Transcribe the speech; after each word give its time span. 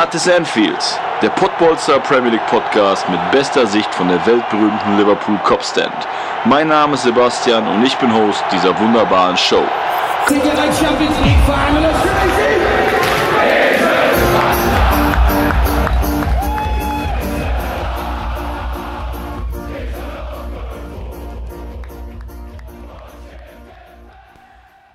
Das 0.00 0.14
ist 0.14 0.34
Anfield, 0.34 0.98
der 1.20 1.28
Podbolster 1.28 2.00
Premier 2.00 2.30
League 2.30 2.46
Podcast 2.46 3.06
mit 3.10 3.20
bester 3.32 3.66
Sicht 3.66 3.94
von 3.94 4.08
der 4.08 4.24
weltberühmten 4.24 4.96
Liverpool 4.96 5.36
Copstand. 5.44 5.92
Mein 6.46 6.68
Name 6.68 6.94
ist 6.94 7.02
Sebastian 7.02 7.68
und 7.68 7.84
ich 7.84 7.94
bin 7.96 8.10
Host 8.10 8.42
dieser 8.50 8.76
wunderbaren 8.80 9.36
Show. 9.36 9.62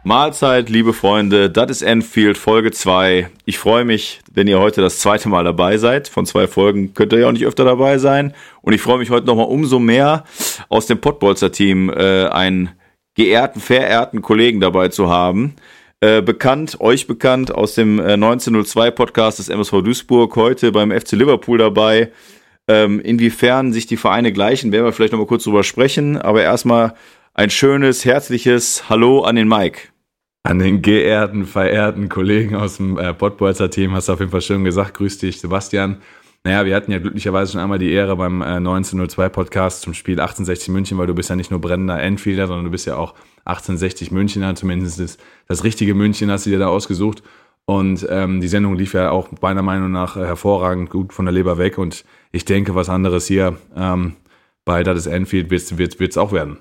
Mahlzeit, 0.08 0.70
liebe 0.70 0.94
Freunde, 0.94 1.50
das 1.50 1.70
ist 1.70 1.82
Enfield 1.84 2.38
Folge 2.38 2.72
2. 2.72 3.30
Ich 3.46 3.58
freue 3.58 3.86
mich, 3.86 4.22
wenn 4.36 4.48
ihr 4.48 4.60
heute 4.60 4.82
das 4.82 5.00
zweite 5.00 5.30
Mal 5.30 5.44
dabei 5.44 5.78
seid. 5.78 6.08
Von 6.08 6.26
zwei 6.26 6.48
Folgen 6.48 6.94
könnt 6.94 7.14
ihr 7.14 7.20
ja 7.20 7.28
auch 7.28 7.32
nicht 7.32 7.46
öfter 7.46 7.66
dabei 7.66 7.98
sein. 7.98 8.34
Und 8.62 8.74
ich 8.74 8.82
freue 8.82 9.00
mich 9.00 9.10
heute 9.10 9.26
nochmal 9.26 9.48
umso 9.48 9.80
mehr, 9.80 10.26
aus 10.70 10.86
dem 10.86 11.00
Pottbolzer-Team 11.00 11.90
äh, 11.90 12.28
einen 12.28 12.70
geehrten, 13.16 13.60
verehrten 13.60 14.22
Kollegen 14.22 14.60
dabei 14.60 14.90
zu 14.90 15.10
haben. 15.10 15.56
Äh, 16.02 16.22
bekannt, 16.22 16.82
euch 16.82 17.08
bekannt 17.08 17.56
aus 17.56 17.74
dem 17.76 18.00
äh, 18.00 18.14
1902 18.14 18.92
Podcast 18.92 19.40
des 19.40 19.50
MSV 19.50 19.82
Duisburg, 19.82 20.36
heute 20.36 20.72
beim 20.72 20.92
FC 20.92 21.14
Liverpool 21.14 21.58
dabei. 21.58 22.12
Ähm, 22.68 23.00
inwiefern 23.00 23.72
sich 23.72 23.86
die 23.88 23.98
Vereine 23.98 24.34
gleichen, 24.34 24.72
werden 24.72 24.86
wir 24.86 24.92
vielleicht 24.92 25.14
nochmal 25.14 25.28
kurz 25.28 25.46
drüber 25.46 25.64
sprechen. 25.64 26.18
Aber 26.18 26.44
erstmal 26.44 26.96
ein 27.34 27.50
schönes, 27.50 28.04
herzliches 28.06 28.90
Hallo 28.90 29.22
an 29.22 29.36
den 29.36 29.48
Mike. 29.48 29.95
An 30.46 30.60
den 30.60 30.84
geehrten, 30.84 31.48
verehrten 31.48 32.08
Kollegen 32.08 32.56
aus 32.56 32.78
dem 32.78 33.00
äh, 33.00 33.16
Pottbolzer 33.16 33.72
Team 33.72 33.94
hast 33.94 34.10
du 34.10 34.14
auf 34.14 34.20
jeden 34.20 34.30
Fall 34.30 34.42
schön 34.42 34.64
gesagt. 34.64 34.94
Grüß 34.94 35.18
dich, 35.18 35.40
Sebastian. 35.40 35.98
Naja, 36.44 36.68
wir 36.68 36.76
hatten 36.76 36.92
ja 36.92 37.00
glücklicherweise 37.00 37.54
schon 37.54 37.62
einmal 37.62 37.80
die 37.80 37.92
Ehre 37.92 38.16
beim 38.16 38.44
äh, 38.44 38.58
1902 38.58 39.30
Podcast 39.30 39.82
zum 39.82 39.96
Spiel 39.96 40.20
1860 40.20 40.70
München, 40.70 41.00
weil 41.00 41.08
du 41.08 41.16
bist 41.16 41.32
ja 41.32 41.36
nicht 41.36 41.50
nur 41.50 41.60
brennender 41.62 42.00
Enfielder, 42.00 42.46
sondern 42.46 42.66
du 42.66 42.70
bist 42.70 42.86
ja 42.86 42.96
auch 42.96 43.16
1860 43.46 44.12
Münchner, 44.12 44.54
zumindest 44.54 45.00
das, 45.00 45.18
das 45.48 45.64
richtige 45.64 45.96
München 45.96 46.30
hast 46.30 46.46
du 46.46 46.52
dir 46.52 46.60
da 46.60 46.68
ausgesucht. 46.68 47.24
Und 47.66 48.06
ähm, 48.12 48.40
die 48.40 48.48
Sendung 48.48 48.76
lief 48.76 48.94
ja 48.94 49.10
auch 49.10 49.30
meiner 49.42 49.64
Meinung 49.64 49.92
nach 49.92 50.16
hervorragend 50.16 50.92
gut 50.92 51.12
von 51.12 51.26
der 51.26 51.34
Leber 51.34 51.58
weg. 51.58 51.80
Und 51.80 52.06
ich 52.32 52.46
denke, 52.46 52.76
was 52.76 52.90
anderes 52.90 53.26
hier 53.26 53.58
ähm, 53.76 54.14
bei 54.64 54.82
ist 54.82 55.08
Enfield 55.08 55.50
wird 55.50 56.12
es 56.12 56.18
auch 56.20 56.32
werden. 56.32 56.60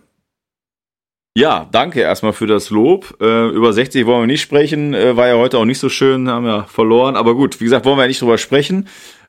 Ja, 1.37 1.69
danke 1.73 2.01
erstmal 2.01 2.33
für 2.33 2.47
das 2.47 2.71
Lob. 2.71 3.17
Äh, 3.21 3.49
über 3.49 3.73
60 3.73 4.07
wollen 4.07 4.23
wir 4.23 4.27
nicht 4.29 4.41
sprechen. 4.41 4.95
Äh, 4.95 5.17
war 5.17 5.27
ja 5.27 5.35
heute 5.35 5.59
auch 5.59 5.65
nicht 5.65 5.81
so 5.81 5.89
schön, 5.89 6.29
haben 6.29 6.47
wir 6.47 6.65
verloren. 6.65 7.17
Aber 7.17 7.35
gut, 7.35 7.61
wie 7.61 7.65
gesagt, 7.65 7.85
wollen 7.85 7.97
wir 7.97 8.03
ja 8.03 8.09
nicht 8.09 8.23
drüber 8.23 8.39
sprechen. 8.39 8.87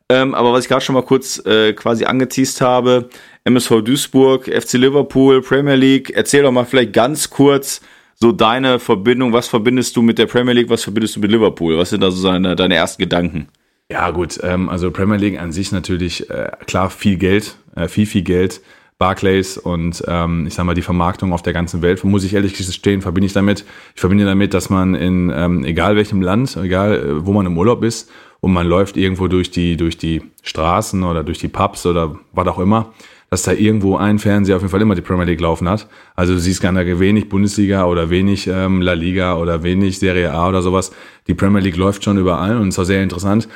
Ähm, 0.07 0.35
aber 0.35 0.53
was 0.53 0.65
ich 0.65 0.69
gerade 0.69 0.85
schon 0.85 0.93
mal 0.93 1.01
kurz 1.01 1.43
äh, 1.47 1.73
quasi 1.73 2.05
angeteased 2.05 2.61
habe, 2.61 3.09
MSV 3.43 3.81
Duisburg, 3.81 4.45
FC 4.45 4.73
Liverpool, 4.73 5.41
Premier 5.41 5.73
League. 5.73 6.11
Erzähl 6.11 6.43
doch 6.43 6.51
mal 6.51 6.65
vielleicht 6.65 6.93
ganz 6.93 7.31
kurz 7.31 7.81
so 8.13 8.31
deine 8.31 8.77
Verbindung. 8.77 9.33
Was 9.33 9.47
verbindest 9.47 9.95
du 9.95 10.03
mit 10.03 10.19
der 10.19 10.27
Premier 10.27 10.53
League? 10.53 10.69
Was 10.69 10.83
verbindest 10.83 11.15
du 11.15 11.21
mit 11.21 11.31
Liverpool? 11.31 11.75
Was 11.79 11.89
sind 11.89 12.01
da 12.01 12.11
so 12.11 12.27
deine, 12.27 12.55
deine 12.55 12.75
ersten 12.75 13.01
Gedanken? 13.01 13.47
Ja 13.91 14.11
gut, 14.11 14.39
ähm, 14.43 14.69
also 14.69 14.91
Premier 14.91 15.17
League 15.17 15.39
an 15.39 15.51
sich 15.51 15.71
natürlich 15.71 16.29
äh, 16.29 16.51
klar 16.67 16.91
viel 16.91 17.17
Geld, 17.17 17.55
äh, 17.75 17.87
viel, 17.87 18.05
viel 18.05 18.23
Geld. 18.23 18.61
Barclays 18.97 19.57
und 19.57 20.03
ähm, 20.07 20.47
ich 20.47 20.53
sag 20.53 20.65
mal 20.65 20.73
die 20.73 20.81
Vermarktung 20.81 21.33
auf 21.33 21.41
der 21.41 21.51
ganzen 21.51 21.81
Welt, 21.81 22.03
muss 22.03 22.23
ich 22.23 22.33
ehrlich 22.33 22.55
gestehen, 22.55 23.01
verbinde 23.01 23.25
ich 23.27 23.33
damit. 23.33 23.65
Ich 23.93 23.99
verbinde 23.99 24.23
damit, 24.23 24.53
dass 24.53 24.69
man 24.69 24.95
in 24.95 25.31
ähm, 25.35 25.65
egal 25.65 25.97
welchem 25.97 26.21
Land, 26.21 26.55
egal 26.55 26.95
äh, 26.95 27.25
wo 27.25 27.33
man 27.33 27.45
im 27.45 27.57
Urlaub 27.57 27.83
ist 27.83 28.09
und 28.39 28.53
man 28.53 28.65
läuft 28.65 28.95
irgendwo 28.95 29.27
durch 29.27 29.51
die 29.51 29.75
durch 29.75 29.97
die 29.97 30.21
Straßen 30.43 31.03
oder 31.03 31.23
durch 31.23 31.39
die 31.39 31.49
Pubs 31.49 31.85
oder 31.85 32.15
was 32.31 32.47
auch 32.47 32.59
immer, 32.59 32.93
dass 33.29 33.43
da 33.43 33.51
irgendwo 33.51 33.97
ein 33.97 34.17
Fernseher 34.17 34.55
auf 34.55 34.61
jeden 34.61 34.71
Fall 34.71 34.81
immer 34.81 34.95
die 34.95 35.01
Premier 35.01 35.25
League 35.25 35.41
laufen 35.41 35.67
hat. 35.67 35.89
Also 36.15 36.33
du 36.33 36.39
siehst 36.39 36.61
gar 36.61 36.71
nicht 36.71 36.99
wenig 36.99 37.27
Bundesliga 37.27 37.85
oder 37.85 38.09
wenig 38.09 38.47
ähm, 38.47 38.81
La 38.81 38.93
Liga 38.93 39.35
oder 39.35 39.61
wenig 39.63 39.99
Serie 39.99 40.31
A 40.31 40.47
oder 40.47 40.61
sowas. 40.61 40.93
Die 41.27 41.33
Premier 41.33 41.59
League 41.59 41.75
läuft 41.75 42.05
schon 42.05 42.17
überall 42.17 42.55
und 42.57 42.69
ist 42.69 42.79
auch 42.79 42.85
sehr 42.85 43.03
interessant, 43.03 43.49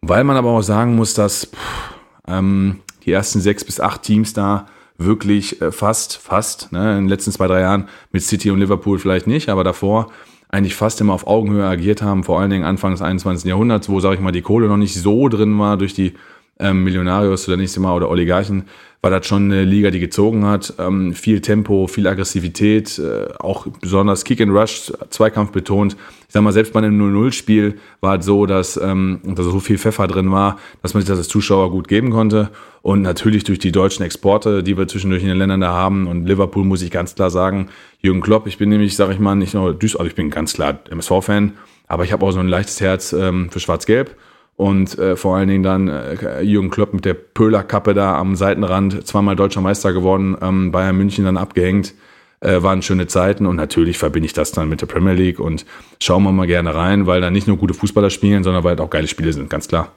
weil 0.00 0.24
man 0.24 0.38
aber 0.38 0.52
auch 0.52 0.62
sagen 0.62 0.96
muss, 0.96 1.12
dass 1.12 1.50
pff, 1.54 1.94
ähm, 2.28 2.80
die 3.04 3.12
ersten 3.12 3.42
sechs 3.42 3.62
bis 3.62 3.78
acht 3.78 4.02
Teams 4.02 4.32
da 4.32 4.66
wirklich 4.98 5.60
äh, 5.60 5.72
fast, 5.72 6.16
fast, 6.16 6.72
ne, 6.72 6.92
in 6.92 7.04
den 7.04 7.08
letzten 7.08 7.32
zwei, 7.32 7.46
drei 7.46 7.60
Jahren 7.60 7.88
mit 8.12 8.22
City 8.22 8.50
und 8.50 8.58
Liverpool 8.58 8.98
vielleicht 8.98 9.26
nicht, 9.26 9.48
aber 9.48 9.64
davor 9.64 10.08
eigentlich 10.48 10.76
fast 10.76 11.00
immer 11.00 11.12
auf 11.12 11.26
Augenhöhe 11.26 11.66
agiert 11.66 12.02
haben, 12.02 12.24
vor 12.24 12.40
allen 12.40 12.50
Dingen 12.50 12.64
Anfang 12.64 12.92
des 12.92 13.02
21. 13.02 13.48
Jahrhunderts, 13.48 13.88
wo, 13.88 14.00
sage 14.00 14.14
ich 14.14 14.20
mal, 14.20 14.32
die 14.32 14.42
Kohle 14.42 14.68
noch 14.68 14.76
nicht 14.76 14.94
so 14.94 15.28
drin 15.28 15.58
war 15.58 15.76
durch 15.76 15.92
die 15.92 16.14
ähm, 16.58 16.84
Millionarios 16.84 17.48
oder 17.48 17.56
nächstes 17.56 17.82
Mal 17.82 17.94
oder 17.94 18.08
Oligarchen, 18.08 18.64
war 19.02 19.10
das 19.10 19.26
schon 19.26 19.44
eine 19.44 19.64
Liga, 19.64 19.90
die 19.90 20.00
gezogen 20.00 20.44
hat. 20.46 20.74
Ähm, 20.78 21.14
viel 21.14 21.40
Tempo, 21.40 21.86
viel 21.86 22.08
Aggressivität, 22.08 22.98
äh, 22.98 23.28
auch 23.38 23.66
besonders 23.80 24.24
Kick 24.24 24.40
and 24.40 24.52
Rush, 24.52 24.92
Zweikampf 25.10 25.52
betont. 25.52 25.96
Ich 26.26 26.32
sag 26.32 26.42
mal, 26.42 26.52
selbst 26.52 26.72
bei 26.72 26.80
einem 26.80 27.00
0-0-Spiel 27.00 27.76
war 28.00 28.18
es 28.18 28.26
so, 28.26 28.46
dass 28.46 28.76
ähm, 28.76 29.20
da 29.22 29.42
so 29.44 29.60
viel 29.60 29.78
Pfeffer 29.78 30.08
drin 30.08 30.32
war, 30.32 30.58
dass 30.82 30.94
man 30.94 31.02
sich 31.02 31.08
das 31.08 31.18
als 31.18 31.28
Zuschauer 31.28 31.70
gut 31.70 31.86
geben 31.86 32.10
konnte. 32.10 32.50
Und 32.82 33.02
natürlich 33.02 33.44
durch 33.44 33.58
die 33.58 33.70
deutschen 33.70 34.04
Exporte, 34.04 34.62
die 34.62 34.76
wir 34.76 34.88
zwischendurch 34.88 35.22
in 35.22 35.28
den 35.28 35.38
Ländern 35.38 35.60
da 35.60 35.72
haben. 35.72 36.08
Und 36.08 36.26
Liverpool 36.26 36.64
muss 36.64 36.82
ich 36.82 36.90
ganz 36.90 37.14
klar 37.14 37.30
sagen, 37.30 37.68
Jürgen 38.00 38.22
Klopp, 38.22 38.46
ich 38.46 38.58
bin 38.58 38.70
nämlich, 38.70 38.96
sag 38.96 39.12
ich 39.12 39.18
mal, 39.18 39.34
nicht 39.34 39.54
nur 39.54 39.72
Düsseldorf, 39.72 40.00
also 40.00 40.10
ich 40.10 40.16
bin 40.16 40.30
ganz 40.30 40.54
klar 40.54 40.80
MSV-Fan, 40.90 41.52
aber 41.86 42.04
ich 42.04 42.12
habe 42.12 42.26
auch 42.26 42.32
so 42.32 42.40
ein 42.40 42.48
leichtes 42.48 42.80
Herz 42.80 43.12
ähm, 43.12 43.50
für 43.50 43.60
Schwarz-Gelb 43.60 44.16
und 44.56 44.98
äh, 44.98 45.16
vor 45.16 45.36
allen 45.36 45.48
Dingen 45.48 45.62
dann 45.62 45.88
äh, 45.88 46.40
Jürgen 46.40 46.70
Klopp 46.70 46.94
mit 46.94 47.04
der 47.04 47.14
Pöhlerkappe 47.14 47.94
da 47.94 48.16
am 48.16 48.36
Seitenrand, 48.36 49.06
zweimal 49.06 49.36
deutscher 49.36 49.60
Meister 49.60 49.92
geworden, 49.92 50.36
ähm, 50.40 50.72
Bayern 50.72 50.96
München 50.96 51.24
dann 51.24 51.36
abgehängt. 51.36 51.94
Äh, 52.40 52.62
waren 52.62 52.82
schöne 52.82 53.06
Zeiten 53.06 53.46
und 53.46 53.56
natürlich 53.56 53.96
verbinde 53.96 54.26
ich 54.26 54.34
das 54.34 54.52
dann 54.52 54.68
mit 54.68 54.82
der 54.82 54.86
Premier 54.86 55.14
League 55.14 55.40
und 55.40 55.64
schauen 56.02 56.22
wir 56.22 56.32
mal 56.32 56.46
gerne 56.46 56.74
rein, 56.74 57.06
weil 57.06 57.22
da 57.22 57.30
nicht 57.30 57.46
nur 57.46 57.56
gute 57.56 57.72
Fußballer 57.72 58.10
spielen, 58.10 58.44
sondern 58.44 58.62
weil 58.62 58.78
auch 58.78 58.90
geile 58.90 59.08
Spiele 59.08 59.32
sind, 59.32 59.48
ganz 59.48 59.68
klar. 59.68 59.92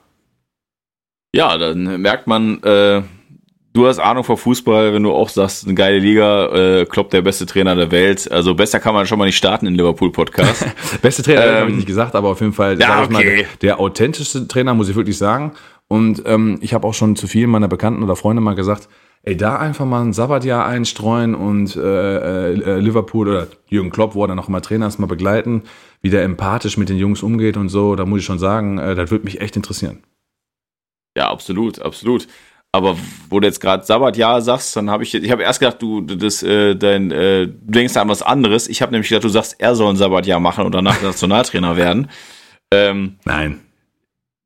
Ja, 1.34 1.58
dann 1.58 2.00
merkt 2.00 2.26
man, 2.26 2.62
äh, 2.62 3.02
du 3.72 3.86
hast 3.86 3.98
Ahnung 3.98 4.24
vor 4.24 4.36
Fußball, 4.36 4.92
wenn 4.92 5.02
du 5.02 5.12
auch 5.12 5.28
sagst, 5.28 5.64
eine 5.64 5.74
geile 5.74 5.98
Liga, 5.98 6.46
äh, 6.80 6.86
Klopp 6.86 7.10
der 7.10 7.22
beste 7.22 7.46
Trainer 7.46 7.74
der 7.74 7.90
Welt. 7.90 8.30
Also 8.30 8.54
besser 8.54 8.80
kann 8.80 8.94
man 8.94 9.06
schon 9.06 9.18
mal 9.18 9.26
nicht 9.26 9.36
starten 9.36 9.66
in 9.66 9.74
Liverpool 9.74 10.12
Podcast. 10.12 10.66
beste 11.02 11.22
Trainer 11.22 11.46
ähm, 11.46 11.54
habe 11.56 11.70
ich 11.70 11.76
nicht 11.76 11.86
gesagt, 11.86 12.14
aber 12.14 12.28
auf 12.28 12.40
jeden 12.40 12.52
Fall 12.52 12.78
ja, 12.80 13.02
okay. 13.02 13.12
mal, 13.12 13.22
der, 13.22 13.44
der 13.62 13.80
authentischste 13.80 14.48
Trainer, 14.48 14.74
muss 14.74 14.88
ich 14.88 14.96
wirklich 14.96 15.18
sagen. 15.18 15.52
Und 15.88 16.22
ähm, 16.26 16.58
ich 16.60 16.74
habe 16.74 16.86
auch 16.86 16.94
schon 16.94 17.16
zu 17.16 17.26
vielen 17.26 17.50
meiner 17.50 17.68
Bekannten 17.68 18.02
oder 18.02 18.16
Freunde 18.16 18.40
mal 18.40 18.54
gesagt, 18.54 18.88
ey, 19.22 19.36
da 19.36 19.56
einfach 19.56 19.84
mal 19.84 20.02
ein 20.02 20.12
Sabbatjahr 20.12 20.64
einstreuen 20.64 21.34
und 21.34 21.76
äh, 21.76 22.52
äh, 22.52 22.78
Liverpool 22.78 23.28
oder 23.28 23.48
Jürgen 23.68 23.90
Klopp, 23.90 24.14
wo 24.14 24.24
er 24.24 24.28
dann 24.28 24.36
noch 24.36 24.48
immer 24.48 24.62
Trainer 24.62 24.86
ist, 24.86 24.98
mal 24.98 25.06
begleiten, 25.06 25.64
wie 26.00 26.10
der 26.10 26.22
empathisch 26.22 26.76
mit 26.76 26.88
den 26.88 26.96
Jungs 26.96 27.22
umgeht 27.22 27.56
und 27.56 27.68
so, 27.68 27.96
da 27.96 28.06
muss 28.06 28.20
ich 28.20 28.24
schon 28.24 28.38
sagen, 28.38 28.78
äh, 28.78 28.94
das 28.94 29.10
würde 29.10 29.24
mich 29.24 29.40
echt 29.40 29.56
interessieren. 29.56 30.02
Ja, 31.16 31.28
absolut, 31.30 31.82
absolut. 31.82 32.28
Aber 32.72 32.96
wo 33.28 33.40
du 33.40 33.46
jetzt 33.46 33.60
gerade 33.60 33.84
Sabbatjahr 33.84 34.42
sagst, 34.42 34.76
dann 34.76 34.90
habe 34.90 35.02
ich, 35.02 35.14
ich 35.14 35.30
habe 35.30 35.42
erst 35.42 35.58
gedacht, 35.58 35.82
du, 35.82 36.02
das, 36.02 36.42
äh, 36.42 36.76
dein, 36.76 37.10
äh, 37.10 37.46
du 37.48 37.54
denkst 37.58 37.96
an 37.96 38.08
was 38.08 38.22
anderes. 38.22 38.68
Ich 38.68 38.80
habe 38.80 38.92
nämlich 38.92 39.08
gedacht, 39.08 39.24
du 39.24 39.28
sagst, 39.28 39.56
er 39.58 39.74
soll 39.74 39.90
ein 39.90 39.96
Sabbatjahr 39.96 40.38
machen 40.38 40.64
und 40.64 40.72
danach 40.72 41.02
Nationaltrainer 41.02 41.76
werden. 41.76 42.10
Ähm, 42.72 43.18
Nein. 43.24 43.60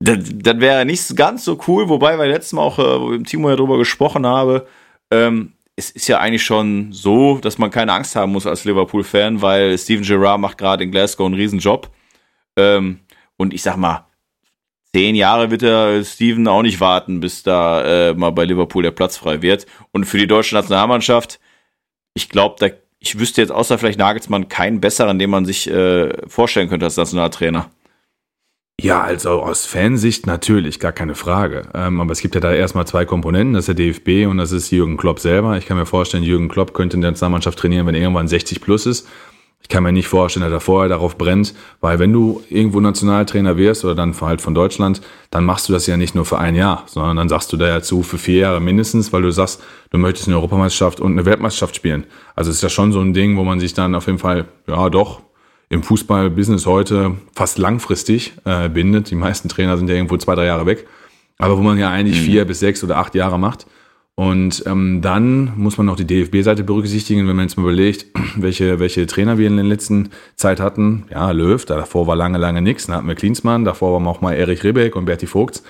Das, 0.01 0.19
das 0.23 0.61
wäre 0.61 0.85
nicht 0.87 1.17
ganz 1.17 1.45
so 1.45 1.59
cool, 1.69 1.89
wobei 1.89 2.19
wir 2.19 2.27
letztes 2.27 2.55
Mal 2.55 2.63
auch, 2.63 2.79
äh, 2.79 3.01
wo 3.01 3.09
mit 3.09 3.27
Timo 3.27 3.51
ja 3.51 3.57
drüber 3.57 3.79
gesprochen 3.79 4.27
habe, 4.27 4.67
ähm, 5.11 5.53
es 5.77 5.91
ist 5.91 6.09
ja 6.09 6.19
eigentlich 6.19 6.45
schon 6.45 6.93
so, 6.93 7.39
dass 7.39 7.59
man 7.59 7.71
keine 7.71 7.93
Angst 7.93 8.17
haben 8.17 8.33
muss 8.33 8.47
als 8.47 8.65
Liverpool-Fan, 8.65 9.43
weil 9.43 9.77
Steven 9.77 10.05
Gerrard 10.05 10.41
macht 10.41 10.59
gerade 10.59 10.85
in 10.85 10.91
Glasgow 10.91 11.27
einen 11.27 11.35
Riesenjob. 11.35 11.91
Ähm, 12.57 13.01
und 13.37 13.53
ich 13.53 13.63
sag 13.63 13.77
mal, 13.77 14.07
zehn 14.95 15.17
Jahre 15.17 15.51
wird 15.51 15.63
der 15.63 16.05
Steven 16.05 16.47
auch 16.47 16.63
nicht 16.63 16.79
warten, 16.79 17.19
bis 17.19 17.43
da 17.43 18.11
äh, 18.11 18.15
mal 18.15 18.31
bei 18.31 18.45
Liverpool 18.45 18.85
der 18.85 18.93
Platz 18.93 19.17
frei 19.17 19.43
wird. 19.43 19.67
Und 19.91 20.05
für 20.05 20.19
die 20.19 20.29
deutsche 20.29 20.55
Nationalmannschaft, 20.55 21.41
ich 22.15 22.29
glaube, 22.29 22.77
ich 23.01 23.19
wüsste 23.19 23.41
jetzt 23.41 23.51
außer 23.51 23.77
vielleicht 23.77 23.99
Nagelsmann 23.99 24.49
keinen 24.49 24.81
besseren, 24.81 25.19
den 25.19 25.31
man 25.31 25.47
sich 25.47 25.69
äh, 25.69 26.11
vorstellen 26.29 26.69
könnte 26.69 26.87
als 26.87 26.97
Nationaltrainer. 26.97 27.71
Ja, 28.81 29.03
also 29.03 29.43
aus 29.43 29.67
Fansicht 29.67 30.29
natürlich, 30.29 30.79
gar 30.79 30.93
keine 30.93 31.17
Frage. 31.17 31.69
Ähm, 31.75 32.01
aber 32.01 32.13
es 32.13 32.21
gibt 32.21 32.37
ja 32.37 32.41
da 32.41 32.53
erstmal 32.53 32.87
zwei 32.87 33.05
Komponenten, 33.05 33.55
das 33.55 33.69
ist 33.69 33.77
der 33.77 33.87
DFB 33.87 34.31
und 34.31 34.37
das 34.37 34.53
ist 34.53 34.71
Jürgen 34.71 34.97
Klopp 34.97 35.19
selber. 35.19 35.57
Ich 35.59 35.67
kann 35.67 35.77
mir 35.77 35.87
vorstellen, 35.87 36.23
Jürgen 36.23 36.49
Klopp 36.49 36.73
könnte 36.73 36.97
in 36.97 37.01
der 37.01 37.11
Nationalmannschaft 37.11 37.59
trainieren, 37.59 37.87
wenn 37.87 37.97
er 37.97 38.03
irgendwann 38.03 38.29
60 38.29 38.61
plus 38.61 38.87
ist. 38.87 39.09
Ich 39.65 39.71
kann 39.71 39.83
mir 39.83 39.93
nicht 39.93 40.09
vorstellen, 40.09 40.45
dass 40.45 40.53
er 40.53 40.61
vorher 40.61 40.91
darauf 40.91 41.17
brennt, 41.17 41.55
weil 41.81 41.99
wenn 41.99 42.13
du 42.13 42.43
irgendwo 42.51 42.81
Nationaltrainer 42.81 43.57
wirst 43.57 43.83
oder 43.83 43.95
dann 43.95 44.15
halt 44.21 44.43
von 44.43 44.55
Deutschland, 44.55 45.01
dann 45.31 45.47
machst 45.47 45.69
du 45.69 45.73
das 45.73 45.87
ja 45.87 45.97
nicht 45.97 46.15
nur 46.15 46.27
für 46.27 46.39
ein 46.39 46.55
Jahr, 46.55 46.85
sondern 46.87 47.17
dann 47.17 47.31
sagst 47.31 47.51
du 47.51 47.57
da 47.57 47.67
ja 47.67 47.81
zu 47.81 48.03
für 48.03 48.19
vier 48.19 48.41
Jahre 48.41 48.61
mindestens, 48.61 49.11
weil 49.15 49.23
du 49.23 49.31
sagst, 49.31 49.63
du 49.89 49.97
möchtest 49.97 50.29
eine 50.29 50.37
Europameisterschaft 50.37 51.01
und 51.01 51.13
eine 51.13 51.25
Weltmeisterschaft 51.25 51.77
spielen. 51.77 52.05
Also 52.37 52.51
es 52.51 52.59
ist 52.59 52.63
ja 52.63 52.69
schon 52.69 52.93
so 52.93 53.01
ein 53.01 53.15
Ding, 53.15 53.39
wo 53.39 53.45
man 53.45 53.59
sich 53.59 53.73
dann 53.73 53.95
auf 53.95 54.07
jeden 54.07 54.19
Fall, 54.19 54.45
ja 54.67 54.91
doch, 54.91 55.23
im 55.71 55.83
Fußballbusiness 55.83 56.67
heute 56.67 57.17
fast 57.35 57.57
langfristig 57.57 58.35
äh, 58.45 58.69
bindet. 58.69 59.11
Die 59.11 59.15
meisten 59.15 59.49
Trainer 59.49 59.79
sind 59.79 59.89
ja 59.89 59.95
irgendwo 59.95 60.19
zwei, 60.19 60.35
drei 60.35 60.45
Jahre 60.45 60.67
weg. 60.67 60.87
Aber 61.39 61.57
wo 61.59 61.63
man 61.63 61.79
ja 61.79 61.91
eigentlich 61.91 62.21
mhm. 62.21 62.25
vier 62.27 62.45
bis 62.45 62.61
sechs 62.61 62.85
oder 62.85 62.99
acht 62.99 63.15
Jahre 63.15 63.39
macht. 63.39 63.67
Und 64.17 64.63
ähm, 64.67 65.01
dann 65.03 65.53
muss 65.57 65.77
man 65.77 65.87
noch 65.87 65.97
die 65.97 66.07
DFB-Seite 66.07 66.63
berücksichtigen, 66.63 67.27
wenn 67.27 67.35
man 67.35 67.47
jetzt 67.47 67.57
mal 67.57 67.65
überlegt, 67.65 68.07
welche, 68.37 68.79
welche 68.79 69.07
Trainer 69.07 69.39
wir 69.39 69.49
in 69.49 69.57
der 69.57 69.65
letzten 69.65 70.11
Zeit 70.37 70.61
hatten. 70.61 71.07
Ja, 71.11 71.33
Löw, 71.33 71.65
davor 71.65 72.07
war 72.07 72.15
lange, 72.15 72.39
lange 72.39 72.63
nichts. 72.63 72.87
Dann 72.87 72.97
hatten 72.97 73.09
wir 73.09 73.17
Klinsmann, 73.17 73.65
davor 73.65 73.93
waren 73.93 74.07
auch 74.07 74.21
mal 74.21 74.35
Erich 74.35 74.63
Ribbeck 74.63 74.95
und 74.95 75.07
Berti 75.07 75.27
Vogts. 75.27 75.65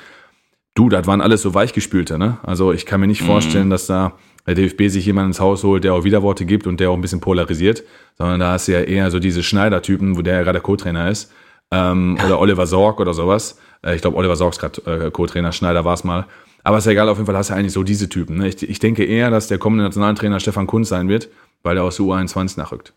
Du, 0.74 0.88
das 0.88 1.06
waren 1.06 1.20
alles 1.20 1.40
so 1.40 1.54
Weichgespülte, 1.54 2.18
ne? 2.18 2.38
Also 2.42 2.72
ich 2.72 2.84
kann 2.84 3.00
mir 3.00 3.06
nicht 3.06 3.22
mhm. 3.22 3.26
vorstellen, 3.26 3.70
dass 3.70 3.86
da 3.86 4.12
der 4.46 4.56
DFB 4.56 4.88
sich 4.88 5.06
jemand 5.06 5.28
ins 5.28 5.40
Haus 5.40 5.62
holt, 5.62 5.84
der 5.84 5.94
auch 5.94 6.04
Widerworte 6.04 6.44
gibt 6.44 6.66
und 6.66 6.80
der 6.80 6.90
auch 6.90 6.94
ein 6.94 7.00
bisschen 7.00 7.20
polarisiert, 7.20 7.82
sondern 8.18 8.40
da 8.40 8.52
hast 8.52 8.68
du 8.68 8.72
ja 8.72 8.80
eher 8.80 9.10
so 9.10 9.20
diese 9.20 9.42
Schneider-Typen, 9.42 10.18
wo 10.18 10.22
der 10.22 10.34
ja 10.34 10.42
gerade 10.42 10.60
Co-Trainer 10.60 11.08
ist. 11.08 11.32
Ähm, 11.70 12.18
oder 12.24 12.38
Oliver 12.40 12.66
Sorg 12.66 13.00
oder 13.00 13.14
sowas. 13.14 13.58
Äh, 13.82 13.94
ich 13.94 14.02
glaube, 14.02 14.16
Oliver 14.18 14.36
Sorg 14.36 14.52
ist 14.52 14.60
gerade 14.60 15.06
äh, 15.06 15.10
Co-Trainer, 15.10 15.52
Schneider 15.52 15.84
war 15.84 15.94
es 15.94 16.04
mal. 16.04 16.26
Aber 16.64 16.78
ist 16.78 16.86
ja 16.86 16.92
egal, 16.92 17.08
auf 17.08 17.18
jeden 17.18 17.26
Fall 17.26 17.36
hast 17.36 17.50
du 17.50 17.54
eigentlich 17.54 17.72
so 17.72 17.82
diese 17.82 18.08
Typen. 18.08 18.38
Ne? 18.38 18.48
Ich, 18.48 18.62
ich 18.62 18.78
denke 18.78 19.04
eher, 19.04 19.30
dass 19.30 19.48
der 19.48 19.58
kommende 19.58 19.84
Nationaltrainer 19.84 20.40
Stefan 20.40 20.66
Kunz 20.66 20.88
sein 20.88 21.08
wird, 21.08 21.28
weil 21.62 21.76
er 21.76 21.84
aus 21.84 21.96
der 21.96 22.06
U21 22.06 22.58
nachrückt. 22.58 22.94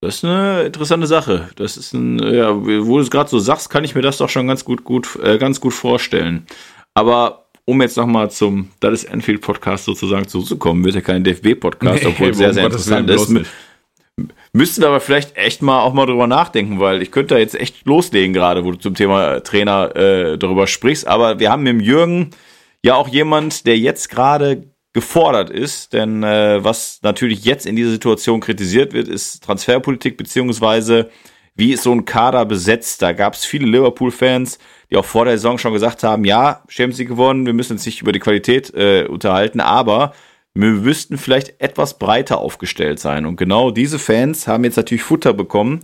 Das 0.00 0.16
ist 0.16 0.24
eine 0.24 0.62
interessante 0.62 1.06
Sache. 1.06 1.48
Das 1.56 1.76
ist 1.76 1.92
ein, 1.92 2.18
ja, 2.18 2.54
wo 2.54 2.96
du 2.96 3.00
es 3.00 3.10
gerade 3.10 3.30
so 3.30 3.38
sagst, 3.38 3.70
kann 3.70 3.84
ich 3.84 3.94
mir 3.94 4.02
das 4.02 4.18
doch 4.18 4.28
schon 4.28 4.46
ganz 4.46 4.64
gut, 4.64 4.84
gut, 4.84 5.16
äh, 5.22 5.38
ganz 5.38 5.60
gut 5.60 5.74
vorstellen. 5.74 6.46
Aber 6.94 7.46
um 7.64 7.82
jetzt 7.82 7.96
nochmal 7.96 8.30
zum 8.30 8.70
Das 8.80 8.92
ist 8.92 9.04
Enfield 9.04 9.40
Podcast 9.40 9.84
sozusagen 9.84 10.26
zuzukommen, 10.26 10.84
wird 10.84 10.94
ja 10.94 11.00
kein 11.00 11.22
DFB-Podcast, 11.22 12.02
nee, 12.02 12.08
obwohl 12.08 12.30
es 12.30 12.38
sehr, 12.38 12.54
sehr 12.54 12.64
interessant 12.64 13.10
ist. 13.10 13.30
Müssten 14.52 14.84
aber 14.84 15.00
vielleicht 15.00 15.36
echt 15.36 15.62
mal 15.62 15.82
auch 15.82 15.92
mal 15.92 16.06
drüber 16.06 16.26
nachdenken, 16.26 16.80
weil 16.80 17.02
ich 17.02 17.10
könnte 17.10 17.34
da 17.34 17.40
jetzt 17.40 17.54
echt 17.54 17.86
loslegen, 17.86 18.32
gerade 18.32 18.64
wo 18.64 18.72
du 18.72 18.78
zum 18.78 18.94
Thema 18.94 19.40
Trainer 19.40 19.94
äh, 19.94 20.38
darüber 20.38 20.66
sprichst. 20.66 21.06
Aber 21.06 21.38
wir 21.38 21.50
haben 21.50 21.62
mit 21.62 21.72
dem 21.72 21.80
Jürgen 21.80 22.30
ja 22.84 22.94
auch 22.94 23.08
jemand, 23.08 23.66
der 23.66 23.78
jetzt 23.78 24.08
gerade 24.10 24.64
gefordert 24.92 25.50
ist, 25.50 25.92
denn 25.92 26.22
äh, 26.22 26.64
was 26.64 27.00
natürlich 27.02 27.44
jetzt 27.44 27.66
in 27.66 27.76
dieser 27.76 27.90
Situation 27.90 28.40
kritisiert 28.40 28.92
wird, 28.92 29.06
ist 29.06 29.44
Transferpolitik 29.44 30.16
beziehungsweise 30.16 31.10
wie 31.54 31.72
ist 31.72 31.82
so 31.82 31.92
ein 31.92 32.04
Kader 32.04 32.46
besetzt. 32.46 33.02
Da 33.02 33.12
gab 33.12 33.34
es 33.34 33.44
viele 33.44 33.66
Liverpool-Fans, 33.66 34.58
die 34.90 34.96
auch 34.96 35.04
vor 35.04 35.24
der 35.24 35.36
Saison 35.36 35.58
schon 35.58 35.72
gesagt 35.72 36.04
haben, 36.04 36.24
ja, 36.24 36.62
Champions 36.68 36.98
League 36.98 37.08
gewonnen, 37.08 37.46
wir 37.46 37.52
müssen 37.52 37.72
uns 37.72 37.84
nicht 37.84 38.00
über 38.00 38.12
die 38.12 38.20
Qualität 38.20 38.72
äh, 38.74 39.06
unterhalten, 39.06 39.60
aber 39.60 40.14
wir 40.60 40.72
müssten 40.72 41.18
vielleicht 41.18 41.60
etwas 41.60 41.98
breiter 41.98 42.38
aufgestellt 42.38 42.98
sein. 42.98 43.26
Und 43.26 43.36
genau 43.36 43.70
diese 43.70 43.98
Fans 43.98 44.48
haben 44.48 44.64
jetzt 44.64 44.76
natürlich 44.76 45.04
Futter 45.04 45.32
bekommen, 45.32 45.80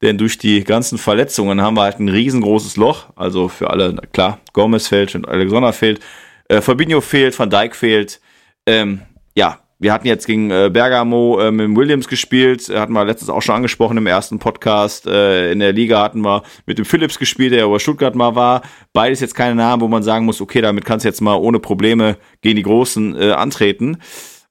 denn 0.00 0.16
durch 0.16 0.38
die 0.38 0.62
ganzen 0.62 0.98
Verletzungen 0.98 1.60
haben 1.60 1.76
wir 1.76 1.82
halt 1.82 1.98
ein 1.98 2.08
riesengroßes 2.08 2.76
Loch. 2.76 3.06
Also 3.16 3.48
für 3.48 3.70
alle, 3.70 3.96
klar, 4.12 4.38
Gomez 4.52 4.88
fehlt 4.88 5.14
und 5.14 5.28
Alexander 5.28 5.72
fehlt, 5.72 6.00
äh, 6.48 6.60
Fabinho 6.60 7.00
fehlt, 7.00 7.36
Van 7.36 7.50
Dijk 7.50 7.74
fehlt. 7.74 8.20
Ähm, 8.66 9.02
ja, 9.34 9.61
wir 9.82 9.92
hatten 9.92 10.06
jetzt 10.06 10.26
gegen 10.26 10.50
äh, 10.52 10.70
Bergamo 10.72 11.40
äh, 11.40 11.50
mit 11.50 11.76
Williams 11.76 12.06
gespielt, 12.06 12.68
hatten 12.68 12.92
wir 12.92 13.04
letztens 13.04 13.30
auch 13.30 13.42
schon 13.42 13.56
angesprochen 13.56 13.96
im 13.96 14.06
ersten 14.06 14.38
Podcast. 14.38 15.08
Äh, 15.08 15.50
in 15.50 15.58
der 15.58 15.72
Liga 15.72 16.00
hatten 16.00 16.20
wir 16.20 16.44
mit 16.66 16.78
dem 16.78 16.84
Phillips 16.84 17.18
gespielt, 17.18 17.52
der 17.52 17.64
über 17.64 17.80
Stuttgart 17.80 18.14
mal 18.14 18.36
war. 18.36 18.62
Beides 18.92 19.18
jetzt 19.18 19.34
keine 19.34 19.56
Namen, 19.56 19.82
wo 19.82 19.88
man 19.88 20.04
sagen 20.04 20.24
muss, 20.24 20.40
okay, 20.40 20.60
damit 20.60 20.84
kannst 20.84 21.04
du 21.04 21.08
jetzt 21.08 21.20
mal 21.20 21.34
ohne 21.34 21.58
Probleme 21.58 22.16
gegen 22.42 22.56
die 22.56 22.62
Großen 22.62 23.20
äh, 23.20 23.32
antreten. 23.32 23.98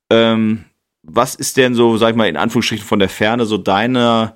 Ähm, 0.10 0.66
was 1.01 1.36
ist 1.36 1.56
denn 1.56 1.75
so, 1.75 1.95
sag 1.95 2.10
ich 2.10 2.16
mal, 2.18 2.27
in 2.27 2.36
Anführungsstrichen 2.36 2.86
von 2.86 3.00
der 3.00 3.10
Ferne 3.10 3.45
so 3.45 3.57
deine, 3.57 4.36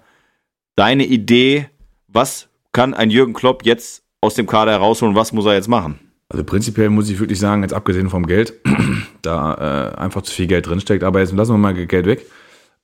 deine 0.78 1.06
Idee? 1.06 1.68
Was 2.08 2.48
kann 2.72 2.94
ein 2.94 3.12
Jürgen 3.12 3.34
Klopp 3.34 3.66
jetzt 3.66 4.04
aus 4.22 4.36
dem 4.36 4.48
Kader 4.48 4.72
herausholen? 4.72 5.14
Was 5.14 5.34
muss 5.34 5.46
er 5.46 5.56
jetzt 5.56 5.68
machen? 5.68 6.05
Also 6.30 6.44
prinzipiell 6.44 6.90
muss 6.90 7.10
ich 7.10 7.20
wirklich 7.20 7.40
sagen, 7.40 7.62
jetzt 7.62 7.74
abgesehen 7.74 8.10
vom 8.10 8.26
Geld, 8.26 8.54
da 9.22 9.94
äh, 9.94 9.98
einfach 9.98 10.24
zu 10.24 10.34
viel 10.34 10.48
Geld 10.48 10.68
drinsteckt, 10.68 11.04
aber 11.04 11.20
jetzt 11.20 11.34
lassen 11.34 11.54
wir 11.54 11.58
mal 11.58 11.74
Geld 11.74 12.06
weg. 12.06 12.26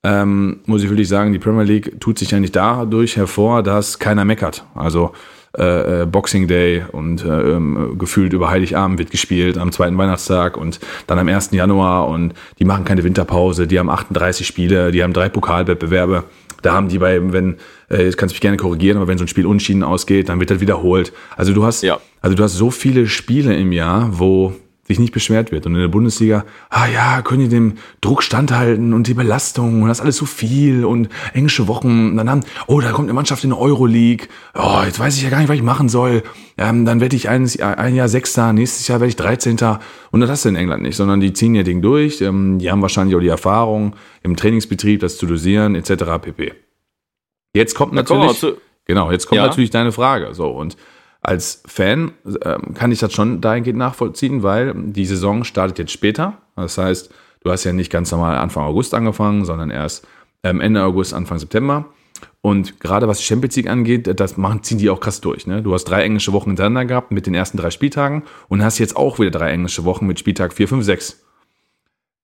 Ähm, 0.04 0.62
muss 0.66 0.84
ich 0.84 0.90
wirklich 0.90 1.08
sagen, 1.08 1.32
die 1.32 1.40
Premier 1.40 1.64
League 1.64 2.00
tut 2.00 2.18
sich 2.18 2.32
nicht 2.32 2.56
dadurch 2.56 3.18
hervor, 3.18 3.62
dass 3.62 4.00
keiner 4.00 4.26
meckert. 4.26 4.66
Also 4.74 5.12
äh, 5.58 6.02
äh 6.02 6.06
Boxing 6.06 6.48
Day 6.48 6.84
und 6.92 7.24
äh, 7.24 7.52
ähm, 7.52 7.98
gefühlt 7.98 8.34
über 8.34 8.50
Heiligabend 8.50 8.98
wird 9.00 9.12
gespielt, 9.12 9.58
am 9.58 9.72
zweiten 9.72 9.98
Weihnachtstag 9.98 10.58
und 10.58 10.80
dann 11.08 11.20
am 11.20 11.28
1. 11.28 11.52
Januar 11.52 12.08
und 12.08 12.34
die 12.58 12.66
machen 12.66 12.86
keine 12.86 13.04
Winterpause, 13.04 13.68
die 13.68 13.78
haben 13.78 13.90
38 13.90 14.48
Spiele, 14.48 14.92
die 14.92 15.04
haben 15.04 15.14
drei 15.14 15.30
Pokalwettbewerbe. 15.30 16.24
Da 16.62 16.74
haben 16.74 16.88
die 16.88 17.00
bei, 17.00 17.20
wenn, 17.32 17.58
äh, 17.90 18.06
jetzt 18.06 18.18
kannst 18.18 18.34
du 18.34 18.36
mich 18.36 18.42
gerne 18.42 18.58
korrigieren, 18.58 18.98
aber 18.98 19.08
wenn 19.08 19.18
so 19.18 19.24
ein 19.26 19.28
Spiel 19.28 19.46
unschieden 19.46 19.84
ausgeht, 19.84 20.30
dann 20.30 20.40
wird 20.40 20.52
das 20.52 20.60
wiederholt. 20.60 21.14
Also 21.36 21.54
du 21.54 21.64
hast, 21.64 21.82
ja. 21.84 22.00
also 22.22 22.36
du 22.36 22.44
hast 22.44 22.54
so 22.54 22.72
viele 22.72 23.08
Spiele 23.08 23.56
im 23.56 23.72
Jahr, 23.72 24.20
wo 24.20 24.54
sich 24.92 25.00
nicht 25.00 25.14
beschwert 25.14 25.52
wird. 25.52 25.66
Und 25.66 25.76
in 25.76 25.82
der 25.82 25.88
Bundesliga, 25.88 26.46
ah 26.70 26.88
ja, 26.88 27.22
können 27.22 27.42
die 27.42 27.50
dem 27.50 27.74
Druck 28.02 28.24
standhalten 28.24 28.94
und 28.94 29.08
die 29.08 29.14
Belastung 29.14 29.82
und 29.82 29.88
das 29.88 30.00
ist 30.00 30.04
alles 30.04 30.18
so 30.18 30.26
viel 30.26 30.86
und 30.86 31.10
englische 31.34 31.68
Wochen. 31.68 32.12
Und 32.12 32.18
dann 32.18 32.30
haben, 32.30 32.42
oh, 32.68 32.80
da 32.82 32.92
kommt 32.92 33.08
eine 33.08 33.14
Mannschaft 33.14 33.44
in 33.44 33.52
der 33.52 33.60
Euroleague. 33.60 34.28
Oh, 34.54 34.82
jetzt 34.86 35.00
weiß 35.00 35.18
ich 35.18 35.24
ja 35.24 35.30
gar 35.30 35.40
nicht, 35.40 35.50
was 35.50 35.56
ich 35.56 35.64
machen 35.64 35.90
soll. 35.90 36.24
Ähm, 36.58 36.86
dann 36.86 37.02
werde 37.02 37.16
ich 37.16 37.30
ein, 37.30 37.50
ein 37.62 37.96
Jahr 37.96 38.08
Sechster, 38.08 38.54
nächstes 38.54 38.88
Jahr 38.88 39.00
werde 39.00 39.10
ich 39.10 39.16
Dreizehnter. 39.16 39.80
Und 40.12 40.22
das 40.22 40.30
hast 40.30 40.46
du 40.46 40.50
in 40.50 40.56
England 40.56 40.84
nicht, 40.84 40.96
sondern 40.96 41.20
die 41.20 41.34
ziehen 41.34 41.56
ihr 41.56 41.64
Ding 41.64 41.82
durch. 41.82 42.22
Ähm, 42.22 42.60
die 42.60 42.70
haben 42.72 42.82
wahrscheinlich 42.82 43.16
auch 43.16 43.22
die 43.22 43.28
Erfahrung 43.28 43.96
im 44.24 44.36
Trainingsbetrieb, 44.36 45.00
das 45.00 45.18
zu 45.18 45.26
dosieren, 45.26 45.76
etc. 45.76 46.04
pp. 46.22 46.54
Jetzt 47.54 47.76
kommt 47.76 47.94
natürlich, 47.94 48.46
genau, 48.86 49.12
jetzt 49.12 49.28
kommt 49.28 49.38
ja. 49.38 49.48
natürlich 49.48 49.70
deine 49.70 49.92
Frage. 49.92 50.34
So 50.34 50.50
und 50.50 50.78
als 51.22 51.62
Fan 51.68 52.14
ähm, 52.44 52.74
kann 52.74 52.92
ich 52.92 53.00
das 53.00 53.14
schon 53.14 53.42
dahingehend 53.42 53.78
nachvollziehen, 53.78 54.44
weil 54.44 54.74
die 54.76 55.06
Saison 55.06 55.44
startet 55.44 55.80
jetzt 55.80 55.92
später. 55.92 56.38
Das 56.56 56.78
heißt, 56.78 57.14
du 57.44 57.52
hast 57.52 57.64
ja 57.64 57.74
nicht 57.74 57.92
ganz 57.92 58.12
normal 58.12 58.38
Anfang 58.38 58.64
August 58.64 58.94
angefangen, 58.94 59.46
sondern 59.46 59.70
erst 59.70 60.08
ähm, 60.44 60.62
Ende 60.62 60.84
August, 60.84 61.14
Anfang 61.14 61.38
September. 61.38 61.86
Und 62.42 62.80
gerade 62.80 63.08
was 63.08 63.20
die 63.20 63.24
Champions 63.24 63.56
League 63.56 63.70
angeht, 63.70 64.20
das 64.20 64.36
machen, 64.36 64.64
ziehen 64.64 64.80
die 64.80 64.90
auch 64.90 65.00
krass 65.00 65.22
durch. 65.22 65.46
Ne? 65.46 65.62
Du 65.62 65.74
hast 65.74 65.86
drei 65.86 66.04
englische 66.04 66.34
Wochen 66.34 66.52
hintereinander 66.52 66.86
gehabt 66.86 67.12
mit 67.12 67.28
den 67.28 67.36
ersten 67.36 67.58
drei 67.58 67.70
Spieltagen 67.70 68.24
und 68.48 68.64
hast 68.64 68.80
jetzt 68.80 68.98
auch 68.98 69.20
wieder 69.20 69.32
drei 69.32 69.52
englische 69.52 69.86
Wochen 69.86 70.08
mit 70.08 70.20
Spieltag 70.20 70.54
4, 70.54 70.68
5, 70.68 70.86
6. 70.86 71.24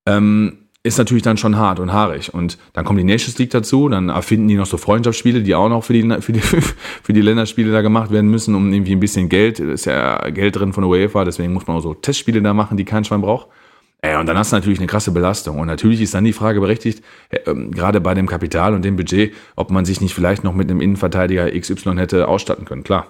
Ähm, 0.07 0.66
ist 0.87 0.97
natürlich 0.97 1.23
dann 1.23 1.37
schon 1.37 1.57
hart 1.57 1.79
und 1.79 1.93
haarig. 1.93 2.33
Und 2.33 2.57
dann 2.73 2.85
kommt 2.85 2.99
die 2.99 3.03
Nations 3.03 3.37
League 3.37 3.51
dazu, 3.51 3.89
dann 3.89 4.09
erfinden 4.09 4.47
die 4.47 4.55
noch 4.55 4.65
so 4.65 4.77
Freundschaftsspiele, 4.77 5.43
die 5.43 5.53
auch 5.53 5.69
noch 5.69 5.83
für 5.83 5.93
die, 5.93 6.01
für 6.21 6.33
die, 6.33 6.39
für 6.39 7.13
die 7.13 7.21
Länderspiele 7.21 7.71
da 7.71 7.81
gemacht 7.81 8.11
werden 8.11 8.29
müssen, 8.29 8.55
um 8.55 8.71
irgendwie 8.71 8.93
ein 8.93 8.99
bisschen 8.99 9.29
Geld, 9.29 9.59
ist 9.59 9.85
ja 9.85 10.29
Geld 10.29 10.55
drin 10.55 10.73
von 10.73 10.83
der 10.83 10.89
UEFA, 10.89 11.25
deswegen 11.25 11.53
muss 11.53 11.67
man 11.67 11.77
auch 11.77 11.81
so 11.81 11.93
Testspiele 11.93 12.41
da 12.41 12.53
machen, 12.53 12.77
die 12.77 12.85
kein 12.85 13.03
Schwein 13.03 13.21
braucht. 13.21 13.47
Ja, 14.03 14.19
und 14.19 14.27
dann 14.27 14.37
hast 14.37 14.51
du 14.51 14.55
natürlich 14.55 14.79
eine 14.79 14.87
krasse 14.87 15.11
Belastung. 15.11 15.59
Und 15.59 15.67
natürlich 15.67 16.01
ist 16.01 16.13
dann 16.13 16.23
die 16.23 16.33
Frage 16.33 16.59
berechtigt, 16.59 17.03
äh, 17.29 17.53
gerade 17.53 17.99
bei 17.99 18.13
dem 18.13 18.27
Kapital 18.27 18.73
und 18.73 18.85
dem 18.85 18.95
Budget, 18.95 19.33
ob 19.55 19.71
man 19.71 19.85
sich 19.85 20.01
nicht 20.01 20.13
vielleicht 20.13 20.43
noch 20.43 20.53
mit 20.53 20.69
einem 20.69 20.81
Innenverteidiger 20.81 21.49
XY 21.51 21.95
hätte 21.95 22.27
ausstatten 22.27 22.65
können, 22.65 22.83
klar. 22.83 23.07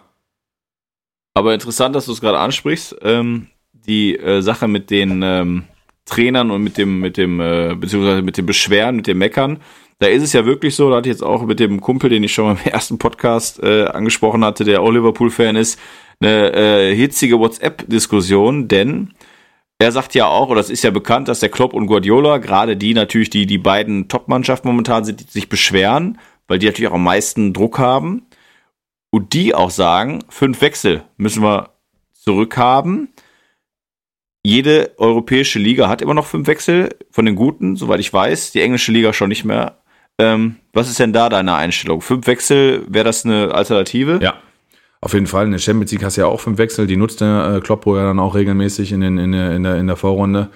Aber 1.34 1.54
interessant, 1.54 1.96
dass 1.96 2.06
du 2.08 2.14
es 2.14 2.22
gerade 2.22 2.40
ansprichst. 2.40 2.96
Ähm, 3.02 3.48
die 3.74 4.18
äh, 4.18 4.42
Sache 4.42 4.68
mit 4.68 4.90
den 4.90 5.22
ähm, 5.24 5.64
Trainern 6.08 6.52
und 6.52 6.64
mit 6.64 6.78
dem, 6.78 7.00
mit 7.00 7.18
dem, 7.18 7.40
äh, 7.40 7.76
beziehungsweise 7.76 8.22
mit 8.22 8.38
dem 8.38 8.46
Beschweren, 8.46 8.96
mit 8.96 9.08
dem 9.08 9.20
Meckern. 9.20 9.60
Da 10.00 10.08
ist 10.08 10.24
es 10.24 10.34
ja 10.34 10.46
wirklich 10.46 10.76
so, 10.76 10.90
da 10.90 10.98
hatte 10.98 11.10
ich 11.10 11.16
jetzt 11.16 11.24
auch 11.24 11.46
mit 11.46 11.60
dem 11.60 11.82
Kumpel, 11.82 12.10
den 12.10 12.24
ich 12.24 12.34
schon 12.34 12.46
mal 12.46 12.58
im 12.64 12.72
ersten 12.72 12.98
Podcast 12.98 13.62
äh, 13.62 13.86
angesprochen 13.86 14.44
hatte, 14.44 14.64
der 14.64 14.82
auch 14.82 14.92
Liverpool-Fan 14.92 15.56
ist, 15.56 15.80
eine 16.20 16.54
äh, 16.54 16.96
hitzige 16.96 17.40
WhatsApp-Diskussion, 17.40 18.68
denn 18.68 19.14
er 19.80 19.92
sagt 19.92 20.16
ja 20.16 20.26
auch, 20.26 20.50
oder 20.50 20.60
es 20.60 20.72
ist 20.72 20.84
ja 20.84 20.90
bekannt, 20.90 21.28
dass 21.28 21.40
der 21.40 21.50
Klopp 21.50 21.74
und 21.74 21.86
Guardiola, 21.86 22.40
gerade 22.40 22.76
die 22.76 22.96
natürlich, 22.96 23.30
die 23.30 23.46
die 23.46 23.60
beiden 23.60 24.08
Top-Mannschaften 24.08 24.68
momentan 24.68 25.04
sind, 25.04 25.20
die 25.20 25.32
sich 25.32 25.50
beschweren, 25.50 26.18
weil 26.48 26.58
die 26.58 26.66
natürlich 26.66 26.90
auch 26.90 26.96
am 26.96 27.04
meisten 27.04 27.54
Druck 27.54 27.78
haben. 27.78 28.26
Und 29.10 29.34
die 29.34 29.54
auch 29.54 29.70
sagen, 29.70 30.24
fünf 30.30 30.62
Wechsel 30.62 31.04
müssen 31.18 31.44
wir 31.44 31.70
zurückhaben 32.14 33.10
jede 34.48 34.92
europäische 34.98 35.60
Liga 35.60 35.90
hat 35.90 36.02
immer 36.02 36.14
noch 36.14 36.26
fünf 36.26 36.48
Wechsel 36.48 36.96
von 37.12 37.26
den 37.26 37.36
guten, 37.36 37.76
soweit 37.76 38.00
ich 38.00 38.14
weiß. 38.14 38.54
Die 38.54 38.62
englische 38.62 38.94
Liga 38.94 39.12
schon 39.12 39.28
nicht 39.28 39.44
mehr. 39.44 39.80
Ähm, 40.20 40.56
was 40.72 40.90
ist 40.90 41.02
denn 41.02 41.12
da 41.12 41.28
deine 41.28 41.56
Einstellung? 41.56 42.00
Fünf 42.00 42.28
Wechsel, 42.28 42.86
wäre 42.88 43.04
das 43.04 43.26
eine 43.26 43.54
Alternative? 43.54 44.20
Ja. 44.22 44.36
Auf 45.02 45.14
jeden 45.14 45.28
Fall. 45.28 45.46
In 45.46 45.52
der 45.52 45.60
Champions 45.60 45.92
League 45.92 46.04
hast 46.04 46.16
du 46.16 46.22
ja 46.22 46.28
auch 46.28 46.40
fünf 46.40 46.58
Wechsel. 46.60 46.88
Die 46.88 46.96
nutzt 46.96 47.20
der 47.20 47.58
äh, 47.58 47.60
Klopp 47.60 47.86
ja 47.88 48.04
dann 48.04 48.20
auch 48.20 48.36
regelmäßig 48.36 48.94
in, 48.94 49.02
den, 49.02 49.18
in, 49.18 49.34
der, 49.34 49.54
in, 49.54 49.64
der, 49.64 49.76
in 49.76 49.88
der 49.88 49.98
Vorrunde. 49.98 50.48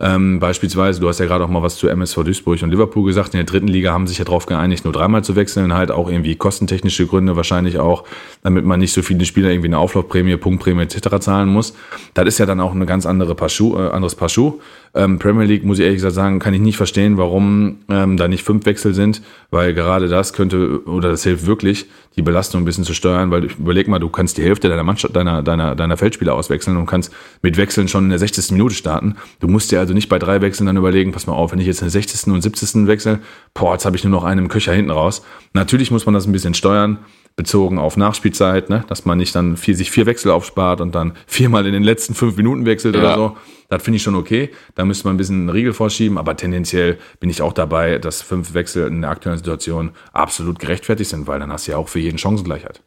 Ähm, 0.00 0.38
beispielsweise, 0.38 1.00
du 1.00 1.08
hast 1.08 1.18
ja 1.18 1.26
gerade 1.26 1.42
auch 1.42 1.48
mal 1.48 1.62
was 1.62 1.76
zu 1.76 1.88
MSV 1.88 2.22
Duisburg 2.22 2.62
und 2.62 2.70
Liverpool 2.70 3.04
gesagt. 3.04 3.34
In 3.34 3.38
der 3.38 3.44
dritten 3.44 3.66
Liga 3.66 3.92
haben 3.92 4.06
sich 4.06 4.18
ja 4.18 4.24
darauf 4.24 4.46
geeinigt, 4.46 4.84
nur 4.84 4.92
dreimal 4.92 5.24
zu 5.24 5.34
wechseln. 5.34 5.74
Halt 5.74 5.90
auch 5.90 6.08
irgendwie 6.08 6.36
kostentechnische 6.36 7.06
Gründe 7.06 7.34
wahrscheinlich 7.34 7.80
auch, 7.80 8.04
damit 8.44 8.64
man 8.64 8.78
nicht 8.78 8.92
so 8.92 9.02
viele 9.02 9.24
Spieler 9.24 9.50
irgendwie 9.50 9.68
eine 9.68 9.78
Auflaufprämie, 9.78 10.36
Punktprämie 10.36 10.82
etc. 10.82 11.18
zahlen 11.18 11.48
muss. 11.48 11.74
Das 12.14 12.28
ist 12.28 12.38
ja 12.38 12.46
dann 12.46 12.60
auch 12.60 12.72
ein 12.72 12.86
ganz 12.86 13.06
andere 13.06 13.34
Paar 13.34 13.48
Schuh, 13.48 13.76
äh, 13.76 13.90
anderes 13.90 14.14
Paar 14.14 14.28
Schuh. 14.28 14.60
Ähm, 14.98 15.20
Premier 15.20 15.44
League, 15.44 15.64
muss 15.64 15.78
ich 15.78 15.84
ehrlich 15.84 15.98
gesagt 15.98 16.16
sagen, 16.16 16.40
kann 16.40 16.54
ich 16.54 16.60
nicht 16.60 16.76
verstehen, 16.76 17.18
warum 17.18 17.78
ähm, 17.88 18.16
da 18.16 18.26
nicht 18.26 18.42
fünf 18.42 18.66
Wechsel 18.66 18.94
sind, 18.94 19.22
weil 19.52 19.72
gerade 19.72 20.08
das 20.08 20.32
könnte, 20.32 20.84
oder 20.86 21.10
das 21.10 21.22
hilft 21.22 21.46
wirklich, 21.46 21.86
die 22.16 22.22
Belastung 22.22 22.62
ein 22.62 22.64
bisschen 22.64 22.82
zu 22.82 22.94
steuern, 22.94 23.30
weil 23.30 23.44
überleg 23.44 23.86
mal, 23.86 24.00
du 24.00 24.08
kannst 24.08 24.38
die 24.38 24.42
Hälfte 24.42 24.68
deiner 24.68 24.82
Mannschaft, 24.82 25.14
deiner, 25.14 25.44
deiner, 25.44 25.76
deiner 25.76 25.96
Feldspieler 25.96 26.34
auswechseln 26.34 26.76
und 26.76 26.86
kannst 26.86 27.12
mit 27.42 27.56
Wechseln 27.56 27.86
schon 27.86 28.04
in 28.04 28.10
der 28.10 28.18
60. 28.18 28.50
Minute 28.50 28.74
starten. 28.74 29.14
Du 29.38 29.46
musst 29.46 29.70
dir 29.70 29.78
also 29.78 29.94
nicht 29.94 30.08
bei 30.08 30.18
drei 30.18 30.40
Wechseln 30.40 30.66
dann 30.66 30.76
überlegen, 30.76 31.12
pass 31.12 31.28
mal 31.28 31.34
auf, 31.34 31.52
wenn 31.52 31.60
ich 31.60 31.68
jetzt 31.68 31.80
in 31.80 31.84
der 31.84 31.92
60. 31.92 32.32
und 32.32 32.42
70. 32.42 32.88
wechsel, 32.88 33.20
boah, 33.54 33.74
jetzt 33.74 33.86
habe 33.86 33.94
ich 33.94 34.02
nur 34.02 34.10
noch 34.10 34.24
einen 34.24 34.46
im 34.46 34.48
Köcher 34.48 34.72
hinten 34.72 34.90
raus. 34.90 35.22
Natürlich 35.52 35.92
muss 35.92 36.06
man 36.06 36.14
das 36.14 36.26
ein 36.26 36.32
bisschen 36.32 36.54
steuern, 36.54 36.98
bezogen 37.38 37.78
auf 37.78 37.96
Nachspielzeit, 37.96 38.68
ne? 38.68 38.84
dass 38.88 39.04
man 39.04 39.16
nicht 39.16 39.32
dann 39.36 39.56
vier, 39.56 39.76
sich 39.76 39.92
vier 39.92 40.06
Wechsel 40.06 40.32
aufspart 40.32 40.80
und 40.80 40.96
dann 40.96 41.12
viermal 41.28 41.66
in 41.66 41.72
den 41.72 41.84
letzten 41.84 42.14
fünf 42.14 42.36
Minuten 42.36 42.66
wechselt 42.66 42.96
ja. 42.96 43.00
oder 43.00 43.14
so. 43.14 43.36
Das 43.68 43.82
finde 43.82 43.96
ich 43.96 44.02
schon 44.02 44.14
okay. 44.14 44.50
Da 44.74 44.84
müsste 44.84 45.06
man 45.06 45.14
ein 45.14 45.18
bisschen 45.18 45.40
einen 45.40 45.50
Riegel 45.50 45.74
vorschieben, 45.74 46.18
aber 46.18 46.36
tendenziell 46.36 46.98
bin 47.20 47.28
ich 47.28 47.42
auch 47.42 47.52
dabei, 47.52 47.98
dass 47.98 48.22
fünf 48.22 48.54
Wechsel 48.54 48.86
in 48.86 49.02
der 49.02 49.10
aktuellen 49.10 49.38
Situation 49.38 49.90
absolut 50.12 50.58
gerechtfertigt 50.58 51.10
sind, 51.10 51.26
weil 51.26 51.38
dann 51.38 51.52
hast 51.52 51.66
du 51.66 51.72
ja 51.72 51.78
auch 51.78 51.88
für 51.88 52.00
jeden 52.00 52.18
Chancengleichheit. 52.18 52.82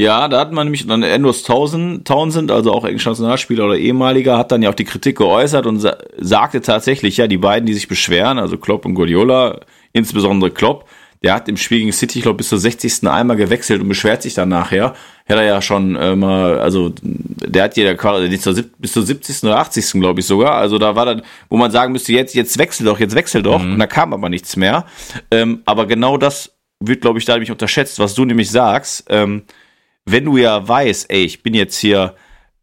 Ja, 0.00 0.28
da 0.28 0.38
hat 0.38 0.52
man 0.52 0.66
nämlich 0.66 0.86
dann 0.86 1.02
Andrews 1.02 1.42
Townsend, 1.42 2.50
also 2.52 2.72
auch 2.72 2.84
englischer 2.84 3.10
Nationalspieler 3.10 3.64
oder 3.64 3.76
ehemaliger, 3.76 4.38
hat 4.38 4.52
dann 4.52 4.62
ja 4.62 4.70
auch 4.70 4.74
die 4.76 4.84
Kritik 4.84 5.18
geäußert 5.18 5.66
und 5.66 5.80
sa 5.80 5.96
sagte 6.16 6.60
tatsächlich, 6.60 7.16
ja, 7.16 7.26
die 7.26 7.36
beiden, 7.36 7.66
die 7.66 7.74
sich 7.74 7.88
beschweren, 7.88 8.38
also 8.38 8.58
Klopp 8.58 8.84
und 8.84 8.94
Guardiola, 8.94 9.58
insbesondere 9.92 10.52
Klopp, 10.52 10.88
der 11.24 11.34
hat 11.34 11.48
im 11.48 11.56
Spiel 11.56 11.78
gegen 11.80 11.92
City, 11.92 12.18
ich 12.18 12.22
glaube, 12.22 12.36
bis 12.36 12.48
zur 12.48 12.58
60. 12.58 13.08
einmal 13.08 13.36
gewechselt 13.36 13.82
und 13.82 13.88
beschwert 13.88 14.22
sich 14.22 14.34
dann 14.34 14.50
nachher. 14.50 14.94
Hätte 15.28 15.40
er 15.40 15.46
ja 15.46 15.62
schon 15.62 15.94
äh, 15.94 16.16
mal, 16.16 16.58
also 16.58 16.90
der 17.02 17.64
hat 17.64 17.76
jeder 17.76 17.98
zur, 17.98 18.64
bis 18.78 18.92
zur 18.92 19.02
70. 19.02 19.44
oder 19.44 19.58
80. 19.58 19.92
glaube 19.92 20.20
ich 20.20 20.26
sogar. 20.26 20.54
Also 20.54 20.78
da 20.78 20.96
war 20.96 21.04
dann, 21.04 21.22
wo 21.50 21.58
man 21.58 21.70
sagen 21.70 21.92
müsste, 21.92 22.12
jetzt, 22.12 22.34
jetzt 22.34 22.56
wechsel 22.56 22.86
doch, 22.86 22.98
jetzt 22.98 23.14
wechsel 23.14 23.42
doch. 23.42 23.62
Mhm. 23.62 23.74
Und 23.74 23.78
da 23.78 23.86
kam 23.86 24.14
aber 24.14 24.30
nichts 24.30 24.56
mehr. 24.56 24.86
Ähm, 25.30 25.60
aber 25.66 25.86
genau 25.86 26.16
das 26.16 26.54
wird, 26.80 27.02
glaube 27.02 27.18
ich, 27.18 27.26
da 27.26 27.34
nämlich 27.34 27.50
unterschätzt, 27.50 27.98
was 27.98 28.14
du 28.14 28.24
nämlich 28.24 28.50
sagst. 28.50 29.04
Ähm, 29.10 29.42
wenn 30.06 30.24
du 30.24 30.38
ja 30.38 30.66
weißt, 30.66 31.10
ey, 31.10 31.24
ich 31.24 31.42
bin 31.42 31.52
jetzt 31.52 31.76
hier 31.76 32.14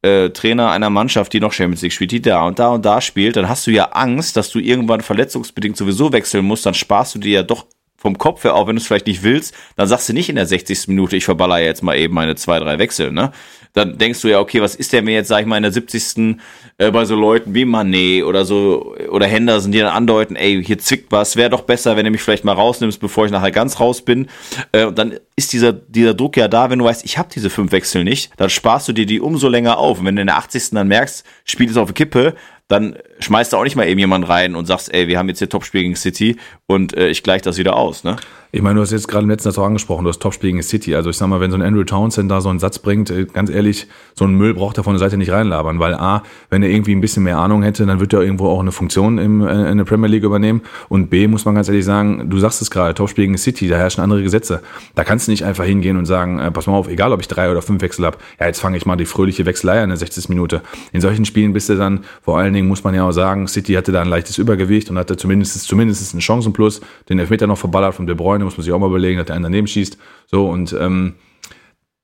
äh, 0.02 0.32
Trainer 0.32 0.72
einer 0.72 0.90
Mannschaft, 0.90 1.34
die 1.34 1.40
noch 1.40 1.54
Champions 1.54 1.84
League 1.84 1.94
spielt, 1.94 2.12
die 2.12 2.22
da 2.22 2.48
und 2.48 2.58
da 2.58 2.70
und 2.70 2.84
da 2.84 3.00
spielt, 3.00 3.36
dann 3.36 3.48
hast 3.48 3.68
du 3.68 3.72
ja 3.72 3.86
Angst, 3.92 4.38
dass 4.38 4.50
du 4.50 4.58
irgendwann 4.58 5.02
verletzungsbedingt 5.02 5.78
sowieso 5.78 6.12
wechseln 6.12 6.46
musst, 6.46 6.66
dann 6.66 6.74
sparst 6.74 7.14
du 7.14 7.20
dir 7.20 7.32
ja 7.32 7.44
doch 7.44 7.68
vom 8.06 8.20
Kopf 8.20 8.44
her, 8.44 8.54
auch 8.54 8.68
wenn 8.68 8.76
du 8.76 8.80
es 8.80 8.86
vielleicht 8.86 9.08
nicht 9.08 9.24
willst, 9.24 9.56
dann 9.78 9.88
sagst 9.88 10.08
du 10.08 10.14
nicht 10.14 10.30
in 10.30 10.36
der 10.36 10.46
60. 10.46 10.90
Minute, 10.90 11.18
ich 11.18 11.26
verballer 11.26 11.58
jetzt 11.58 11.82
mal 11.82 11.98
eben 11.98 12.14
meine 12.14 12.36
zwei, 12.36 12.60
drei 12.60 12.78
Wechsel, 12.78 13.12
ne? 13.12 13.32
Dann 13.74 13.98
denkst 13.98 14.22
du 14.22 14.28
ja, 14.28 14.40
okay, 14.40 14.62
was 14.62 14.76
ist 14.76 14.94
der 14.94 15.02
mir 15.02 15.16
jetzt, 15.16 15.28
sag 15.28 15.42
ich 15.42 15.48
mal, 15.48 15.58
in 15.58 15.64
der 15.64 15.72
70. 15.72 16.38
Äh, 16.78 16.92
bei 16.92 17.04
so 17.04 17.16
Leuten 17.16 17.56
wie 17.56 17.66
Manet 17.66 18.24
oder 18.24 18.46
so, 18.46 18.96
oder 19.10 19.26
Henderson, 19.26 19.72
die 19.72 19.80
dann 19.80 19.92
andeuten, 19.94 20.36
ey, 20.36 20.64
hier 20.64 20.78
zwickt 20.78 21.12
was, 21.12 21.36
wäre 21.36 21.50
doch 21.50 21.62
besser, 21.62 21.98
wenn 21.98 22.06
du 22.06 22.12
mich 22.12 22.22
vielleicht 22.22 22.46
mal 22.46 22.54
rausnimmst, 22.54 23.00
bevor 23.02 23.26
ich 23.26 23.32
nachher 23.32 23.52
ganz 23.52 23.80
raus 23.80 24.04
bin. 24.04 24.28
Äh, 24.72 24.86
und 24.86 25.00
dann 25.00 25.16
ist 25.36 25.52
dieser, 25.52 25.74
dieser 25.74 26.14
Druck 26.14 26.38
ja 26.38 26.48
da, 26.48 26.70
wenn 26.70 26.80
du 26.80 26.86
weißt, 26.86 27.04
ich 27.04 27.18
habe 27.18 27.30
diese 27.34 27.50
fünf 27.50 27.72
Wechsel 27.72 28.04
nicht, 28.04 28.32
dann 28.38 28.52
sparst 28.52 28.88
du 28.88 28.94
dir 28.94 29.08
die 29.08 29.20
umso 29.20 29.50
länger 29.50 29.80
auf. 29.80 30.00
Und 30.00 30.06
wenn 30.06 30.16
du 30.16 30.22
in 30.22 30.28
der 30.28 30.38
80. 30.38 30.70
dann 30.70 30.88
merkst, 30.88 31.26
Spiel 31.44 31.70
ist 31.70 31.78
auf 31.78 31.88
der 31.88 31.96
Kippe, 31.96 32.36
dann 32.68 32.96
schmeißt 33.26 33.54
du 33.54 33.58
auch 33.58 33.64
nicht 33.64 33.76
mal 33.76 33.88
eben 33.88 34.00
jemanden 34.00 34.28
rein 34.28 34.56
und 34.56 34.66
sagst, 34.66 34.94
ey, 34.94 35.08
wir 35.08 35.20
haben 35.20 35.28
jetzt 35.28 35.40
hier 35.40 35.50
Topspiel 35.50 35.82
gegen 35.82 35.96
City 35.96 36.38
und 36.68 36.96
äh, 36.96 37.10
ich 37.10 37.24
gleiche 37.24 37.44
das 37.44 37.58
wieder 37.58 37.76
aus, 37.76 38.04
ne? 38.04 38.16
Ich 38.56 38.62
meine, 38.62 38.76
du 38.76 38.82
hast 38.82 38.92
jetzt 38.92 39.10
gerade 39.10 39.24
im 39.24 39.30
letzten 39.30 39.50
Satz 39.50 39.58
auch 39.58 39.66
angesprochen, 39.66 40.06
du 40.06 40.10
hast 40.10 40.22
Topspiel 40.22 40.52
gegen 40.52 40.64
City. 40.64 40.96
Also 40.96 41.10
ich 41.10 41.18
sag 41.18 41.28
mal, 41.28 41.42
wenn 41.42 41.52
so 41.52 41.58
ein 41.58 41.62
Andrew 41.62 41.84
Townsend 41.84 42.32
da 42.32 42.40
so 42.40 42.48
einen 42.48 42.60
Satz 42.60 42.80
bringt, 42.80 43.10
äh, 43.10 43.26
ganz 43.26 43.50
ehrlich, 43.50 43.88
so 44.14 44.24
ein 44.24 44.34
Müll 44.34 44.54
braucht 44.54 44.78
er 44.78 44.86
von 44.86 44.94
der 44.94 45.00
Seite 45.00 45.18
nicht 45.18 45.30
reinlabern, 45.30 45.80
weil 45.80 45.94
A, 45.94 46.24
wenn 46.50 46.64
er 46.64 46.70
irgendwie 46.70 46.96
ein 46.96 47.02
bisschen 47.02 47.24
mehr 47.24 47.38
Ahnung 47.38 47.64
hätte, 47.64 47.86
dann 47.86 48.00
wird 48.00 48.14
er 48.14 48.22
irgendwo 48.22 48.48
auch 48.48 48.62
eine 48.62 48.72
Funktion 48.72 49.18
im, 49.18 49.46
äh, 49.46 49.70
in 49.70 49.78
der 49.78 49.84
Premier 49.84 50.08
League 50.08 50.24
übernehmen. 50.24 50.62
Und 50.88 51.10
B, 51.10 51.28
muss 51.28 51.44
man 51.44 51.54
ganz 51.54 51.68
ehrlich 51.68 51.84
sagen, 51.84 52.30
du 52.30 52.40
sagst 52.40 52.62
es 52.62 52.72
gerade, 52.72 52.94
Topspiel 52.94 53.26
gegen 53.26 53.38
City, 53.38 53.68
da 53.68 53.76
herrschen 53.76 54.02
andere 54.02 54.24
Gesetze. 54.24 54.62
Da 54.96 55.04
kannst 55.04 55.28
du 55.28 55.32
nicht 55.32 55.44
einfach 55.44 55.66
hingehen 55.66 55.98
und 55.98 56.06
sagen, 56.06 56.40
äh, 56.40 56.50
pass 56.50 56.66
mal 56.66 56.76
auf, 56.76 56.88
egal 56.88 57.12
ob 57.12 57.20
ich 57.20 57.28
drei 57.28 57.52
oder 57.52 57.62
fünf 57.62 57.82
Wechsel 57.82 58.06
habe, 58.06 58.20
ja, 58.40 58.46
jetzt 58.46 58.62
fange 58.62 58.78
ich 58.78 58.86
mal 58.86 58.96
die 58.96 59.06
fröhliche 59.06 59.46
Wechselei 59.46 59.84
an 59.84 59.90
der 59.90 59.98
60. 59.98 60.30
Minute. 60.30 60.62
In 60.94 61.02
solchen 61.02 61.26
Spielen 61.26 61.52
bist 61.52 61.68
du 61.68 61.76
dann, 61.76 62.06
vor 62.22 62.38
allen 62.38 62.54
Dingen 62.54 62.70
muss 62.70 62.86
man 62.86 62.96
ja 62.96 63.06
auch 63.06 63.12
sagen, 63.16 63.48
City 63.48 63.74
hatte 63.74 63.92
da 63.92 64.02
ein 64.02 64.08
leichtes 64.08 64.38
Übergewicht 64.38 64.90
und 64.92 65.00
hatte 65.00 65.18
zumindest, 65.18 65.60
zumindest 65.64 66.14
einen 66.14 66.22
Chancenplus, 66.22 66.82
den 67.10 67.18
Elfmeter 67.18 67.48
noch 67.48 67.58
verballert 67.58 67.96
von 67.96 68.06
De 68.06 68.16
Bruyne, 68.16 68.44
muss 68.44 68.58
man 68.58 68.64
sich 68.64 68.72
auch 68.72 68.80
mal 68.80 68.90
überlegen, 68.90 69.18
dass 69.18 69.26
der 69.26 69.36
einen 69.36 69.44
daneben 69.44 69.68
schießt. 69.68 69.98
So, 70.28 70.48
und 70.48 70.74
ähm, 70.80 71.16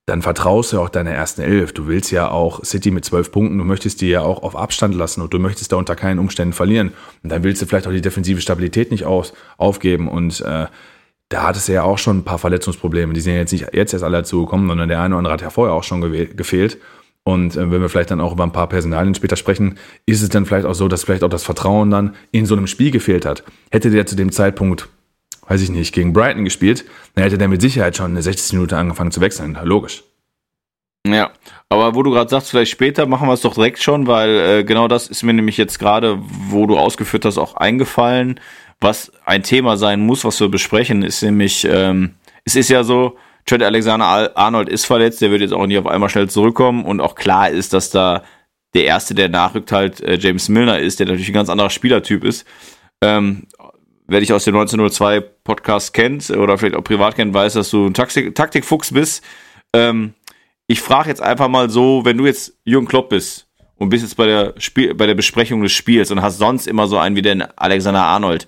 dann 0.08 0.22
vertraust 0.22 0.74
du 0.74 0.80
auch 0.82 0.90
deiner 0.90 1.12
ersten 1.12 1.42
Elf. 1.42 1.74
Du 1.74 1.88
willst 1.88 2.12
ja 2.12 2.30
auch 2.30 2.66
City 2.66 2.92
mit 2.92 3.06
zwölf 3.06 3.32
Punkten, 3.32 3.58
du 3.58 3.64
möchtest 3.64 4.02
die 4.02 4.10
ja 4.10 4.22
auch 4.22 4.42
auf 4.44 4.56
Abstand 4.56 4.96
lassen 4.96 5.22
und 5.22 5.34
du 5.34 5.40
möchtest 5.40 5.72
da 5.72 5.78
unter 5.78 5.96
keinen 5.96 6.20
Umständen 6.20 6.54
verlieren. 6.54 6.92
Und 7.24 7.32
dann 7.32 7.44
willst 7.44 7.62
du 7.62 7.66
vielleicht 7.66 7.88
auch 7.88 7.92
die 7.92 8.02
defensive 8.02 8.42
Stabilität 8.42 8.92
nicht 8.92 9.06
aus, 9.06 9.34
aufgeben. 9.58 10.08
Und 10.08 10.42
äh, 10.42 10.66
da 11.30 11.44
hattest 11.44 11.70
du 11.70 11.74
ja 11.74 11.84
auch 11.84 11.98
schon 11.98 12.18
ein 12.18 12.24
paar 12.24 12.40
Verletzungsprobleme. 12.40 13.14
Die 13.14 13.22
sind 13.22 13.34
ja 13.34 13.40
jetzt 13.40 13.54
nicht 13.54 13.68
jetzt 13.74 13.94
erst 13.94 14.04
alle 14.04 14.18
dazu 14.18 14.44
gekommen, 14.44 14.68
sondern 14.68 14.90
der 14.90 15.00
eine 15.00 15.14
oder 15.14 15.20
andere 15.20 15.34
hat 15.34 15.42
ja 15.42 15.50
vorher 15.50 15.76
auch 15.76 15.84
schon 15.84 16.02
gefehlt. 16.36 16.78
Und 17.32 17.56
äh, 17.56 17.72
wenn 17.72 17.82
wir 17.82 17.90
vielleicht 17.90 18.12
dann 18.12 18.22
auch 18.22 18.34
über 18.34 18.44
ein 18.44 18.52
paar 18.52 18.70
Personalien 18.70 19.16
später 19.16 19.36
sprechen, 19.36 19.78
ist 20.06 20.22
es 20.22 20.30
dann 20.30 20.46
vielleicht 20.46 20.66
auch 20.66 20.74
so, 20.74 20.88
dass 20.88 21.04
vielleicht 21.04 21.24
auch 21.24 21.30
das 21.30 21.44
Vertrauen 21.44 21.90
dann 21.90 22.16
in 22.32 22.46
so 22.46 22.56
einem 22.56 22.68
Spiel 22.68 22.92
gefehlt 22.92 23.26
hat. 23.26 23.44
Hätte 23.72 23.90
der 23.90 24.06
zu 24.06 24.16
dem 24.16 24.32
Zeitpunkt 24.32 24.90
weiß 25.52 25.62
ich 25.62 25.70
nicht, 25.70 25.94
gegen 25.94 26.14
Brighton 26.14 26.46
gespielt, 26.46 26.86
dann 27.14 27.26
hätte 27.26 27.38
der 27.38 27.50
mit 27.50 27.62
Sicherheit 27.62 27.98
schon 27.98 28.12
in 28.12 28.14
der 28.14 28.24
60. 28.24 28.54
Minute 28.54 28.78
angefangen 28.78 29.12
zu 29.12 29.20
wechseln. 29.20 29.58
Logisch. 29.64 30.04
Ja, 31.06 31.32
aber 31.68 31.96
wo 31.96 32.04
du 32.04 32.12
gerade 32.12 32.30
sagst, 32.30 32.52
vielleicht 32.52 32.72
später 32.72 33.06
machen 33.06 33.28
wir 33.28 33.34
es 33.34 33.42
doch 33.42 33.56
direkt 33.56 33.80
schon, 33.82 34.08
weil 34.08 34.30
äh, 34.30 34.64
genau 34.64 34.88
das 34.88 35.08
ist 35.08 35.24
mir 35.24 35.34
nämlich 35.34 35.58
jetzt 35.58 35.80
gerade, 35.80 36.20
wo 36.22 36.68
du 36.68 36.78
ausgeführt 36.78 37.26
hast, 37.26 37.38
auch 37.38 37.56
eingefallen. 37.56 38.40
Was 38.80 39.12
ein 39.26 39.44
Thema 39.44 39.78
sein 39.78 40.00
muss, 40.00 40.24
was 40.24 40.40
wir 40.40 40.48
besprechen, 40.48 41.04
ist 41.04 41.22
nämlich, 41.22 41.68
ähm, 41.70 42.16
es 42.46 42.56
ist 42.56 42.70
ja 42.70 42.84
so, 42.84 43.18
Trent 43.46 43.64
Alexander 43.64 44.36
Arnold 44.38 44.70
ist 44.70 44.86
verletzt, 44.86 45.22
der 45.22 45.32
wird 45.32 45.42
jetzt 45.42 45.54
auch 45.54 45.66
nicht 45.66 45.78
auf 45.78 45.88
einmal 45.88 46.10
schnell 46.10 46.30
zurückkommen 46.30 46.86
und 46.86 47.02
auch 47.02 47.16
klar 47.16 47.50
ist, 47.50 47.74
dass 47.74 47.90
da 47.90 48.24
der 48.74 48.86
erste, 48.86 49.14
der 49.14 49.30
nachrückt, 49.30 49.72
halt 49.72 50.02
äh, 50.02 50.18
James 50.18 50.50
Milner 50.50 50.80
ist, 50.80 51.00
der 51.00 51.08
natürlich 51.08 51.30
ein 51.30 51.34
ganz 51.34 51.50
anderer 51.50 51.70
Spielertyp 51.70 52.24
ist. 52.24 52.46
Ähm, 53.02 53.48
wer 54.08 54.20
dich 54.20 54.34
aus 54.34 54.46
dem 54.46 54.56
1902 54.56 55.22
Podcast 55.44 55.94
kennt 55.94 56.30
oder 56.30 56.58
vielleicht 56.58 56.76
auch 56.76 56.84
privat 56.84 57.16
kennt, 57.16 57.34
weiß, 57.34 57.54
dass 57.54 57.70
du 57.70 57.88
ein 57.88 57.94
Taktik 57.94 58.36
Taktikfuchs 58.36 58.94
bist. 58.94 59.24
Ähm, 59.74 60.14
ich 60.68 60.82
frage 60.82 61.10
jetzt 61.10 61.22
einfach 61.22 61.48
mal 61.48 61.70
so, 61.70 62.06
wenn 62.06 62.18
du 62.18 62.26
jetzt 62.26 62.58
Jürgen 62.64 62.88
Klopp 62.88 63.10
bist 63.10 63.48
und 63.76 63.90
bist 63.90 64.04
jetzt 64.04 64.16
bei 64.16 64.26
der, 64.26 64.54
Spiel, 64.58 64.94
bei 64.94 65.08
der 65.08 65.16
Besprechung 65.16 65.62
des 65.64 65.72
Spiels 65.72 66.12
und 66.12 66.22
hast 66.22 66.38
sonst 66.38 66.68
immer 66.68 66.88
so 66.88 66.98
einen 66.98 67.16
wie 67.16 67.22
den 67.22 67.42
Alexander 67.42 68.04
Arnold, 68.04 68.48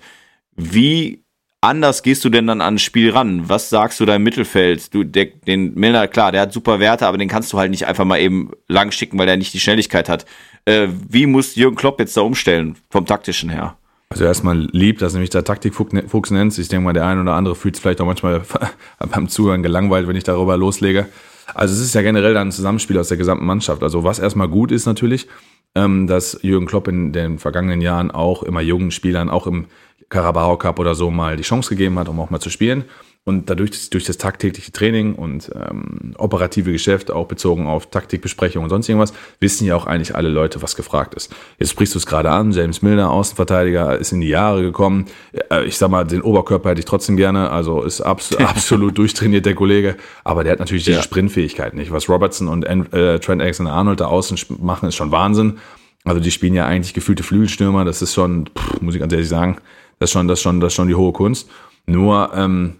wie 0.54 1.23
anders 1.64 2.02
gehst 2.02 2.24
du 2.24 2.28
denn 2.28 2.46
dann 2.46 2.60
ans 2.60 2.82
Spiel 2.82 3.10
ran? 3.10 3.48
Was 3.48 3.70
sagst 3.70 3.98
du 3.98 4.04
da 4.04 4.16
im 4.16 4.22
Mittelfeld? 4.22 4.92
Du, 4.94 5.02
der, 5.02 5.26
den 5.26 5.74
Milner, 5.74 6.06
klar, 6.08 6.30
der 6.30 6.42
hat 6.42 6.52
super 6.52 6.78
Werte, 6.78 7.06
aber 7.06 7.18
den 7.18 7.28
kannst 7.28 7.52
du 7.52 7.58
halt 7.58 7.70
nicht 7.70 7.86
einfach 7.86 8.04
mal 8.04 8.20
eben 8.20 8.52
lang 8.68 8.92
schicken, 8.92 9.18
weil 9.18 9.26
der 9.26 9.36
nicht 9.36 9.54
die 9.54 9.60
Schnelligkeit 9.60 10.08
hat. 10.08 10.26
Äh, 10.66 10.88
wie 11.08 11.26
muss 11.26 11.56
Jürgen 11.56 11.76
Klopp 11.76 11.98
jetzt 12.00 12.16
da 12.16 12.20
umstellen, 12.20 12.76
vom 12.90 13.06
taktischen 13.06 13.50
her? 13.50 13.76
Also 14.10 14.24
erstmal 14.24 14.68
lieb, 14.72 14.98
dass 14.98 15.14
du 15.14 15.18
mich 15.18 15.30
da 15.30 15.42
Taktikfuchs 15.42 16.30
nennst. 16.30 16.58
Ich 16.58 16.68
denke 16.68 16.84
mal, 16.84 16.92
der 16.92 17.06
eine 17.06 17.22
oder 17.22 17.32
andere 17.32 17.56
fühlt 17.56 17.74
es 17.74 17.80
vielleicht 17.80 18.00
auch 18.00 18.06
manchmal 18.06 18.42
beim 19.10 19.28
Zuhören 19.28 19.62
gelangweilt, 19.62 20.06
wenn 20.06 20.16
ich 20.16 20.24
darüber 20.24 20.56
loslege. 20.56 21.06
Also 21.54 21.74
es 21.74 21.80
ist 21.80 21.94
ja 21.94 22.02
generell 22.02 22.34
dann 22.34 22.48
ein 22.48 22.52
Zusammenspiel 22.52 22.98
aus 22.98 23.08
der 23.08 23.16
gesamten 23.16 23.44
Mannschaft. 23.44 23.82
Also 23.82 24.04
was 24.04 24.18
erstmal 24.18 24.48
gut 24.48 24.70
ist 24.70 24.86
natürlich, 24.86 25.26
ähm, 25.74 26.06
dass 26.06 26.38
Jürgen 26.42 26.66
Klopp 26.66 26.88
in 26.88 27.12
den 27.12 27.38
vergangenen 27.38 27.80
Jahren 27.80 28.10
auch 28.10 28.42
immer 28.42 28.60
jungen 28.60 28.90
Spielern, 28.90 29.28
auch 29.28 29.46
im 29.46 29.66
Carabao 30.08 30.56
Cup 30.56 30.78
oder 30.78 30.94
so 30.94 31.10
mal 31.10 31.36
die 31.36 31.42
Chance 31.42 31.70
gegeben 31.70 31.98
hat, 31.98 32.08
um 32.08 32.20
auch 32.20 32.30
mal 32.30 32.40
zu 32.40 32.50
spielen. 32.50 32.84
Und 33.26 33.48
dadurch, 33.48 33.88
durch 33.88 34.04
das 34.04 34.18
tagtägliche 34.18 34.70
Training 34.70 35.14
und 35.14 35.50
ähm, 35.54 36.14
operative 36.18 36.72
Geschäft, 36.72 37.10
auch 37.10 37.26
bezogen 37.26 37.66
auf 37.66 37.88
Taktikbesprechungen 37.88 38.64
und 38.64 38.70
sonst 38.70 38.86
irgendwas, 38.86 39.14
wissen 39.40 39.66
ja 39.66 39.76
auch 39.76 39.86
eigentlich 39.86 40.14
alle 40.14 40.28
Leute, 40.28 40.60
was 40.60 40.76
gefragt 40.76 41.14
ist. 41.14 41.34
Jetzt 41.58 41.70
sprichst 41.70 41.94
du 41.94 41.98
es 41.98 42.04
gerade 42.04 42.30
an, 42.30 42.52
James 42.52 42.82
Milner, 42.82 43.10
Außenverteidiger, 43.10 43.98
ist 43.98 44.12
in 44.12 44.20
die 44.20 44.28
Jahre 44.28 44.60
gekommen. 44.60 45.06
Äh, 45.50 45.64
ich 45.64 45.78
sag 45.78 45.88
mal, 45.88 46.04
den 46.04 46.20
Oberkörper 46.20 46.68
hätte 46.68 46.80
ich 46.80 46.84
trotzdem 46.84 47.16
gerne, 47.16 47.48
also 47.48 47.82
ist 47.82 48.02
abs 48.02 48.36
absolut 48.36 48.98
durchtrainiert, 48.98 49.46
der 49.46 49.54
Kollege. 49.54 49.96
Aber 50.22 50.44
der 50.44 50.52
hat 50.52 50.58
natürlich 50.58 50.84
diese 50.84 50.98
ja. 50.98 51.02
Sprintfähigkeit 51.02 51.72
nicht. 51.72 51.92
Was 51.92 52.10
Robertson 52.10 52.48
und 52.48 52.64
äh, 52.64 53.20
Trent 53.20 53.40
Alexander-Arnold 53.40 54.00
da 54.00 54.06
außen 54.06 54.38
machen, 54.60 54.90
ist 54.90 54.96
schon 54.96 55.12
Wahnsinn. 55.12 55.60
Also 56.04 56.20
die 56.20 56.30
spielen 56.30 56.52
ja 56.52 56.66
eigentlich 56.66 56.92
gefühlte 56.92 57.22
Flügelstürmer, 57.22 57.86
das 57.86 58.02
ist 58.02 58.12
schon, 58.12 58.50
pff, 58.54 58.82
muss 58.82 58.94
ich 58.94 59.00
ganz 59.00 59.14
ehrlich 59.14 59.30
sagen, 59.30 59.56
das 59.98 60.10
ist 60.10 60.12
schon, 60.12 60.28
das 60.28 60.38
ist 60.38 60.42
schon, 60.42 60.60
das 60.60 60.72
ist 60.72 60.76
schon 60.76 60.88
die 60.88 60.94
hohe 60.94 61.12
Kunst. 61.12 61.50
Nur, 61.86 62.30
ähm, 62.34 62.76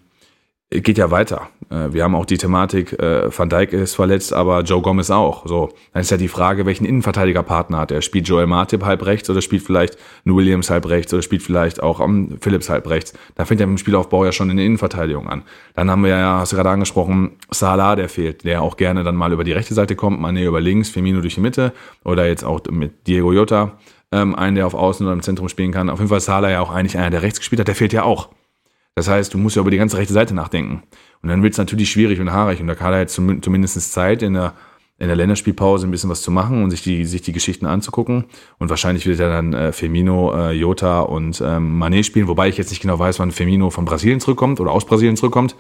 geht 0.71 0.99
ja 0.99 1.11
weiter. 1.11 1.49
Äh, 1.71 1.93
wir 1.93 2.03
haben 2.03 2.15
auch 2.15 2.27
die 2.27 2.39
Thematik, 2.39 2.99
äh, 2.99 3.37
Van 3.37 3.49
Dijk 3.49 3.73
ist 3.73 3.95
verletzt, 3.95 4.33
aber 4.33 4.63
Joe 4.63 4.83
Gomez 4.83 5.11
auch. 5.11 5.47
So, 5.47 5.71
dann 5.93 6.03
ist 6.03 6.11
ja 6.11 6.17
die 6.17 6.29
Frage, 6.29 6.67
welchen 6.67 6.85
Innenverteidigerpartner 6.85 7.79
hat 7.79 7.91
er? 7.91 8.03
Spielt 8.03 8.29
Joel 8.29 8.47
Martip 8.47 8.85
halb 8.85 9.05
rechts 9.07 9.31
oder 9.31 9.41
spielt 9.41 9.63
vielleicht 9.63 9.97
ein 10.27 10.35
Williams 10.35 10.71
halb 10.71 10.89
rechts 10.89 11.13
oder 11.13 11.23
spielt 11.23 11.43
vielleicht 11.43 11.83
auch 11.83 12.01
um, 12.01 12.39
Phillips 12.41 12.69
halb 12.69 12.89
rechts? 12.89 13.13
Da 13.35 13.45
fängt 13.45 13.61
ja 13.61 13.67
im 13.67 13.79
Spielaufbau 13.79 14.25
ja 14.25 14.33
schon 14.33 14.51
in 14.51 14.57
der 14.57 14.67
Innenverteidigung 14.67 15.29
an. 15.29 15.43
Dann 15.75 15.91
haben 15.91 16.03
wir 16.03 16.11
ja, 16.11 16.39
hast 16.39 16.53
du 16.53 16.57
gerade 16.57 16.71
angesprochen, 16.71 17.33
Salah, 17.51 17.97
der 17.97 18.09
fehlt, 18.09 18.45
der 18.45 18.63
auch 18.63 18.77
gerne 18.77 19.05
dann 19.05 19.17
mal 19.17 19.33
über 19.33 19.45
die 19.45 19.53
rechte 19.53 19.75
Seite 19.75 19.97
kommt, 19.97 20.21
Mané 20.21 20.45
über 20.45 20.61
links, 20.61 20.91
Firmino 20.91 21.21
durch 21.21 21.35
die 21.35 21.41
Mitte 21.41 21.73
oder 22.05 22.27
jetzt 22.27 22.45
auch 22.45 22.61
mit 22.71 23.07
Diego 23.07 23.33
Jota, 23.33 23.73
ähm, 24.15 24.35
einen, 24.35 24.55
der 24.55 24.67
auf 24.67 24.75
Außen 24.75 25.05
oder 25.05 25.13
im 25.13 25.23
Zentrum 25.23 25.49
spielen 25.49 25.73
kann. 25.73 25.91
Auf 25.91 25.99
jeden 25.99 26.09
Fall 26.09 26.21
Salah 26.21 26.51
ja 26.51 26.61
auch 26.61 26.71
eigentlich 26.71 26.97
einer, 26.97 27.11
der 27.11 27.23
rechts 27.23 27.41
gespielt 27.41 27.61
hat, 27.61 27.69
der 27.69 27.75
fehlt 27.75 27.93
ja 27.93 28.05
auch. 28.05 28.29
Das 28.95 29.09
heißt, 29.09 29.35
du 29.35 29.39
musst 29.39 29.57
ja 29.57 29.61
über 29.61 29.73
die 29.73 29.77
ganze 29.77 29.97
rechte 29.97 30.13
Seite 30.13 30.35
nachdenken. 30.35 30.85
Und 31.21 31.29
dann 31.29 31.43
wird 31.43 31.55
es 31.55 31.59
natürlich 31.59 31.91
schwierig 31.91 32.21
und 32.21 32.31
haarig. 32.31 32.61
Und 32.61 32.69
da 32.69 32.77
kann 32.77 32.93
er 32.93 33.01
jetzt 33.01 33.15
zumindest 33.15 33.93
Zeit 33.93 34.23
in 34.23 34.35
der, 34.35 34.53
in 34.99 35.09
der 35.09 35.17
Länderspielpause 35.17 35.89
ein 35.89 35.91
bisschen 35.91 36.11
was 36.11 36.23
zu 36.23 36.31
machen 36.31 36.63
und 36.63 36.71
sich 36.71 36.83
die, 36.83 37.05
sich 37.05 37.23
die 37.23 37.33
Geschichten 37.33 37.67
anzugucken. 37.67 38.27
Und 38.59 38.71
wahrscheinlich 38.71 39.05
wird 39.07 39.19
er 39.19 39.31
dann 39.31 39.53
äh, 39.53 39.73
Firmino, 39.73 40.33
äh, 40.33 40.53
Jota 40.53 41.01
und 41.01 41.41
ähm, 41.45 41.83
Mané 41.83 42.05
spielen, 42.05 42.29
wobei 42.29 42.49
ich 42.49 42.57
jetzt 42.57 42.71
nicht 42.71 42.83
genau 42.83 42.99
weiß, 43.01 43.19
wann 43.19 43.33
Firmino 43.33 43.71
von 43.71 43.85
Brasilien 43.85 44.21
zurückkommt 44.21 44.61
oder 44.61 44.71
aus 44.71 44.87
Brasilien 44.87 45.17
zurückkommt. 45.17 45.57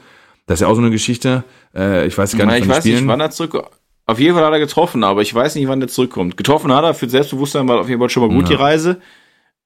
Das 0.46 0.58
ist 0.58 0.60
ja 0.60 0.68
auch 0.68 0.74
so 0.74 0.82
eine 0.82 0.90
Geschichte. 0.90 1.42
Äh, 1.74 2.06
ich 2.06 2.16
weiß 2.16 2.36
gar 2.36 2.46
nicht, 2.46 2.58
ich 2.58 2.68
weiß 2.68 2.84
nicht, 2.84 3.06
wann 3.08 3.20
er 3.20 3.30
zurück. 3.30 3.64
Auf 4.06 4.18
jeden 4.18 4.34
Fall 4.34 4.44
hat 4.44 4.52
er 4.52 4.58
getroffen, 4.58 5.02
aber 5.02 5.22
ich 5.22 5.34
weiß 5.34 5.54
nicht, 5.54 5.66
wann 5.66 5.80
er 5.80 5.88
zurückkommt. 5.88 6.36
Getroffen 6.36 6.72
hat 6.72 6.84
er 6.84 6.94
für 6.94 7.08
Selbstbewusstsein, 7.08 7.66
war 7.68 7.80
auf 7.80 7.88
jeden 7.88 8.00
Fall 8.00 8.10
schon 8.10 8.26
mal 8.26 8.34
gut 8.34 8.48
ja. 8.50 8.56
die 8.56 8.62
Reise. 8.62 9.00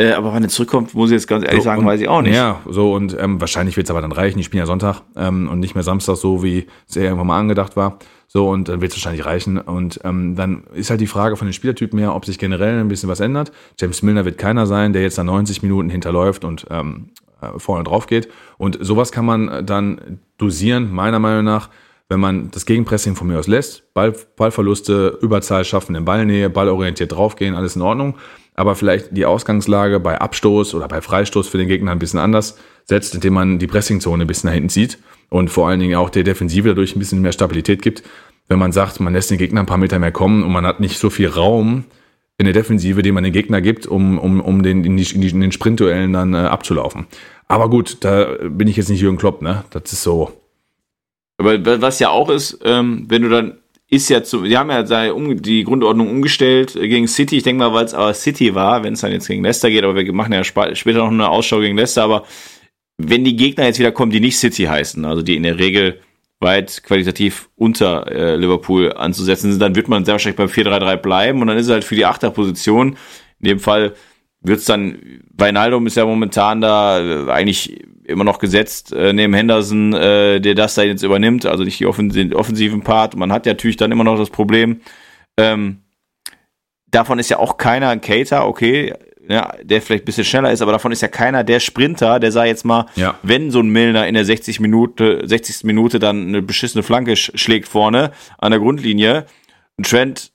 Äh, 0.01 0.13
aber 0.13 0.33
wann 0.33 0.45
er 0.45 0.49
zurückkommt, 0.49 0.95
muss 0.95 1.11
ich 1.11 1.15
jetzt 1.15 1.27
ganz 1.27 1.45
ehrlich 1.45 1.63
so, 1.63 1.65
sagen, 1.65 1.81
und, 1.81 1.87
weiß 1.87 2.01
ich 2.01 2.09
auch 2.09 2.23
nicht. 2.23 2.37
Ja, 2.37 2.61
so 2.69 2.93
und 2.93 3.17
ähm, 3.19 3.41
wahrscheinlich 3.41 3.77
wird 3.77 3.87
es 3.87 3.91
aber 3.91 4.01
dann 4.01 4.13
reichen. 4.13 4.39
Ich 4.39 4.47
spiele 4.47 4.63
ja 4.63 4.67
Sonntag 4.67 5.03
ähm, 5.17 5.49
und 5.49 5.59
nicht 5.59 5.75
mehr 5.75 5.83
Samstag, 5.83 6.17
so 6.17 6.45
wie 6.45 6.69
es 6.89 6.95
ja 6.95 7.03
irgendwann 7.03 7.27
mal 7.27 7.39
angedacht 7.39 7.77
war. 7.77 7.99
So, 8.29 8.49
und 8.49 8.69
dann 8.69 8.81
wird 8.81 8.93
es 8.93 8.99
wahrscheinlich 8.99 9.27
reichen. 9.27 9.59
Und 9.59 10.01
ähm, 10.05 10.37
dann 10.37 10.65
ist 10.73 10.91
halt 10.91 11.01
die 11.01 11.09
Frage 11.09 11.37
von 11.37 11.49
den 11.49 11.53
Spielertypen 11.53 11.99
her, 11.99 12.15
ob 12.15 12.27
sich 12.27 12.39
generell 12.39 12.79
ein 12.79 12.87
bisschen 12.87 13.09
was 13.09 13.19
ändert. 13.19 13.51
James 13.81 14.03
Milner 14.03 14.25
wird 14.25 14.39
keiner 14.39 14.67
sein, 14.67 14.93
der 14.93 15.03
jetzt 15.03 15.19
dann 15.19 15.27
90 15.27 15.63
Minuten 15.63 15.91
hinterläuft 15.91 16.45
und 16.45 16.67
ähm, 16.71 17.09
äh, 17.41 17.59
vorne 17.59 17.83
drauf 17.83 18.07
geht. 18.07 18.29
Und 18.57 18.79
sowas 18.81 19.11
kann 19.11 19.25
man 19.25 19.67
dann 19.67 20.21
dosieren, 20.37 20.93
meiner 20.93 21.19
Meinung 21.19 21.45
nach, 21.45 21.71
wenn 22.09 22.21
man 22.21 22.51
das 22.51 22.67
Gegenpressing 22.67 23.17
von 23.17 23.27
mir 23.27 23.39
aus 23.39 23.47
lässt, 23.47 23.93
Ball, 23.95 24.15
Ballverluste, 24.37 25.19
Überzahl 25.21 25.65
schaffen 25.65 25.95
in 25.95 26.05
Ballnähe, 26.05 26.51
ballorientiert 26.51 27.13
draufgehen, 27.13 27.55
alles 27.55 27.77
in 27.77 27.83
Ordnung 27.83 28.17
aber 28.59 28.75
vielleicht 28.75 29.17
die 29.17 29.25
Ausgangslage 29.25 30.01
bei 30.01 30.21
Abstoß 30.21 30.75
oder 30.75 30.89
bei 30.89 31.01
Freistoß 31.01 31.47
für 31.47 31.59
den 31.59 31.69
Gegner 31.69 31.93
ein 31.93 32.01
bisschen 32.01 32.19
anders 32.19 32.59
setzt, 32.87 33.15
indem 33.15 33.35
man 33.35 33.61
die 33.61 33.69
Pressingzone 33.69 34.25
ein 34.25 34.27
bisschen 34.27 34.49
nach 34.49 34.55
hinten 34.55 34.69
zieht 34.69 34.99
und 35.31 35.49
vor 35.49 35.69
allen 35.69 35.79
Dingen 35.79 35.97
auch 35.97 36.11
der 36.11 36.25
Defensive 36.25 36.67
dadurch 36.67 36.97
ein 36.97 36.99
bisschen 36.99 37.23
mehr 37.23 37.31
Stabilität 37.31 37.83
gibt. 37.83 38.03
Wenn 38.49 38.59
man 38.59 38.73
sagt, 38.73 38.99
man 38.99 39.13
lässt 39.13 39.31
den 39.31 39.39
Gegner 39.39 39.61
ein 39.61 39.67
paar 39.67 39.79
Meter 39.79 40.01
mehr 40.01 40.11
kommen 40.11 40.43
und 40.43 40.51
man 40.51 40.67
hat 40.67 40.81
nicht 40.81 40.99
so 40.99 41.09
viel 41.09 41.29
Raum 41.29 41.85
in 42.37 42.47
der 42.47 42.53
Defensive, 42.53 43.01
den 43.03 43.15
man 43.15 43.23
den 43.23 43.33
Gegner 43.33 43.61
gibt, 43.61 43.87
um, 43.87 44.19
um, 44.19 44.41
um 44.41 44.65
den, 44.65 44.85
in, 44.85 44.97
die, 44.97 45.29
in 45.29 45.41
den 45.41 45.53
Sprintduellen 45.53 46.13
dann 46.13 46.35
äh, 46.35 46.39
abzulaufen. 46.39 47.07
Aber 47.47 47.71
gut, 47.71 47.99
da 48.01 48.39
bin 48.49 48.67
ich 48.67 48.77
jetzt 48.77 48.89
nicht 48.89 49.01
Jürgen 49.01 49.19
Klopp, 49.19 49.41
ne? 49.41 49.63
Das 49.71 49.93
ist 49.93 50.03
so. 50.03 50.33
Aber 51.39 51.81
was 51.81 52.01
ja 52.01 52.11
auch 52.11 52.29
ist, 52.31 52.59
ähm, 52.65 53.07
wenn 53.09 53.23
du 53.23 53.29
dann 53.29 53.59
ist 53.91 54.11
ja 54.11 54.23
zu, 54.23 54.43
die 54.43 54.59
haben 54.59 54.71
ja 54.71 54.83
die 54.83 55.65
Grundordnung 55.65 56.11
umgestellt 56.11 56.75
gegen 56.75 57.09
City. 57.09 57.39
Ich 57.39 57.43
denke 57.43 57.61
mal, 57.61 57.73
weil 57.73 57.87
es 57.87 57.95
aber 57.95 58.13
City 58.13 58.55
war, 58.55 58.85
wenn 58.85 58.93
es 58.93 59.01
dann 59.01 59.13
jetzt 59.13 59.29
gegen 59.29 59.43
Leicester 59.43 59.71
geht, 59.71 59.83
aber 59.83 59.97
wir 59.97 60.13
machen 60.13 60.33
ja 60.33 60.45
später 60.45 60.99
noch 60.99 61.09
eine 61.11 61.31
Ausschau 61.31 61.61
gegen 61.61 61.79
Leicester, 61.79 62.03
aber 62.03 62.25
wenn 62.99 63.25
die 63.25 63.37
Gegner 63.37 63.65
jetzt 63.65 63.79
wieder 63.79 63.93
kommen, 63.93 64.13
die 64.13 64.21
nicht 64.21 64.39
City 64.39 64.65
heißen, 64.65 65.05
also 65.07 65.23
die 65.23 65.37
in 65.37 65.45
der 65.45 65.59
Regel 65.59 66.01
weit 66.41 66.83
qualitativ 66.83 67.49
unter 67.57 68.07
äh, 68.11 68.37
Liverpool 68.37 68.93
anzusetzen 68.93 69.53
sind, 69.53 69.61
dann 69.61 69.75
wird 69.75 69.89
man 69.89 70.05
sehr 70.05 70.15
wahrscheinlich 70.15 70.37
beim 70.37 70.49
4-3-3 70.49 70.97
bleiben 70.97 71.41
und 71.41 71.47
dann 71.47 71.57
ist 71.57 71.67
es 71.67 71.73
halt 71.73 71.85
für 71.85 71.97
die 71.97 72.05
Achterposition, 72.05 72.97
in 73.41 73.49
dem 73.49 73.59
Fall 73.59 73.95
wird 74.41 74.59
es 74.59 74.67
dann, 74.67 74.99
Weinaldum 75.37 75.87
ist 75.87 75.97
ja 75.97 76.05
momentan 76.05 76.61
da 76.61 77.01
äh, 77.01 77.31
eigentlich 77.31 77.85
immer 78.09 78.25
noch 78.25 78.39
gesetzt 78.39 78.93
äh, 78.93 79.13
neben 79.13 79.35
Henderson, 79.35 79.93
äh, 79.93 80.41
der 80.41 80.55
das 80.55 80.75
da 80.75 80.83
jetzt 80.83 81.03
übernimmt, 81.03 81.47
also 81.47 81.65
nicht 81.65 81.79
die 81.79 81.87
offensiven, 81.87 82.35
offensiven 82.35 82.83
Part. 82.83 83.17
Man 83.17 83.33
hat 83.33 83.47
ja 83.47 83.53
natürlich 83.53 83.77
dann 83.77 83.93
immer 83.93 84.05
noch 84.05 84.19
das 84.19 84.31
Problem, 84.31 84.81
ähm, 85.39 85.83
davon 86.91 87.19
ist 87.19 87.29
ja 87.29 87.39
auch 87.39 87.57
keiner 87.57 87.91
ein 87.91 88.01
Cater, 88.01 88.47
okay, 88.47 88.95
ja, 89.29 89.53
der 89.63 89.83
vielleicht 89.83 90.05
ein 90.05 90.07
bisschen 90.07 90.25
schneller 90.25 90.53
ist, 90.53 90.63
aber 90.63 90.73
davon 90.73 90.91
ist 90.91 91.03
ja 91.03 91.09
keiner 91.09 91.45
der 91.45 91.61
Sprinter, 91.61 92.19
der 92.19 92.33
sah 92.33 92.45
jetzt 92.45 92.65
mal, 92.65 92.87
ja. 92.97 93.19
wenn 93.23 93.51
so 93.51 93.61
ein 93.61 93.69
Milner 93.69 94.07
in 94.09 94.15
der 94.15 94.25
60 94.25 94.59
Minute, 94.61 95.23
60. 95.25 95.65
Minute 95.65 95.99
dann 95.99 96.29
eine 96.29 96.41
beschissene 96.41 96.83
Flanke 96.83 97.15
sch 97.15 97.33
schlägt 97.35 97.69
vorne 97.69 98.13
an 98.39 98.53
der 98.53 98.61
Grundlinie, 98.61 99.27
ein 99.77 99.83
Trent 99.83 100.33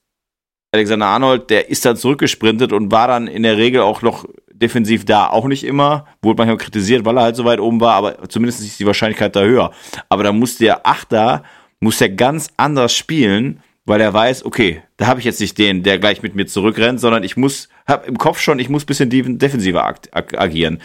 Alexander 0.70 1.06
Arnold, 1.06 1.50
der 1.50 1.70
ist 1.70 1.84
dann 1.84 1.96
zurückgesprintet 1.96 2.72
und 2.72 2.90
war 2.90 3.08
dann 3.08 3.26
in 3.26 3.42
der 3.42 3.56
Regel 3.56 3.80
auch 3.80 4.02
noch 4.02 4.26
defensiv 4.64 5.04
da. 5.04 5.28
Auch 5.28 5.46
nicht 5.46 5.64
immer, 5.64 6.06
wurde 6.22 6.38
manchmal 6.38 6.56
kritisiert, 6.56 7.04
weil 7.04 7.18
er 7.18 7.24
halt 7.24 7.36
so 7.36 7.44
weit 7.44 7.60
oben 7.60 7.80
war, 7.80 7.94
aber 7.94 8.28
zumindest 8.28 8.60
ist 8.60 8.80
die 8.80 8.86
Wahrscheinlichkeit 8.86 9.36
da 9.36 9.42
höher. 9.42 9.70
Aber 10.08 10.22
da 10.24 10.32
muss 10.32 10.56
der 10.56 10.86
Achter, 10.86 11.42
muss 11.80 11.98
der 11.98 12.08
ganz 12.10 12.48
anders 12.56 12.94
spielen, 12.94 13.60
weil 13.84 14.00
er 14.00 14.14
weiß, 14.14 14.44
okay, 14.46 14.82
da 14.96 15.06
habe 15.06 15.20
ich 15.20 15.26
jetzt 15.26 15.40
nicht 15.40 15.58
den, 15.58 15.82
der 15.82 15.98
gleich 15.98 16.22
mit 16.22 16.34
mir 16.34 16.46
zurückrennt, 16.46 17.00
sondern 17.00 17.22
ich 17.22 17.36
muss, 17.36 17.68
hab 17.86 18.08
im 18.08 18.16
Kopf 18.16 18.40
schon, 18.40 18.58
ich 18.58 18.70
muss 18.70 18.86
bisschen 18.86 19.10
defensiver 19.10 19.84
ag 19.84 19.98
agieren. 20.12 20.80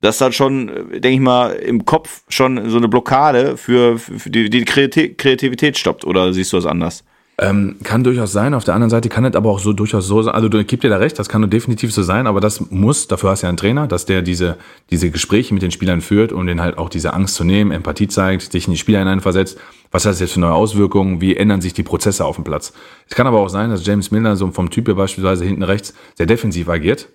Das 0.00 0.14
ist 0.14 0.20
dann 0.20 0.32
schon, 0.32 0.68
äh, 0.68 1.00
denke 1.00 1.16
ich 1.16 1.20
mal, 1.20 1.50
im 1.50 1.84
Kopf 1.84 2.22
schon 2.28 2.70
so 2.70 2.78
eine 2.78 2.88
Blockade 2.88 3.56
für, 3.56 3.98
für 3.98 4.30
die, 4.30 4.48
die 4.48 4.64
Kreativität 4.64 5.76
stoppt. 5.76 6.04
Oder 6.04 6.32
siehst 6.32 6.52
du 6.52 6.56
das 6.56 6.66
anders? 6.66 7.04
Ähm, 7.40 7.76
kann 7.84 8.02
durchaus 8.02 8.32
sein. 8.32 8.52
Auf 8.52 8.64
der 8.64 8.74
anderen 8.74 8.90
Seite 8.90 9.08
kann 9.08 9.24
es 9.24 9.36
aber 9.36 9.50
auch 9.50 9.60
so 9.60 9.72
durchaus 9.72 10.08
so 10.08 10.22
sein. 10.22 10.34
Also 10.34 10.48
du 10.48 10.64
gibst 10.64 10.82
dir 10.82 10.88
da 10.88 10.96
recht, 10.96 11.20
das 11.20 11.28
kann 11.28 11.48
definitiv 11.48 11.92
so 11.94 12.02
sein, 12.02 12.26
aber 12.26 12.40
das 12.40 12.72
muss, 12.72 13.06
dafür 13.06 13.30
hast 13.30 13.42
du 13.42 13.46
ja 13.46 13.48
einen 13.50 13.56
Trainer, 13.56 13.86
dass 13.86 14.06
der 14.06 14.22
diese, 14.22 14.56
diese 14.90 15.12
Gespräche 15.12 15.54
mit 15.54 15.62
den 15.62 15.70
Spielern 15.70 16.00
führt 16.00 16.32
und 16.32 16.48
denen 16.48 16.60
halt 16.60 16.78
auch 16.78 16.88
diese 16.88 17.12
Angst 17.12 17.36
zu 17.36 17.44
nehmen, 17.44 17.70
Empathie 17.70 18.08
zeigt, 18.08 18.50
sich 18.50 18.66
in 18.66 18.72
die 18.72 18.76
Spieler 18.76 18.98
hineinversetzt. 18.98 19.56
Was 19.92 20.04
hat 20.04 20.12
das 20.12 20.20
jetzt 20.20 20.32
für 20.32 20.40
neue 20.40 20.52
Auswirkungen? 20.52 21.20
Wie 21.20 21.36
ändern 21.36 21.60
sich 21.60 21.74
die 21.74 21.84
Prozesse 21.84 22.24
auf 22.24 22.34
dem 22.34 22.44
Platz? 22.44 22.72
Es 23.08 23.14
kann 23.14 23.28
aber 23.28 23.38
auch 23.38 23.50
sein, 23.50 23.70
dass 23.70 23.86
James 23.86 24.10
Milner 24.10 24.34
so 24.34 24.50
vom 24.50 24.70
Typ 24.70 24.88
her 24.88 24.96
beispielsweise 24.96 25.44
hinten 25.44 25.62
rechts 25.62 25.94
sehr 26.16 26.26
defensiv 26.26 26.68
agiert 26.68 27.08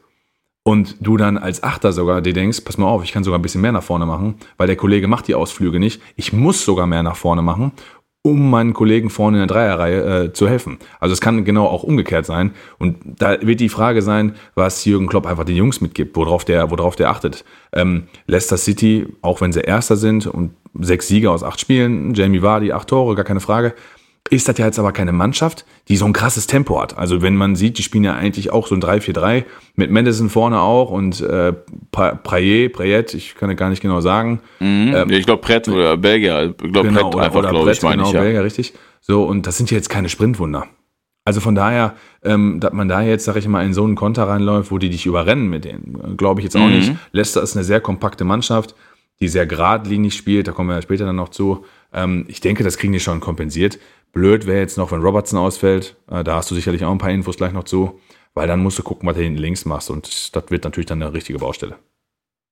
und 0.64 0.96
du 1.02 1.18
dann 1.18 1.38
als 1.38 1.64
Achter 1.64 1.92
sogar 1.92 2.22
dir 2.22 2.32
denkst, 2.32 2.62
pass 2.62 2.78
mal 2.78 2.88
auf, 2.88 3.04
ich 3.04 3.12
kann 3.12 3.26
sogar 3.26 3.40
ein 3.40 3.42
bisschen 3.42 3.60
mehr 3.60 3.74
nach 3.74 3.84
vorne 3.84 4.06
machen, 4.06 4.36
weil 4.56 4.68
der 4.68 4.78
Kollege 4.78 5.10
macht 5.10 5.28
die 5.28 5.36
Ausflüge 5.36 5.82
nicht. 5.82 6.02
Ich 6.16 6.32
muss 6.32 6.64
sogar 6.64 6.88
mehr 6.88 7.04
nach 7.04 7.18
vorne 7.18 7.42
machen 7.42 7.74
um 8.26 8.50
meinen 8.50 8.74
Kollegen 8.74 9.10
vorne 9.10 9.38
in 9.38 9.48
der 9.48 9.54
Dreierreihe 9.54 10.24
äh, 10.24 10.34
zu 10.34 10.48
helfen. 10.48 10.80
Also 11.02 11.12
es 11.12 11.20
kann 11.20 11.44
genau 11.44 11.68
auch 11.68 11.84
umgekehrt 11.84 12.26
sein. 12.26 12.52
Und 12.80 12.98
da 13.04 13.42
wird 13.42 13.60
die 13.60 13.68
Frage 13.68 14.02
sein, 14.02 14.36
was 14.56 14.86
Jürgen 14.86 15.08
Klopp 15.08 15.26
einfach 15.28 15.44
den 15.44 15.58
Jungs 15.58 15.82
mitgibt, 15.82 16.16
worauf 16.16 16.46
der, 16.46 16.72
worauf 16.72 16.96
der 16.96 17.10
achtet. 17.10 17.44
Ähm, 17.74 18.04
Leicester 18.26 18.58
City, 18.58 19.08
auch 19.22 19.42
wenn 19.42 19.52
sie 19.52 19.60
Erster 19.60 19.98
sind 19.98 20.26
und 20.26 20.52
sechs 20.80 21.10
Siege 21.10 21.30
aus 21.30 21.44
acht 21.44 21.60
Spielen, 21.60 22.14
Jamie 22.14 22.42
Vardy, 22.42 22.72
acht 22.72 22.88
Tore, 22.88 23.14
gar 23.16 23.26
keine 23.26 23.42
Frage, 23.42 23.76
ist 24.30 24.48
das 24.48 24.58
ja 24.58 24.66
jetzt 24.66 24.80
aber 24.80 24.94
keine 24.94 25.12
Mannschaft, 25.12 25.66
die 25.90 25.98
so 25.98 26.06
ein 26.06 26.14
krasses 26.14 26.48
Tempo 26.48 26.82
hat. 26.82 26.98
Also 26.98 27.22
wenn 27.22 27.36
man 27.36 27.56
sieht, 27.56 27.78
die 27.78 27.84
spielen 27.84 28.04
ja 28.04 28.16
eigentlich 28.16 28.52
auch 28.52 28.68
so 28.68 28.76
ein 28.76 28.82
3-4-3 28.82 29.44
mit 29.76 29.92
Madison 29.92 30.30
vorne 30.30 30.62
auch 30.62 30.92
und 30.92 31.20
äh, 31.22 31.54
Prayet, 31.92 32.74
Prayet, 32.74 33.14
ich 33.14 33.36
kann 33.36 33.50
ja 33.50 33.56
gar 33.56 33.70
nicht 33.70 33.82
genau 33.82 34.00
sagen. 34.00 34.40
Mhm. 34.60 34.94
Ähm, 34.96 35.10
ich 35.10 35.26
glaube 35.26 35.42
Brett 35.42 35.68
oder 35.68 35.98
Belgier, 35.98 36.56
ich 36.64 36.72
glaube 36.72 36.88
genau, 36.88 37.10
Brett 37.10 37.26
einfach, 37.26 37.50
glaube 37.50 37.72
ich, 37.72 37.82
meine 37.82 37.98
genau, 37.98 38.08
ich. 38.08 38.14
Ja. 38.14 38.22
Belgier, 38.22 38.44
richtig. 38.44 38.74
So, 39.02 39.24
und 39.24 39.46
das 39.46 39.58
sind 39.58 39.70
ja 39.72 39.78
jetzt 39.78 39.90
keine 39.90 40.08
Sprintwunder. 40.08 40.68
Also 41.26 41.40
von 41.40 41.56
daher, 41.56 41.96
ähm, 42.24 42.60
dass 42.60 42.74
man 42.74 42.88
da 42.88 43.02
jetzt, 43.02 43.26
sag 43.26 43.36
ich 43.36 43.48
mal, 43.48 43.66
in 43.66 43.74
so 43.74 43.84
einen 43.84 43.96
Konter 43.96 44.28
reinläuft, 44.28 44.72
wo 44.72 44.78
die 44.78 44.90
dich 44.90 45.06
überrennen 45.06 45.50
mit 45.50 45.66
denen, 45.66 46.18
glaube 46.18 46.42
ich 46.42 46.46
jetzt 46.46 46.56
auch 46.56 46.68
mhm. 46.68 46.76
nicht. 46.76 46.94
Leicester 47.12 47.42
ist 47.42 47.56
eine 47.56 47.64
sehr 47.64 47.82
kompakte 47.82 48.24
Mannschaft, 48.26 48.76
die 49.20 49.28
sehr 49.28 49.46
geradlinig 49.46 50.16
spielt, 50.16 50.48
da 50.48 50.52
kommen 50.52 50.70
wir 50.70 50.76
ja 50.76 50.82
später 50.82 51.06
dann 51.06 51.16
noch 51.16 51.30
zu. 51.30 51.66
Ähm, 51.94 52.26
ich 52.28 52.42
denke, 52.42 52.64
das 52.64 52.78
kriegen 52.78 52.94
die 52.94 53.00
schon 53.00 53.20
kompensiert. 53.20 53.80
Blöd 54.14 54.46
wäre 54.46 54.60
jetzt 54.60 54.78
noch, 54.78 54.92
wenn 54.92 55.02
Robertson 55.02 55.40
ausfällt. 55.40 55.98
Äh, 56.10 56.24
da 56.24 56.36
hast 56.36 56.50
du 56.50 56.56
sicherlich 56.56 56.86
auch 56.86 56.92
ein 56.92 57.00
paar 57.00 57.12
Infos 57.12 57.36
gleich 57.36 57.52
noch 57.52 57.66
zu, 57.66 58.00
weil 58.34 58.48
dann 58.48 58.62
musst 58.62 58.80
du 58.80 58.84
gucken, 58.84 59.10
was 59.10 59.18
du 59.18 59.24
hinten 59.24 59.40
links 59.40 59.66
machst 59.66 59.90
und 59.90 60.36
das 60.36 60.44
wird 60.50 60.64
natürlich 60.64 60.86
dann 60.86 61.02
eine 61.02 61.14
richtige 61.14 61.40
Baustelle. 61.40 61.76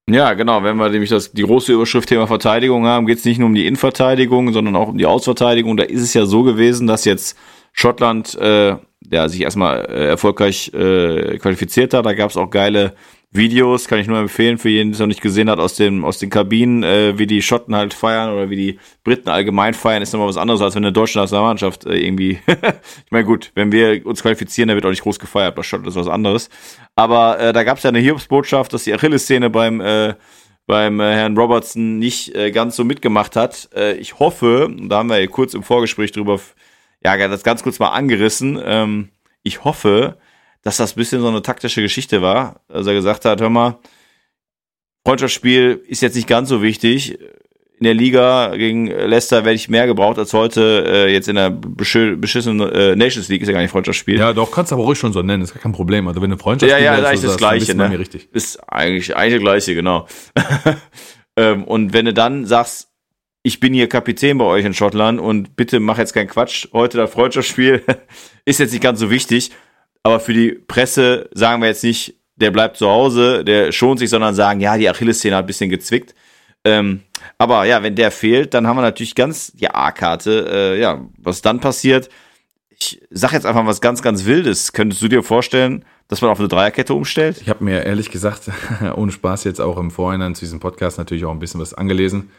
Ja, 0.09 0.33
genau. 0.33 0.63
Wenn 0.63 0.77
wir 0.77 0.89
nämlich 0.89 1.11
das, 1.11 1.31
die 1.31 1.43
große 1.43 1.71
Überschrift 1.71 2.09
Thema 2.09 2.27
Verteidigung 2.27 2.85
haben, 2.85 3.05
geht 3.05 3.19
es 3.19 3.25
nicht 3.25 3.37
nur 3.37 3.47
um 3.47 3.55
die 3.55 3.67
Innenverteidigung, 3.67 4.51
sondern 4.51 4.75
auch 4.75 4.89
um 4.89 4.97
die 4.97 5.05
Ausverteidigung. 5.05 5.77
Da 5.77 5.83
ist 5.83 6.01
es 6.01 6.13
ja 6.13 6.25
so 6.25 6.43
gewesen, 6.43 6.87
dass 6.87 7.05
jetzt 7.05 7.37
Schottland 7.71 8.35
äh, 8.35 8.75
ja, 9.09 9.29
sich 9.29 9.41
erstmal 9.41 9.85
äh, 9.85 10.07
erfolgreich 10.07 10.73
äh, 10.73 11.37
qualifiziert 11.37 11.93
hat. 11.93 12.05
Da 12.05 12.13
gab 12.13 12.31
es 12.31 12.37
auch 12.37 12.49
geile 12.49 12.93
Videos, 13.33 13.87
kann 13.87 13.99
ich 13.99 14.07
nur 14.07 14.19
empfehlen 14.19 14.57
für 14.57 14.67
jeden, 14.67 14.89
der 14.89 14.95
es 14.95 14.99
noch 14.99 15.07
nicht 15.07 15.21
gesehen 15.21 15.49
hat, 15.49 15.59
aus, 15.59 15.75
dem, 15.75 16.03
aus 16.03 16.19
den 16.19 16.29
Kabinen, 16.29 16.83
äh, 16.83 17.17
wie 17.17 17.27
die 17.27 17.41
Schotten 17.41 17.73
halt 17.73 17.93
feiern 17.93 18.33
oder 18.33 18.49
wie 18.49 18.57
die 18.57 18.79
Briten 19.05 19.29
allgemein 19.29 19.73
feiern, 19.73 20.01
ist 20.01 20.11
nochmal 20.11 20.27
was 20.27 20.35
anderes, 20.35 20.61
als 20.61 20.75
wenn 20.75 20.83
eine 20.83 20.91
deutsche 20.91 21.17
Nationalmannschaft 21.17 21.85
äh, 21.85 21.95
irgendwie. 21.95 22.39
ich 22.47 23.11
meine, 23.11 23.23
gut, 23.23 23.51
wenn 23.55 23.71
wir 23.71 24.05
uns 24.05 24.21
qualifizieren, 24.21 24.67
dann 24.67 24.75
wird 24.75 24.85
auch 24.85 24.89
nicht 24.89 25.03
groß 25.03 25.17
gefeiert, 25.17 25.55
bei 25.55 25.63
Schotten 25.63 25.87
ist 25.87 25.95
was 25.95 26.09
anderes. 26.09 26.49
Aber 26.95 27.39
äh, 27.39 27.53
da 27.53 27.63
gab 27.63 27.77
es 27.77 27.83
ja 27.83 27.89
eine 27.89 27.99
Hiobsbotschaft, 27.99 28.73
dass 28.73 28.83
die 28.83 28.93
Achillessehne 28.93 29.49
beim 29.49 29.79
äh, 29.79 30.15
beim 30.67 30.99
äh, 30.99 31.13
Herrn 31.13 31.37
Robertson 31.37 31.99
nicht 31.99 32.35
äh, 32.35 32.51
ganz 32.51 32.75
so 32.75 32.83
mitgemacht 32.83 33.35
hat. 33.35 33.69
Äh, 33.75 33.93
ich 33.93 34.19
hoffe, 34.19 34.69
da 34.77 34.99
haben 34.99 35.09
wir 35.09 35.19
ja 35.19 35.27
kurz 35.27 35.53
im 35.53 35.63
Vorgespräch 35.63 36.11
drüber, 36.11 36.39
ja, 37.03 37.27
das 37.27 37.43
ganz 37.43 37.63
kurz 37.63 37.79
mal 37.79 37.89
angerissen. 37.89 38.61
Ähm, 38.63 39.09
ich 39.43 39.63
hoffe, 39.63 40.17
dass 40.63 40.77
das 40.77 40.93
bisschen 40.93 41.21
so 41.21 41.27
eine 41.27 41.41
taktische 41.41 41.81
Geschichte 41.81 42.21
war, 42.21 42.61
dass 42.67 42.87
er 42.87 42.93
gesagt 42.93 43.25
hat, 43.25 43.41
hör 43.41 43.49
mal, 43.49 43.79
Freundschaftsspiel 45.05 45.81
ist 45.87 46.01
jetzt 46.01 46.15
nicht 46.15 46.27
ganz 46.27 46.49
so 46.49 46.61
wichtig. 46.61 47.17
In 47.79 47.85
der 47.85 47.95
Liga 47.95 48.55
gegen 48.55 48.85
Leicester 48.85 49.37
werde 49.43 49.55
ich 49.55 49.67
mehr 49.67 49.87
gebraucht 49.87 50.19
als 50.19 50.33
heute 50.33 50.85
äh, 50.87 51.11
jetzt 51.11 51.27
in 51.27 51.35
der 51.35 51.49
beschissenen 51.49 52.59
äh, 52.69 52.95
Nations 52.95 53.27
League 53.27 53.41
ist 53.41 53.47
ja 53.47 53.53
gar 53.53 53.61
nicht 53.61 53.71
Freundschaftsspiel. 53.71 54.19
Ja, 54.19 54.33
doch 54.33 54.51
kannst 54.51 54.71
du 54.71 54.75
aber 54.75 54.83
ruhig 54.83 54.99
schon 54.99 55.13
so 55.13 55.23
nennen, 55.23 55.41
ist 55.41 55.55
gar 55.55 55.63
kein 55.63 55.71
Problem. 55.71 56.07
Also 56.07 56.21
wenn 56.21 56.29
eine 56.29 56.37
Freundschaftsspiel 56.37 56.85
ja, 56.85 56.93
ja, 56.93 56.99
ist 56.99 57.05
eigentlich 57.05 57.21
das 57.21 57.37
Gleiche, 57.37 57.73
ne? 57.73 57.97
Richtig. 57.97 58.29
Ist 58.31 58.57
eigentlich 58.71 59.15
eigentlich 59.15 59.33
das 59.33 59.41
Gleiche, 59.41 59.73
genau. 59.73 60.07
ähm, 61.35 61.63
und 61.63 61.93
wenn 61.93 62.05
du 62.05 62.13
dann 62.13 62.45
sagst, 62.45 62.89
ich 63.41 63.59
bin 63.59 63.73
hier 63.73 63.89
Kapitän 63.89 64.37
bei 64.37 64.45
euch 64.45 64.63
in 64.63 64.75
Schottland 64.75 65.19
und 65.19 65.55
bitte 65.55 65.79
mach 65.79 65.97
jetzt 65.97 66.13
keinen 66.13 66.27
Quatsch. 66.27 66.67
Heute 66.73 66.99
das 66.99 67.09
Freundschaftsspiel 67.09 67.81
ist 68.45 68.59
jetzt 68.59 68.73
nicht 68.73 68.83
ganz 68.83 68.99
so 68.99 69.09
wichtig, 69.09 69.49
aber 70.03 70.19
für 70.19 70.33
die 70.33 70.51
Presse 70.51 71.29
sagen 71.33 71.61
wir 71.61 71.69
jetzt 71.69 71.83
nicht, 71.83 72.15
der 72.35 72.51
bleibt 72.51 72.77
zu 72.77 72.87
Hause, 72.87 73.43
der 73.43 73.71
schont 73.71 73.99
sich, 73.99 74.09
sondern 74.09 74.33
sagen, 74.33 74.59
ja, 74.59 74.77
die 74.77 74.89
Achillessehne 74.89 75.35
hat 75.35 75.45
ein 75.45 75.47
bisschen 75.47 75.69
gezwickt. 75.69 76.15
Ähm, 76.63 77.01
aber 77.37 77.65
ja, 77.65 77.83
wenn 77.83 77.95
der 77.95 78.11
fehlt, 78.11 78.53
dann 78.53 78.67
haben 78.67 78.77
wir 78.77 78.81
natürlich 78.81 79.15
ganz 79.15 79.51
die 79.51 79.69
A-Karte. 79.69 80.49
Äh, 80.51 80.81
ja, 80.81 81.01
was 81.17 81.41
dann 81.41 81.59
passiert, 81.59 82.09
ich 82.69 83.01
sag 83.11 83.33
jetzt 83.33 83.45
einfach 83.45 83.65
was 83.65 83.81
ganz, 83.81 84.01
ganz 84.01 84.25
Wildes. 84.25 84.73
Könntest 84.73 85.01
du 85.01 85.07
dir 85.07 85.21
vorstellen, 85.21 85.85
dass 86.07 86.21
man 86.21 86.31
auf 86.31 86.39
eine 86.39 86.47
Dreierkette 86.47 86.93
umstellt? 86.93 87.39
Ich 87.41 87.49
habe 87.49 87.63
mir 87.63 87.85
ehrlich 87.85 88.09
gesagt, 88.09 88.49
ohne 88.95 89.11
Spaß 89.11 89.43
jetzt 89.43 89.61
auch 89.61 89.77
im 89.77 89.91
Vorhinein 89.91 90.33
zu 90.33 90.41
diesem 90.41 90.59
Podcast 90.59 90.97
natürlich 90.97 91.25
auch 91.25 91.31
ein 91.31 91.39
bisschen 91.39 91.61
was 91.61 91.73
angelesen. 91.73 92.31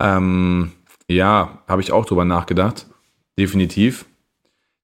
Ähm, 0.00 0.72
ja, 1.08 1.62
habe 1.66 1.82
ich 1.82 1.90
auch 1.90 2.06
drüber 2.06 2.24
nachgedacht. 2.24 2.86
Definitiv. 3.38 4.04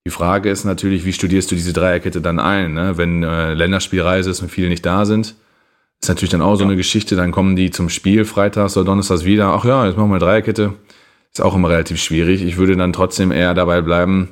Die 0.06 0.10
Frage 0.10 0.50
ist 0.50 0.62
natürlich, 0.62 1.04
wie 1.04 1.12
studierst 1.12 1.50
du 1.50 1.56
diese 1.56 1.72
Dreierkette 1.72 2.20
dann 2.20 2.38
ein? 2.38 2.74
Ne? 2.74 2.96
Wenn 2.96 3.24
äh, 3.24 3.54
Länderspielreise 3.54 4.30
ist 4.30 4.40
und 4.40 4.52
viele 4.52 4.68
nicht 4.68 4.86
da 4.86 5.04
sind, 5.04 5.34
ist 6.00 6.08
natürlich 6.08 6.30
dann 6.30 6.42
auch 6.42 6.54
so 6.54 6.62
ja. 6.62 6.68
eine 6.68 6.76
Geschichte. 6.76 7.16
Dann 7.16 7.32
kommen 7.32 7.56
die 7.56 7.72
zum 7.72 7.88
Spiel 7.88 8.24
freitags 8.24 8.76
oder 8.76 8.86
donnerstags 8.86 9.24
wieder. 9.24 9.46
Ach 9.46 9.64
ja, 9.64 9.84
jetzt 9.84 9.96
machen 9.96 10.12
wir 10.12 10.20
Dreierkette. 10.20 10.74
Ist 11.32 11.40
auch 11.40 11.56
immer 11.56 11.70
relativ 11.70 12.00
schwierig. 12.00 12.44
Ich 12.44 12.56
würde 12.56 12.76
dann 12.76 12.92
trotzdem 12.92 13.32
eher 13.32 13.52
dabei 13.52 13.80
bleiben, 13.80 14.28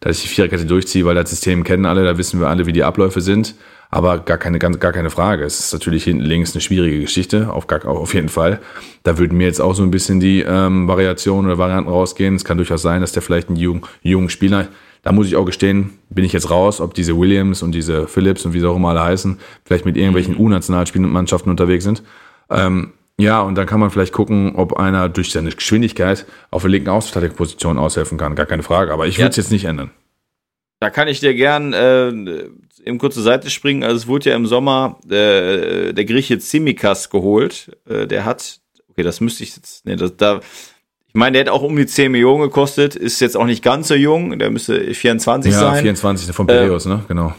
dass 0.00 0.18
ich 0.18 0.24
die 0.24 0.28
Viererkette 0.28 0.66
durchziehe, 0.66 1.06
weil 1.06 1.14
das 1.14 1.30
System 1.30 1.64
kennen 1.64 1.86
alle, 1.86 2.04
da 2.04 2.18
wissen 2.18 2.38
wir 2.38 2.48
alle, 2.48 2.66
wie 2.66 2.74
die 2.74 2.84
Abläufe 2.84 3.22
sind. 3.22 3.54
Aber 3.90 4.18
gar 4.18 4.36
keine, 4.36 4.58
gar 4.58 4.92
keine 4.92 5.08
Frage. 5.08 5.44
Es 5.44 5.58
ist 5.58 5.72
natürlich 5.72 6.04
hinten 6.04 6.24
links 6.24 6.52
eine 6.52 6.60
schwierige 6.60 7.00
Geschichte, 7.00 7.50
auf, 7.50 7.66
gar, 7.66 7.86
auf 7.86 8.12
jeden 8.12 8.28
Fall. 8.28 8.60
Da 9.04 9.16
würden 9.16 9.38
mir 9.38 9.46
jetzt 9.46 9.62
auch 9.62 9.74
so 9.74 9.84
ein 9.84 9.90
bisschen 9.90 10.20
die 10.20 10.42
ähm, 10.42 10.86
Variationen 10.86 11.46
oder 11.46 11.56
Varianten 11.56 11.88
rausgehen. 11.88 12.34
Es 12.34 12.44
kann 12.44 12.58
durchaus 12.58 12.82
sein, 12.82 13.00
dass 13.00 13.12
der 13.12 13.22
vielleicht 13.22 13.48
einen 13.48 13.56
jungen, 13.56 13.84
jungen 14.02 14.28
Spieler 14.28 14.68
da 15.04 15.12
muss 15.12 15.26
ich 15.26 15.36
auch 15.36 15.44
gestehen, 15.44 15.98
bin 16.08 16.24
ich 16.24 16.32
jetzt 16.32 16.50
raus, 16.50 16.80
ob 16.80 16.94
diese 16.94 17.16
Williams 17.16 17.62
und 17.62 17.72
diese 17.72 18.08
Phillips 18.08 18.44
und 18.44 18.54
wie 18.54 18.60
sie 18.60 18.68
auch 18.68 18.76
immer 18.76 18.88
alle 18.88 19.02
heißen, 19.02 19.38
vielleicht 19.64 19.84
mit 19.84 19.96
irgendwelchen 19.96 20.36
U-Nationalspielmannschaften 20.36 21.50
unterwegs 21.50 21.84
sind. 21.84 22.02
Ähm, 22.50 22.94
ja, 23.18 23.42
und 23.42 23.54
dann 23.54 23.66
kann 23.66 23.80
man 23.80 23.90
vielleicht 23.90 24.12
gucken, 24.12 24.56
ob 24.56 24.78
einer 24.78 25.08
durch 25.08 25.30
seine 25.30 25.50
Geschwindigkeit 25.50 26.26
auf 26.50 26.62
der 26.62 26.70
linken 26.70 26.88
Außenverteidigungsposition 26.88 27.78
aushelfen 27.78 28.18
kann. 28.18 28.34
Gar 28.34 28.46
keine 28.46 28.62
Frage. 28.62 28.92
Aber 28.92 29.06
ich 29.06 29.18
würde 29.18 29.30
es 29.30 29.36
ja, 29.36 29.42
jetzt 29.42 29.52
nicht 29.52 29.66
ändern. 29.66 29.90
Da 30.80 30.90
kann 30.90 31.06
ich 31.06 31.20
dir 31.20 31.34
gern 31.34 31.72
äh, 31.74 32.08
eben 32.84 32.98
kurz 32.98 33.14
zur 33.14 33.22
Seite 33.22 33.50
springen. 33.50 33.84
Also 33.84 33.96
es 33.96 34.06
wurde 34.06 34.30
ja 34.30 34.36
im 34.36 34.46
Sommer 34.46 34.98
äh, 35.04 35.92
der 35.92 36.04
Grieche 36.06 36.38
Tsimikas 36.38 37.10
geholt. 37.10 37.76
Äh, 37.88 38.06
der 38.06 38.24
hat, 38.24 38.60
okay, 38.88 39.02
das 39.02 39.20
müsste 39.20 39.44
ich 39.44 39.54
jetzt, 39.54 39.86
nee, 39.86 39.96
das, 39.96 40.16
da 40.16 40.40
ich 41.14 41.18
meine, 41.20 41.34
der 41.34 41.42
hat 41.42 41.48
auch 41.48 41.62
um 41.62 41.76
die 41.76 41.86
10 41.86 42.10
Millionen 42.10 42.42
gekostet, 42.42 42.96
ist 42.96 43.20
jetzt 43.20 43.36
auch 43.36 43.44
nicht 43.46 43.62
ganz 43.62 43.86
so 43.86 43.94
jung, 43.94 44.36
der 44.36 44.50
müsste 44.50 44.92
24 44.92 45.52
ja, 45.52 45.58
sein. 45.60 45.74
Ja, 45.76 45.82
24 45.82 46.34
von 46.34 46.48
Piraeus, 46.48 46.86
äh, 46.86 46.88
ne? 46.88 47.04
Genau. 47.06 47.32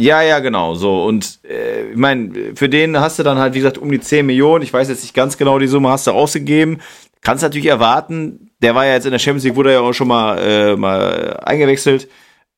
Ja, 0.00 0.22
ja, 0.22 0.38
genau, 0.38 0.76
so. 0.76 1.04
Und 1.04 1.40
äh, 1.42 1.90
ich 1.90 1.96
meine, 1.96 2.54
für 2.54 2.68
den 2.68 3.00
hast 3.00 3.18
du 3.18 3.24
dann 3.24 3.38
halt, 3.38 3.54
wie 3.54 3.58
gesagt, 3.58 3.78
um 3.78 3.90
die 3.90 3.98
10 3.98 4.24
Millionen. 4.24 4.62
Ich 4.62 4.72
weiß 4.72 4.88
jetzt 4.88 5.02
nicht 5.02 5.12
ganz 5.12 5.36
genau, 5.36 5.58
die 5.58 5.66
Summe 5.66 5.88
hast 5.88 6.06
du 6.06 6.12
ausgegeben. 6.12 6.78
Kannst 7.20 7.42
natürlich 7.42 7.66
erwarten, 7.66 8.52
der 8.62 8.76
war 8.76 8.86
ja 8.86 8.92
jetzt 8.92 9.06
in 9.06 9.10
der 9.10 9.18
Champions 9.18 9.42
League, 9.42 9.56
wurde 9.56 9.72
ja 9.72 9.80
auch 9.80 9.92
schon 9.92 10.06
mal, 10.06 10.38
äh, 10.38 10.76
mal 10.76 11.40
eingewechselt. 11.44 12.08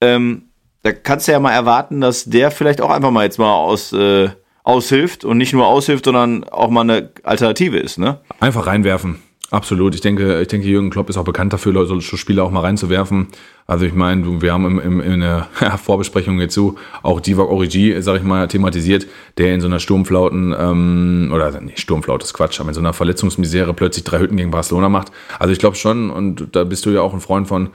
Ähm, 0.02 0.50
da 0.82 0.92
kannst 0.92 1.28
du 1.28 1.32
ja 1.32 1.40
mal 1.40 1.52
erwarten, 1.52 2.02
dass 2.02 2.26
der 2.26 2.50
vielleicht 2.50 2.82
auch 2.82 2.90
einfach 2.90 3.10
mal 3.10 3.24
jetzt 3.24 3.38
mal 3.38 3.54
aus, 3.54 3.94
äh, 3.94 4.28
aushilft 4.64 5.24
und 5.24 5.38
nicht 5.38 5.54
nur 5.54 5.66
aushilft, 5.66 6.04
sondern 6.04 6.44
auch 6.44 6.68
mal 6.68 6.82
eine 6.82 7.08
Alternative 7.22 7.78
ist, 7.78 7.98
ne? 7.98 8.20
Einfach 8.38 8.66
reinwerfen. 8.66 9.22
Absolut. 9.52 9.94
Ich 9.94 10.00
denke, 10.00 10.40
ich 10.40 10.48
denke, 10.48 10.66
Jürgen 10.66 10.88
Klopp 10.88 11.10
ist 11.10 11.18
auch 11.18 11.24
bekannt 11.24 11.52
dafür, 11.52 11.84
solche 11.84 12.16
Spiele 12.16 12.42
auch 12.42 12.50
mal 12.50 12.60
reinzuwerfen. 12.60 13.26
Also 13.66 13.84
ich 13.84 13.92
meine, 13.92 14.40
wir 14.40 14.50
haben 14.50 14.64
im, 14.64 14.80
im, 14.80 15.00
in 15.00 15.20
der 15.20 15.46
Vorbesprechung 15.76 16.38
hierzu 16.38 16.78
auch 17.02 17.20
Divock 17.20 17.50
Origi, 17.50 18.00
sag 18.00 18.16
ich 18.16 18.22
mal, 18.22 18.48
thematisiert, 18.48 19.06
der 19.36 19.54
in 19.54 19.60
so 19.60 19.66
einer 19.66 19.78
Sturmflauten, 19.78 20.54
ähm, 20.58 21.30
oder 21.34 21.60
nicht 21.60 21.80
Sturmflaut 21.80 22.22
ist 22.22 22.32
Quatsch, 22.32 22.60
aber 22.60 22.70
in 22.70 22.74
so 22.74 22.80
einer 22.80 22.94
Verletzungsmisere 22.94 23.74
plötzlich 23.74 24.04
drei 24.04 24.20
Hütten 24.20 24.38
gegen 24.38 24.50
Barcelona 24.50 24.88
macht. 24.88 25.12
Also 25.38 25.52
ich 25.52 25.58
glaube 25.58 25.76
schon, 25.76 26.08
und 26.08 26.56
da 26.56 26.64
bist 26.64 26.86
du 26.86 26.90
ja 26.90 27.02
auch 27.02 27.12
ein 27.12 27.20
Freund 27.20 27.46
von, 27.46 27.68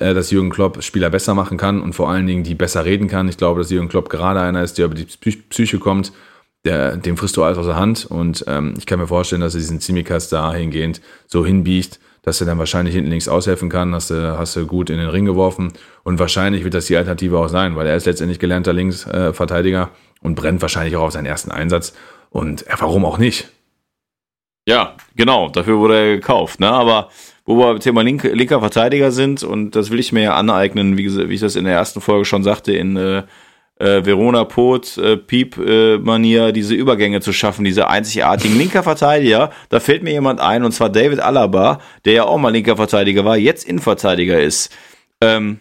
äh, 0.00 0.14
dass 0.14 0.30
Jürgen 0.30 0.48
Klopp 0.48 0.82
Spieler 0.82 1.10
besser 1.10 1.34
machen 1.34 1.58
kann 1.58 1.82
und 1.82 1.92
vor 1.92 2.08
allen 2.08 2.26
Dingen 2.26 2.42
die 2.42 2.54
besser 2.54 2.86
reden 2.86 3.06
kann. 3.06 3.28
Ich 3.28 3.36
glaube, 3.36 3.60
dass 3.60 3.70
Jürgen 3.70 3.88
Klopp 3.88 4.08
gerade 4.08 4.40
einer 4.40 4.62
ist, 4.62 4.78
der 4.78 4.86
über 4.86 4.94
die 4.94 5.04
Psyche 5.04 5.78
kommt, 5.78 6.10
der, 6.68 6.96
dem 6.96 7.16
frisst 7.16 7.36
du 7.36 7.42
alles 7.42 7.58
aus 7.58 7.66
der 7.66 7.76
Hand. 7.76 8.06
Und 8.06 8.44
ähm, 8.46 8.74
ich 8.78 8.86
kann 8.86 8.98
mir 8.98 9.06
vorstellen, 9.06 9.40
dass 9.40 9.54
er 9.54 9.60
diesen 9.60 9.80
Zimikas 9.80 10.28
dahingehend 10.28 11.00
so 11.26 11.44
hinbiegt, 11.44 11.98
dass 12.22 12.40
er 12.40 12.46
dann 12.46 12.58
wahrscheinlich 12.58 12.94
hinten 12.94 13.10
links 13.10 13.26
aushelfen 13.26 13.70
kann, 13.70 13.94
hast 13.94 14.10
du, 14.10 14.38
hast 14.38 14.54
du 14.54 14.66
gut 14.66 14.90
in 14.90 14.98
den 14.98 15.08
Ring 15.08 15.24
geworfen. 15.24 15.72
Und 16.04 16.18
wahrscheinlich 16.18 16.64
wird 16.64 16.74
das 16.74 16.86
die 16.86 16.96
Alternative 16.96 17.38
auch 17.38 17.48
sein, 17.48 17.74
weil 17.74 17.86
er 17.86 17.96
ist 17.96 18.06
letztendlich 18.06 18.38
gelernter 18.38 18.72
Linksverteidiger 18.72 19.82
äh, 19.82 20.26
und 20.26 20.34
brennt 20.34 20.60
wahrscheinlich 20.60 20.96
auch 20.96 21.04
auf 21.04 21.12
seinen 21.12 21.26
ersten 21.26 21.50
Einsatz. 21.50 21.94
Und 22.30 22.66
ja, 22.68 22.74
warum 22.78 23.04
auch 23.06 23.18
nicht? 23.18 23.48
Ja, 24.66 24.96
genau, 25.16 25.48
dafür 25.48 25.78
wurde 25.78 25.96
er 25.96 26.16
gekauft. 26.16 26.60
Ne? 26.60 26.70
Aber 26.70 27.08
wo 27.46 27.56
wir 27.56 27.68
beim 27.68 27.80
Thema 27.80 28.02
Link, 28.02 28.24
linker 28.24 28.60
Verteidiger 28.60 29.10
sind, 29.10 29.42
und 29.42 29.74
das 29.74 29.90
will 29.90 29.98
ich 29.98 30.12
mir 30.12 30.24
ja 30.24 30.34
aneignen, 30.34 30.98
wie, 30.98 31.30
wie 31.30 31.34
ich 31.34 31.40
das 31.40 31.56
in 31.56 31.64
der 31.64 31.72
ersten 31.72 32.02
Folge 32.02 32.26
schon 32.26 32.42
sagte, 32.42 32.74
in 32.74 32.96
äh, 32.98 33.22
äh, 33.78 34.04
Verona 34.04 34.44
Pot, 34.44 34.98
äh, 34.98 35.16
Piep-Manier, 35.16 36.46
äh, 36.48 36.52
diese 36.52 36.74
Übergänge 36.74 37.20
zu 37.20 37.32
schaffen, 37.32 37.64
diese 37.64 37.88
einzigartigen 37.88 38.58
linker 38.58 38.82
Verteidiger. 38.82 39.50
Da 39.68 39.80
fällt 39.80 40.02
mir 40.02 40.12
jemand 40.12 40.40
ein, 40.40 40.64
und 40.64 40.72
zwar 40.72 40.90
David 40.90 41.20
Alaba, 41.20 41.80
der 42.04 42.12
ja 42.12 42.24
auch 42.24 42.38
mal 42.38 42.50
linker 42.50 42.76
Verteidiger 42.76 43.24
war, 43.24 43.36
jetzt 43.36 43.64
Innenverteidiger 43.66 44.40
ist. 44.40 44.74
Ähm, 45.20 45.60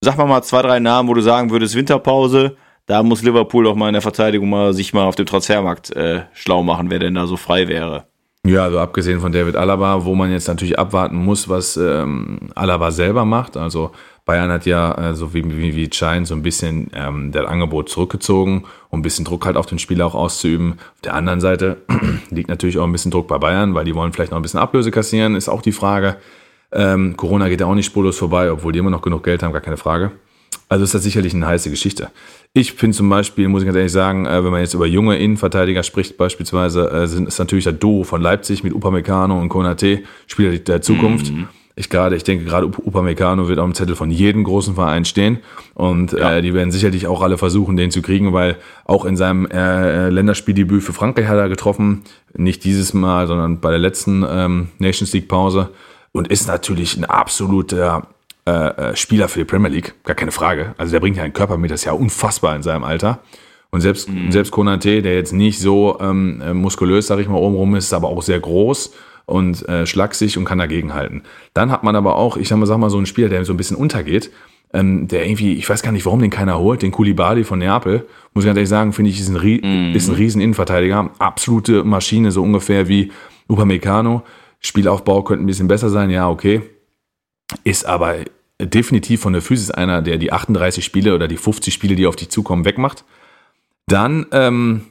sag 0.00 0.16
mal 0.16 0.26
mal 0.26 0.42
zwei, 0.42 0.62
drei 0.62 0.80
Namen, 0.80 1.08
wo 1.08 1.14
du 1.14 1.20
sagen 1.20 1.50
würdest, 1.50 1.74
Winterpause, 1.74 2.56
da 2.86 3.02
muss 3.02 3.22
Liverpool 3.22 3.64
doch 3.64 3.76
mal 3.76 3.88
in 3.88 3.94
der 3.94 4.02
Verteidigung 4.02 4.50
mal 4.50 4.72
sich 4.74 4.92
mal 4.92 5.04
auf 5.04 5.14
dem 5.14 5.26
Transfermarkt 5.26 5.94
äh, 5.94 6.22
schlau 6.32 6.62
machen, 6.62 6.90
wer 6.90 6.98
denn 6.98 7.14
da 7.14 7.26
so 7.26 7.36
frei 7.36 7.68
wäre. 7.68 8.09
Ja, 8.46 8.64
also 8.64 8.78
abgesehen 8.78 9.20
von 9.20 9.32
David 9.32 9.54
Alaba, 9.54 10.04
wo 10.04 10.14
man 10.14 10.30
jetzt 10.30 10.48
natürlich 10.48 10.78
abwarten 10.78 11.16
muss, 11.16 11.48
was 11.48 11.76
ähm, 11.76 12.50
Alaba 12.54 12.90
selber 12.90 13.26
macht. 13.26 13.58
Also 13.58 13.92
Bayern 14.24 14.50
hat 14.50 14.64
ja, 14.64 15.10
äh, 15.10 15.14
so 15.14 15.34
wie, 15.34 15.44
wie, 15.44 15.76
wie 15.76 15.90
scheint, 15.92 16.26
so 16.26 16.34
ein 16.34 16.42
bisschen 16.42 16.90
ähm, 16.94 17.32
das 17.32 17.46
Angebot 17.46 17.90
zurückgezogen, 17.90 18.64
um 18.88 19.00
ein 19.00 19.02
bisschen 19.02 19.26
Druck 19.26 19.44
halt 19.44 19.56
auf 19.56 19.66
den 19.66 19.78
Spieler 19.78 20.06
auch 20.06 20.14
auszuüben. 20.14 20.74
Auf 20.94 21.00
der 21.02 21.14
anderen 21.14 21.40
Seite 21.40 21.78
liegt 22.30 22.48
natürlich 22.48 22.78
auch 22.78 22.84
ein 22.84 22.92
bisschen 22.92 23.10
Druck 23.10 23.28
bei 23.28 23.36
Bayern, 23.38 23.74
weil 23.74 23.84
die 23.84 23.94
wollen 23.94 24.12
vielleicht 24.12 24.30
noch 24.30 24.38
ein 24.38 24.42
bisschen 24.42 24.60
Ablöse 24.60 24.90
kassieren, 24.90 25.34
ist 25.34 25.50
auch 25.50 25.62
die 25.62 25.72
Frage. 25.72 26.16
Ähm, 26.72 27.16
Corona 27.18 27.48
geht 27.48 27.60
ja 27.60 27.66
auch 27.66 27.74
nicht 27.74 27.86
spurlos 27.86 28.16
vorbei, 28.16 28.50
obwohl 28.50 28.72
die 28.72 28.78
immer 28.78 28.90
noch 28.90 29.02
genug 29.02 29.22
Geld 29.24 29.42
haben, 29.42 29.52
gar 29.52 29.60
keine 29.60 29.76
Frage. 29.76 30.12
Also 30.70 30.84
ist 30.84 30.94
das 30.94 31.02
sicherlich 31.02 31.34
eine 31.34 31.46
heiße 31.46 31.68
Geschichte. 31.68 32.08
Ich 32.54 32.72
finde 32.72 32.96
zum 32.96 33.10
Beispiel, 33.10 33.48
muss 33.48 33.60
ich 33.62 33.66
ganz 33.66 33.76
ehrlich 33.76 33.92
sagen, 33.92 34.24
äh, 34.24 34.42
wenn 34.42 34.50
man 34.50 34.60
jetzt 34.60 34.72
über 34.72 34.86
junge 34.86 35.18
Innenverteidiger 35.18 35.82
spricht, 35.82 36.16
beispielsweise, 36.16 36.90
äh, 36.90 37.06
sind, 37.06 37.28
ist 37.28 37.38
natürlich 37.38 37.64
der 37.64 37.74
Duo 37.74 38.04
von 38.04 38.22
Leipzig 38.22 38.64
mit 38.64 38.72
Upamecano 38.72 39.38
und 39.38 39.50
Konate 39.50 40.04
Spieler 40.26 40.56
der 40.56 40.80
Zukunft. 40.80 41.30
Mhm 41.30 41.48
ich 41.80 41.88
gerade, 41.88 42.14
ich 42.14 42.24
denke 42.24 42.44
gerade 42.44 42.66
Upamecano 42.66 43.48
wird 43.48 43.58
auf 43.58 43.64
dem 43.64 43.74
Zettel 43.74 43.96
von 43.96 44.10
jedem 44.10 44.44
großen 44.44 44.74
Verein 44.74 45.04
stehen 45.04 45.38
und 45.74 46.12
ja. 46.12 46.36
äh, 46.36 46.42
die 46.42 46.52
werden 46.52 46.70
sicherlich 46.70 47.06
auch 47.06 47.22
alle 47.22 47.38
versuchen, 47.38 47.76
den 47.76 47.90
zu 47.90 48.02
kriegen, 48.02 48.32
weil 48.32 48.56
auch 48.84 49.04
in 49.06 49.16
seinem 49.16 49.46
äh, 49.46 50.10
Länderspieldebüt 50.10 50.82
für 50.82 50.92
Frankreich 50.92 51.26
hat 51.26 51.38
er 51.38 51.48
getroffen, 51.48 52.02
nicht 52.36 52.64
dieses 52.64 52.92
Mal, 52.92 53.26
sondern 53.26 53.60
bei 53.60 53.70
der 53.70 53.78
letzten 53.78 54.24
ähm, 54.28 54.68
Nations 54.78 55.12
League 55.12 55.28
Pause 55.28 55.70
und 56.12 56.28
ist 56.28 56.48
natürlich 56.48 56.96
ein 56.96 57.04
absoluter 57.04 58.06
äh, 58.46 58.52
äh, 58.52 58.96
Spieler 58.96 59.28
für 59.28 59.40
die 59.40 59.44
Premier 59.44 59.68
League, 59.68 59.94
gar 60.04 60.16
keine 60.16 60.32
Frage. 60.32 60.74
Also 60.78 60.92
der 60.92 61.00
bringt 61.00 61.16
ja 61.16 61.22
einen 61.22 61.32
Körper 61.32 61.56
mit, 61.56 61.70
das 61.70 61.80
ist 61.80 61.84
ja 61.84 61.92
unfassbar 61.92 62.56
in 62.56 62.62
seinem 62.62 62.84
Alter. 62.84 63.20
Und 63.70 63.82
selbst, 63.82 64.08
mhm. 64.08 64.32
selbst 64.32 64.50
Konate, 64.50 65.02
der 65.02 65.14
jetzt 65.14 65.32
nicht 65.32 65.60
so 65.60 65.98
ähm, 66.00 66.42
äh, 66.44 66.54
muskulös, 66.54 67.06
sag 67.06 67.20
ich 67.20 67.28
mal, 67.28 67.36
oben 67.36 67.54
rum 67.54 67.74
ist, 67.76 67.92
aber 67.92 68.08
auch 68.08 68.22
sehr 68.22 68.40
groß 68.40 68.92
und 69.26 69.68
äh, 69.68 69.86
schlaksig 69.86 70.36
und 70.38 70.44
kann 70.44 70.58
dagegenhalten. 70.58 71.22
Dann 71.54 71.70
hat 71.70 71.84
man 71.84 71.94
aber 71.94 72.16
auch, 72.16 72.36
ich 72.36 72.48
sag 72.48 72.58
mal, 72.58 72.66
sag 72.66 72.78
mal 72.78 72.90
so 72.90 72.96
einen 72.96 73.06
Spieler, 73.06 73.28
der 73.28 73.44
so 73.44 73.52
ein 73.52 73.56
bisschen 73.56 73.76
untergeht, 73.76 74.30
ähm, 74.72 75.06
der 75.08 75.24
irgendwie, 75.24 75.54
ich 75.54 75.68
weiß 75.68 75.82
gar 75.82 75.92
nicht, 75.92 76.06
warum 76.06 76.20
den 76.20 76.30
keiner 76.30 76.58
holt, 76.58 76.82
den 76.82 76.90
Kulibali 76.90 77.44
von 77.44 77.58
Neapel, 77.58 78.06
muss 78.34 78.44
ich 78.44 78.46
ganz 78.46 78.56
ehrlich 78.56 78.68
sagen, 78.68 78.92
finde 78.92 79.10
ich, 79.10 79.20
ist 79.20 79.28
ein, 79.28 79.36
mm. 79.36 79.94
ist 79.94 80.08
ein 80.08 80.14
riesen 80.14 80.40
Innenverteidiger, 80.40 81.10
absolute 81.18 81.84
Maschine, 81.84 82.32
so 82.32 82.42
ungefähr 82.42 82.88
wie 82.88 83.12
Upamecano. 83.48 84.22
Spielaufbau 84.60 85.22
könnte 85.22 85.44
ein 85.44 85.46
bisschen 85.46 85.68
besser 85.68 85.90
sein, 85.90 86.10
ja, 86.10 86.28
okay. 86.28 86.62
Ist 87.64 87.86
aber 87.86 88.16
definitiv 88.60 89.20
von 89.22 89.32
der 89.32 89.42
Physis 89.42 89.70
einer, 89.70 90.02
der 90.02 90.18
die 90.18 90.32
38 90.32 90.84
Spiele 90.84 91.14
oder 91.14 91.28
die 91.28 91.36
50 91.36 91.72
Spiele, 91.72 91.96
die 91.96 92.06
auf 92.06 92.16
dich 92.16 92.28
zukommen, 92.28 92.64
wegmacht. 92.64 93.04
Dann, 93.86 94.26
ähm, 94.32 94.82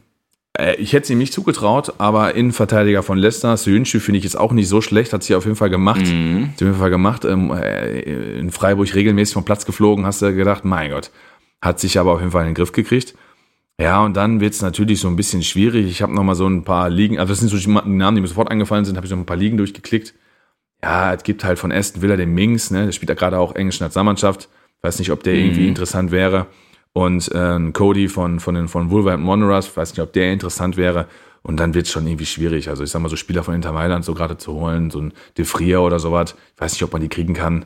äh, 0.57 0.75
ich 0.75 0.93
hätte 0.93 1.03
es 1.03 1.09
ihm 1.09 1.19
nicht 1.19 1.33
zugetraut, 1.33 1.93
aber 1.99 2.35
Innenverteidiger 2.35 3.03
von 3.03 3.17
Leicester, 3.17 3.55
Sönsche 3.57 3.99
finde 3.99 4.17
ich 4.17 4.23
jetzt 4.23 4.37
auch 4.37 4.51
nicht 4.51 4.67
so 4.67 4.81
schlecht, 4.81 5.13
hat 5.13 5.23
sie 5.23 5.35
auf 5.35 5.45
jeden 5.45 5.55
Fall 5.55 5.69
gemacht. 5.69 6.05
Mhm. 6.05 6.49
Auf 6.55 6.61
jeden 6.61 6.75
Fall 6.75 6.89
gemacht. 6.89 7.25
Ähm, 7.25 7.51
äh, 7.51 8.39
in 8.39 8.51
Freiburg 8.51 8.93
regelmäßig 8.93 9.33
vom 9.33 9.45
Platz 9.45 9.65
geflogen, 9.65 10.05
hast 10.05 10.21
du 10.21 10.33
gedacht, 10.33 10.65
mein 10.65 10.91
Gott. 10.91 11.11
Hat 11.61 11.79
sich 11.79 11.99
aber 11.99 12.13
auf 12.13 12.19
jeden 12.19 12.31
Fall 12.31 12.41
in 12.41 12.49
den 12.49 12.55
Griff 12.55 12.71
gekriegt. 12.71 13.15
Ja, 13.79 14.03
und 14.03 14.17
dann 14.17 14.41
wird 14.41 14.53
es 14.53 14.61
natürlich 14.61 14.99
so 14.99 15.07
ein 15.07 15.15
bisschen 15.15 15.41
schwierig. 15.41 15.85
Ich 15.85 16.01
habe 16.01 16.13
noch 16.13 16.23
mal 16.23 16.35
so 16.35 16.45
ein 16.47 16.65
paar 16.65 16.89
Ligen, 16.89 17.17
also 17.17 17.31
das 17.31 17.39
sind 17.39 17.47
so 17.47 17.57
die 17.57 17.69
Namen, 17.69 18.15
die 18.15 18.21
mir 18.21 18.27
sofort 18.27 18.51
eingefallen 18.51 18.83
sind, 18.83 18.97
habe 18.97 19.05
ich 19.05 19.09
so 19.09 19.15
ein 19.15 19.25
paar 19.25 19.37
Ligen 19.37 19.55
durchgeklickt. 19.55 20.13
Ja, 20.81 21.13
es 21.13 21.23
gibt 21.23 21.43
halt 21.43 21.59
von 21.59 21.71
Aston 21.71 22.01
Villa 22.01 22.15
den 22.15 22.33
Mings, 22.33 22.71
ne, 22.71 22.85
der 22.85 22.91
spielt 22.91 23.09
ja 23.09 23.15
gerade 23.15 23.37
auch 23.37 23.55
englischen 23.55 23.83
Nationalmannschaft. 23.83 24.47
Weiß 24.81 24.99
nicht, 24.99 25.11
ob 25.11 25.23
der 25.23 25.33
mhm. 25.33 25.39
irgendwie 25.39 25.67
interessant 25.67 26.11
wäre. 26.11 26.47
Und 26.93 27.31
äh, 27.33 27.71
Cody 27.71 28.07
von, 28.07 28.39
von, 28.39 28.55
den, 28.55 28.67
von 28.67 28.89
Wolverhampton 28.89 29.29
Wanderers, 29.29 29.75
weiß 29.75 29.91
nicht, 29.91 30.01
ob 30.01 30.13
der 30.13 30.31
interessant 30.31 30.77
wäre. 30.77 31.07
Und 31.41 31.57
dann 31.57 31.73
wird 31.73 31.85
es 31.85 31.91
schon 31.91 32.07
irgendwie 32.07 32.25
schwierig. 32.25 32.69
Also 32.69 32.83
ich 32.83 32.89
sag 32.89 33.01
mal, 33.01 33.09
so 33.09 33.15
Spieler 33.15 33.43
von 33.43 33.53
Inter 33.53 33.71
Mailand 33.71 34.05
so 34.05 34.13
gerade 34.13 34.37
zu 34.37 34.53
holen, 34.53 34.89
so 34.89 34.99
ein 34.99 35.13
De 35.37 35.45
Frier 35.45 35.81
oder 35.81 35.99
sowas, 35.99 36.35
ich 36.55 36.61
weiß 36.61 36.73
nicht, 36.73 36.83
ob 36.83 36.93
man 36.93 37.01
die 37.01 37.09
kriegen 37.09 37.33
kann. 37.33 37.65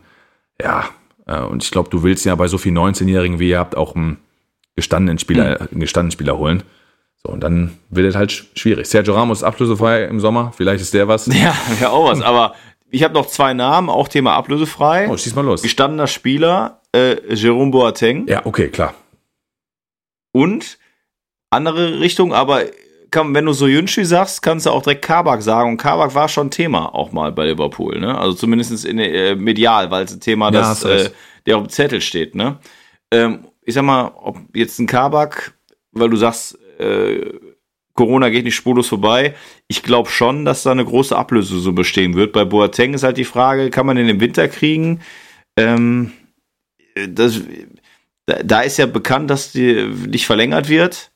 Ja, 0.62 0.86
äh, 1.26 1.42
und 1.42 1.64
ich 1.64 1.72
glaube, 1.72 1.90
du 1.90 2.04
willst 2.04 2.26
ja 2.26 2.36
bei 2.36 2.48
so 2.48 2.58
vielen 2.58 2.78
19-Jährigen 2.78 3.40
wie 3.40 3.50
ihr 3.50 3.60
habt 3.60 3.76
auch 3.76 3.96
einen 3.96 4.18
gestandenen 4.76 5.20
Spieler, 5.20 5.60
mhm. 5.62 5.68
einen 5.72 5.80
gestandenen 5.80 6.12
Spieler 6.12 6.38
holen. 6.38 6.64
So, 7.26 7.32
und 7.32 7.42
dann 7.42 7.78
wird 7.90 8.08
es 8.08 8.16
halt 8.16 8.32
schwierig. 8.32 8.88
Sergio 8.88 9.14
Ramos 9.14 9.40
ist 9.40 9.44
ablösefrei 9.44 10.04
im 10.06 10.20
Sommer, 10.20 10.52
vielleicht 10.56 10.82
ist 10.82 10.94
der 10.94 11.08
was. 11.08 11.28
Ja, 11.28 11.56
ja 11.80 11.90
auch 11.90 12.12
was, 12.12 12.22
aber 12.22 12.54
ich 12.94 13.04
habe 13.04 13.16
noch 13.16 13.26
zwei 13.26 13.56
Namen, 13.56 13.90
auch 13.90 14.08
Thema 14.08 14.34
ablösefrei. 14.34 15.10
Oh, 15.10 15.18
schieß 15.18 15.34
mal 15.34 15.44
los. 15.44 15.64
Gestandener 15.64 16.06
Spieler, 16.06 16.82
äh, 16.96 17.34
Jerome 17.34 17.72
Boateng. 17.72 18.28
Ja, 18.28 18.46
okay, 18.46 18.70
klar. 18.70 18.94
Und 20.32 20.78
andere 21.50 22.00
Richtung, 22.00 22.34
aber 22.34 22.66
kann, 23.10 23.34
wenn 23.34 23.46
du 23.46 23.54
so 23.54 23.68
Jünschi 23.68 24.06
sagst, 24.06 24.44
kannst 24.44 24.68
du 24.68 24.70
auch 24.70 24.84
direkt 24.84 25.04
Kabak 25.04 25.42
sagen. 25.42 25.72
Und 25.72 25.78
Kabak 25.78 26.14
war 26.14 26.30
schon 26.30 26.52
Thema 26.52 26.94
auch 26.94 27.12
mal 27.12 27.32
bei 27.32 27.46
Liverpool, 27.48 28.00
ne? 28.00 28.16
Also 28.16 28.36
zumindest 28.36 28.86
in, 28.86 29.00
äh, 29.00 29.36
medial, 29.36 29.90
weil 29.90 30.06
es 30.06 30.14
ein 30.14 30.20
Thema, 30.20 30.46
ja, 30.46 30.52
das, 30.52 30.84
äh, 30.84 31.10
der 31.48 31.58
auf 31.58 31.64
dem 31.64 31.70
Zettel 31.70 32.00
steht, 32.00 32.36
ne? 32.36 32.60
Ähm, 33.12 33.48
ich 33.64 33.74
sag 33.74 33.84
mal, 33.84 34.12
ob 34.16 34.38
jetzt 34.54 34.78
ein 34.80 34.86
Kabak, 34.88 35.56
weil 35.94 36.10
du 36.12 36.18
sagst, 36.18 36.60
äh, 36.80 37.22
Corona 37.94 38.30
geht 38.30 38.46
nicht 38.46 38.56
spurlos 38.56 38.88
vorbei. 38.88 39.36
Ich 39.68 39.84
glaube 39.84 40.10
schon, 40.10 40.46
dass 40.46 40.64
da 40.64 40.72
eine 40.72 40.86
große 40.86 41.16
Ablöse 41.16 41.60
so 41.60 41.74
bestehen 41.74 42.16
wird. 42.16 42.34
Bei 42.34 42.44
Boateng 42.44 42.94
ist 42.94 43.04
halt 43.04 43.18
die 43.18 43.24
Frage, 43.24 43.70
kann 43.70 43.86
man 43.86 43.98
den 43.98 44.10
im 44.10 44.20
Winter 44.20 44.48
kriegen? 44.48 45.02
Ähm, 45.58 46.12
das, 47.08 47.42
da 48.26 48.62
ist 48.62 48.78
ja 48.78 48.86
bekannt, 48.86 49.30
dass 49.30 49.52
die 49.52 49.90
nicht 50.08 50.26
verlängert 50.26 50.70
wird, 50.70 51.12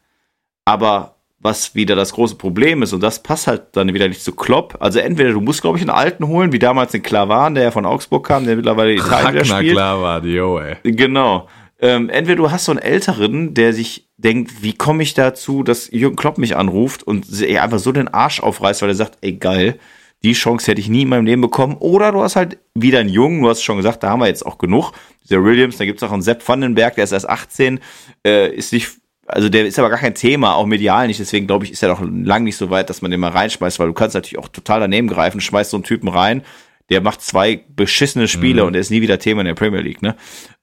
aber 0.66 1.16
was 1.40 1.76
wieder 1.76 1.96
das 1.96 2.14
große 2.14 2.36
Problem 2.36 2.82
ist, 2.82 2.94
und 2.94 3.02
das 3.02 3.22
passt 3.22 3.48
halt 3.48 3.68
dann 3.74 3.94
wieder 3.94 4.08
nicht 4.08 4.24
zu 4.24 4.36
Klopp. 4.36 4.78
Also 4.80 5.00
entweder 5.00 5.32
du 5.32 5.42
musst, 5.42 5.62
glaube 5.62 5.78
ich, 5.78 5.84
einen 5.84 5.92
alten 5.92 6.28
holen, 6.28 6.52
wie 6.52 6.60
damals 6.60 6.92
den 6.92 7.04
Klavan, 7.04 7.56
der 7.56 7.66
ja 7.66 7.72
von 7.72 7.86
Augsburg 7.86 8.26
kam, 8.26 8.46
der 8.46 8.56
mittlerweile 8.56 8.94
Italien 8.94 9.34
wieder 9.34 9.46
spielt. 9.46 9.74
Klavan, 9.74 10.28
yo, 10.28 10.60
ey. 10.60 10.78
Genau. 10.84 11.48
Ähm, 11.80 12.10
entweder 12.10 12.38
du 12.38 12.52
hast 12.52 12.66
so 12.66 12.72
einen 12.72 12.80
älteren, 12.80 13.54
der 13.54 13.74
sich 13.74 14.10
denkt, 14.18 14.64
wie 14.64 14.74
komme 14.74 15.04
ich 15.04 15.14
dazu, 15.14 15.64
dass 15.64 15.92
Jürgen 15.92 16.16
Klopp 16.16 16.38
mich 16.40 16.56
anruft 16.56 17.04
und 17.04 17.42
er 17.42 17.64
einfach 17.64 17.80
so 17.80 17.92
den 17.92 18.08
Arsch 18.08 18.40
aufreißt, 18.40 18.82
weil 18.82 18.90
er 18.90 18.96
sagt, 18.96 19.20
ey 19.22 19.34
geil, 19.34 19.78
die 20.24 20.34
Chance 20.34 20.72
hätte 20.72 20.82
ich 20.82 20.90
nie 20.90 21.04
in 21.04 21.10
meinem 21.10 21.26
Leben 21.26 21.42
bekommen. 21.42 21.78
Oder 21.80 22.12
du 22.12 22.22
hast 22.22 22.36
halt 22.36 22.58
wieder 22.74 23.00
einen 23.00 23.10
Jungen, 23.10 23.44
du 23.44 23.50
hast 23.50 23.62
schon 23.62 23.78
gesagt, 23.78 24.02
da 24.02 24.10
haben 24.10 24.20
wir 24.20 24.28
jetzt 24.28 24.46
auch 24.46 24.58
genug. 24.58 24.92
Dieser 25.24 25.44
Williams, 25.44 25.78
da 25.78 25.86
gibt 25.86 26.02
es 26.02 26.08
auch 26.08 26.12
einen 26.12 26.24
Sepp 26.24 26.48
Vandenberg, 26.48 26.96
der 26.96 27.04
ist 27.04 27.12
erst 27.12 27.30
18, 27.30 27.80
äh, 28.26 28.52
ist 28.54 28.74
nicht, 28.74 28.90
also 29.28 29.50
der 29.50 29.68
ist 29.68 29.78
aber 29.78 29.90
gar 29.90 30.00
kein 30.00 30.16
Thema, 30.16 30.56
auch 30.56 30.66
medial 30.66 31.06
nicht. 31.06 31.20
Deswegen 31.20 31.46
glaube 31.46 31.66
ich, 31.66 31.72
ist 31.72 31.84
er 31.84 31.90
doch 31.90 32.02
lang 32.02 32.44
nicht 32.44 32.58
so 32.58 32.72
weit, 32.72 32.90
dass 32.90 33.04
man 33.04 33.12
den 33.12 33.20
mal 33.20 33.32
reinschmeißt, 33.32 33.78
weil 33.78 33.88
du 33.88 33.94
kannst 33.94 34.16
natürlich 34.16 34.40
auch 34.40 34.48
total 34.48 34.80
daneben 34.80 35.08
greifen, 35.08 35.40
schmeißt 35.40 35.70
so 35.70 35.78
einen 35.78 35.84
Typen 35.84 36.10
rein, 36.10 36.42
der 36.90 37.02
macht 37.02 37.22
zwei 37.22 37.64
beschissene 37.76 38.28
Spiele 38.28 38.62
mhm. 38.62 38.68
und 38.68 38.74
der 38.74 38.82
ist 38.82 38.90
nie 38.90 39.02
wieder 39.02 39.20
Thema 39.20 39.42
in 39.42 39.48
der 39.48 39.54
Premier 39.54 39.82
League, 39.82 40.02
ne? 40.02 40.16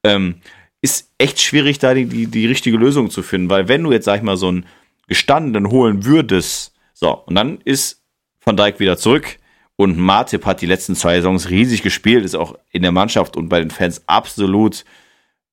Ähm, 0.02 0.36
ist 0.84 1.10
echt 1.16 1.40
schwierig, 1.40 1.78
da 1.78 1.94
die, 1.94 2.04
die, 2.04 2.26
die 2.26 2.46
richtige 2.46 2.76
Lösung 2.76 3.08
zu 3.08 3.22
finden, 3.22 3.48
weil 3.48 3.68
wenn 3.68 3.82
du 3.82 3.90
jetzt, 3.90 4.04
sag 4.04 4.16
ich 4.16 4.22
mal, 4.22 4.36
so 4.36 4.48
einen 4.48 4.66
gestandenen 5.08 5.70
holen 5.70 6.04
würdest, 6.04 6.74
so, 6.92 7.10
und 7.24 7.34
dann 7.36 7.58
ist 7.64 8.02
Van 8.44 8.58
Dijk 8.58 8.80
wieder 8.80 8.98
zurück, 8.98 9.38
und 9.76 9.96
Martip 9.96 10.44
hat 10.44 10.60
die 10.60 10.66
letzten 10.66 10.94
zwei 10.94 11.16
Saisons 11.16 11.48
riesig 11.48 11.82
gespielt, 11.82 12.22
ist 12.24 12.34
auch 12.34 12.58
in 12.70 12.82
der 12.82 12.92
Mannschaft 12.92 13.34
und 13.38 13.48
bei 13.48 13.60
den 13.60 13.70
Fans 13.70 14.02
absolut 14.06 14.84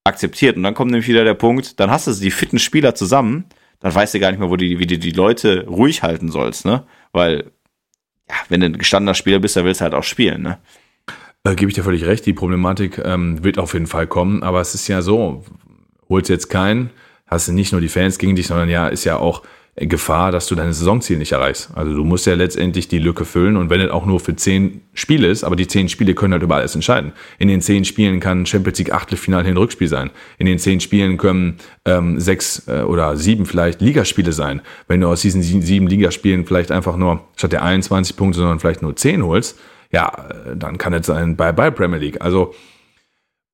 akzeptiert. 0.03 0.57
Und 0.57 0.63
dann 0.63 0.73
kommt 0.73 0.91
nämlich 0.91 1.07
wieder 1.07 1.23
der 1.23 1.33
Punkt, 1.33 1.79
dann 1.79 1.89
hast 1.89 2.07
du 2.07 2.13
die 2.13 2.29
fitten 2.29 2.59
Spieler 2.59 2.93
zusammen, 2.93 3.45
dann 3.79 3.95
weißt 3.95 4.13
du 4.13 4.19
gar 4.19 4.31
nicht 4.31 4.39
mehr, 4.39 4.49
wo 4.49 4.57
die, 4.57 4.79
wie 4.79 4.85
du 4.85 4.99
die 4.99 5.11
Leute 5.11 5.65
ruhig 5.65 6.03
halten 6.03 6.29
sollst, 6.29 6.65
ne? 6.65 6.83
Weil, 7.13 7.51
ja, 8.29 8.35
wenn 8.49 8.59
du 8.59 8.65
ein 8.65 8.77
gestandener 8.77 9.15
Spieler 9.15 9.39
bist, 9.39 9.55
dann 9.55 9.63
willst 9.63 9.79
du 9.79 9.85
halt 9.85 9.93
auch 9.93 10.03
spielen, 10.03 10.41
ne? 10.41 10.59
Äh, 11.43 11.55
Gebe 11.55 11.69
ich 11.69 11.75
dir 11.75 11.83
völlig 11.83 12.05
recht, 12.05 12.25
die 12.25 12.33
Problematik 12.33 13.01
ähm, 13.03 13.43
wird 13.43 13.57
auf 13.57 13.73
jeden 13.73 13.87
Fall 13.87 14.07
kommen, 14.07 14.43
aber 14.43 14.61
es 14.61 14.75
ist 14.75 14.87
ja 14.87 15.01
so, 15.01 15.43
holst 16.07 16.29
jetzt 16.29 16.49
keinen, 16.49 16.91
hast 17.27 17.47
du 17.47 17.53
nicht 17.53 17.71
nur 17.71 17.81
die 17.81 17.89
Fans 17.89 18.17
gegen 18.17 18.35
dich, 18.35 18.47
sondern 18.47 18.69
ja, 18.69 18.87
ist 18.87 19.05
ja 19.05 19.17
auch 19.17 19.43
Gefahr, 19.77 20.33
dass 20.33 20.47
du 20.47 20.55
deine 20.55 20.73
Saisonziel 20.73 21.17
nicht 21.17 21.31
erreichst. 21.31 21.69
Also 21.75 21.95
du 21.95 22.03
musst 22.03 22.27
ja 22.27 22.35
letztendlich 22.35 22.89
die 22.89 22.99
Lücke 22.99 23.23
füllen 23.23 23.55
und 23.55 23.69
wenn 23.69 23.79
es 23.79 23.89
auch 23.89 24.05
nur 24.05 24.19
für 24.19 24.35
zehn 24.35 24.81
Spiele 24.93 25.27
ist, 25.27 25.45
aber 25.45 25.55
die 25.55 25.65
zehn 25.65 25.87
Spiele 25.87 26.13
können 26.13 26.33
halt 26.33 26.43
über 26.43 26.57
alles 26.57 26.75
entscheiden. 26.75 27.13
In 27.39 27.47
den 27.47 27.61
zehn 27.61 27.85
Spielen 27.85 28.19
kann 28.19 28.45
Champions 28.45 28.79
League 28.79 28.93
Achtelfinale 28.93 29.45
hin 29.45 29.55
Rückspiel 29.55 29.87
sein. 29.87 30.11
In 30.37 30.45
den 30.45 30.59
zehn 30.59 30.81
Spielen 30.81 31.17
können 31.17 31.55
ähm, 31.85 32.19
sechs 32.19 32.67
äh, 32.67 32.81
oder 32.81 33.15
sieben 33.15 33.45
vielleicht 33.45 33.79
Ligaspiele 33.79 34.33
sein. 34.33 34.61
Wenn 34.89 34.99
du 34.99 35.07
aus 35.07 35.21
diesen 35.21 35.41
sieben 35.41 35.87
Ligaspielen 35.87 36.45
vielleicht 36.45 36.71
einfach 36.71 36.97
nur 36.97 37.23
statt 37.37 37.53
der 37.53 37.63
21 37.63 38.17
Punkte, 38.17 38.39
sondern 38.39 38.59
vielleicht 38.59 38.81
nur 38.81 38.97
zehn 38.97 39.23
holst, 39.25 39.57
ja, 39.91 40.11
dann 40.55 40.77
kann 40.77 40.93
es 40.93 41.07
sein 41.07 41.35
bye 41.35 41.53
bye 41.53 41.71
Premier 41.71 41.99
League. 41.99 42.21
Also 42.21 42.53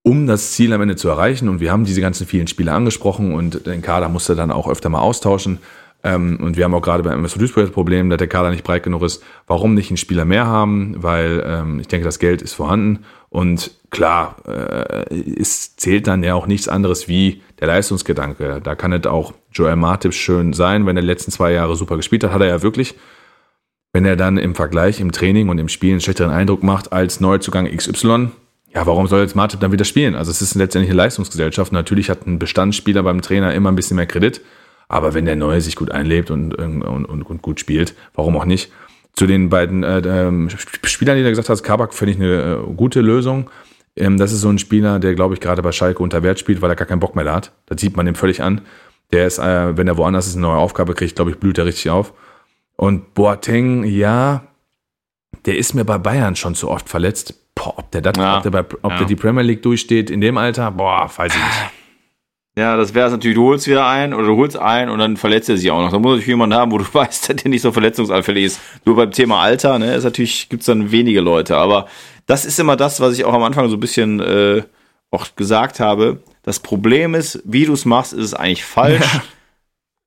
um 0.03 0.27
das 0.27 0.53
Ziel 0.53 0.71
am 0.73 0.81
Ende 0.81 0.95
zu 0.95 1.09
erreichen 1.09 1.49
und 1.49 1.59
wir 1.59 1.71
haben 1.71 1.83
diese 1.83 2.01
ganzen 2.01 2.25
vielen 2.25 2.47
Spiele 2.47 2.71
angesprochen 2.71 3.33
und 3.33 3.65
den 3.65 3.81
Kader 3.81 4.07
musste 4.07 4.35
dann 4.35 4.51
auch 4.51 4.69
öfter 4.69 4.89
mal 4.89 5.01
austauschen 5.01 5.59
ähm, 6.03 6.37
und 6.41 6.57
wir 6.57 6.63
haben 6.63 6.73
auch 6.73 6.81
gerade 6.81 7.03
bei 7.03 7.11
MSV 7.11 7.37
Duisburg 7.37 7.65
das 7.65 7.73
Problem, 7.73 8.09
dass 8.09 8.17
der 8.17 8.27
Kader 8.27 8.51
nicht 8.51 8.63
breit 8.63 8.83
genug 8.83 9.01
ist. 9.01 9.23
Warum 9.47 9.73
nicht 9.73 9.89
einen 9.89 9.97
Spieler 9.97 10.25
mehr 10.25 10.45
haben? 10.45 10.95
Weil 10.97 11.43
ähm, 11.45 11.79
ich 11.79 11.87
denke, 11.87 12.05
das 12.05 12.19
Geld 12.19 12.41
ist 12.41 12.53
vorhanden. 12.53 13.03
Und 13.29 13.71
klar, 13.89 14.37
äh, 14.47 15.05
es 15.39 15.75
zählt 15.75 16.07
dann 16.07 16.23
ja 16.23 16.35
auch 16.35 16.47
nichts 16.47 16.67
anderes 16.67 17.07
wie 17.07 17.41
der 17.59 17.67
Leistungsgedanke. 17.67 18.61
Da 18.63 18.75
kann 18.75 18.93
es 18.93 19.05
auch 19.05 19.33
Joel 19.51 19.75
Martip 19.75 20.13
schön 20.13 20.53
sein, 20.53 20.85
wenn 20.85 20.95
er 20.95 21.01
die 21.01 21.07
letzten 21.07 21.31
zwei 21.31 21.51
Jahre 21.51 21.75
super 21.75 21.97
gespielt 21.97 22.23
hat, 22.23 22.31
hat 22.31 22.41
er 22.41 22.47
ja 22.47 22.61
wirklich. 22.61 22.95
Wenn 23.93 24.05
er 24.05 24.15
dann 24.15 24.37
im 24.37 24.53
Vergleich 24.53 24.99
im 24.99 25.11
Training 25.11 25.49
und 25.49 25.57
im 25.57 25.69
Spiel 25.69 25.91
einen 25.91 26.01
schlechteren 26.01 26.31
Eindruck 26.31 26.63
macht 26.63 26.91
als 26.91 27.19
Neuzugang 27.19 27.65
XY, 27.65 28.29
ja, 28.73 28.85
warum 28.85 29.07
soll 29.07 29.21
jetzt 29.21 29.35
Martip 29.35 29.59
dann 29.59 29.71
wieder 29.71 29.85
spielen? 29.85 30.15
Also 30.15 30.29
es 30.29 30.41
ist 30.41 30.55
letztendlich 30.55 30.91
eine 30.91 30.97
Leistungsgesellschaft. 30.97 31.71
Natürlich 31.71 32.09
hat 32.09 32.27
ein 32.27 32.37
Bestandsspieler 32.37 33.01
beim 33.01 33.21
Trainer 33.21 33.53
immer 33.53 33.71
ein 33.71 33.75
bisschen 33.75 33.95
mehr 33.95 34.05
Kredit. 34.05 34.41
Aber 34.89 35.13
wenn 35.13 35.25
der 35.25 35.35
Neue 35.35 35.61
sich 35.61 35.75
gut 35.75 35.91
einlebt 35.91 36.31
und, 36.31 36.53
und, 36.55 36.81
und, 36.83 37.05
und 37.05 37.41
gut 37.41 37.59
spielt, 37.59 37.95
warum 38.13 38.37
auch 38.37 38.45
nicht? 38.45 38.71
Zu 39.13 39.25
den 39.25 39.49
beiden 39.49 39.83
äh, 39.83 39.99
ähm, 39.99 40.49
Spielern, 40.83 41.17
die 41.17 41.23
du 41.23 41.29
gesagt 41.29 41.49
hast, 41.49 41.63
Kabak 41.63 41.93
finde 41.93 42.13
ich 42.13 42.19
eine 42.19 42.61
äh, 42.67 42.73
gute 42.75 43.01
Lösung. 43.01 43.49
Ähm, 43.95 44.17
das 44.17 44.31
ist 44.31 44.41
so 44.41 44.49
ein 44.49 44.59
Spieler, 44.59 44.99
der, 44.99 45.15
glaube 45.15 45.33
ich, 45.33 45.39
gerade 45.39 45.61
bei 45.61 45.71
Schalke 45.71 46.03
unter 46.03 46.21
Wert 46.21 46.39
spielt, 46.39 46.61
weil 46.61 46.69
er 46.69 46.75
gar 46.75 46.87
keinen 46.87 46.99
Bock 46.99 47.15
mehr 47.15 47.33
hat. 47.33 47.51
Das 47.65 47.81
sieht 47.81 47.97
man 47.97 48.07
ihm 48.07 48.15
völlig 48.15 48.43
an. 48.43 48.61
Der 49.11 49.25
ist, 49.25 49.39
äh, 49.39 49.75
wenn 49.75 49.87
er 49.87 49.97
woanders 49.97 50.27
ist, 50.27 50.35
eine 50.35 50.43
neue 50.43 50.57
Aufgabe 50.57 50.93
kriegt, 50.93 51.15
glaube 51.15 51.31
ich, 51.31 51.37
blüht 51.37 51.57
er 51.57 51.65
richtig 51.65 51.89
auf. 51.89 52.13
Und 52.77 53.13
Boateng, 53.15 53.83
ja, 53.83 54.43
der 55.45 55.57
ist 55.57 55.73
mir 55.73 55.83
bei 55.83 55.97
Bayern 55.97 56.35
schon 56.35 56.55
zu 56.55 56.69
oft 56.69 56.87
verletzt. 56.87 57.33
Boah, 57.55 57.79
ob 57.79 57.91
der, 57.91 58.01
das, 58.01 58.13
ja, 58.17 58.37
ob, 58.37 58.43
der, 58.43 58.51
bei, 58.51 58.59
ob 58.59 58.91
ja. 58.91 58.97
der 58.99 59.07
die 59.07 59.15
Premier 59.15 59.43
League 59.43 59.63
durchsteht 59.63 60.09
in 60.09 60.21
dem 60.21 60.37
Alter, 60.37 60.71
boah, 60.71 61.09
weiß 61.13 61.33
ich 61.33 61.39
nicht. 61.39 61.71
Ja, 62.57 62.75
das 62.75 62.95
wäre 62.95 63.05
es 63.05 63.11
natürlich, 63.11 63.35
du 63.35 63.45
holst 63.45 63.67
wieder 63.67 63.87
ein 63.87 64.15
oder 64.15 64.27
du 64.27 64.35
holst 64.35 64.57
ein 64.57 64.89
und 64.89 64.97
dann 64.97 65.15
verletzt 65.15 65.47
er 65.47 65.57
sich 65.57 65.69
auch 65.69 65.79
noch. 65.79 65.91
Da 65.91 65.99
muss 65.99 66.13
natürlich 66.13 66.27
jemand 66.27 66.55
haben, 66.55 66.71
wo 66.71 66.79
du 66.79 66.85
weißt, 66.91 67.43
der 67.43 67.51
nicht 67.51 67.61
so 67.61 67.71
verletzungsanfällig 67.71 68.45
ist. 68.45 68.61
Nur 68.85 68.95
beim 68.95 69.11
Thema 69.11 69.41
Alter, 69.41 69.77
ne, 69.77 69.95
ist 69.95 70.03
natürlich, 70.03 70.49
gibt's 70.49 70.65
dann 70.65 70.91
wenige 70.91 71.21
Leute. 71.21 71.55
Aber 71.55 71.87
das 72.25 72.45
ist 72.45 72.59
immer 72.59 72.75
das, 72.75 72.99
was 72.99 73.13
ich 73.17 73.25
auch 73.25 73.33
am 73.33 73.43
Anfang 73.43 73.69
so 73.69 73.75
ein 73.75 73.79
bisschen 73.79 74.19
äh, 74.19 74.63
auch 75.11 75.35
gesagt 75.35 75.79
habe. 75.79 76.21
Das 76.41 76.59
Problem 76.59 77.13
ist, 77.13 77.41
wie 77.45 77.65
du 77.65 77.73
es 77.73 77.85
machst, 77.85 78.13
ist 78.13 78.23
es 78.23 78.33
eigentlich 78.33 78.65
falsch. 78.65 79.13
Ja. 79.13 79.21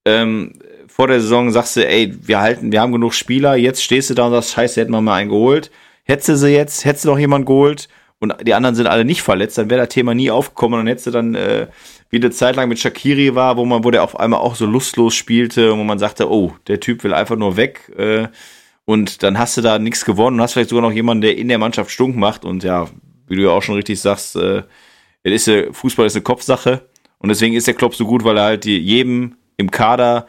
Ähm, 0.07 0.55
vor 1.01 1.09
der 1.09 1.23
Saison 1.23 1.51
sagst 1.51 1.77
du, 1.77 1.89
ey, 1.89 2.15
wir 2.21 2.41
halten, 2.41 2.73
wir 2.73 2.83
haben 2.83 2.93
genug 2.93 3.15
Spieler, 3.15 3.57
jetzt 3.57 3.83
stehst 3.83 4.11
du 4.11 4.15
da 4.15 4.27
und 4.27 4.33
sagst, 4.33 4.51
scheiße, 4.51 4.83
hätten 4.83 4.93
wir 4.93 5.01
mal 5.01 5.15
einen 5.15 5.31
geholt. 5.31 5.71
Hättest 6.05 6.29
du 6.29 6.37
sie 6.37 6.51
jetzt, 6.51 6.85
hättest 6.85 7.07
du 7.07 7.09
noch 7.09 7.19
jemanden 7.19 7.47
geholt 7.47 7.89
und 8.19 8.35
die 8.47 8.53
anderen 8.53 8.75
sind 8.75 8.87
alle 8.87 9.07
nicht 9.07 9.23
verletzt, 9.23 9.57
dann 9.57 9.71
wäre 9.71 9.81
das 9.81 9.89
Thema 9.89 10.15
nie 10.15 10.31
aufgekommen 10.31 10.79
und 10.79 10.85
dann 10.85 10.89
hättest 10.89 11.07
du 11.07 11.11
dann, 11.11 11.35
äh, 11.35 11.69
wie 12.11 12.19
eine 12.19 12.31
Zeit 12.31 12.55
lang 12.57 12.69
mit 12.69 12.81
Shakiri 12.81 13.35
war, 13.35 13.57
wo 13.57 13.65
man, 13.65 13.83
wo 13.83 13.91
der 13.91 14.05
auf 14.05 14.21
einmal 14.21 14.41
auch 14.41 14.57
so 14.57 14.67
lustlos 14.67 15.15
spielte 15.15 15.73
und 15.73 15.79
wo 15.79 15.85
man 15.85 15.99
sagte, 15.99 16.31
oh, 16.31 16.53
der 16.67 16.81
Typ 16.81 17.03
will 17.03 17.15
einfach 17.15 17.37
nur 17.37 17.57
weg, 17.57 17.91
äh, 17.97 18.29
und 18.85 19.23
dann 19.23 19.39
hast 19.39 19.57
du 19.57 19.63
da 19.63 19.79
nichts 19.79 20.05
gewonnen 20.05 20.37
und 20.37 20.43
hast 20.43 20.53
vielleicht 20.53 20.69
sogar 20.69 20.83
noch 20.83 20.93
jemanden, 20.93 21.23
der 21.23 21.39
in 21.39 21.49
der 21.49 21.57
Mannschaft 21.57 21.91
stunk 21.93 22.15
macht 22.15 22.45
und 22.45 22.63
ja, 22.63 22.89
wie 23.27 23.37
du 23.37 23.45
ja 23.45 23.49
auch 23.53 23.63
schon 23.63 23.77
richtig 23.77 23.99
sagst, 24.03 24.37
äh, 24.37 24.65
ist, 25.23 25.51
Fußball 25.73 26.05
ist 26.05 26.17
eine 26.17 26.25
Kopfsache 26.25 26.83
und 27.21 27.31
deswegen 27.31 27.55
ist 27.55 27.69
der 27.69 27.75
Klopp 27.75 27.95
so 27.95 28.05
gut, 28.05 28.23
weil 28.23 28.37
er 28.37 28.45
halt 28.45 28.67
jedem 28.67 29.37
im 29.57 29.71
Kader 29.71 30.27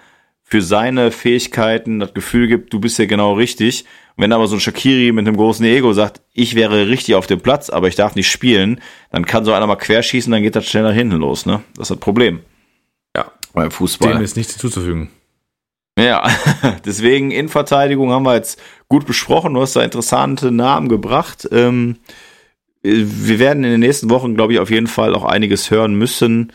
für 0.51 0.61
seine 0.61 1.11
Fähigkeiten 1.11 2.01
das 2.01 2.13
Gefühl 2.13 2.47
gibt, 2.47 2.73
du 2.73 2.81
bist 2.81 2.99
ja 2.99 3.05
genau 3.05 3.35
richtig. 3.35 3.85
Und 4.17 4.23
wenn 4.25 4.33
aber 4.33 4.47
so 4.47 4.57
ein 4.57 4.59
Shakiri 4.59 5.13
mit 5.13 5.25
einem 5.25 5.37
großen 5.37 5.65
Ego 5.65 5.93
sagt, 5.93 6.19
ich 6.33 6.55
wäre 6.55 6.89
richtig 6.89 7.15
auf 7.15 7.25
dem 7.25 7.39
Platz, 7.39 7.69
aber 7.69 7.87
ich 7.87 7.95
darf 7.95 8.15
nicht 8.15 8.29
spielen, 8.29 8.81
dann 9.11 9.25
kann 9.25 9.45
so 9.45 9.53
einer 9.53 9.65
mal 9.65 9.77
querschießen, 9.77 10.29
dann 10.29 10.43
geht 10.43 10.57
das 10.57 10.67
schnell 10.67 10.83
nach 10.83 10.93
hinten 10.93 11.15
los, 11.15 11.45
ne? 11.45 11.61
Das 11.75 11.83
ist 11.83 11.91
das 11.91 11.99
Problem. 11.99 12.41
Ja. 13.15 13.31
Beim 13.53 13.71
Fußball. 13.71 14.11
Dem 14.11 14.21
ist 14.21 14.35
nichts 14.35 14.57
zuzufügen. 14.57 15.09
Ja, 15.97 16.27
deswegen 16.85 17.31
Innenverteidigung 17.31 18.11
haben 18.11 18.25
wir 18.25 18.35
jetzt 18.35 18.61
gut 18.89 19.05
besprochen. 19.05 19.53
Du 19.53 19.61
hast 19.61 19.77
da 19.77 19.83
interessante 19.83 20.51
Namen 20.51 20.89
gebracht. 20.89 21.47
Ähm, 21.49 21.95
wir 22.81 23.39
werden 23.39 23.63
in 23.63 23.71
den 23.71 23.79
nächsten 23.79 24.09
Wochen, 24.09 24.35
glaube 24.35 24.51
ich, 24.51 24.59
auf 24.59 24.69
jeden 24.69 24.87
Fall 24.87 25.15
auch 25.15 25.23
einiges 25.23 25.71
hören 25.71 25.95
müssen 25.95 26.51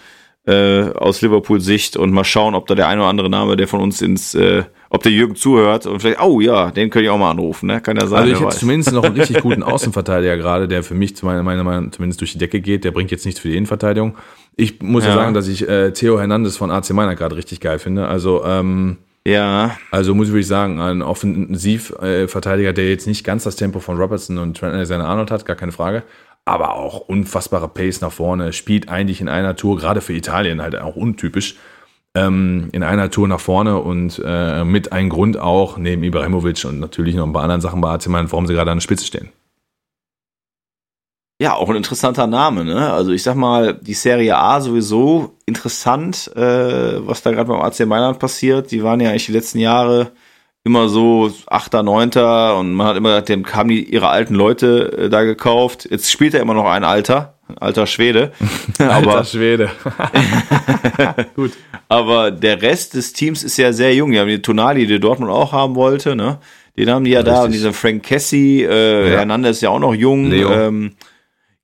äh, 0.47 0.91
aus 0.95 1.23
Liverpool 1.23 1.61
Sicht 1.61 1.97
und 1.97 2.13
mal 2.13 2.25
schauen, 2.25 2.55
ob 2.55 2.67
da 2.67 2.75
der 2.75 2.87
ein 2.87 2.99
oder 2.99 3.09
andere 3.09 3.29
Name, 3.29 3.57
der 3.57 3.67
von 3.67 3.81
uns 3.81 4.01
ins, 4.01 4.35
äh, 4.35 4.63
ob 4.91 5.03
der 5.03 5.11
Jürgen 5.11 5.35
zuhört 5.35 5.87
und 5.87 6.01
vielleicht, 6.01 6.23
oh 6.23 6.41
ja, 6.41 6.71
den 6.71 6.89
könnte 6.89 7.07
ich 7.07 7.11
auch 7.11 7.19
mal 7.19 7.33
anrufen, 7.33 7.67
ne? 7.67 7.81
Kann 7.81 7.97
ja 7.97 8.07
sein. 8.07 8.23
Also 8.23 8.33
ich 8.33 8.41
hätte 8.41 8.57
zumindest 8.57 8.93
noch 8.93 9.03
einen 9.03 9.17
richtig 9.17 9.43
guten 9.43 9.63
Außenverteidiger 9.65 10.37
gerade, 10.37 10.69
der 10.69 10.85
für 10.85 10.95
mich 10.95 11.17
zu 11.17 11.27
meiner 11.27 11.43
Meinung 11.43 11.91
zumindest 11.91 12.21
durch 12.21 12.33
die 12.33 12.39
Decke 12.39 12.61
geht. 12.61 12.85
Der 12.85 12.93
bringt 12.93 13.11
jetzt 13.11 13.27
nichts 13.27 13.41
für 13.41 13.49
die 13.49 13.57
Innenverteidigung. 13.57 14.17
Ich 14.55 14.81
muss 14.81 15.03
ja, 15.03 15.11
ja 15.11 15.17
sagen, 15.17 15.35
dass 15.35 15.49
ich 15.49 15.69
äh, 15.69 15.93
Theo 15.93 16.19
Hernandez 16.21 16.57
von 16.57 16.71
AC 16.71 16.91
Mailand 16.91 17.19
gerade 17.19 17.37
richtig 17.37 17.61
geil 17.61 17.81
finde. 17.81 18.07
Also 18.07 18.45
ähm, 18.45 18.99
ja. 19.27 19.77
Also 19.91 20.15
muss 20.15 20.33
ich 20.33 20.47
sagen, 20.47 20.81
ein 20.81 21.03
Offensivverteidiger, 21.03 22.73
der 22.73 22.89
jetzt 22.89 23.09
nicht 23.09 23.25
ganz 23.25 23.43
das 23.43 23.57
Tempo 23.57 23.81
von 23.81 23.97
Robertson 23.97 24.39
und 24.39 24.57
Trent 24.57 24.75
Alexander-Arnold 24.75 25.33
hat, 25.33 25.45
gar 25.45 25.57
keine 25.57 25.73
Frage 25.73 26.05
aber 26.47 26.77
auch 26.77 27.01
unfassbare 27.01 27.69
Pace 27.69 28.01
nach 28.01 28.13
vorne, 28.13 28.53
spielt 28.53 28.89
eigentlich 28.89 29.21
in 29.21 29.29
einer 29.29 29.57
Tour, 29.57 29.77
gerade 29.77 30.01
für 30.01 30.15
Italien 30.15 30.63
halt 30.63 30.79
auch 30.79 30.97
untypisch, 30.97 31.57
ähm, 32.15 32.69
in 32.73 32.83
einer 32.83 33.11
Tour 33.11 33.29
nach 33.29 33.41
vorne 33.41 33.79
und 33.79 34.23
äh, 34.25 34.65
mit 34.65 34.93
einem 34.93 35.11
Grund 35.11 35.39
auch, 35.39 35.77
neben 35.77 36.03
Ibrahimovic 36.05 36.65
und 36.65 36.79
natürlich 36.79 37.17
noch 37.17 37.27
ein 37.27 37.33
paar 37.33 37.43
anderen 37.43 37.61
Sachen 37.61 37.81
bei 37.81 37.91
AC 37.91 38.07
Mailand, 38.07 38.33
warum 38.33 38.47
sie 38.47 38.55
gerade 38.55 38.71
an 38.71 38.79
der 38.79 38.83
Spitze 38.83 39.05
stehen. 39.05 39.31
Ja, 41.39 41.55
auch 41.55 41.69
ein 41.69 41.77
interessanter 41.77 42.27
Name, 42.27 42.65
ne? 42.65 42.91
Also 42.93 43.11
ich 43.11 43.23
sag 43.23 43.35
mal, 43.35 43.75
die 43.75 43.93
Serie 43.93 44.39
A 44.39 44.61
sowieso 44.63 45.35
interessant, 45.45 46.31
äh, 46.35 47.07
was 47.07 47.23
da 47.23 47.33
gerade 47.33 47.49
beim 47.49 47.61
AC 47.61 47.81
Mailand 47.81 48.19
passiert. 48.19 48.71
Die 48.71 48.83
waren 48.83 49.01
ja 49.01 49.11
eigentlich 49.11 49.27
die 49.27 49.33
letzten 49.33 49.59
Jahre 49.59 50.13
immer 50.67 50.89
so 50.89 51.33
Achter, 51.47 51.85
Neunter 51.85 52.59
und 52.59 52.75
man 52.75 52.89
hat 52.89 52.97
immer 52.97 53.11
gesagt, 53.11 53.31
dann 53.31 53.47
haben 53.55 53.69
die 53.69 53.85
ihre 53.85 54.09
alten 54.09 54.35
Leute 54.35 54.99
äh, 54.99 55.09
da 55.09 55.23
gekauft. 55.23 55.87
Jetzt 55.89 56.11
spielt 56.11 56.35
er 56.35 56.41
immer 56.41 56.55
noch 56.55 56.67
ein 56.67 56.83
Alter, 56.83 57.35
ein 57.49 57.57
alter 57.59 57.87
Schwede. 57.87 58.33
alter 58.79 59.25
Schwede. 59.25 59.71
Gut. 61.37 61.53
Aber 61.89 62.33
der 62.33 62.61
Rest 62.63 62.95
des 62.95 63.13
Teams 63.13 63.45
ist 63.45 63.57
ja 63.57 63.73
sehr 63.73 63.95
jung. 63.95 64.11
Die 64.11 64.19
haben 64.19 64.29
die 64.29 64.43
Tonali, 64.43 64.89
die 64.89 64.99
Dortmund 64.99 65.31
auch 65.31 65.53
haben 65.53 65.77
wollte, 65.77 66.17
ne? 66.17 66.39
Den 66.77 66.91
haben 66.91 67.05
die 67.05 67.13
ja 67.13 67.21
Richtig. 67.21 67.35
da 67.35 67.45
und 67.45 67.53
dieser 67.53 67.73
Frank 67.73 68.03
Cassie, 68.03 68.63
äh, 68.65 69.11
ja. 69.11 69.19
Hernandez 69.19 69.59
ist 69.59 69.63
ja 69.63 69.71
auch 69.71 69.79
noch 69.79 69.95
jung. 69.95 70.31
Leo. 70.31 70.53
Ähm, 70.53 70.97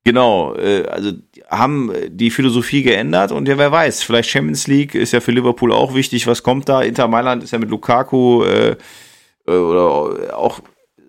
Genau, 0.04 0.56
äh, 0.56 0.84
also 0.88 1.12
haben 1.52 1.92
die 2.08 2.30
Philosophie 2.30 2.82
geändert 2.82 3.30
und 3.30 3.46
ja, 3.46 3.58
wer 3.58 3.70
weiß, 3.70 4.02
vielleicht 4.02 4.30
Champions 4.30 4.66
League 4.66 4.94
ist 4.94 5.12
ja 5.12 5.20
für 5.20 5.32
Liverpool 5.32 5.72
auch 5.72 5.94
wichtig, 5.94 6.26
was 6.26 6.42
kommt 6.42 6.68
da? 6.68 6.82
Inter 6.82 7.08
Mailand 7.08 7.44
ist 7.44 7.52
ja 7.52 7.58
mit 7.58 7.70
Lukaku 7.70 8.44
äh, 8.44 8.76
äh 9.46 9.50
oder 9.50 10.36
auch 10.36 10.60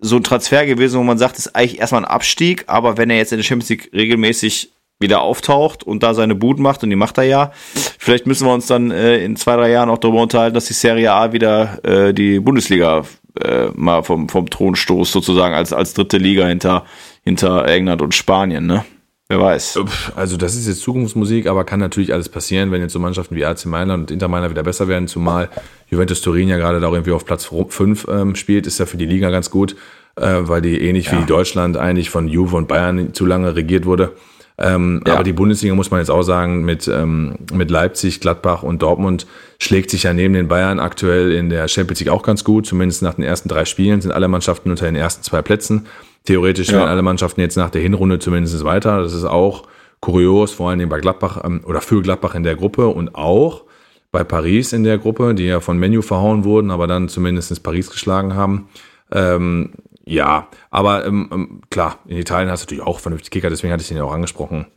so 0.01 0.17
ein 0.17 0.23
Transfer 0.23 0.65
gewesen, 0.65 0.99
wo 0.99 1.03
man 1.03 1.17
sagt, 1.17 1.37
ist 1.37 1.55
eigentlich 1.55 1.79
erstmal 1.79 2.03
ein 2.03 2.11
Abstieg, 2.11 2.65
aber 2.67 2.97
wenn 2.97 3.09
er 3.09 3.17
jetzt 3.17 3.31
in 3.31 3.37
der 3.37 3.43
Champions 3.45 3.69
League 3.69 3.89
regelmäßig 3.93 4.73
wieder 4.99 5.21
auftaucht 5.21 5.83
und 5.83 6.03
da 6.03 6.13
seine 6.13 6.35
Buden 6.35 6.61
macht, 6.61 6.83
und 6.83 6.89
die 6.89 6.95
macht 6.95 7.17
er 7.17 7.23
ja, 7.23 7.51
vielleicht 7.97 8.27
müssen 8.27 8.45
wir 8.45 8.53
uns 8.53 8.67
dann 8.67 8.91
äh, 8.91 9.23
in 9.23 9.35
zwei, 9.37 9.55
drei 9.55 9.71
Jahren 9.71 9.89
auch 9.89 9.97
darüber 9.97 10.21
unterhalten, 10.21 10.55
dass 10.55 10.65
die 10.65 10.73
Serie 10.73 11.13
A 11.13 11.31
wieder 11.31 11.79
äh, 11.83 12.13
die 12.13 12.39
Bundesliga 12.39 13.03
äh, 13.41 13.67
mal 13.73 14.03
vom, 14.03 14.29
vom 14.29 14.49
Thron 14.49 14.75
stoßt, 14.75 15.11
sozusagen 15.11 15.55
als, 15.55 15.73
als 15.73 15.93
dritte 15.93 16.17
Liga 16.17 16.45
hinter 16.47 16.85
hinter 17.23 17.65
England 17.67 18.01
und 18.01 18.13
Spanien, 18.13 18.65
ne? 18.65 18.85
Wer 19.29 19.39
weiß. 19.39 19.79
Also 20.15 20.37
das 20.37 20.55
ist 20.55 20.67
jetzt 20.67 20.81
Zukunftsmusik, 20.81 21.47
aber 21.47 21.63
kann 21.63 21.79
natürlich 21.79 22.13
alles 22.13 22.29
passieren, 22.29 22.71
wenn 22.71 22.81
jetzt 22.81 22.93
so 22.93 22.99
Mannschaften 22.99 23.35
wie 23.35 23.45
AC 23.45 23.65
Mailand 23.65 24.03
und 24.03 24.11
Inter 24.11 24.27
Mailand 24.27 24.51
wieder 24.51 24.63
besser 24.63 24.87
werden, 24.87 25.07
zumal 25.07 25.49
Juventus 25.89 26.21
Turin 26.21 26.49
ja 26.49 26.57
gerade 26.57 26.79
da 26.79 26.91
irgendwie 26.91 27.13
auf 27.13 27.25
Platz 27.25 27.45
5 27.45 28.07
ähm, 28.09 28.35
spielt, 28.35 28.67
ist 28.67 28.79
ja 28.79 28.85
für 28.85 28.97
die 28.97 29.05
Liga 29.05 29.29
ganz 29.29 29.49
gut, 29.49 29.75
äh, 30.17 30.39
weil 30.41 30.61
die 30.61 30.81
ähnlich 30.81 31.07
ja. 31.07 31.19
wie 31.19 31.25
Deutschland 31.25 31.77
eigentlich 31.77 32.09
von 32.09 32.27
Juve 32.27 32.57
und 32.57 32.67
Bayern 32.67 33.13
zu 33.13 33.25
lange 33.25 33.55
regiert 33.55 33.85
wurde. 33.85 34.11
Ähm, 34.57 35.01
ja. 35.07 35.13
Aber 35.13 35.23
die 35.23 35.33
Bundesliga 35.33 35.73
muss 35.73 35.89
man 35.89 35.99
jetzt 35.99 36.11
auch 36.11 36.21
sagen, 36.21 36.63
mit, 36.63 36.87
ähm, 36.87 37.35
mit 37.53 37.71
Leipzig, 37.71 38.19
Gladbach 38.19 38.61
und 38.61 38.81
Dortmund 38.81 39.25
schlägt 39.59 39.89
sich 39.89 40.03
ja 40.03 40.13
neben 40.13 40.33
den 40.33 40.47
Bayern 40.47 40.79
aktuell 40.79 41.31
in 41.31 41.49
der 41.49 41.67
Champions 41.67 42.01
League 42.01 42.09
auch 42.09 42.23
ganz 42.23 42.43
gut. 42.43 42.67
Zumindest 42.67 43.01
nach 43.01 43.15
den 43.15 43.23
ersten 43.23 43.49
drei 43.49 43.65
Spielen 43.65 44.01
sind 44.01 44.11
alle 44.11 44.27
Mannschaften 44.27 44.69
unter 44.69 44.85
den 44.85 44.95
ersten 44.95 45.23
zwei 45.23 45.41
Plätzen. 45.41 45.87
Theoretisch 46.25 46.69
ja. 46.69 46.85
alle 46.85 47.01
Mannschaften 47.01 47.41
jetzt 47.41 47.57
nach 47.57 47.69
der 47.69 47.81
Hinrunde 47.81 48.19
zumindest 48.19 48.63
weiter. 48.63 49.01
Das 49.01 49.13
ist 49.13 49.25
auch 49.25 49.63
kurios, 49.99 50.51
vor 50.51 50.69
allen 50.69 50.79
Dingen 50.79 50.89
bei 50.89 50.99
Gladbach 50.99 51.41
ähm, 51.43 51.61
oder 51.65 51.81
für 51.81 52.01
Gladbach 52.01 52.35
in 52.35 52.43
der 52.43 52.55
Gruppe 52.55 52.87
und 52.87 53.15
auch 53.15 53.63
bei 54.11 54.23
Paris 54.23 54.73
in 54.73 54.83
der 54.83 54.97
Gruppe, 54.97 55.33
die 55.33 55.45
ja 55.45 55.59
von 55.59 55.77
Menu 55.77 56.01
verhauen 56.01 56.43
wurden, 56.43 56.71
aber 56.71 56.87
dann 56.87 57.09
zumindest 57.09 57.63
Paris 57.63 57.89
geschlagen 57.89 58.35
haben. 58.35 58.69
Ähm, 59.11 59.71
ja, 60.05 60.47
aber 60.69 61.05
ähm, 61.05 61.29
ähm, 61.31 61.61
klar, 61.69 61.99
in 62.07 62.17
Italien 62.17 62.51
hast 62.51 62.61
du 62.61 62.65
natürlich 62.65 62.85
auch 62.85 62.99
vernünftig 62.99 63.31
Kicker, 63.31 63.49
deswegen 63.49 63.73
hatte 63.73 63.81
ich 63.81 63.87
den 63.87 63.97
ja 63.97 64.03
auch 64.03 64.13
angesprochen. 64.13 64.67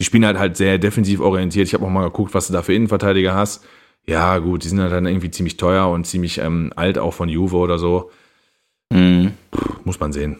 Die 0.00 0.04
spielen 0.04 0.24
halt 0.24 0.38
halt 0.38 0.56
sehr 0.56 0.78
defensiv 0.78 1.20
orientiert. 1.20 1.66
Ich 1.66 1.74
habe 1.74 1.84
auch 1.84 1.90
mal 1.90 2.04
geguckt, 2.04 2.32
was 2.32 2.46
du 2.46 2.52
da 2.52 2.62
für 2.62 2.72
Innenverteidiger 2.72 3.34
hast. 3.34 3.64
Ja, 4.06 4.38
gut, 4.38 4.64
die 4.64 4.68
sind 4.68 4.80
halt 4.80 4.92
dann 4.92 5.06
irgendwie 5.06 5.30
ziemlich 5.30 5.56
teuer 5.56 5.88
und 5.88 6.06
ziemlich 6.06 6.38
ähm, 6.38 6.72
alt, 6.76 6.98
auch 6.98 7.12
von 7.12 7.28
Juve 7.28 7.56
oder 7.56 7.78
so. 7.78 8.10
Mhm. 8.90 9.32
Puh, 9.50 9.74
muss 9.84 10.00
man 10.00 10.12
sehen. 10.12 10.38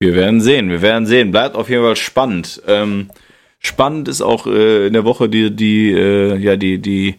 Wir 0.00 0.14
werden 0.14 0.40
sehen, 0.40 0.70
wir 0.70 0.80
werden 0.80 1.06
sehen. 1.06 1.32
Bleibt 1.32 1.56
auf 1.56 1.68
jeden 1.68 1.82
Fall 1.82 1.96
spannend. 1.96 2.62
Ähm, 2.68 3.10
spannend 3.58 4.06
ist 4.06 4.22
auch 4.22 4.46
äh, 4.46 4.86
in 4.86 4.92
der 4.92 5.04
Woche 5.04 5.28
die, 5.28 5.50
die, 5.54 5.90
äh, 5.90 6.36
ja, 6.36 6.54
die, 6.54 6.78
die, 6.78 7.16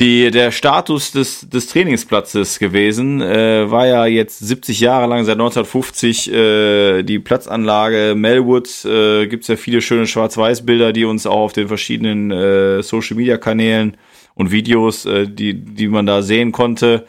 die, 0.00 0.32
der 0.32 0.50
Status 0.50 1.12
des, 1.12 1.48
des 1.48 1.68
Trainingsplatzes 1.68 2.58
gewesen. 2.58 3.20
Äh, 3.20 3.70
war 3.70 3.86
ja 3.86 4.06
jetzt 4.06 4.40
70 4.40 4.80
Jahre 4.80 5.06
lang, 5.06 5.24
seit 5.24 5.34
1950, 5.34 6.32
äh, 6.32 7.02
die 7.04 7.20
Platzanlage 7.20 8.14
Melwood. 8.16 8.84
Äh, 8.84 9.28
Gibt 9.28 9.46
ja 9.46 9.54
viele 9.54 9.82
schöne 9.82 10.08
Schwarz-Weiß-Bilder, 10.08 10.92
die 10.92 11.04
uns 11.04 11.26
auch 11.26 11.42
auf 11.42 11.52
den 11.52 11.68
verschiedenen 11.68 12.32
äh, 12.32 12.82
Social-Media-Kanälen 12.82 13.96
und 14.34 14.50
Videos, 14.50 15.06
äh, 15.06 15.28
die, 15.28 15.54
die 15.54 15.86
man 15.86 16.06
da 16.06 16.22
sehen 16.22 16.50
konnte, 16.50 17.06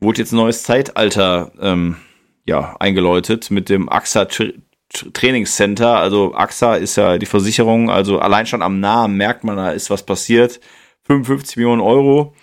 wurde 0.00 0.18
jetzt 0.18 0.32
ein 0.32 0.36
neues 0.36 0.64
Zeitalter 0.64 1.52
ähm, 1.62 1.96
ja, 2.46 2.76
eingeläutet 2.78 3.50
mit 3.50 3.68
dem 3.68 3.88
AXA 3.88 4.26
Tra 4.26 4.44
Trainingscenter. 5.12 5.96
Also 5.98 6.34
AXA 6.34 6.76
ist 6.76 6.96
ja 6.96 7.18
die 7.18 7.26
Versicherung, 7.26 7.90
also 7.90 8.20
allein 8.20 8.46
schon 8.46 8.62
am 8.62 8.78
Namen 8.78 9.16
merkt 9.16 9.42
man, 9.42 9.56
da 9.56 9.72
ist 9.72 9.90
was 9.90 10.06
passiert. 10.06 10.60
55 11.02 11.56
Millionen 11.56 11.80
Euro 11.80 12.34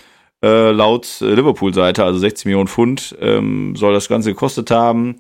äh, 0.44 0.72
laut 0.72 1.08
Liverpool-Seite, 1.22 2.04
also 2.04 2.20
60 2.20 2.46
Millionen 2.46 2.68
Pfund 2.68 3.16
ähm, 3.22 3.76
soll 3.78 3.94
das 3.94 4.10
Ganze 4.10 4.32
gekostet 4.32 4.72
haben. 4.72 5.20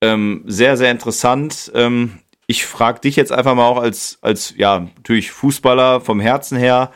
Ähm, 0.00 0.42
sehr, 0.46 0.76
sehr 0.78 0.90
interessant. 0.90 1.70
Ähm, 1.74 2.18
ich 2.46 2.64
frage 2.64 3.00
dich 3.00 3.16
jetzt 3.16 3.30
einfach 3.30 3.54
mal 3.54 3.66
auch 3.66 3.78
als, 3.78 4.18
als 4.22 4.54
ja, 4.56 4.88
natürlich 4.96 5.32
Fußballer 5.32 6.00
vom 6.00 6.18
Herzen 6.18 6.58
her, 6.58 6.92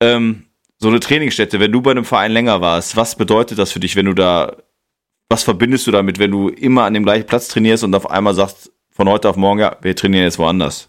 ähm, 0.00 0.44
so 0.78 0.88
eine 0.88 1.00
Trainingsstätte, 1.00 1.58
wenn 1.60 1.72
du 1.72 1.82
bei 1.82 1.90
einem 1.90 2.04
Verein 2.04 2.30
länger 2.30 2.60
warst, 2.60 2.96
was 2.96 3.16
bedeutet 3.16 3.58
das 3.58 3.72
für 3.72 3.80
dich, 3.80 3.96
wenn 3.96 4.06
du 4.06 4.14
da 4.14 4.56
was 5.28 5.42
verbindest 5.42 5.86
du 5.86 5.90
damit, 5.90 6.18
wenn 6.18 6.30
du 6.30 6.48
immer 6.48 6.84
an 6.84 6.94
dem 6.94 7.04
gleichen 7.04 7.26
Platz 7.26 7.48
trainierst 7.48 7.84
und 7.84 7.94
auf 7.94 8.10
einmal 8.10 8.34
sagst, 8.34 8.72
von 8.90 9.08
heute 9.08 9.28
auf 9.28 9.36
morgen, 9.36 9.60
ja, 9.60 9.76
wir 9.82 9.94
trainieren 9.94 10.24
jetzt 10.24 10.38
woanders? 10.38 10.88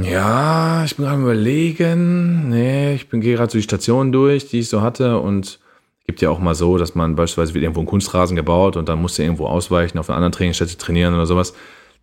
Ja, 0.00 0.84
ich 0.84 0.96
bin 0.96 1.06
gerade 1.06 1.22
überlegen. 1.22 2.50
Nee, 2.50 2.94
ich 2.94 3.08
bin 3.08 3.20
gerade 3.20 3.50
so 3.50 3.58
die 3.58 3.62
Stationen 3.62 4.12
durch, 4.12 4.48
die 4.48 4.60
ich 4.60 4.68
so 4.68 4.80
hatte 4.80 5.18
und 5.18 5.58
gibt 6.06 6.20
ja 6.20 6.30
auch 6.30 6.38
mal 6.38 6.54
so, 6.54 6.78
dass 6.78 6.94
man 6.94 7.16
beispielsweise 7.16 7.54
wird 7.54 7.64
irgendwo 7.64 7.80
einen 7.80 7.88
Kunstrasen 7.88 8.36
gebaut 8.36 8.76
und 8.76 8.88
dann 8.88 9.00
musst 9.00 9.18
du 9.18 9.22
irgendwo 9.22 9.46
ausweichen, 9.46 9.98
auf 9.98 10.08
einer 10.08 10.16
anderen 10.16 10.32
Trainingsstätte 10.32 10.78
trainieren 10.78 11.14
oder 11.14 11.26
sowas. 11.26 11.54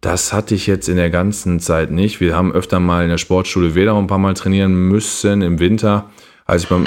Das 0.02 0.34
hatte 0.34 0.56
ich 0.56 0.68
jetzt 0.68 0.90
in 0.90 0.98
der 0.98 1.10
ganzen 1.10 1.60
Zeit 1.60 1.90
nicht. 1.90 2.20
Wir 2.20 2.36
haben 2.36 2.52
öfter 2.52 2.80
mal 2.80 3.04
in 3.04 3.10
der 3.10 3.18
Sportschule 3.18 3.76
Wedau 3.76 3.98
ein 3.98 4.08
paar 4.08 4.20
Mal 4.20 4.34
trainieren 4.34 4.74
müssen 4.74 5.42
im 5.42 5.60
Winter, 5.60 6.10
als 6.46 6.64
ich 6.64 6.70
beim 6.70 6.86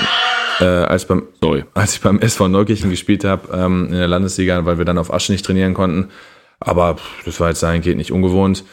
äh, 0.61 0.65
als, 0.65 1.07
beim, 1.07 1.25
sorry, 1.41 1.65
als 1.75 1.95
ich 1.95 2.01
beim 2.01 2.21
SV 2.21 2.49
Neukirchen 2.49 2.91
gespielt 2.91 3.25
habe 3.25 3.49
ähm, 3.57 3.87
in 3.87 3.93
der 3.93 4.09
Landesliga, 4.09 4.65
weil 4.65 4.79
wir 4.79 4.85
dann 4.85 4.99
auf 4.99 5.13
Asche 5.13 5.33
nicht 5.33 5.45
trainieren 5.45 5.75
konnten. 5.75 6.11
Aber 6.61 6.97
das 7.25 7.39
war 7.41 7.49
jetzt 7.49 7.63
dahingehend 7.63 7.99
nicht 7.99 8.13
ungewohnt. 8.13 8.65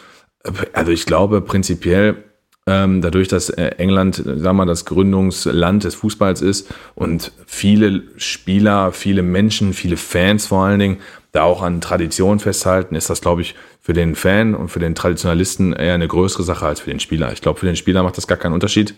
Also 0.74 0.92
ich 0.92 1.06
glaube 1.06 1.42
prinzipiell, 1.42 2.24
ähm, 2.68 3.02
dadurch, 3.02 3.28
dass 3.28 3.50
äh, 3.50 3.76
England, 3.78 4.16
sagen 4.16 4.42
wir 4.42 4.54
mal, 4.54 4.66
das 4.66 4.86
Gründungsland 4.86 5.84
des 5.84 5.94
Fußballs 5.96 6.42
ist 6.42 6.74
und 6.96 7.32
viele 7.46 8.04
Spieler, 8.18 8.92
viele 8.92 9.22
Menschen, 9.22 9.74
viele 9.74 9.98
Fans 9.98 10.48
vor 10.48 10.66
allen 10.66 10.80
Dingen 10.80 10.98
da 11.32 11.44
auch 11.44 11.62
an 11.62 11.82
Tradition 11.82 12.40
festhalten, 12.40 12.96
ist 12.96 13.10
das, 13.10 13.22
glaube 13.22 13.42
ich, 13.42 13.56
für 13.82 13.94
den 13.94 14.16
Fan 14.16 14.56
und 14.56 14.70
für 14.70 14.80
den 14.80 14.96
Traditionalisten 14.96 15.74
eher 15.74 15.94
eine 15.94 16.08
größere 16.08 16.44
Sache 16.44 16.66
als 16.66 16.80
für 16.80 16.90
den 16.90 17.00
Spieler. 17.00 17.32
Ich 17.34 17.42
glaube, 17.42 17.60
für 17.60 17.68
den 17.68 17.76
Spieler 17.76 18.02
macht 18.02 18.18
das 18.18 18.26
gar 18.26 18.38
keinen 18.38 18.54
Unterschied. 18.54 18.96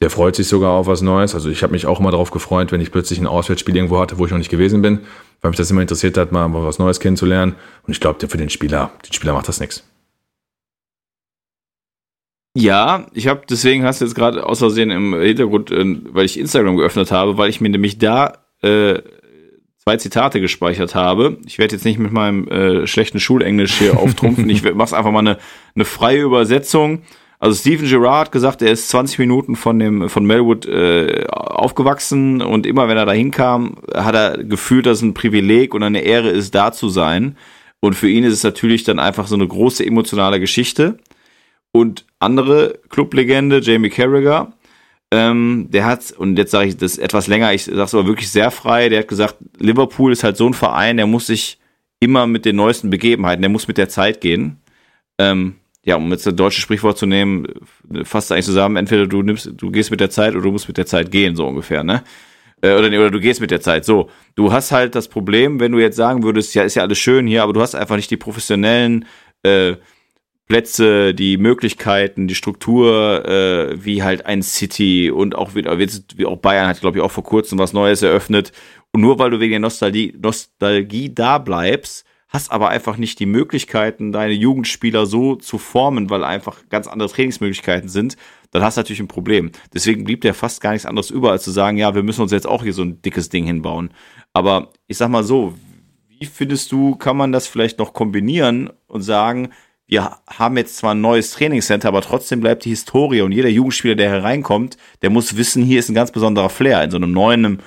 Der 0.00 0.10
freut 0.10 0.36
sich 0.36 0.46
sogar 0.46 0.72
auf 0.72 0.86
was 0.86 1.02
Neues. 1.02 1.34
Also 1.34 1.50
ich 1.50 1.62
habe 1.62 1.72
mich 1.72 1.86
auch 1.86 1.98
immer 1.98 2.12
darauf 2.12 2.30
gefreut, 2.30 2.70
wenn 2.70 2.80
ich 2.80 2.92
plötzlich 2.92 3.18
ein 3.18 3.26
Auswärtsspiel 3.26 3.74
irgendwo 3.74 3.98
hatte, 3.98 4.18
wo 4.18 4.26
ich 4.26 4.30
noch 4.30 4.38
nicht 4.38 4.50
gewesen 4.50 4.80
bin, 4.80 5.00
weil 5.40 5.50
mich 5.50 5.58
das 5.58 5.70
immer 5.70 5.80
interessiert 5.82 6.16
hat, 6.16 6.30
mal 6.30 6.48
was 6.52 6.78
Neues 6.78 7.00
kennenzulernen. 7.00 7.56
Und 7.86 7.92
ich 7.92 8.00
glaube, 8.00 8.26
für 8.28 8.38
den 8.38 8.50
Spieler, 8.50 8.92
den 9.04 9.12
Spieler 9.12 9.32
macht 9.32 9.48
das 9.48 9.58
nichts. 9.58 9.84
Ja, 12.56 13.06
ich 13.12 13.28
habe 13.28 13.42
deswegen 13.48 13.84
hast 13.84 14.00
du 14.00 14.04
jetzt 14.04 14.14
gerade 14.14 14.44
aus 14.44 14.58
Versehen 14.58 14.90
im 14.90 15.14
Hintergrund, 15.14 15.70
äh, 15.70 15.84
weil 16.12 16.24
ich 16.24 16.38
Instagram 16.38 16.76
geöffnet 16.76 17.12
habe, 17.12 17.36
weil 17.36 17.50
ich 17.50 17.60
mir 17.60 17.68
nämlich 17.68 17.98
da 17.98 18.38
äh, 18.62 19.00
zwei 19.76 19.96
Zitate 19.96 20.40
gespeichert 20.40 20.94
habe. 20.94 21.38
Ich 21.46 21.58
werde 21.58 21.76
jetzt 21.76 21.84
nicht 21.84 21.98
mit 21.98 22.12
meinem 22.12 22.48
äh, 22.48 22.86
schlechten 22.86 23.20
Schulenglisch 23.20 23.78
hier 23.78 23.96
auftrumpfen. 23.98 24.48
ich 24.50 24.62
mache 24.74 24.96
einfach 24.96 25.12
mal 25.12 25.20
eine, 25.20 25.38
eine 25.74 25.84
freie 25.84 26.22
Übersetzung. 26.22 27.02
Also 27.40 27.56
Steven 27.56 27.88
Gerrard 27.88 28.32
gesagt, 28.32 28.62
er 28.62 28.72
ist 28.72 28.88
20 28.88 29.20
Minuten 29.20 29.54
von 29.54 29.78
dem 29.78 30.08
von 30.08 30.26
Melwood 30.26 30.66
äh, 30.66 31.24
aufgewachsen 31.28 32.42
und 32.42 32.66
immer 32.66 32.88
wenn 32.88 32.96
er 32.96 33.06
da 33.06 33.12
hinkam, 33.12 33.76
hat 33.94 34.14
er 34.14 34.42
gefühlt, 34.42 34.86
dass 34.86 34.98
es 34.98 35.02
ein 35.02 35.14
Privileg 35.14 35.72
und 35.72 35.84
eine 35.84 36.00
Ehre 36.00 36.30
ist, 36.30 36.54
da 36.54 36.72
zu 36.72 36.88
sein. 36.88 37.36
Und 37.80 37.94
für 37.94 38.08
ihn 38.08 38.24
ist 38.24 38.34
es 38.34 38.42
natürlich 38.42 38.82
dann 38.82 38.98
einfach 38.98 39.28
so 39.28 39.36
eine 39.36 39.46
große 39.46 39.86
emotionale 39.86 40.40
Geschichte. 40.40 40.98
Und 41.70 42.06
andere 42.18 42.80
Clublegende, 42.88 43.60
Jamie 43.60 43.90
Carragher, 43.90 44.52
ähm, 45.12 45.68
der 45.70 45.84
hat, 45.84 46.10
und 46.12 46.36
jetzt 46.36 46.50
sage 46.50 46.68
ich 46.68 46.76
das 46.76 46.98
etwas 46.98 47.28
länger, 47.28 47.52
ich 47.54 47.64
sage 47.64 47.80
es 47.80 47.94
aber 47.94 48.06
wirklich 48.06 48.30
sehr 48.30 48.50
frei, 48.50 48.88
der 48.88 49.00
hat 49.00 49.08
gesagt, 49.08 49.36
Liverpool 49.58 50.12
ist 50.12 50.24
halt 50.24 50.36
so 50.36 50.46
ein 50.46 50.54
Verein, 50.54 50.96
der 50.96 51.06
muss 51.06 51.26
sich 51.26 51.58
immer 52.00 52.26
mit 52.26 52.44
den 52.44 52.56
neuesten 52.56 52.90
Begebenheiten, 52.90 53.42
der 53.42 53.48
muss 53.50 53.68
mit 53.68 53.78
der 53.78 53.88
Zeit 53.88 54.20
gehen. 54.20 54.58
Ähm, 55.18 55.56
ja, 55.88 55.96
um 55.96 56.10
jetzt 56.10 56.26
das 56.26 56.36
deutsche 56.36 56.60
Sprichwort 56.60 56.98
zu 56.98 57.06
nehmen, 57.06 57.46
fasst 58.02 58.30
eigentlich 58.30 58.44
zusammen, 58.44 58.76
entweder 58.76 59.06
du 59.06 59.22
nimmst, 59.22 59.50
du 59.56 59.70
gehst 59.70 59.90
mit 59.90 60.00
der 60.00 60.10
Zeit 60.10 60.34
oder 60.34 60.42
du 60.42 60.52
musst 60.52 60.68
mit 60.68 60.76
der 60.76 60.84
Zeit 60.84 61.10
gehen, 61.10 61.34
so 61.34 61.46
ungefähr, 61.46 61.82
ne? 61.82 62.04
Äh, 62.60 62.74
oder, 62.74 62.88
oder 62.88 63.10
du 63.10 63.20
gehst 63.20 63.40
mit 63.40 63.50
der 63.50 63.62
Zeit. 63.62 63.86
So, 63.86 64.10
du 64.34 64.52
hast 64.52 64.70
halt 64.70 64.94
das 64.94 65.08
Problem, 65.08 65.60
wenn 65.60 65.72
du 65.72 65.78
jetzt 65.78 65.96
sagen 65.96 66.24
würdest, 66.24 66.54
ja, 66.54 66.62
ist 66.62 66.74
ja 66.74 66.82
alles 66.82 66.98
schön 66.98 67.26
hier, 67.26 67.42
aber 67.42 67.54
du 67.54 67.62
hast 67.62 67.74
einfach 67.74 67.96
nicht 67.96 68.10
die 68.10 68.18
professionellen 68.18 69.06
äh, 69.44 69.76
Plätze, 70.46 71.14
die 71.14 71.38
Möglichkeiten, 71.38 72.28
die 72.28 72.34
Struktur, 72.34 73.24
äh, 73.26 73.82
wie 73.82 74.02
halt 74.02 74.26
ein 74.26 74.42
City 74.42 75.10
und 75.10 75.36
auch 75.36 75.54
wieder, 75.54 75.78
wie 75.78 76.26
auch 76.26 76.36
Bayern 76.36 76.68
hat, 76.68 76.82
glaube 76.82 76.98
ich, 76.98 77.02
auch 77.02 77.12
vor 77.12 77.24
kurzem 77.24 77.58
was 77.58 77.72
Neues 77.72 78.02
eröffnet. 78.02 78.52
Und 78.92 79.00
nur 79.00 79.18
weil 79.18 79.30
du 79.30 79.40
wegen 79.40 79.52
der 79.52 79.60
Nostalgie, 79.60 80.14
Nostalgie 80.20 81.14
da 81.14 81.38
bleibst, 81.38 82.04
hast 82.28 82.52
aber 82.52 82.68
einfach 82.68 82.98
nicht 82.98 83.18
die 83.20 83.26
Möglichkeiten, 83.26 84.12
deine 84.12 84.34
Jugendspieler 84.34 85.06
so 85.06 85.34
zu 85.36 85.58
formen, 85.58 86.10
weil 86.10 86.24
einfach 86.24 86.68
ganz 86.68 86.86
andere 86.86 87.08
Trainingsmöglichkeiten 87.08 87.88
sind, 87.88 88.16
dann 88.50 88.62
hast 88.62 88.76
du 88.76 88.80
natürlich 88.80 89.00
ein 89.00 89.08
Problem. 89.08 89.50
Deswegen 89.72 90.04
blieb 90.04 90.20
dir 90.20 90.34
fast 90.34 90.60
gar 90.60 90.72
nichts 90.72 90.86
anderes 90.86 91.10
über, 91.10 91.30
als 91.30 91.44
zu 91.44 91.50
sagen, 91.50 91.78
ja, 91.78 91.94
wir 91.94 92.02
müssen 92.02 92.22
uns 92.22 92.32
jetzt 92.32 92.46
auch 92.46 92.62
hier 92.62 92.74
so 92.74 92.82
ein 92.82 93.00
dickes 93.02 93.30
Ding 93.30 93.44
hinbauen. 93.44 93.90
Aber 94.32 94.72
ich 94.86 94.98
sag 94.98 95.08
mal 95.08 95.24
so, 95.24 95.54
wie 96.08 96.26
findest 96.26 96.72
du, 96.72 96.96
kann 96.96 97.16
man 97.16 97.32
das 97.32 97.46
vielleicht 97.46 97.78
noch 97.78 97.92
kombinieren 97.92 98.70
und 98.86 99.02
sagen, 99.02 99.50
wir 99.86 100.18
haben 100.26 100.58
jetzt 100.58 100.76
zwar 100.76 100.94
ein 100.94 101.00
neues 101.00 101.30
Trainingscenter, 101.30 101.88
aber 101.88 102.02
trotzdem 102.02 102.40
bleibt 102.40 102.66
die 102.66 102.70
Historie 102.70 103.22
und 103.22 103.32
jeder 103.32 103.48
Jugendspieler, 103.48 103.94
der 103.94 104.10
hereinkommt, 104.10 104.76
der 105.00 105.08
muss 105.08 105.38
wissen, 105.38 105.62
hier 105.62 105.78
ist 105.78 105.88
ein 105.88 105.94
ganz 105.94 106.12
besonderer 106.12 106.50
Flair 106.50 106.84
in 106.84 106.90
so 106.90 106.98
einem 106.98 107.12
neuen, 107.12 107.62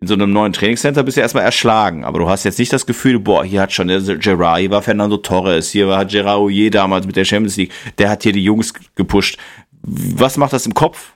in 0.00 0.08
so 0.08 0.14
einem 0.14 0.32
neuen 0.32 0.52
Trainingscenter 0.52 1.02
bist 1.02 1.16
du 1.16 1.20
erstmal 1.20 1.44
erschlagen. 1.44 2.04
Aber 2.04 2.18
du 2.18 2.28
hast 2.28 2.44
jetzt 2.44 2.58
nicht 2.58 2.72
das 2.72 2.86
Gefühl, 2.86 3.18
boah, 3.18 3.44
hier 3.44 3.62
hat 3.62 3.72
schon 3.72 3.88
Gerard, 3.88 4.58
hier 4.58 4.70
war 4.70 4.82
Fernando 4.82 5.16
Torres, 5.16 5.70
hier 5.70 5.88
war 5.88 6.04
Gerard 6.04 6.38
Ouye 6.38 6.70
damals 6.70 7.06
mit 7.06 7.16
der 7.16 7.24
Champions 7.24 7.56
League, 7.56 7.72
der 7.98 8.10
hat 8.10 8.22
hier 8.22 8.32
die 8.32 8.44
Jungs 8.44 8.74
gepusht. 8.94 9.38
Was 9.82 10.36
macht 10.36 10.52
das 10.52 10.66
im 10.66 10.74
Kopf? 10.74 11.14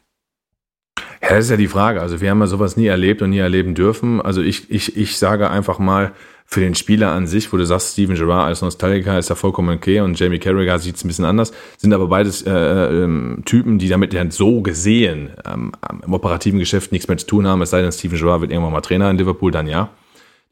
Ja, 1.23 1.31
das 1.31 1.47
ist 1.47 1.51
ja 1.51 1.57
die 1.57 1.69
Frage. 1.69 2.01
Also 2.01 2.21
wir 2.21 2.31
haben 2.31 2.41
ja 2.41 2.47
sowas 2.47 2.77
nie 2.77 2.87
erlebt 2.87 3.23
und 3.23 3.31
nie 3.31 3.39
erleben 3.39 3.75
dürfen. 3.75 4.21
Also 4.23 4.41
ich, 4.41 4.71
ich, 4.71 4.97
ich 4.97 5.19
sage 5.19 5.51
einfach 5.51 5.79
mal, 5.79 6.13
für 6.51 6.61
den 6.61 6.75
Spieler 6.75 7.13
an 7.13 7.27
sich, 7.27 7.53
wo 7.53 7.59
du 7.59 7.67
sagst, 7.67 7.93
Steven 7.93 8.17
Gerrard 8.17 8.47
als 8.47 8.63
Nostalgiker 8.63 9.19
ist 9.19 9.29
ja 9.29 9.35
vollkommen 9.35 9.77
okay 9.77 10.01
und 10.01 10.19
Jamie 10.19 10.39
Carragher 10.39 10.79
sieht 10.79 10.97
es 10.97 11.05
ein 11.05 11.09
bisschen 11.09 11.27
anders, 11.27 11.53
sind 11.77 11.93
aber 11.93 12.07
beides 12.07 12.41
äh, 12.41 12.51
ähm, 12.51 13.43
Typen, 13.45 13.79
die 13.79 13.91
damit 13.91 14.15
ja 14.15 14.25
so 14.31 14.63
gesehen 14.63 15.33
ähm, 15.45 15.73
im 16.03 16.15
operativen 16.15 16.59
Geschäft 16.59 16.91
nichts 16.91 17.07
mehr 17.07 17.19
zu 17.19 17.27
tun 17.27 17.47
haben, 17.47 17.61
es 17.61 17.69
sei 17.69 17.83
denn, 17.83 17.93
Steven 17.93 18.19
Gerrard 18.19 18.41
wird 18.41 18.51
irgendwann 18.51 18.73
mal 18.73 18.81
Trainer 18.81 19.11
in 19.11 19.19
Liverpool, 19.19 19.53
dann 19.53 19.67
ja. 19.67 19.91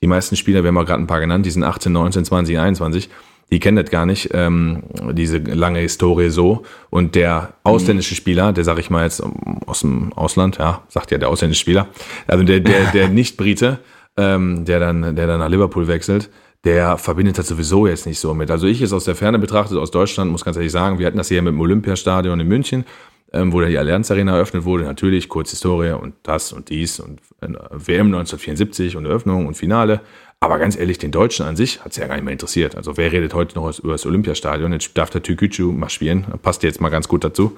Die 0.02 0.06
meisten 0.06 0.36
Spieler, 0.36 0.62
wir 0.62 0.68
haben 0.68 0.76
auch 0.76 0.84
gerade 0.84 1.02
ein 1.02 1.06
paar 1.06 1.20
genannt, 1.20 1.46
die 1.46 1.50
sind 1.50 1.64
18, 1.64 1.90
19, 1.90 2.26
20, 2.26 2.58
21, 2.58 3.08
die 3.50 3.58
kennen 3.58 3.78
das 3.78 3.90
gar 3.90 4.04
nicht, 4.04 4.28
ähm, 4.34 4.82
diese 5.12 5.38
lange 5.38 5.78
Historie 5.78 6.28
so. 6.28 6.64
Und 6.90 7.14
der 7.14 7.54
ausländische 7.62 8.14
Spieler, 8.14 8.52
der 8.52 8.64
sag 8.64 8.78
ich 8.78 8.90
mal 8.90 9.04
jetzt 9.04 9.22
aus 9.64 9.80
dem 9.80 10.12
Ausland, 10.12 10.58
ja, 10.58 10.82
sagt 10.88 11.10
ja 11.10 11.16
der 11.16 11.30
ausländische 11.30 11.62
Spieler, 11.62 11.88
also 12.26 12.44
der, 12.44 12.60
der, 12.60 12.90
der 12.92 13.08
Nicht-Brite, 13.08 13.78
ähm, 14.16 14.64
der, 14.64 14.80
dann, 14.80 15.16
der 15.16 15.26
dann 15.26 15.38
nach 15.38 15.48
Liverpool 15.48 15.86
wechselt, 15.86 16.30
der 16.64 16.98
verbindet 16.98 17.38
das 17.38 17.48
sowieso 17.48 17.86
jetzt 17.86 18.06
nicht 18.06 18.18
so 18.18 18.34
mit. 18.34 18.50
Also 18.50 18.66
ich 18.66 18.80
es 18.80 18.92
aus 18.92 19.04
der 19.04 19.14
Ferne 19.14 19.38
betrachtet, 19.38 19.78
aus 19.78 19.90
Deutschland, 19.90 20.30
muss 20.30 20.44
ganz 20.44 20.56
ehrlich 20.56 20.72
sagen, 20.72 20.98
wir 20.98 21.06
hatten 21.06 21.18
das 21.18 21.28
hier 21.28 21.40
mit 21.42 21.52
dem 21.52 21.60
Olympiastadion 21.60 22.40
in 22.40 22.48
München, 22.48 22.84
ähm, 23.32 23.52
wo 23.52 23.60
dann 23.60 23.70
die 23.70 23.78
Allianz 23.78 24.10
Arena 24.10 24.34
eröffnet 24.34 24.64
wurde. 24.64 24.84
Natürlich, 24.84 25.28
kurz 25.28 25.50
Historie 25.50 25.92
und 25.92 26.14
das 26.22 26.52
und 26.52 26.70
dies 26.70 26.98
und 26.98 27.20
äh, 27.40 27.48
WM 27.70 28.06
1974 28.06 28.96
und 28.96 29.06
Eröffnung 29.06 29.46
und 29.46 29.54
Finale. 29.54 30.00
Aber 30.40 30.58
ganz 30.58 30.76
ehrlich, 30.76 30.98
den 30.98 31.12
Deutschen 31.12 31.46
an 31.46 31.56
sich 31.56 31.84
hat 31.84 31.92
es 31.92 31.98
ja 31.98 32.06
gar 32.06 32.14
nicht 32.14 32.24
mehr 32.24 32.32
interessiert. 32.32 32.76
Also 32.76 32.96
wer 32.96 33.10
redet 33.10 33.32
heute 33.32 33.54
noch 33.54 33.78
über 33.78 33.92
das 33.92 34.04
Olympiastadion? 34.04 34.72
Jetzt 34.72 34.96
darf 34.98 35.10
der 35.10 35.22
Türkücü 35.22 35.64
mal 35.72 35.88
spielen. 35.88 36.26
Passt 36.42 36.62
jetzt 36.62 36.80
mal 36.80 36.90
ganz 36.90 37.08
gut 37.08 37.24
dazu. 37.24 37.56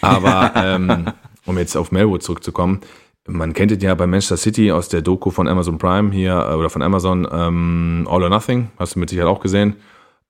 Aber 0.00 0.52
ähm, 0.56 1.12
um 1.44 1.58
jetzt 1.58 1.76
auf 1.76 1.92
Melwood 1.92 2.22
zurückzukommen, 2.22 2.80
man 3.28 3.52
kennt 3.52 3.70
es 3.72 3.82
ja 3.82 3.94
bei 3.94 4.06
Manchester 4.06 4.36
City 4.36 4.72
aus 4.72 4.88
der 4.88 5.02
Doku 5.02 5.30
von 5.30 5.48
Amazon 5.48 5.78
Prime 5.78 6.10
hier 6.10 6.32
äh, 6.50 6.54
oder 6.54 6.70
von 6.70 6.82
Amazon 6.82 7.28
ähm, 7.30 8.06
All 8.10 8.22
or 8.22 8.28
Nothing, 8.28 8.70
hast 8.78 8.94
du 8.94 9.00
mit 9.00 9.10
Sicherheit 9.10 9.28
auch 9.28 9.40
gesehen. 9.40 9.76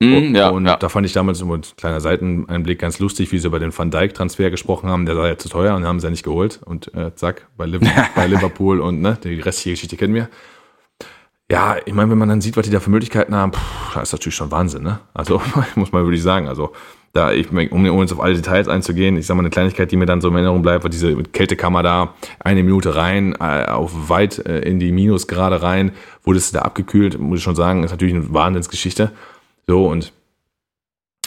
Mm, 0.01 0.13
und, 0.13 0.35
ja, 0.35 0.49
und 0.49 0.65
ja. 0.65 0.77
da 0.77 0.87
fand 0.89 1.05
ich 1.05 1.13
damals 1.13 1.41
nur 1.41 1.57
ein 1.57 1.63
kleiner 1.75 1.99
Seiteneinblick 1.99 2.79
ganz 2.79 2.99
lustig, 2.99 3.31
wie 3.31 3.39
sie 3.39 3.47
über 3.47 3.59
den 3.59 3.77
Van 3.77 3.91
Dijk-Transfer 3.91 4.49
gesprochen 4.49 4.89
haben. 4.89 5.05
Der 5.05 5.17
war 5.17 5.27
ja 5.27 5.37
zu 5.37 5.49
teuer 5.49 5.75
und 5.75 5.85
haben 5.85 5.99
sie 5.99 6.07
ja 6.07 6.11
nicht 6.11 6.23
geholt. 6.23 6.61
Und 6.63 6.93
äh, 6.93 7.13
zack, 7.15 7.47
bei 7.57 7.65
Liverpool 7.65 8.79
und 8.79 9.01
ne, 9.01 9.17
die 9.23 9.39
restliche 9.41 9.71
Geschichte 9.71 9.97
kennen 9.97 10.13
wir. 10.13 10.29
Ja, 11.51 11.77
ich 11.83 11.93
meine, 11.93 12.11
wenn 12.11 12.17
man 12.17 12.29
dann 12.29 12.41
sieht, 12.41 12.57
was 12.57 12.65
die 12.65 12.71
da 12.71 12.79
für 12.79 12.91
Möglichkeiten 12.91 13.33
haben, 13.33 13.53
pff, 13.53 13.93
das 13.95 14.03
ist 14.03 14.13
natürlich 14.13 14.35
schon 14.35 14.51
Wahnsinn, 14.51 14.83
ne? 14.83 14.99
Also, 15.13 15.41
muss 15.75 15.91
man 15.91 16.03
wirklich 16.03 16.21
sagen. 16.21 16.47
Also, 16.47 16.73
da, 17.13 17.31
ich, 17.31 17.51
um, 17.51 18.01
jetzt 18.01 18.13
auf 18.13 18.19
alle 18.19 18.35
Details 18.35 18.67
einzugehen, 18.67 19.17
ich 19.17 19.25
sag 19.25 19.35
mal, 19.35 19.41
eine 19.41 19.49
Kleinigkeit, 19.49 19.91
die 19.91 19.97
mir 19.97 20.05
dann 20.05 20.21
so 20.21 20.27
in 20.27 20.35
Erinnerung 20.35 20.61
bleibt, 20.61 20.83
war 20.83 20.91
diese 20.91 21.15
Kältekammer 21.23 21.81
da, 21.81 22.13
eine 22.39 22.63
Minute 22.63 22.95
rein, 22.95 23.35
äh, 23.39 23.65
auf 23.65 24.09
weit 24.09 24.45
äh, 24.45 24.59
in 24.59 24.79
die 24.79 24.91
Minusgrade 24.91 25.61
rein, 25.61 25.91
wurde 26.23 26.37
es 26.37 26.51
da 26.51 26.59
abgekühlt, 26.59 27.19
muss 27.19 27.39
ich 27.39 27.43
schon 27.43 27.55
sagen, 27.55 27.83
ist 27.83 27.91
natürlich 27.91 28.13
eine 28.13 28.31
Wahnsinnsgeschichte. 28.33 29.11
So, 29.67 29.87
und 29.87 30.13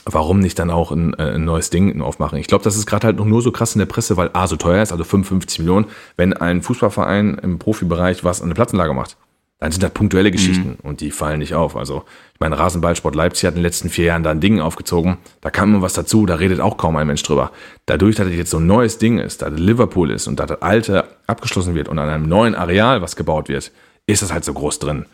warum 0.04 0.40
nicht 0.40 0.58
dann 0.58 0.70
auch 0.70 0.92
ein, 0.92 1.14
äh, 1.14 1.34
ein 1.34 1.44
neues 1.44 1.70
Ding 1.70 2.00
aufmachen? 2.00 2.38
Ich 2.38 2.46
glaube, 2.46 2.64
das 2.64 2.76
ist 2.76 2.86
gerade 2.86 3.06
halt 3.06 3.16
noch 3.16 3.26
nur 3.26 3.42
so 3.42 3.50
krass 3.50 3.74
in 3.74 3.80
der 3.80 3.86
Presse, 3.86 4.16
weil 4.16 4.30
A 4.34 4.46
so 4.46 4.56
teuer 4.56 4.82
ist, 4.82 4.92
also 4.92 5.04
55 5.04 5.58
Millionen, 5.60 5.86
wenn 6.16 6.32
ein 6.32 6.62
Fußballverein 6.62 7.38
im 7.42 7.58
Profibereich 7.58 8.24
was 8.24 8.40
an 8.40 8.48
der 8.48 8.54
Platzenlage 8.54 8.94
macht 8.94 9.16
dann 9.62 9.70
sind 9.70 9.84
das 9.84 9.92
punktuelle 9.92 10.32
Geschichten 10.32 10.70
mhm. 10.70 10.76
und 10.82 11.00
die 11.00 11.12
fallen 11.12 11.38
nicht 11.38 11.54
auf. 11.54 11.76
Also, 11.76 12.02
ich 12.34 12.40
meine, 12.40 12.58
Rasenballsport 12.58 13.14
Leipzig 13.14 13.46
hat 13.46 13.52
in 13.52 13.60
den 13.60 13.62
letzten 13.62 13.90
vier 13.90 14.06
Jahren 14.06 14.24
da 14.24 14.32
ein 14.32 14.40
Ding 14.40 14.60
aufgezogen. 14.60 15.18
Da 15.40 15.50
kam 15.50 15.72
immer 15.72 15.82
was 15.82 15.92
dazu, 15.92 16.26
da 16.26 16.34
redet 16.34 16.58
auch 16.58 16.76
kaum 16.76 16.96
ein 16.96 17.06
Mensch 17.06 17.22
drüber. 17.22 17.52
Dadurch, 17.86 18.16
dass 18.16 18.26
das 18.26 18.34
jetzt 18.34 18.50
so 18.50 18.56
ein 18.56 18.66
neues 18.66 18.98
Ding 18.98 19.20
ist, 19.20 19.40
da 19.40 19.46
Liverpool 19.46 20.10
ist 20.10 20.26
und 20.26 20.40
da 20.40 20.46
das 20.46 20.62
alte 20.62 21.04
abgeschlossen 21.28 21.76
wird 21.76 21.88
und 21.88 22.00
an 22.00 22.08
einem 22.08 22.28
neuen 22.28 22.56
Areal 22.56 23.02
was 23.02 23.14
gebaut 23.14 23.48
wird, 23.48 23.70
ist 24.06 24.20
das 24.20 24.32
halt 24.32 24.44
so 24.44 24.52
groß 24.52 24.80
drin. 24.80 25.06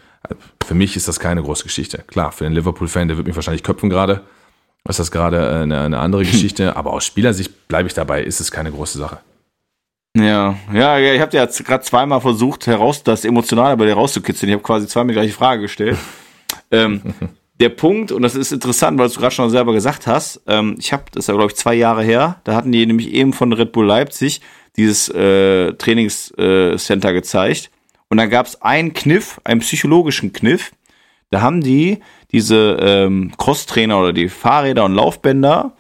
Für 0.65 0.75
mich 0.75 0.97
ist 0.97 1.09
das 1.09 1.21
keine 1.21 1.43
große 1.43 1.65
Geschichte. 1.65 1.99
Klar, 2.07 2.33
für 2.33 2.45
den 2.45 2.55
Liverpool-Fan, 2.55 3.09
der 3.09 3.19
wird 3.19 3.27
mich 3.27 3.37
wahrscheinlich 3.37 3.63
köpfen 3.63 3.91
gerade. 3.91 4.23
ist 4.89 4.99
das 4.99 5.11
gerade 5.11 5.37
äh, 5.37 5.63
eine, 5.65 5.83
eine 5.83 5.99
andere 5.99 6.23
Geschichte. 6.25 6.75
Aber 6.75 6.95
aus 6.95 7.05
Spielersicht 7.05 7.69
bleibe 7.69 7.87
ich 7.87 7.93
dabei, 7.93 8.23
ist 8.23 8.41
es 8.41 8.51
keine 8.51 8.73
große 8.73 8.97
Sache. 8.97 9.19
Ja, 10.19 10.57
ja, 10.73 10.99
ja 10.99 11.15
ich 11.15 11.21
habe 11.21 11.31
dir 11.31 11.41
jetzt 11.41 11.65
gerade 11.65 11.85
zweimal 11.85 12.21
versucht, 12.21 12.67
heraus 12.67 13.03
das 13.03 13.25
Emotionale 13.25 13.77
bei 13.77 13.87
dir 13.87 13.95
rauszukitzeln. 13.95 14.51
Ich 14.51 14.55
habe 14.55 14.63
quasi 14.63 14.87
zweimal 14.87 15.09
die 15.09 15.21
gleiche 15.21 15.35
Frage 15.35 15.63
gestellt. 15.63 15.97
ähm, 16.71 17.03
der 17.61 17.69
Punkt, 17.71 18.13
und 18.13 18.23
das 18.23 18.35
ist 18.35 18.53
interessant, 18.53 18.99
weil 18.99 19.09
du 19.09 19.15
gerade 19.19 19.35
schon 19.35 19.51
selber 19.51 19.73
gesagt 19.73 20.07
hast, 20.07 20.43
ähm, 20.47 20.77
ich 20.79 20.93
habe, 20.93 21.05
das 21.13 21.25
ist 21.25 21.29
ja 21.29 21.35
glaube 21.35 21.51
ich 21.51 21.57
zwei 21.57 21.75
Jahre 21.75 22.03
her, 22.03 22.41
da 22.45 22.55
hatten 22.55 22.73
die 22.73 22.85
nämlich 22.87 23.13
eben 23.13 23.33
von 23.33 23.53
Red 23.53 23.73
Bull 23.73 23.87
Leipzig 23.87 24.41
dieses 24.77 25.09
äh, 25.09 25.73
Trainingscenter 25.75 27.11
äh, 27.11 27.13
gezeigt. 27.13 27.71
Und 28.09 28.19
da 28.19 28.27
gab 28.27 28.47
es 28.47 28.63
einen 28.63 28.95
Kniff, 28.95 29.41
einen 29.45 29.61
psychologischen 29.61 30.33
Kniff. 30.33 30.73
Da 31.31 31.43
haben 31.43 31.61
die 31.61 31.99
diese 32.33 32.79
ähm, 32.81 33.33
Crosstrainer 33.37 33.99
oder 33.99 34.13
die 34.13 34.29
Fahrräder 34.29 34.85
und 34.85 34.95
Laufbänder 34.95 35.77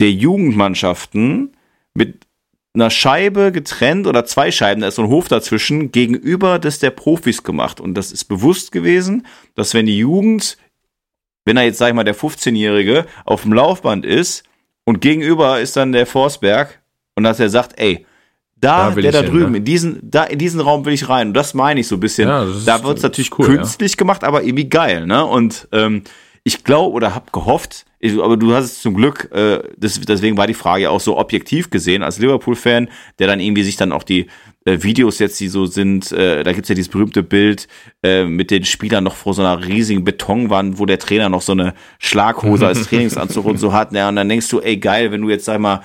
der 0.00 0.10
Jugendmannschaften 0.10 1.56
mit 1.94 2.25
einer 2.76 2.90
Scheibe 2.90 3.50
getrennt 3.50 4.06
oder 4.06 4.24
zwei 4.24 4.52
Scheiben, 4.52 4.82
da 4.82 4.88
ist 4.88 4.96
so 4.96 5.02
ein 5.02 5.08
Hof 5.08 5.28
dazwischen, 5.28 5.90
gegenüber 5.90 6.58
des 6.58 6.78
der 6.78 6.90
Profis 6.90 7.42
gemacht. 7.42 7.80
Und 7.80 7.94
das 7.94 8.12
ist 8.12 8.26
bewusst 8.26 8.70
gewesen, 8.70 9.26
dass 9.54 9.74
wenn 9.74 9.86
die 9.86 9.98
Jugend, 9.98 10.56
wenn 11.44 11.56
er 11.56 11.64
jetzt, 11.64 11.78
sag 11.78 11.88
ich 11.88 11.94
mal, 11.94 12.04
der 12.04 12.16
15-Jährige 12.16 13.06
auf 13.24 13.42
dem 13.42 13.52
Laufband 13.52 14.04
ist 14.06 14.44
und 14.84 15.00
gegenüber 15.00 15.60
ist 15.60 15.76
dann 15.76 15.92
der 15.92 16.06
Forsberg 16.06 16.80
und 17.16 17.24
dass 17.24 17.40
er 17.40 17.48
sagt, 17.48 17.80
ey, 17.80 18.06
da, 18.58 18.90
Da 18.90 19.00
der 19.00 19.12
da 19.12 19.20
hin, 19.20 19.30
drüben, 19.30 19.52
ne? 19.52 19.58
in 19.58 19.64
diesen, 19.64 19.98
da, 20.02 20.24
in 20.24 20.38
diesen 20.38 20.60
Raum 20.60 20.84
will 20.86 20.94
ich 20.94 21.08
rein. 21.08 21.28
Und 21.28 21.34
das 21.34 21.52
meine 21.52 21.80
ich 21.80 21.88
so 21.88 21.96
ein 21.96 22.00
bisschen. 22.00 22.28
Ja, 22.28 22.46
da 22.64 22.82
wird 22.84 22.96
es 22.96 23.02
natürlich 23.02 23.38
cool, 23.38 23.48
ja. 23.48 23.56
künstlich 23.56 23.98
gemacht, 23.98 24.24
aber 24.24 24.42
irgendwie 24.42 24.68
geil, 24.68 25.06
ne? 25.06 25.24
Und 25.26 25.68
ähm, 25.72 26.04
ich 26.46 26.62
glaube 26.62 26.94
oder 26.94 27.12
habe 27.12 27.32
gehofft, 27.32 27.86
ich, 27.98 28.22
aber 28.22 28.36
du 28.36 28.54
hast 28.54 28.66
es 28.66 28.80
zum 28.80 28.94
Glück, 28.94 29.28
äh, 29.32 29.64
das, 29.76 30.00
deswegen 30.00 30.36
war 30.36 30.46
die 30.46 30.54
Frage 30.54 30.84
ja 30.84 30.90
auch 30.90 31.00
so 31.00 31.18
objektiv 31.18 31.70
gesehen, 31.70 32.04
als 32.04 32.20
Liverpool-Fan, 32.20 32.88
der 33.18 33.26
dann 33.26 33.40
irgendwie 33.40 33.64
sich 33.64 33.74
dann 33.74 33.90
auch 33.90 34.04
die 34.04 34.28
äh, 34.64 34.80
Videos 34.80 35.18
jetzt, 35.18 35.40
die 35.40 35.48
so 35.48 35.66
sind, 35.66 36.12
äh, 36.12 36.44
da 36.44 36.52
gibt's 36.52 36.68
ja 36.68 36.76
dieses 36.76 36.88
berühmte 36.88 37.24
Bild 37.24 37.66
äh, 38.04 38.26
mit 38.26 38.52
den 38.52 38.64
Spielern 38.64 39.02
noch 39.02 39.16
vor 39.16 39.34
so 39.34 39.42
einer 39.42 39.66
riesigen 39.66 40.04
Betonwand, 40.04 40.78
wo 40.78 40.86
der 40.86 41.00
Trainer 41.00 41.28
noch 41.28 41.42
so 41.42 41.50
eine 41.50 41.74
Schlaghose 41.98 42.68
als 42.68 42.84
Trainingsanzug 42.88 43.44
und 43.44 43.58
so 43.58 43.72
hat. 43.72 43.90
Ne? 43.90 44.06
Und 44.06 44.14
dann 44.14 44.28
denkst 44.28 44.48
du, 44.48 44.60
ey 44.60 44.76
geil, 44.76 45.10
wenn 45.10 45.22
du 45.22 45.30
jetzt 45.30 45.46
sag 45.46 45.58
mal, 45.58 45.80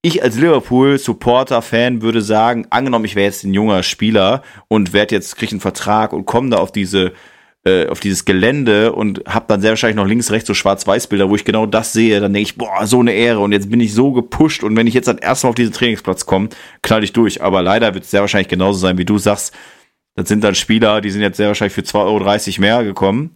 ich 0.00 0.22
als 0.22 0.38
Liverpool-Supporter-Fan 0.38 2.00
würde 2.00 2.22
sagen, 2.22 2.66
angenommen, 2.70 3.04
ich 3.04 3.14
wäre 3.14 3.26
jetzt 3.26 3.44
ein 3.44 3.52
junger 3.52 3.82
Spieler 3.82 4.40
und 4.68 4.94
werde 4.94 5.14
jetzt, 5.14 5.36
krieg 5.36 5.50
einen 5.50 5.60
Vertrag 5.60 6.14
und 6.14 6.24
komme 6.24 6.48
da 6.48 6.56
auf 6.56 6.72
diese 6.72 7.12
äh, 7.66 7.88
auf 7.88 7.98
dieses 7.98 8.24
Gelände 8.24 8.92
und 8.92 9.24
habe 9.26 9.46
dann 9.48 9.60
sehr 9.60 9.70
wahrscheinlich 9.70 9.96
noch 9.96 10.06
links, 10.06 10.30
rechts 10.30 10.46
so 10.46 10.54
Schwarz-Weiß-Bilder, 10.54 11.28
wo 11.28 11.34
ich 11.34 11.44
genau 11.44 11.66
das 11.66 11.92
sehe, 11.92 12.20
dann 12.20 12.32
denke 12.32 12.50
ich, 12.50 12.56
boah, 12.56 12.86
so 12.86 13.00
eine 13.00 13.12
Ehre 13.12 13.40
und 13.40 13.50
jetzt 13.50 13.68
bin 13.68 13.80
ich 13.80 13.92
so 13.92 14.12
gepusht 14.12 14.62
und 14.62 14.76
wenn 14.76 14.86
ich 14.86 14.94
jetzt 14.94 15.08
dann 15.08 15.18
erstmal 15.18 15.50
auf 15.50 15.56
diesen 15.56 15.72
Trainingsplatz 15.72 16.26
komme, 16.26 16.50
knall 16.82 17.02
ich 17.02 17.12
durch. 17.12 17.42
Aber 17.42 17.62
leider 17.62 17.92
wird 17.94 18.04
es 18.04 18.12
sehr 18.12 18.20
wahrscheinlich 18.20 18.48
genauso 18.48 18.78
sein, 18.78 18.98
wie 18.98 19.04
du 19.04 19.18
sagst. 19.18 19.52
Das 20.14 20.28
sind 20.28 20.44
dann 20.44 20.54
Spieler, 20.54 21.00
die 21.00 21.10
sind 21.10 21.22
jetzt 21.22 21.38
sehr 21.38 21.48
wahrscheinlich 21.48 21.74
für 21.74 21.80
2,30 21.80 21.96
Euro 22.04 22.60
mehr 22.60 22.84
gekommen. 22.84 23.32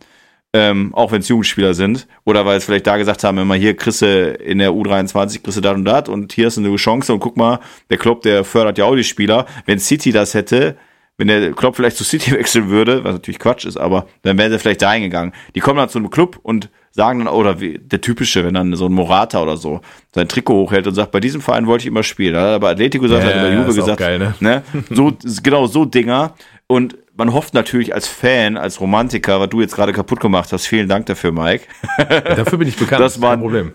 Ähm, 0.52 0.94
auch 0.94 1.12
wenn 1.12 1.20
es 1.20 1.28
Jugendspieler 1.28 1.74
sind. 1.74 2.06
Oder 2.24 2.46
weil 2.46 2.58
es 2.58 2.64
vielleicht 2.64 2.86
da 2.86 2.96
gesagt 2.96 3.22
haben, 3.22 3.38
immer 3.38 3.54
hier 3.54 3.76
du 3.76 4.06
in 4.06 4.58
der 4.58 4.70
U23 4.70 5.42
kriegst 5.42 5.56
du 5.56 5.60
das 5.60 5.74
und 5.74 5.84
das 5.84 6.08
und 6.08 6.32
hier 6.32 6.48
ist 6.48 6.58
eine 6.58 6.74
Chance 6.74 7.12
und 7.12 7.20
guck 7.20 7.36
mal, 7.36 7.60
der 7.88 7.98
Klopp, 7.98 8.22
der 8.22 8.42
fördert 8.44 8.78
ja 8.78 8.84
auch 8.84 8.96
die 8.96 9.04
Spieler. 9.04 9.46
Wenn 9.66 9.78
City 9.78 10.10
das 10.10 10.34
hätte, 10.34 10.76
wenn 11.20 11.28
der 11.28 11.52
Klopp 11.52 11.76
vielleicht 11.76 11.98
zu 11.98 12.04
City 12.04 12.32
wechseln 12.38 12.70
würde, 12.70 13.04
was 13.04 13.12
natürlich 13.12 13.38
Quatsch 13.38 13.66
ist, 13.66 13.76
aber 13.76 14.06
dann 14.22 14.38
wäre 14.38 14.48
der 14.48 14.58
vielleicht 14.58 14.80
da 14.80 14.92
hingegangen. 14.94 15.34
Die 15.54 15.60
kommen 15.60 15.76
dann 15.76 15.90
zu 15.90 15.98
einem 15.98 16.08
Club 16.10 16.38
und 16.42 16.70
sagen 16.92 17.18
dann, 17.24 17.28
oder 17.28 17.60
wie 17.60 17.78
der 17.78 18.00
typische, 18.00 18.42
wenn 18.44 18.54
dann 18.54 18.74
so 18.74 18.86
ein 18.86 18.92
Morata 18.92 19.40
oder 19.42 19.56
so 19.58 19.80
sein 20.14 20.26
Trikot 20.28 20.54
hochhält 20.54 20.86
und 20.86 20.94
sagt, 20.94 21.12
bei 21.12 21.20
diesem 21.20 21.40
Verein 21.42 21.66
wollte 21.66 21.82
ich 21.82 21.86
immer 21.88 22.02
spielen. 22.02 22.32
Da 22.34 22.40
hat 22.40 22.48
er 22.48 22.58
bei 22.60 22.70
Atletico 22.70 23.02
gesagt, 23.02 23.22
Ja, 23.22 23.28
hat 23.28 23.36
er 23.36 23.42
bei 23.42 23.50
ja, 23.54 23.60
Juve 23.60 23.74
gesagt, 23.74 23.98
geil, 23.98 24.18
ne? 24.18 24.34
ne? 24.40 24.62
So, 24.90 25.12
genau 25.42 25.66
so 25.66 25.84
Dinger. 25.84 26.34
Und 26.66 26.96
man 27.16 27.32
hofft 27.34 27.52
natürlich 27.52 27.92
als 27.94 28.08
Fan, 28.08 28.56
als 28.56 28.80
Romantiker, 28.80 29.40
was 29.40 29.50
du 29.50 29.60
jetzt 29.60 29.74
gerade 29.76 29.92
kaputt 29.92 30.20
gemacht 30.20 30.50
hast. 30.52 30.66
Vielen 30.66 30.88
Dank 30.88 31.04
dafür, 31.06 31.32
Mike. 31.32 31.64
Dafür 31.98 32.56
bin 32.58 32.66
ich 32.66 32.76
bekannt. 32.76 33.00
Das 33.04 33.20
war- 33.20 33.32
kein 33.32 33.40
Problem. 33.40 33.72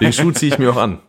Den 0.00 0.12
Schuh 0.12 0.30
ziehe 0.30 0.52
ich 0.52 0.58
mir 0.58 0.70
auch 0.70 0.76
an. 0.76 1.00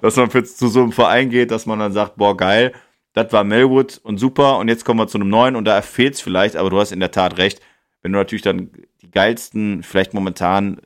Dass 0.00 0.16
man 0.16 0.30
für, 0.30 0.42
zu 0.44 0.68
so 0.68 0.80
einem 0.82 0.92
Verein 0.92 1.30
geht, 1.30 1.50
dass 1.50 1.66
man 1.66 1.78
dann 1.78 1.92
sagt, 1.92 2.16
boah, 2.16 2.36
geil, 2.36 2.72
das 3.14 3.32
war 3.32 3.44
Melwood 3.44 4.00
und 4.02 4.18
super 4.18 4.58
und 4.58 4.68
jetzt 4.68 4.84
kommen 4.84 5.00
wir 5.00 5.08
zu 5.08 5.18
einem 5.18 5.28
neuen 5.28 5.56
und 5.56 5.64
da 5.64 5.82
fehlt's 5.82 6.20
vielleicht, 6.20 6.56
aber 6.56 6.70
du 6.70 6.80
hast 6.80 6.92
in 6.92 7.00
der 7.00 7.10
Tat 7.10 7.38
recht. 7.38 7.60
Wenn 8.00 8.12
du 8.12 8.18
natürlich 8.18 8.42
dann 8.42 8.70
die 9.02 9.10
geilsten, 9.10 9.82
vielleicht 9.82 10.14
momentan 10.14 10.80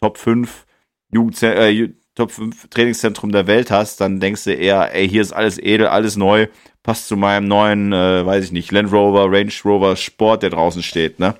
Top 0.00 0.18
5 0.18 0.66
Jugend, 1.10 1.42
äh, 1.42 1.92
Top 2.14 2.30
5 2.30 2.68
Trainingszentrum 2.68 3.32
der 3.32 3.46
Welt 3.46 3.70
hast, 3.70 4.00
dann 4.00 4.20
denkst 4.20 4.44
du 4.44 4.52
eher, 4.52 4.94
ey, 4.94 5.08
hier 5.08 5.22
ist 5.22 5.32
alles 5.32 5.58
edel, 5.58 5.86
alles 5.88 6.16
neu, 6.16 6.46
passt 6.82 7.08
zu 7.08 7.16
meinem 7.16 7.48
neuen, 7.48 7.92
äh, 7.92 8.24
weiß 8.24 8.44
ich 8.44 8.52
nicht, 8.52 8.70
Land 8.72 8.92
Rover, 8.92 9.30
Range 9.30 9.52
Rover 9.64 9.96
Sport, 9.96 10.42
der 10.42 10.50
draußen 10.50 10.82
steht, 10.82 11.18
ne? 11.18 11.34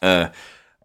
Äh, 0.00 0.26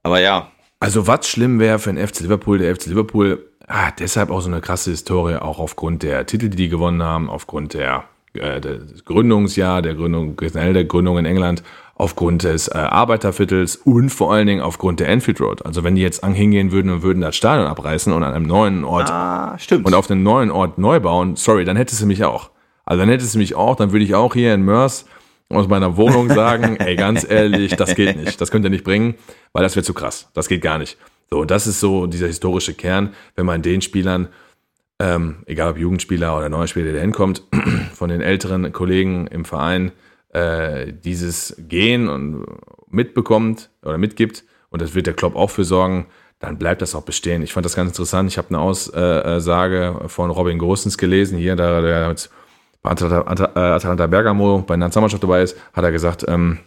aber 0.04 0.20
ja, 0.20 0.52
Also 0.80 1.08
was 1.08 1.28
schlimm 1.28 1.60
wäre 1.60 1.80
für 1.80 1.94
den 1.94 2.06
FC 2.06 2.22
Liverpool, 2.22 2.60
der 2.60 2.76
FC 2.76 2.88
Liverpool 2.88 3.52
hat 3.68 4.00
deshalb 4.00 4.30
auch 4.30 4.42
so 4.42 4.50
eine 4.50 4.62
krasse 4.62 4.92
Historie, 4.92 5.36
auch 5.36 5.60
aufgrund 5.60 6.04
der 6.04 6.26
Titel, 6.26 6.50
die 6.50 6.56
die 6.58 6.70
gewonnen 6.70 7.04
haben, 7.04 7.30
aufgrund 7.30 7.74
der, 7.74 8.06
äh, 8.40 8.62
des 8.62 9.06
Gründungsjahr, 9.06 9.82
der 9.82 9.96
Gründung, 9.96 10.36
generell 10.36 10.74
der 10.74 10.86
Gründung 10.86 11.18
in 11.18 11.26
England, 11.26 11.64
aufgrund 11.96 12.44
des 12.44 12.68
äh, 12.68 12.78
Arbeiterviertels 12.78 13.78
und 13.78 14.10
vor 14.10 14.32
allen 14.32 14.48
Dingen 14.48 14.62
aufgrund 14.62 15.00
der 15.00 15.10
Enfield 15.10 15.42
Road. 15.42 15.66
Also 15.66 15.84
wenn 15.84 15.96
die 15.96 16.02
jetzt 16.02 16.24
hingehen 16.26 16.72
würden 16.72 16.92
und 16.92 17.02
würden 17.02 17.22
das 17.22 17.36
Stadion 17.36 17.68
abreißen 17.68 18.14
und 18.14 18.24
an 18.24 18.34
einem 18.34 18.46
neuen 18.46 18.84
Ort 18.84 19.10
ah, 19.10 19.58
und 19.72 19.94
auf 19.94 20.10
einem 20.10 20.24
neuen 20.24 20.52
Ort 20.52 20.78
neu 20.78 21.00
bauen, 21.00 21.36
sorry, 21.36 21.66
dann 21.66 21.76
hättest 21.76 22.02
du 22.02 22.06
mich 22.06 22.24
auch. 22.24 22.52
Also 22.86 23.02
dann 23.02 23.10
hättest 23.10 23.34
du 23.34 23.40
mich 23.40 23.56
auch, 23.56 23.76
dann 23.76 23.92
würde 23.92 24.06
ich 24.06 24.16
auch 24.16 24.34
hier 24.34 24.54
in 24.54 24.62
Mörs 24.62 25.06
aus 25.50 25.68
meiner 25.68 25.98
Wohnung 25.98 26.30
sagen, 26.30 26.76
ey, 26.80 26.96
ganz 26.96 27.26
ehrlich, 27.28 27.76
das 27.76 27.96
geht 27.96 28.16
nicht. 28.18 28.40
Das 28.40 28.52
könnt 28.52 28.66
ihr 28.66 28.70
nicht 28.70 28.84
bringen, 28.84 29.16
weil 29.54 29.64
das 29.64 29.76
wäre 29.76 29.84
zu 29.84 29.94
krass. 29.94 30.30
Das 30.34 30.48
geht 30.48 30.62
gar 30.62 30.78
nicht. 30.78 30.98
So, 31.30 31.40
und 31.40 31.52
das 31.52 31.68
ist 31.68 31.80
so 31.80 32.08
dieser 32.08 32.28
historische 32.28 32.74
Kern, 32.74 33.14
wenn 33.36 33.46
man 33.46 33.62
den 33.62 33.82
Spielern, 33.82 34.30
ähm, 35.00 35.38
egal 35.46 35.72
ob 35.72 35.78
Jugendspieler 35.78 36.38
oder 36.38 36.50
neuer 36.50 36.68
Spieler, 36.68 36.92
der 36.92 37.02
hinkommt, 37.02 37.44
von 37.94 38.10
den 38.10 38.22
älteren 38.22 38.72
Kollegen 38.72 39.28
im 39.28 39.46
Verein 39.46 39.92
äh, 40.34 40.92
dieses 40.92 41.56
Gehen 41.68 42.10
und 42.10 42.46
mitbekommt 42.90 43.70
oder 43.84 43.98
mitgibt, 43.98 44.44
und 44.70 44.82
das 44.82 44.96
wird 44.96 45.08
der 45.08 45.14
Klopp 45.14 45.36
auch 45.36 45.50
für 45.50 45.64
sorgen, 45.64 46.08
dann 46.40 46.58
bleibt 46.58 46.82
das 46.82 46.94
auch 46.94 47.04
bestehen. 47.04 47.42
Ich 47.42 47.54
fand 47.54 47.66
das 47.66 47.76
ganz 47.76 47.90
interessant. 47.90 48.30
Ich 48.30 48.38
habe 48.38 48.50
eine 48.50 48.60
Aussage 48.60 50.02
von 50.08 50.30
Robin 50.30 50.60
Großens 50.60 50.98
gelesen, 50.98 51.38
hier, 51.38 51.56
da 51.56 51.82
der 51.82 52.10
mit 52.10 52.30
bei 52.84 52.92
Atalanta, 52.92 53.32
At- 53.32 53.56
äh, 53.56 53.60
Atalanta 53.60 54.08
Bergamo 54.08 54.60
bei 54.60 54.76
der 54.76 54.78
Nationalmannschaft 54.78 55.24
dabei 55.24 55.42
ist, 55.42 55.58
hat 55.74 55.84
er 55.84 55.92
gesagt, 55.92 56.26
ähm, 56.28 56.60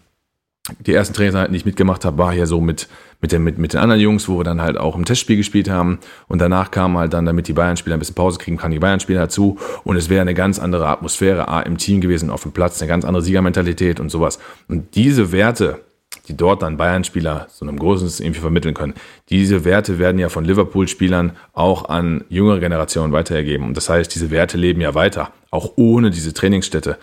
die 0.78 0.94
ersten 0.94 1.14
Trainingseinheiten, 1.14 1.52
die 1.52 1.58
ich 1.58 1.64
mitgemacht 1.64 2.04
habe, 2.04 2.18
war 2.18 2.32
hier 2.32 2.46
so 2.46 2.60
mit, 2.60 2.88
mit, 3.20 3.32
den, 3.32 3.42
mit, 3.42 3.58
mit 3.58 3.72
den 3.72 3.80
anderen 3.80 4.00
Jungs, 4.00 4.28
wo 4.28 4.38
wir 4.38 4.44
dann 4.44 4.60
halt 4.60 4.76
auch 4.76 4.94
im 4.94 5.04
Testspiel 5.04 5.36
gespielt 5.36 5.70
haben. 5.70 5.98
Und 6.28 6.40
danach 6.40 6.70
kam 6.70 6.96
halt 6.98 7.12
dann, 7.12 7.26
damit 7.26 7.48
die 7.48 7.52
Bayern-Spieler 7.52 7.96
ein 7.96 7.98
bisschen 7.98 8.14
Pause 8.14 8.38
kriegen, 8.38 8.56
kamen 8.56 8.72
die 8.72 8.78
Bayern-Spieler 8.78 9.20
dazu. 9.20 9.58
Und 9.84 9.96
es 9.96 10.08
wäre 10.08 10.20
eine 10.20 10.34
ganz 10.34 10.58
andere 10.58 10.86
Atmosphäre 10.88 11.48
A, 11.48 11.60
im 11.62 11.78
Team 11.78 12.00
gewesen, 12.00 12.30
auf 12.30 12.42
dem 12.42 12.52
Platz, 12.52 12.80
eine 12.80 12.88
ganz 12.88 13.04
andere 13.04 13.22
Siegermentalität 13.22 14.00
und 14.00 14.10
sowas. 14.10 14.38
Und 14.68 14.94
diese 14.94 15.32
Werte, 15.32 15.80
die 16.28 16.36
dort 16.36 16.62
dann 16.62 16.76
Bayern-Spieler 16.76 17.46
so 17.50 17.66
einem 17.66 17.78
großen 17.78 18.24
irgendwie 18.24 18.40
vermitteln 18.40 18.74
können, 18.74 18.94
diese 19.30 19.64
Werte 19.64 19.98
werden 19.98 20.18
ja 20.18 20.28
von 20.28 20.44
Liverpool-Spielern 20.44 21.32
auch 21.52 21.88
an 21.88 22.24
jüngere 22.28 22.60
Generationen 22.60 23.12
weitergegeben. 23.12 23.66
Und 23.66 23.76
das 23.76 23.88
heißt, 23.88 24.14
diese 24.14 24.30
Werte 24.30 24.58
leben 24.58 24.80
ja 24.80 24.94
weiter, 24.94 25.32
auch 25.50 25.72
ohne 25.76 26.10
diese 26.10 26.34
Trainingsstätte. 26.34 26.98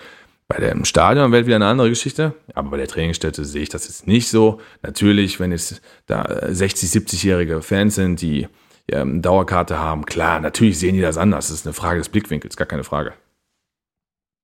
Bei 0.50 0.60
dem 0.60 0.86
Stadion 0.86 1.34
wäre 1.34 1.46
wieder 1.46 1.58
eine 1.58 1.66
andere 1.66 1.90
Geschichte, 1.90 2.34
aber 2.54 2.72
bei 2.72 2.78
der 2.78 2.88
Trainingsstätte 2.88 3.44
sehe 3.44 3.64
ich 3.64 3.70
das 3.70 3.86
jetzt 3.88 4.08
nicht 4.08 4.30
so. 4.30 4.62
Natürlich, 4.82 5.42
wenn 5.42 5.52
es 5.52 5.82
da 6.06 6.24
äh, 6.24 6.54
60, 6.54 6.90
70-jährige 6.90 7.62
Fans 7.62 7.96
sind, 7.96 8.22
die 8.22 8.48
ähm, 8.90 9.22
Dauerkarte 9.22 9.78
haben, 9.78 10.06
klar, 10.06 10.40
natürlich 10.40 10.80
sehen 10.80 10.96
die 10.96 11.02
das 11.02 11.18
anders. 11.18 11.50
Das 11.50 11.60
ist 11.60 11.68
eine 11.68 11.74
Frage 11.74 12.00
des 12.00 12.08
Blickwinkels, 12.08 12.56
gar 12.56 12.68
keine 12.68 12.86
Frage. 12.86 13.14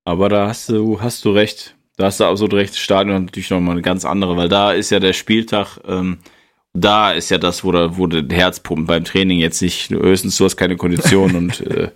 Aber 0.04 0.28
da 0.28 0.50
hast 0.50 0.68
du, 0.68 1.00
hast 1.00 1.24
du 1.24 1.32
recht. 1.32 1.76
Da 1.96 2.08
hast 2.08 2.20
du 2.20 2.26
absolut 2.26 2.54
recht. 2.56 2.76
Stadion 2.76 3.26
natürlich 3.26 3.50
nochmal 3.50 3.74
eine 3.74 3.82
ganz 3.82 4.04
andere, 4.04 4.36
weil 4.36 4.50
da 4.50 4.74
ist 4.74 4.90
ja 4.90 5.00
der 5.00 5.14
Spieltag, 5.14 5.80
ähm, 5.86 6.18
da 6.74 7.12
ist 7.12 7.30
ja 7.30 7.38
das, 7.38 7.64
wo, 7.64 7.72
da, 7.72 7.98
wo 7.98 8.08
der 8.08 8.26
Herz 8.36 8.60
pumpt 8.60 8.88
beim 8.88 9.06
Training 9.06 9.40
jetzt 9.40 9.62
nicht. 9.62 9.92
Höchstens 9.92 10.38
du 10.38 10.46
hast 10.46 10.58
keine 10.58 10.76
Kondition 10.76 11.36
und 11.36 11.62
äh, 11.62 11.92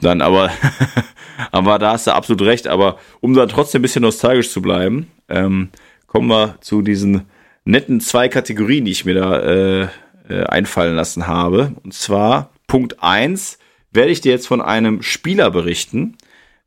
dann, 0.00 0.20
aber, 0.20 0.50
aber 1.50 1.78
da 1.78 1.92
hast 1.92 2.06
du 2.06 2.14
absolut 2.14 2.42
recht. 2.42 2.68
Aber 2.68 2.98
um 3.20 3.34
da 3.34 3.46
trotzdem 3.46 3.80
ein 3.80 3.82
bisschen 3.82 4.02
nostalgisch 4.02 4.50
zu 4.50 4.62
bleiben, 4.62 5.10
ähm, 5.28 5.70
kommen 6.06 6.28
wir 6.28 6.56
zu 6.60 6.82
diesen 6.82 7.26
netten 7.64 8.00
zwei 8.00 8.28
Kategorien, 8.28 8.84
die 8.84 8.92
ich 8.92 9.04
mir 9.04 9.14
da 9.14 9.38
äh, 9.40 9.88
äh, 10.28 10.44
einfallen 10.44 10.96
lassen 10.96 11.26
habe. 11.26 11.72
Und 11.82 11.94
zwar 11.94 12.50
Punkt 12.66 13.02
eins 13.02 13.58
werde 13.90 14.10
ich 14.10 14.20
dir 14.20 14.32
jetzt 14.32 14.46
von 14.46 14.60
einem 14.60 15.02
Spieler 15.02 15.50
berichten, 15.50 16.16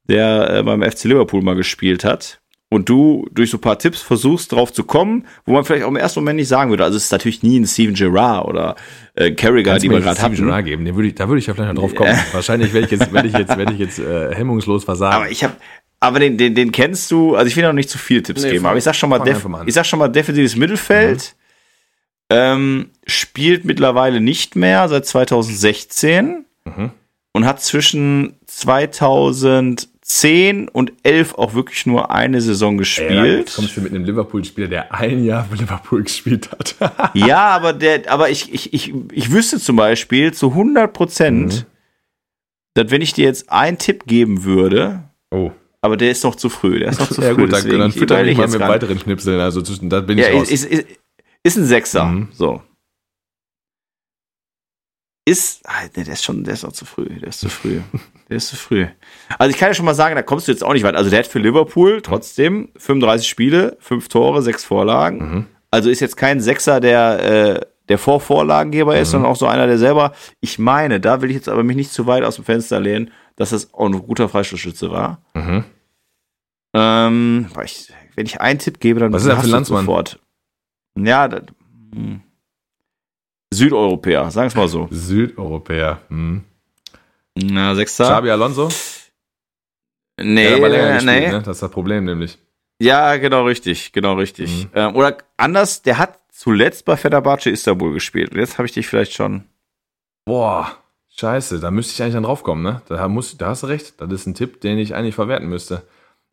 der 0.08 0.50
äh, 0.50 0.64
beim 0.64 0.84
FC 0.84 1.06
Liverpool 1.06 1.42
mal 1.42 1.56
gespielt 1.56 2.04
hat. 2.04 2.41
Und 2.74 2.88
du 2.88 3.28
durch 3.34 3.50
so 3.50 3.58
ein 3.58 3.62
paar 3.62 3.78
Tipps 3.78 4.02
versuchst 4.02 4.54
drauf 4.54 4.72
zu 4.72 4.86
kommen, 4.86 5.26
wo 5.46 5.52
man 5.52 5.66
vielleicht 5.66 5.84
auch 5.84 5.90
im 5.90 5.98
ersten 5.98 6.22
Moment 6.22 6.38
nicht 6.38 6.48
sagen 6.48 6.70
würde. 6.70 6.86
Also 6.86 6.96
es 6.96 7.04
ist 7.06 7.12
natürlich 7.12 7.44
nie 7.44 7.60
ein 7.60 7.68
Steven 7.68 7.94
Gerrard 7.94 8.48
oder 8.48 8.76
äh, 9.14 9.32
Carragher, 9.32 9.78
die 9.78 9.90
wir 9.90 10.00
gerade 10.00 10.16
Steven 10.16 10.32
hatten. 10.32 10.46
Gerrard 10.46 10.66
geben? 10.66 10.86
Den 10.86 10.96
würde 10.96 11.10
ich, 11.10 11.16
da 11.16 11.28
würde 11.28 11.40
ich 11.40 11.48
ja 11.48 11.54
vielleicht 11.54 11.74
noch 11.74 11.82
drauf 11.82 11.96
kommen. 11.96 12.18
Wahrscheinlich 12.32 12.72
werde 12.74 12.86
ich 12.86 12.92
jetzt, 12.94 13.12
werde 13.12 13.28
ich 13.28 13.34
jetzt, 13.34 13.58
werde 13.58 13.74
ich 13.74 13.80
jetzt 13.80 14.00
äh, 14.00 14.34
hemmungslos 14.34 14.86
versagen. 14.86 15.14
Aber 15.18 15.30
ich 15.30 15.44
habe, 15.44 15.54
aber 16.00 16.20
den, 16.20 16.38
den, 16.38 16.56
den 16.56 16.72
kennst 16.72 17.12
du. 17.12 17.36
Also 17.36 17.48
ich 17.48 17.58
will 17.58 17.64
noch 17.64 17.74
nicht 17.74 17.90
zu 17.90 17.98
viele 17.98 18.24
Tipps 18.24 18.42
Nee, 18.44 18.52
geben, 18.52 18.66
aber 18.66 18.78
ich 18.78 18.86
sag 18.86 18.96
schon 18.96 19.10
mal, 19.10 19.20
def. 19.20 19.46
Mhm. 19.46 19.58
ich 19.66 19.74
sag 19.74 19.86
schon 19.86 20.00
mal 20.00 20.08
defensives 20.08 20.56
Mittelfeld. 20.56 21.36
Ähm, 22.30 22.92
spielt 23.06 23.66
mittlerweile 23.66 24.22
nicht 24.22 24.56
mehr 24.56 24.88
seit 24.88 25.06
2016 25.06 26.46
Mhm. 26.64 26.92
und 27.34 27.46
hat 27.46 27.62
zwischen 27.62 28.36
10 30.20 30.68
und 30.68 30.92
11 31.04 31.36
auch 31.36 31.54
wirklich 31.54 31.86
nur 31.86 32.12
eine 32.12 32.42
Saison 32.42 32.78
gespielt. 32.78 33.12
Ja, 33.12 33.26
jetzt 33.26 33.56
kommst 33.56 33.78
du 33.78 33.82
mit 33.82 33.94
einem 33.94 34.04
Liverpool-Spieler, 34.04 34.68
der 34.68 34.94
ein 34.94 35.24
Jahr 35.24 35.46
für 35.46 35.56
Liverpool 35.56 36.04
gespielt 36.04 36.52
hat. 36.52 36.76
ja, 37.14 37.48
aber 37.48 37.72
der, 37.72 38.12
aber 38.12 38.30
ich, 38.30 38.54
ich, 38.54 38.74
ich, 38.74 38.94
ich 39.12 39.32
wüsste 39.32 39.60
zum 39.60 39.78
Beispiel 39.78 40.34
zu 40.34 40.50
100 40.50 40.92
Prozent, 40.92 41.54
mhm. 41.54 41.66
dass 42.74 42.92
wenn 42.92 43.02
ich 43.02 43.14
dir 43.14 43.24
jetzt 43.24 43.50
einen 43.50 43.78
Tipp 43.78 44.06
geben 44.06 44.44
würde, 44.44 45.04
oh. 45.32 45.52
aber 45.80 45.96
der 45.96 46.12
ist 46.12 46.26
noch 46.26 46.36
zu 46.36 46.50
früh, 46.50 46.80
der 46.80 46.90
ist 46.90 47.00
noch 47.00 47.10
zu 47.12 47.22
ja, 47.22 47.34
früh. 47.34 47.44
Gut, 47.44 47.54
dann, 47.54 47.70
dann 47.70 47.92
fütter 47.94 48.26
ich 48.26 48.38
mal 48.38 48.50
mit 48.50 48.60
weiteren 48.60 49.00
Schnipseln, 49.00 49.40
also 49.40 49.62
zwischen, 49.62 49.90
da 49.90 50.02
bin 50.02 50.18
ich 50.18 50.26
ja, 50.26 50.34
raus. 50.34 50.52
Ist, 50.52 50.66
ist, 50.66 50.86
ist 51.44 51.58
ein 51.58 51.66
Sechser, 51.66 52.06
mhm. 52.06 52.28
so 52.34 52.62
ist, 55.26 55.62
ah, 55.68 55.88
der 55.96 56.08
ist 56.08 56.24
schon, 56.24 56.44
der 56.44 56.56
ist 56.56 56.64
noch 56.64 56.74
zu 56.74 56.86
früh, 56.86 57.06
der 57.20 57.30
ist 57.30 57.40
zu 57.40 57.50
früh, 57.50 57.80
ist 58.36 58.50
zu 58.50 58.56
früh. 58.56 58.88
Also 59.38 59.52
ich 59.52 59.58
kann 59.58 59.70
ja 59.70 59.74
schon 59.74 59.86
mal 59.86 59.94
sagen, 59.94 60.16
da 60.16 60.22
kommst 60.22 60.48
du 60.48 60.52
jetzt 60.52 60.64
auch 60.64 60.74
nicht 60.74 60.84
weit. 60.84 60.96
Also 60.96 61.10
der 61.10 61.20
hat 61.20 61.28
für 61.28 61.40
Liverpool 61.40 62.02
trotzdem 62.02 62.70
35 62.78 63.28
Spiele, 63.28 63.78
5 63.80 64.08
Tore, 64.08 64.42
6 64.42 64.64
Vorlagen. 64.64 65.18
Mhm. 65.18 65.46
Also 65.70 65.90
ist 65.90 66.00
jetzt 66.00 66.18
kein 66.18 66.42
Sechser, 66.42 66.80
der, 66.80 67.24
äh, 67.24 67.62
der 67.90 67.98
Vorvorlagengeber 67.98 68.98
ist, 68.98 69.10
mhm. 69.10 69.12
sondern 69.12 69.32
auch 69.32 69.36
so 69.36 69.48
einer, 69.48 69.68
der 69.68 69.78
selber, 69.78 70.14
ich 70.40 70.60
meine, 70.60 71.00
da 71.00 71.22
will 71.22 71.30
ich 71.30 71.36
jetzt 71.36 71.50
aber 71.50 71.64
mich 71.64 71.76
nicht 71.76 71.92
zu 71.92 72.08
weit 72.08 72.24
aus 72.24 72.36
dem 72.36 72.46
Fenster 72.46 72.80
lehnen, 72.80 73.12
dass 73.36 73.52
das 73.52 73.74
auch 73.74 73.86
ein 73.86 73.94
guter 73.94 74.30
Freistoßschütze 74.30 74.92
war. 74.92 75.22
Mhm. 75.34 75.64
Ähm, 76.74 77.48
ich, 77.64 77.92
wenn 78.16 78.26
ich 78.26 78.42
einen 78.42 78.60
Tipp 78.60 78.80
gebe, 78.80 79.00
dann 79.00 79.12
Was 79.14 79.24
ist 79.24 79.30
er 79.30 79.38
für 79.38 79.48
Landsmann? 79.48 79.86
sofort. 79.86 80.20
Ja, 80.98 81.28
das, 81.28 81.44
hm. 81.94 82.22
Südeuropäer, 83.54 84.32
sagen 84.32 84.48
es 84.48 84.56
mal 84.56 84.68
so. 84.68 84.88
Südeuropäer. 84.92 86.02
Hm. 86.08 86.44
Na, 87.36 87.76
Sechster. 87.76 88.06
Xabi 88.06 88.30
Alonso? 88.30 88.70
Nee, 90.20 90.58
ja, 90.58 90.58
gespielt, 90.58 91.06
nee. 91.06 91.32
Ne? 91.32 91.42
Das 91.44 91.58
ist 91.58 91.64
das 91.64 91.72
Problem 91.72 92.06
nämlich. 92.06 92.38
Ja, 92.80 93.18
genau 93.18 93.46
richtig, 93.46 93.92
genau 93.92 94.16
richtig. 94.16 94.66
Mhm. 94.66 94.70
Ähm, 94.74 94.96
oder 94.96 95.18
anders, 95.38 95.82
der 95.82 95.98
hat 95.98 96.20
zuletzt 96.32 96.86
bei 96.86 96.98
Fenerbahce 96.98 97.50
Istanbul 97.50 97.94
gespielt. 97.94 98.32
Und 98.32 98.40
jetzt 98.40 98.58
habe 98.58 98.66
ich 98.66 98.72
dich 98.72 98.88
vielleicht 98.88 99.14
schon. 99.14 99.46
Boah, 100.26 100.78
scheiße, 101.16 101.60
da 101.60 101.72
müsste 101.72 101.94
ich 101.94 102.02
eigentlich 102.02 102.16
dann 102.16 102.24
draufkommen, 102.24 102.64
ne? 102.64 102.82
Da, 102.88 103.08
muss, 103.08 103.38
da 103.38 103.50
hast 103.50 103.64
du 103.64 103.68
recht. 103.68 104.00
Das 104.00 104.12
ist 104.12 104.26
ein 104.26 104.34
Tipp, 104.34 104.62
den 104.62 104.78
ich 104.78 104.96
eigentlich 104.96 105.16
verwerten 105.16 105.48
müsste. 105.48 105.84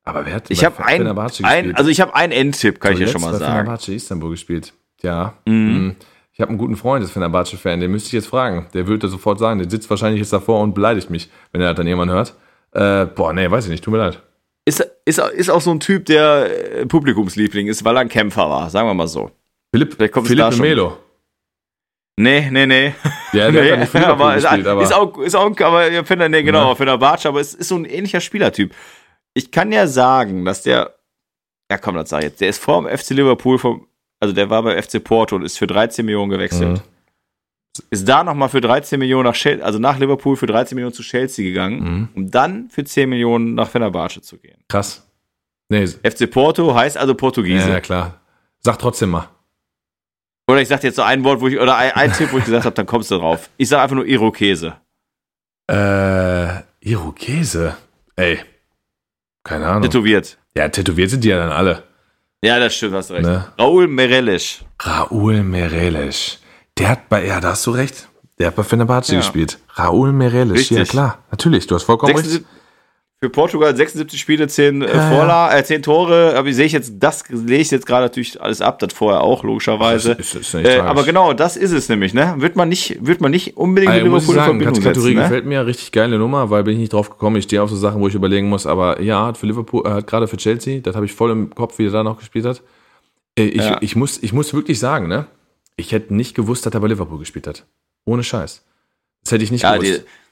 Aber 0.05 0.25
wer 0.25 0.35
hat 0.35 0.51
ich 0.51 0.65
habe 0.65 0.83
ein, 0.83 1.07
ein, 1.43 1.75
also 1.75 1.91
ich 1.91 2.01
habe 2.01 2.15
einen 2.15 2.33
Endtipp, 2.33 2.81
kann 2.81 2.95
zuletzt 2.95 2.95
ich 2.95 2.99
dir 2.99 3.09
schon 3.09 3.21
mal 3.21 3.35
sagen. 3.35 3.53
Fenerbahce 3.53 3.93
Istanbul 3.93 4.31
gespielt. 4.31 4.73
Ja. 5.03 5.35
Mhm. 5.45 5.55
Mhm. 5.55 5.97
Ich 6.39 6.43
habe 6.43 6.51
einen 6.51 6.59
guten 6.59 6.77
Freund, 6.77 7.03
das 7.03 7.11
ist 7.11 7.15
Fenerbahce-Fan, 7.15 7.81
den 7.81 7.91
müsste 7.91 8.07
ich 8.07 8.13
jetzt 8.13 8.29
fragen. 8.29 8.69
Der 8.73 8.87
würde 8.87 9.09
sofort 9.09 9.41
sagen, 9.41 9.59
der 9.59 9.69
sitzt 9.69 9.91
wahrscheinlich 9.91 10.21
jetzt 10.21 10.33
davor 10.33 10.61
und 10.61 10.73
beleidigt 10.73 11.11
mich, 11.11 11.29
wenn 11.51 11.61
er 11.61 11.71
das 11.71 11.79
dann 11.79 11.89
jemand 11.89 12.13
hört. 12.13 12.37
Äh, 12.71 13.07
boah, 13.07 13.33
nee, 13.33 13.51
weiß 13.51 13.65
ich 13.65 13.73
nicht, 13.73 13.83
tut 13.83 13.91
mir 13.91 13.99
leid. 13.99 14.23
Ist, 14.65 14.89
ist, 15.05 15.19
ist 15.19 15.51
auch 15.51 15.61
so 15.61 15.73
ein 15.73 15.81
Typ, 15.81 16.07
der 16.07 16.77
äh, 16.77 16.87
Publikumsliebling 16.87 17.67
ist, 17.67 17.85
weil 17.85 17.97
er 17.97 18.03
ein 18.03 18.09
Kämpfer 18.09 18.49
war, 18.49 18.71
sagen 18.71 18.87
wir 18.87 18.95
mal 18.95 19.09
so. 19.09 19.33
Philipp, 19.75 19.97
Philipp 19.99 20.59
Melo. 20.61 20.99
Nee, 22.17 22.49
nee, 22.53 22.67
nee. 22.67 22.95
Ja, 23.33 23.51
der 23.51 23.63
nee, 23.63 23.73
hat 23.73 23.79
nicht 23.81 23.91
Philipp 23.91 24.07
aber, 24.07 24.35
gespielt, 24.37 24.67
aber 24.69 24.83
ist 24.85 24.95
auch, 24.95 25.19
ist 25.19 25.35
auch, 25.35 25.61
aber 25.61 25.91
ja, 25.91 26.05
finde, 26.05 26.29
nee, 26.29 26.45
genau, 26.45 26.69
ja. 26.69 26.75
Fenerbahce, 26.77 27.27
aber 27.27 27.41
es 27.41 27.53
ist 27.53 27.67
so 27.67 27.75
ein 27.75 27.85
ähnlicher 27.85 28.21
Spielertyp. 28.21 28.73
Ich 29.35 29.51
kann 29.51 29.73
ja 29.73 29.89
sagen, 29.89 30.45
dass 30.45 30.63
der, 30.63 30.95
ja 31.69 31.79
komm, 31.79 31.97
das 31.97 32.11
sag 32.11 32.19
ich 32.19 32.27
jetzt, 32.27 32.41
der 32.41 32.49
ist 32.49 32.63
vor 32.63 32.81
dem 32.81 32.97
FC 32.97 33.11
Liverpool 33.11 33.59
vom 33.59 33.88
also 34.21 34.35
der 34.35 34.51
war 34.51 34.63
bei 34.63 34.81
FC 34.81 35.03
Porto 35.03 35.37
und 35.37 35.43
ist 35.43 35.59
für 35.59 35.67
13 35.67 36.05
Millionen 36.05 36.31
gewechselt. 36.31 36.79
Mhm. 36.79 37.83
Ist 37.91 38.09
da 38.09 38.25
nochmal 38.25 38.49
für 38.49 38.61
13 38.61 38.99
Millionen 38.99 39.25
nach 39.25 39.35
Chelsea, 39.35 39.65
also 39.65 39.79
nach 39.79 39.99
Liverpool 39.99 40.37
für 40.37 40.47
13 40.47 40.75
Millionen 40.75 40.95
zu 40.95 41.03
Chelsea 41.03 41.45
gegangen, 41.45 41.81
mhm. 41.81 42.09
um 42.15 42.31
dann 42.31 42.71
für 42.71 42.85
10 42.85 43.09
Millionen 43.09 43.55
nach 43.55 43.69
Fenerbahce 43.69 44.21
zu 44.21 44.39
gehen. 44.39 44.59
Krass. 44.69 45.07
Nee. 45.69 45.87
FC 45.87 46.31
Porto 46.31 46.75
heißt 46.75 46.97
also 46.97 47.15
Portugiese. 47.15 47.69
Ja, 47.71 47.81
klar. 47.81 48.21
Sag 48.61 48.79
trotzdem 48.79 49.11
mal. 49.11 49.29
Oder 50.49 50.63
ich 50.63 50.69
sag 50.69 50.83
jetzt 50.83 50.97
so 50.97 51.03
ein 51.03 51.23
Wort, 51.25 51.41
wo 51.41 51.49
ich, 51.49 51.59
oder 51.59 51.77
ein, 51.77 51.93
ein 51.93 52.13
Tipp, 52.13 52.33
wo 52.33 52.39
ich 52.39 52.45
gesagt 52.45 52.65
habe, 52.65 52.75
dann 52.75 52.87
kommst 52.87 53.11
du 53.11 53.19
drauf. 53.19 53.51
Ich 53.59 53.69
sag 53.69 53.83
einfach 53.83 53.97
nur 53.97 54.07
Irokese. 54.07 54.77
Äh, 55.71 56.63
Irokese? 56.81 57.77
Ey. 58.17 58.41
Keine 59.45 59.67
Ahnung. 59.67 59.83
Tätowiert. 59.83 60.39
Ja, 60.57 60.69
tätowiert 60.69 61.11
sind 61.11 61.23
die 61.23 61.29
ja 61.29 61.39
dann 61.39 61.53
alle. 61.53 61.85
Ja, 62.43 62.61
das 62.61 62.75
stimmt, 62.75 62.95
hast 62.95 63.11
recht. 63.11 63.25
Ne? 63.25 63.47
Raul 63.59 63.89
Mereles. 63.89 64.61
Raul 64.85 65.43
Mereles. 65.43 66.39
Der 66.79 66.91
hat 66.91 67.09
bei, 67.09 67.27
ja, 67.27 67.41
da 67.41 67.51
hast 67.51 67.67
du 67.67 67.73
recht. 67.73 68.09
Der 68.39 68.49
hat 68.49 68.57
bei 68.57 68.63
Fenerbahce 68.63 69.15
ja. 69.15 69.19
gespielt. 69.19 69.59
Raul 69.77 70.13
Mereles, 70.13 70.57
Richtig. 70.57 70.79
ja 70.79 70.85
klar. 70.85 71.19
Natürlich, 71.33 71.67
du 71.67 71.75
hast 71.75 71.83
vollkommen 71.83 72.15
76, 72.17 72.47
recht. 72.47 72.58
Für 73.21 73.31
Portugal 73.31 73.75
76 73.75 74.21
Spiele, 74.21 74.47
10 74.47 74.81
äh, 74.81 74.89
Vorla 75.11 75.53
äh, 75.57 75.65
10 75.65 75.83
Tore, 75.83 76.37
aber 76.37 76.53
sehe 76.53 76.67
ich 76.67 76.73
jetzt, 76.73 76.93
das 77.01 77.29
lege 77.29 77.57
ich 77.57 77.71
jetzt 77.73 77.85
gerade 77.85 78.05
natürlich 78.05 78.41
alles 78.41 78.61
ab, 78.61 78.79
das 78.79 78.93
vorher 78.93 79.23
auch, 79.23 79.43
logischerweise. 79.43 80.15
Das 80.15 80.37
ist, 80.37 80.55
ist 80.55 80.65
äh, 80.65 80.79
aber 80.79 81.03
genau, 81.03 81.33
das 81.33 81.57
ist 81.57 81.73
es 81.73 81.89
nämlich, 81.89 82.15
ne? 82.15 82.37
Wird 82.39 82.55
man 82.55 82.69
nicht, 82.69 83.05
wird 83.05 83.21
man 83.21 83.33
nicht 83.33 83.57
unbedingt 83.57 83.93
also, 83.93 84.05
mit 84.05 84.15
Liverpool 84.15 84.37
in 84.37 84.43
Verbindung 84.45 84.75
setzen, 84.77 84.85
Kategorie 84.85 85.15
ne? 85.15 85.23
gefällt 85.23 85.47
mir, 85.47 85.67
richtig 85.67 85.91
geile 85.91 86.17
Nummer, 86.17 86.51
weil 86.51 86.63
bin 86.63 86.75
ich 86.75 86.79
nicht 86.79 86.93
drauf 86.93 87.11
gekommen, 87.11 87.35
ich 87.35 87.45
stehe 87.45 87.61
auf 87.61 87.71
so 87.71 87.77
Sachen, 87.77 88.01
wo 88.01 88.07
ich 88.07 88.15
überlegen 88.15 88.49
muss, 88.49 88.67
aber 88.67 89.03
ja, 89.03 89.27
hat 89.27 89.37
für 89.37 89.47
Liverpool, 89.47 89.85
äh, 89.85 89.91
hat 89.91 90.07
gerade 90.07 90.29
für 90.29 90.37
Chelsea, 90.37 90.79
das 90.79 90.95
habe 90.95 91.05
ich 91.05 91.13
voll 91.13 91.33
im 91.33 91.53
Kopf, 91.53 91.77
wie 91.79 91.87
er 91.87 91.91
da 91.91 92.05
noch 92.05 92.19
gespielt 92.19 92.45
hat. 92.45 92.63
Äh, 93.37 93.47
ich, 93.47 93.65
ja. 93.65 93.79
ich, 93.81 93.97
muss, 93.97 94.23
ich 94.23 94.33
muss 94.33 94.55
wirklich 94.55 94.79
sagen, 94.79 95.09
ne? 95.09 95.27
Ich 95.75 95.91
hätte 95.91 96.15
nicht 96.15 96.37
gewusst, 96.37 96.67
dass 96.67 96.75
er 96.75 96.79
bei 96.79 96.87
Liverpool 96.87 97.19
gespielt 97.19 97.49
hat. 97.49 97.67
Ohne 98.05 98.23
Scheiß. 98.23 98.65
Das 99.25 99.33
hätte 99.33 99.43
ich 99.43 99.51
nicht 99.51 99.63
ja, 99.63 99.77
gewusst. 99.77 100.05
Die, 100.05 100.28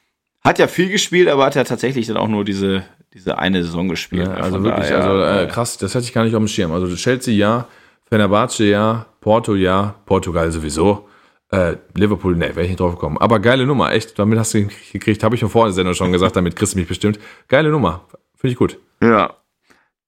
hat 0.47 0.59
ja 0.59 0.67
viel 0.67 0.89
gespielt, 0.89 1.29
aber 1.29 1.45
hat 1.45 1.55
ja 1.55 1.65
tatsächlich 1.65 2.07
dann 2.07 2.17
auch 2.17 2.29
nur 2.29 2.45
diese, 2.45 2.85
diese 3.13 3.39
eine 3.39 3.63
Saison 3.63 3.89
gespielt. 3.89 4.27
Ja, 4.27 4.35
also 4.35 4.63
wirklich, 4.63 4.89
daher, 4.89 5.05
also 5.05 5.45
äh, 5.45 5.47
krass, 5.49 5.77
das 5.79 5.95
hatte 5.95 6.05
ich 6.05 6.13
gar 6.13 6.25
nicht 6.25 6.35
auf 6.35 6.43
dem 6.43 6.49
Schirm. 6.49 6.73
Also 6.73 6.95
Chelsea 6.95 7.35
ja, 7.35 7.67
Fenerbahce 8.09 8.65
ja, 8.65 9.07
Porto 9.21 9.55
ja, 9.55 9.95
Portugal 10.07 10.51
sowieso. 10.53 11.09
Äh, 11.51 11.77
Liverpool, 11.95 12.37
ne, 12.37 12.49
wäre 12.49 12.63
ich 12.63 12.69
nicht 12.69 12.81
drauf 12.81 12.95
gekommen. 12.95 13.19
Aber 13.19 13.39
geile 13.39 13.67
Nummer, 13.67 13.93
echt. 13.93 14.19
Damit 14.19 14.39
hast 14.39 14.55
du 14.55 14.69
gekriegt, 14.93 15.23
habe 15.23 15.37
ich 15.37 15.43
mir 15.43 15.49
in 15.49 15.65
der 15.65 15.73
Sendung 15.73 15.95
schon 15.95 16.13
gesagt, 16.13 16.37
damit 16.37 16.57
kriegst 16.57 16.75
du 16.75 16.79
mich 16.79 16.89
bestimmt. 16.89 17.21
Geile 17.49 17.71
Nummer. 17.71 18.05
Finde 18.37 18.53
ich 18.53 18.59
gut. 18.59 18.79
Ja. 19.03 19.35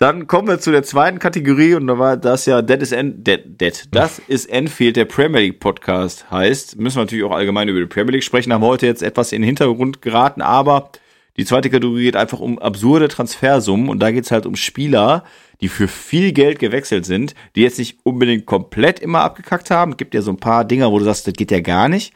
Dann 0.00 0.28
kommen 0.28 0.46
wir 0.46 0.60
zu 0.60 0.70
der 0.70 0.84
zweiten 0.84 1.18
Kategorie 1.18 1.74
und 1.74 1.88
da 1.88 1.98
war 1.98 2.16
das 2.16 2.46
ja 2.46 2.62
Dead 2.62 2.80
is 2.80 2.92
End, 2.92 3.26
Dead, 3.26 3.60
Dead. 3.60 3.88
Das 3.90 4.20
ist 4.20 4.48
Enfield, 4.48 4.94
der 4.94 5.06
Premier 5.06 5.40
League 5.40 5.58
Podcast 5.58 6.30
heißt. 6.30 6.78
Müssen 6.78 6.98
wir 6.98 7.02
natürlich 7.02 7.24
auch 7.24 7.34
allgemein 7.34 7.68
über 7.68 7.80
die 7.80 7.86
Premier 7.86 8.12
League 8.12 8.22
sprechen, 8.22 8.52
haben 8.52 8.62
heute 8.62 8.86
jetzt 8.86 9.02
etwas 9.02 9.32
in 9.32 9.42
den 9.42 9.46
Hintergrund 9.46 10.00
geraten, 10.00 10.40
aber 10.40 10.92
die 11.36 11.44
zweite 11.44 11.68
Kategorie 11.68 12.04
geht 12.04 12.14
einfach 12.14 12.38
um 12.38 12.60
absurde 12.60 13.08
Transfersummen 13.08 13.88
und 13.88 13.98
da 13.98 14.12
geht's 14.12 14.30
halt 14.30 14.46
um 14.46 14.54
Spieler, 14.54 15.24
die 15.60 15.68
für 15.68 15.88
viel 15.88 16.30
Geld 16.30 16.60
gewechselt 16.60 17.04
sind, 17.04 17.34
die 17.56 17.62
jetzt 17.62 17.80
nicht 17.80 17.98
unbedingt 18.04 18.46
komplett 18.46 19.00
immer 19.00 19.22
abgekackt 19.22 19.72
haben. 19.72 19.92
Es 19.92 19.96
gibt 19.96 20.14
ja 20.14 20.22
so 20.22 20.30
ein 20.30 20.36
paar 20.36 20.64
Dinger, 20.64 20.92
wo 20.92 21.00
du 21.00 21.06
sagst, 21.06 21.26
das 21.26 21.34
geht 21.34 21.50
ja 21.50 21.58
gar 21.58 21.88
nicht. 21.88 22.14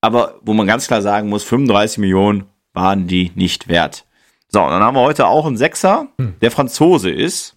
Aber 0.00 0.40
wo 0.42 0.54
man 0.54 0.66
ganz 0.66 0.88
klar 0.88 1.02
sagen 1.02 1.28
muss, 1.28 1.44
35 1.44 1.98
Millionen 1.98 2.46
waren 2.72 3.06
die 3.06 3.30
nicht 3.36 3.68
wert. 3.68 4.06
So, 4.52 4.62
und 4.62 4.70
dann 4.70 4.82
haben 4.82 4.96
wir 4.96 5.00
heute 5.00 5.26
auch 5.26 5.46
einen 5.46 5.56
Sechser, 5.56 6.08
hm. 6.18 6.34
der 6.42 6.50
Franzose 6.50 7.10
ist 7.10 7.56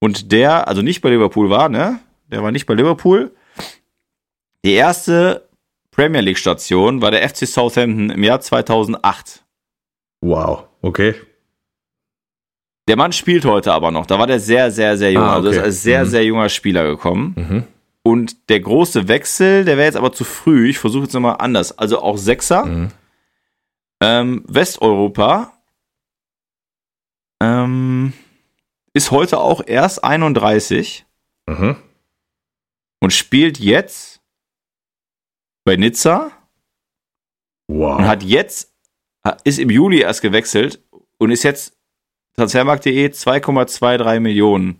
und 0.00 0.32
der, 0.32 0.66
also 0.66 0.82
nicht 0.82 1.00
bei 1.00 1.10
Liverpool 1.10 1.48
war, 1.48 1.68
ne? 1.68 2.00
Der 2.26 2.42
war 2.42 2.50
nicht 2.50 2.66
bei 2.66 2.74
Liverpool. 2.74 3.32
Die 4.64 4.72
erste 4.72 5.48
Premier 5.92 6.20
League 6.20 6.38
Station 6.38 7.00
war 7.00 7.10
der 7.10 7.28
FC 7.28 7.46
Southampton 7.46 8.10
im 8.10 8.22
Jahr 8.22 8.40
2008. 8.40 9.44
Wow, 10.20 10.64
okay. 10.82 11.14
Der 12.88 12.96
Mann 12.96 13.12
spielt 13.12 13.44
heute 13.44 13.72
aber 13.72 13.90
noch. 13.90 14.06
Da 14.06 14.18
war 14.18 14.26
der 14.26 14.40
sehr, 14.40 14.70
sehr, 14.70 14.96
sehr 14.96 15.12
jung. 15.12 15.22
Ah, 15.22 15.36
okay. 15.38 15.46
Also 15.46 15.50
ist 15.50 15.58
als 15.58 15.82
sehr, 15.82 16.04
mhm. 16.04 16.08
sehr 16.08 16.24
junger 16.24 16.48
Spieler 16.48 16.84
gekommen. 16.86 17.34
Mhm. 17.36 17.64
Und 18.02 18.48
der 18.48 18.60
große 18.60 19.08
Wechsel, 19.08 19.64
der 19.64 19.76
wäre 19.76 19.86
jetzt 19.86 19.96
aber 19.96 20.12
zu 20.12 20.24
früh. 20.24 20.70
Ich 20.70 20.78
versuche 20.78 21.04
jetzt 21.04 21.12
nochmal 21.12 21.36
anders. 21.38 21.78
Also 21.78 22.00
auch 22.00 22.16
Sechser. 22.16 22.64
Mhm. 22.64 22.88
Ähm, 24.00 24.44
Westeuropa 24.48 25.57
ähm, 27.42 28.12
ist 28.92 29.10
heute 29.10 29.38
auch 29.38 29.62
erst 29.66 30.02
31 30.02 31.06
mhm. 31.46 31.76
und 33.00 33.12
spielt 33.12 33.58
jetzt 33.58 34.20
bei 35.64 35.76
Nizza. 35.76 36.30
Wow. 37.70 37.98
Und 37.98 38.06
hat 38.06 38.22
jetzt, 38.22 38.74
ist 39.44 39.58
im 39.58 39.70
Juli 39.70 40.00
erst 40.00 40.22
gewechselt 40.22 40.82
und 41.18 41.30
ist 41.30 41.42
jetzt 41.42 41.76
Transfermarkt.de 42.36 43.08
2,23 43.08 44.20
Millionen 44.20 44.78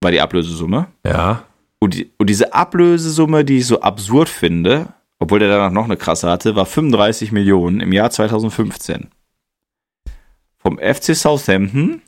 war 0.00 0.10
die 0.10 0.20
Ablösesumme. 0.20 0.88
Ja. 1.04 1.44
Und, 1.80 1.94
die, 1.94 2.10
und 2.18 2.30
diese 2.30 2.54
Ablösesumme, 2.54 3.44
die 3.44 3.58
ich 3.58 3.66
so 3.66 3.80
absurd 3.80 4.28
finde, 4.28 4.94
obwohl 5.18 5.38
der 5.38 5.48
danach 5.48 5.72
noch 5.72 5.84
eine 5.84 5.96
krasse 5.96 6.30
hatte, 6.30 6.56
war 6.56 6.66
35 6.66 7.32
Millionen 7.32 7.80
im 7.80 7.92
Jahr 7.92 8.10
2015 8.10 9.10
vom 10.66 10.78
FC 10.78 11.14
Southampton 11.14 12.02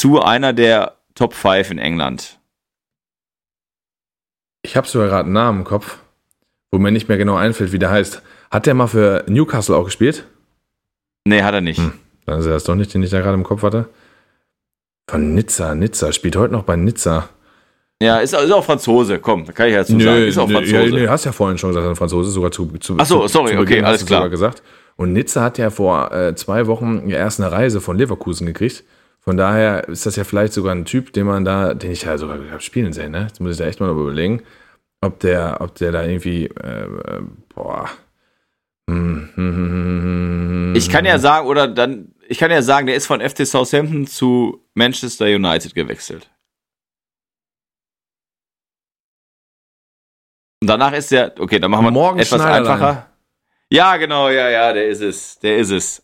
zu 0.00 0.20
einer 0.20 0.52
der 0.52 0.96
Top 1.14 1.32
5 1.34 1.70
in 1.70 1.78
England. 1.78 2.38
Ich 4.62 4.76
habe 4.76 4.86
sogar 4.86 5.08
gerade 5.08 5.24
einen 5.24 5.32
Namen 5.32 5.60
im 5.60 5.64
Kopf, 5.64 5.98
wo 6.72 6.78
mir 6.78 6.90
nicht 6.90 7.08
mehr 7.08 7.16
genau 7.18 7.36
einfällt, 7.36 7.72
wie 7.72 7.78
der 7.78 7.90
heißt. 7.90 8.22
Hat 8.50 8.66
der 8.66 8.74
mal 8.74 8.88
für 8.88 9.24
Newcastle 9.28 9.76
auch 9.76 9.84
gespielt? 9.84 10.26
Nee, 11.26 11.42
hat 11.42 11.54
er 11.54 11.60
nicht. 11.60 11.78
Hm. 11.78 11.92
Das 12.26 12.44
ist 12.44 12.68
doch 12.68 12.74
nicht, 12.74 12.92
den 12.92 13.02
ich 13.02 13.10
da 13.10 13.20
gerade 13.20 13.34
im 13.34 13.44
Kopf 13.44 13.62
hatte. 13.62 13.88
Von 15.08 15.34
Nizza, 15.34 15.74
Nizza, 15.76 16.12
spielt 16.12 16.34
heute 16.36 16.52
noch 16.52 16.64
bei 16.64 16.74
Nizza. 16.74 17.28
Ja, 18.02 18.18
ist, 18.18 18.34
ist 18.34 18.50
auch 18.52 18.64
Franzose, 18.64 19.20
komm, 19.20 19.46
da 19.46 19.52
kann 19.52 19.68
ich 19.68 19.72
ja 19.74 19.78
dazu 19.80 19.94
Nö, 19.94 20.04
sagen. 20.04 20.22
Ist 20.26 20.38
auch 20.38 20.48
nö, 20.48 20.54
Franzose. 20.54 20.76
Ja, 20.76 20.90
nö, 20.90 21.08
hast 21.08 21.24
ja 21.24 21.32
vorhin 21.32 21.56
schon 21.56 21.70
gesagt, 21.70 21.86
ein 21.86 21.96
Franzose, 21.96 22.30
sogar 22.30 22.50
zu, 22.50 22.66
zu 22.78 22.96
Ach 22.98 23.06
so, 23.06 23.22
zu- 23.22 23.28
sorry, 23.28 23.52
zu 23.52 23.58
okay, 23.58 23.64
Beginn 23.66 23.84
alles 23.84 24.04
klar. 24.04 24.18
sogar 24.20 24.30
gesagt. 24.30 24.62
Und 24.96 25.12
Nizza 25.12 25.42
hat 25.42 25.58
ja 25.58 25.70
vor 25.70 26.10
äh, 26.12 26.34
zwei 26.34 26.66
Wochen 26.66 27.08
ja 27.08 27.18
erst 27.18 27.40
eine 27.40 27.52
Reise 27.52 27.80
von 27.80 27.98
Leverkusen 27.98 28.46
gekriegt. 28.46 28.84
Von 29.20 29.36
daher 29.36 29.88
ist 29.88 30.06
das 30.06 30.16
ja 30.16 30.24
vielleicht 30.24 30.52
sogar 30.52 30.74
ein 30.74 30.84
Typ, 30.84 31.12
den 31.12 31.26
man 31.26 31.44
da, 31.44 31.74
den 31.74 31.90
ich 31.90 32.02
ja 32.02 32.16
sogar 32.16 32.38
hab 32.50 32.62
spielen 32.62 32.92
sehen, 32.92 33.12
ne? 33.12 33.22
Jetzt 33.22 33.40
muss 33.40 33.52
ich 33.52 33.58
da 33.58 33.66
echt 33.66 33.80
mal 33.80 33.90
überlegen, 33.90 34.42
ob 35.00 35.18
der, 35.20 35.58
ob 35.60 35.74
der 35.74 35.92
da 35.92 36.04
irgendwie, 36.04 36.46
äh, 36.46 36.84
äh, 36.84 37.22
boah. 37.54 37.90
Hm, 38.88 39.30
hm, 39.34 39.54
hm, 39.56 40.74
Ich 40.76 40.88
kann 40.88 41.04
ja 41.04 41.18
sagen, 41.18 41.46
oder 41.48 41.66
dann, 41.66 42.14
ich 42.28 42.38
kann 42.38 42.50
ja 42.52 42.62
sagen, 42.62 42.86
der 42.86 42.94
ist 42.94 43.06
von 43.06 43.20
FC 43.20 43.44
Southampton 43.46 44.06
zu 44.06 44.64
Manchester 44.74 45.26
United 45.26 45.74
gewechselt. 45.74 46.30
Und 50.62 50.68
danach 50.68 50.92
ist 50.92 51.10
der, 51.10 51.34
okay, 51.38 51.58
dann 51.58 51.70
machen 51.70 51.84
wir 51.84 51.90
Morgen 51.90 52.18
etwas 52.18 52.40
Schneiderlein. 52.40 52.72
einfacher. 52.72 53.06
Ja, 53.72 53.96
genau, 53.96 54.28
ja, 54.28 54.48
ja, 54.48 54.72
der 54.72 54.86
ist 54.88 55.00
es, 55.02 55.38
der 55.40 55.56
ist 55.58 55.70
es. 55.70 56.02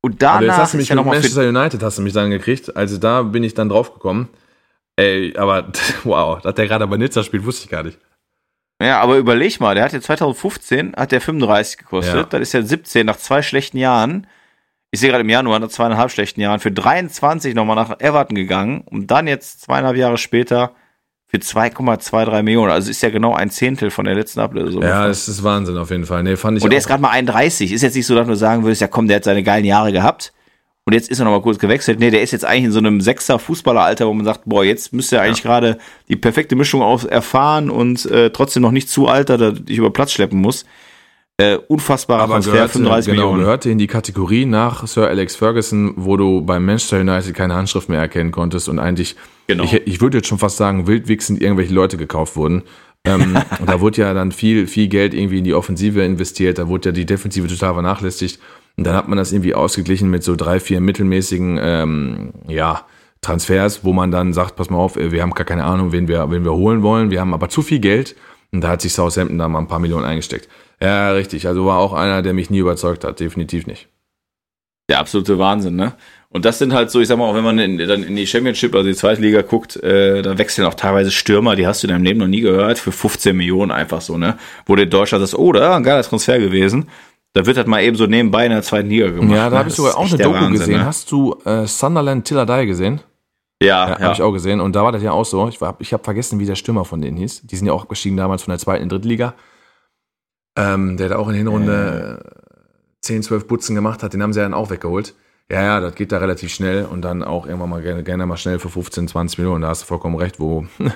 Und 0.00 0.22
Aber 0.24 0.40
danach 0.40 0.42
jetzt 0.42 0.56
hast 0.58 0.72
du 0.74 0.76
mich 0.78 0.90
mit 0.90 0.98
für, 0.98 1.04
Manchester 1.04 1.48
United 1.48 1.82
hast 1.82 1.98
du 1.98 2.02
mich 2.02 2.12
dann 2.12 2.30
gekriegt. 2.30 2.76
Also 2.76 2.98
da 2.98 3.22
bin 3.22 3.44
ich 3.44 3.54
dann 3.54 3.68
drauf 3.68 3.94
gekommen. 3.94 4.28
Ey, 4.96 5.36
aber 5.36 5.68
wow, 6.04 6.40
dass 6.40 6.54
der 6.54 6.66
gerade 6.66 6.86
bei 6.86 6.96
Nizza 6.96 7.22
spielt, 7.22 7.44
wusste 7.44 7.64
ich 7.64 7.70
gar 7.70 7.82
nicht. 7.82 7.98
ja, 8.82 9.00
aber 9.00 9.16
überleg 9.16 9.58
mal, 9.60 9.74
der 9.74 9.84
hat 9.84 9.92
ja 9.92 10.00
2015, 10.00 10.94
hat 10.96 11.12
der 11.12 11.20
35 11.20 11.78
gekostet, 11.78 12.14
Ja. 12.14 12.22
dann 12.24 12.42
ist 12.42 12.54
er 12.54 12.62
17 12.62 13.06
nach 13.06 13.16
zwei 13.16 13.42
schlechten 13.42 13.78
Jahren. 13.78 14.26
Ich 14.90 15.00
sehe 15.00 15.08
gerade 15.10 15.22
im 15.22 15.30
Januar 15.30 15.58
nach 15.60 15.68
zweieinhalb 15.68 16.10
schlechten 16.10 16.40
Jahren 16.40 16.60
für 16.60 16.70
23 16.70 17.54
nochmal 17.54 17.76
nach 17.76 17.98
Everton 18.00 18.34
gegangen 18.34 18.82
und 18.82 19.06
dann 19.10 19.26
jetzt 19.26 19.62
zweieinhalb 19.62 19.96
Jahre 19.96 20.18
später 20.18 20.74
für 21.34 21.40
2,23 21.40 22.42
Millionen. 22.42 22.70
Also 22.72 22.90
ist 22.90 23.02
ja 23.02 23.10
genau 23.10 23.34
ein 23.34 23.50
Zehntel 23.50 23.90
von 23.90 24.04
der 24.04 24.14
letzten 24.14 24.40
Ablösung. 24.40 24.82
Ja, 24.82 25.06
das 25.06 25.28
ist 25.28 25.42
Wahnsinn 25.42 25.78
auf 25.78 25.90
jeden 25.90 26.04
Fall. 26.04 26.22
Nee, 26.22 26.36
fand 26.36 26.58
ich 26.58 26.64
und 26.64 26.70
der 26.70 26.76
auch- 26.76 26.80
ist 26.80 26.86
gerade 26.88 27.00
mal 27.02 27.10
31. 27.10 27.72
Ist 27.72 27.82
jetzt 27.82 27.94
nicht 27.96 28.06
so, 28.06 28.14
dass 28.14 28.26
du 28.26 28.34
sagen 28.34 28.64
würdest, 28.64 28.80
ja 28.82 28.88
komm, 28.88 29.08
der 29.08 29.16
hat 29.16 29.24
seine 29.24 29.42
geilen 29.42 29.64
Jahre 29.64 29.92
gehabt. 29.92 30.32
Und 30.84 30.94
jetzt 30.94 31.08
ist 31.10 31.20
er 31.20 31.24
noch 31.24 31.30
mal 31.30 31.40
kurz 31.42 31.58
gewechselt. 31.60 32.00
Nee, 32.00 32.10
der 32.10 32.22
ist 32.22 32.32
jetzt 32.32 32.44
eigentlich 32.44 32.64
in 32.64 32.72
so 32.72 32.80
einem 32.80 33.00
Sechser 33.00 33.38
Fußballeralter, 33.38 34.06
wo 34.08 34.12
man 34.12 34.24
sagt, 34.24 34.40
boah, 34.46 34.64
jetzt 34.64 34.92
müsste 34.92 35.16
er 35.16 35.22
eigentlich 35.22 35.42
gerade 35.44 35.78
die 36.08 36.16
perfekte 36.16 36.56
Mischung 36.56 36.82
aus 36.82 37.04
erfahren 37.04 37.70
und 37.70 38.04
äh, 38.06 38.30
trotzdem 38.30 38.62
noch 38.62 38.72
nicht 38.72 38.88
zu 38.90 39.06
alter, 39.06 39.38
dass 39.38 39.54
ich 39.68 39.78
über 39.78 39.92
Platz 39.92 40.12
schleppen 40.12 40.40
muss. 40.40 40.66
Äh, 41.38 41.56
unfassbarer 41.68 42.22
aber 42.22 42.34
Transfer, 42.34 42.52
gehörte, 42.52 42.72
35 42.74 43.10
genau, 43.10 43.22
Millionen. 43.22 43.40
gehörte 43.42 43.70
in 43.70 43.78
die 43.78 43.86
Kategorie 43.86 44.44
nach 44.44 44.86
Sir 44.86 45.08
Alex 45.08 45.34
Ferguson, 45.34 45.94
wo 45.96 46.16
du 46.16 46.42
beim 46.42 46.64
Manchester 46.64 47.00
United 47.00 47.34
keine 47.34 47.54
Handschrift 47.54 47.88
mehr 47.88 48.00
erkennen 48.00 48.30
konntest 48.32 48.68
und 48.68 48.78
eigentlich, 48.78 49.16
Genau. 49.46 49.64
ich, 49.64 49.72
ich 49.72 50.00
würde 50.00 50.18
jetzt 50.18 50.28
schon 50.28 50.38
fast 50.38 50.56
sagen, 50.58 50.86
wildwichsend 50.86 51.40
irgendwelche 51.40 51.72
Leute 51.74 51.96
gekauft 51.96 52.36
wurden. 52.36 52.62
ähm, 53.04 53.36
und 53.60 53.68
da 53.68 53.80
wurde 53.80 54.02
ja 54.02 54.14
dann 54.14 54.30
viel, 54.30 54.66
viel 54.66 54.88
Geld 54.88 55.14
irgendwie 55.14 55.38
in 55.38 55.44
die 55.44 55.54
Offensive 55.54 56.02
investiert, 56.04 56.58
da 56.58 56.68
wurde 56.68 56.90
ja 56.90 56.92
die 56.92 57.06
Defensive 57.06 57.48
total 57.48 57.72
vernachlässigt. 57.74 58.38
Und 58.76 58.86
dann 58.86 58.94
hat 58.94 59.08
man 59.08 59.18
das 59.18 59.32
irgendwie 59.32 59.54
ausgeglichen 59.54 60.10
mit 60.10 60.22
so 60.22 60.36
drei, 60.36 60.60
vier 60.60 60.80
mittelmäßigen, 60.80 61.58
ähm, 61.60 62.32
ja, 62.46 62.86
Transfers, 63.20 63.84
wo 63.84 63.92
man 63.92 64.10
dann 64.10 64.32
sagt, 64.32 64.56
pass 64.56 64.68
mal 64.70 64.78
auf, 64.78 64.96
äh, 64.96 65.12
wir 65.12 65.22
haben 65.22 65.30
gar 65.32 65.44
keine 65.44 65.64
Ahnung, 65.64 65.92
wen 65.92 66.08
wir, 66.08 66.30
wen 66.30 66.44
wir 66.44 66.52
holen 66.52 66.82
wollen, 66.82 67.10
wir 67.10 67.20
haben 67.20 67.32
aber 67.34 67.48
zu 67.48 67.62
viel 67.62 67.78
Geld. 67.78 68.16
Und 68.52 68.60
da 68.60 68.68
hat 68.68 68.82
sich 68.82 68.92
Southampton 68.92 69.38
da 69.38 69.48
mal 69.48 69.58
ein 69.58 69.68
paar 69.68 69.78
Millionen 69.78 70.04
eingesteckt. 70.04 70.48
Ja, 70.80 71.12
richtig. 71.12 71.46
Also 71.46 71.64
war 71.64 71.78
auch 71.78 71.92
einer, 71.92 72.22
der 72.22 72.34
mich 72.34 72.50
nie 72.50 72.58
überzeugt 72.58 73.04
hat. 73.04 73.20
Definitiv 73.20 73.66
nicht. 73.66 73.88
Der 74.88 74.98
absolute 74.98 75.38
Wahnsinn, 75.38 75.76
ne? 75.76 75.94
Und 76.28 76.44
das 76.44 76.58
sind 76.58 76.72
halt 76.72 76.90
so, 76.90 77.00
ich 77.00 77.08
sag 77.08 77.18
mal, 77.18 77.26
auch 77.26 77.34
wenn 77.34 77.44
man 77.44 77.58
in, 77.58 77.78
dann 77.78 78.02
in 78.02 78.16
die 78.16 78.26
Championship, 78.26 78.74
also 78.74 78.88
die 78.88 78.96
zweite 78.96 79.20
Liga 79.20 79.42
guckt, 79.42 79.76
äh, 79.76 80.22
da 80.22 80.38
wechseln 80.38 80.66
auch 80.66 80.74
teilweise 80.74 81.10
Stürmer, 81.10 81.56
die 81.56 81.66
hast 81.66 81.82
du 81.82 81.86
in 81.86 81.92
deinem 81.92 82.04
Leben 82.04 82.18
noch 82.20 82.26
nie 82.26 82.40
gehört, 82.40 82.78
für 82.78 82.90
15 82.90 83.36
Millionen 83.36 83.70
einfach 83.70 84.00
so, 84.00 84.16
ne? 84.16 84.38
Wo 84.66 84.74
du 84.74 84.82
in 84.82 84.90
Deutschland 84.90 85.22
sagst, 85.22 85.38
oh, 85.38 85.52
da 85.52 85.60
war 85.60 85.76
ein 85.76 85.82
geiler 85.82 86.02
Transfer 86.02 86.38
gewesen. 86.38 86.88
Da 87.34 87.46
wird 87.46 87.56
das 87.56 87.66
mal 87.66 87.82
eben 87.82 87.96
so 87.96 88.06
nebenbei 88.06 88.44
in 88.46 88.52
der 88.52 88.62
zweiten 88.62 88.88
Liga 88.88 89.08
gemacht. 89.08 89.30
Ja, 89.30 89.44
da 89.44 89.50
ne? 89.50 89.58
habe 89.58 89.68
ich 89.68 89.74
sogar 89.74 89.96
auch 89.96 90.06
eine 90.06 90.18
Doku 90.18 90.34
Wahnsinn, 90.34 90.52
gesehen. 90.52 90.78
Ne? 90.78 90.84
Hast 90.84 91.10
du 91.12 91.36
äh, 91.44 91.66
Sunderland 91.66 92.26
Tilladei 92.26 92.66
gesehen? 92.66 93.00
Ja, 93.62 93.88
Ja, 93.90 93.98
habe 94.00 94.12
ich 94.14 94.22
auch 94.22 94.32
gesehen. 94.32 94.60
Und 94.60 94.74
da 94.76 94.82
war 94.84 94.92
das 94.92 95.02
ja 95.02 95.12
auch 95.12 95.24
so. 95.24 95.48
Ich, 95.48 95.60
war- 95.60 95.76
ich 95.78 95.92
habe 95.92 96.02
vergessen, 96.04 96.38
wie 96.38 96.46
der 96.46 96.54
Stürmer 96.56 96.84
von 96.84 97.00
denen 97.00 97.16
hieß. 97.16 97.42
Die 97.44 97.56
sind 97.56 97.66
ja 97.66 97.72
auch 97.72 97.88
gestiegen 97.88 98.16
damals 98.16 98.42
von 98.42 98.52
der 98.52 98.58
zweiten 98.58 98.82
in 98.82 98.88
die 98.88 98.94
Drittliga. 98.96 99.34
Ähm, 100.56 100.96
der 100.96 101.08
da 101.08 101.16
auch 101.16 101.28
in 101.28 101.32
der 101.34 101.38
Hinrunde 101.38 102.22
äh, 102.24 102.28
10, 103.00 103.22
12 103.22 103.46
Putzen 103.48 103.74
gemacht 103.74 104.02
hat. 104.02 104.12
Den 104.12 104.22
haben 104.22 104.32
sie 104.32 104.40
ja 104.40 104.44
dann 104.44 104.54
auch 104.54 104.70
weggeholt. 104.70 105.14
Ja, 105.50 105.62
ja, 105.62 105.80
das 105.80 105.94
geht 105.94 106.12
da 106.12 106.18
relativ 106.18 106.52
schnell 106.52 106.84
und 106.86 107.02
dann 107.02 107.22
auch 107.22 107.46
irgendwann 107.46 107.68
mal 107.70 107.82
gerne, 107.82 108.02
gerne 108.02 108.26
mal 108.26 108.36
schnell 108.36 108.58
für 108.58 108.68
15, 108.68 109.08
20 109.08 109.38
Millionen. 109.38 109.62
Da 109.62 109.68
hast 109.68 109.82
du 109.82 109.86
vollkommen 109.86 110.16
recht, 110.16 110.38
wo 110.40 110.66
in 110.78 110.90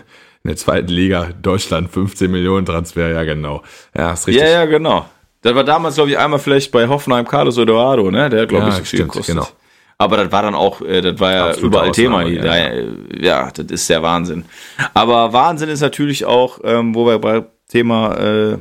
der 0.44 0.56
zweiten 0.56 0.88
Liga 0.88 1.30
Deutschland 1.42 1.90
15 1.90 2.30
Millionen 2.30 2.64
Transfer, 2.64 3.08
ja 3.10 3.24
genau. 3.24 3.62
Ja, 3.96 4.12
ist 4.12 4.26
richtig. 4.26 4.44
Ja, 4.44 4.50
ja, 4.50 4.64
genau. 4.66 5.06
Das 5.42 5.54
war 5.54 5.64
damals, 5.64 5.96
glaube 5.96 6.10
ich, 6.10 6.18
einmal 6.18 6.38
vielleicht 6.38 6.70
bei 6.72 6.86
Hoffenheim 6.88 7.26
Carlos 7.26 7.58
Eduardo, 7.58 8.10
ne? 8.10 8.30
Der 8.30 8.42
hat, 8.42 8.48
glaube 8.48 8.64
Ja, 8.66 8.70
ich, 8.70 8.76
so 8.78 8.84
stimmt, 8.84 9.12
gekostet. 9.12 9.34
genau. 9.34 9.46
Aber 9.98 10.18
das 10.18 10.30
war 10.30 10.42
dann 10.42 10.54
auch, 10.54 10.82
äh, 10.82 11.00
das 11.00 11.18
war 11.20 11.32
ja 11.32 11.46
Absolute 11.46 11.66
überall 11.66 11.92
Thema. 11.92 12.16
Ausnahme, 12.22 12.30
hier. 12.30 12.44
ja, 12.44 12.56
äh, 12.56 13.24
ja, 13.24 13.50
das 13.50 13.66
ist 13.66 13.88
der 13.88 14.02
Wahnsinn. 14.02 14.44
Aber 14.92 15.32
Wahnsinn 15.32 15.70
ist 15.70 15.80
natürlich 15.80 16.24
auch, 16.24 16.60
ähm, 16.64 16.94
wo 16.94 17.06
wir 17.06 17.18
bei 17.18 17.44
Thema 17.68 18.16
äh, 18.16 18.58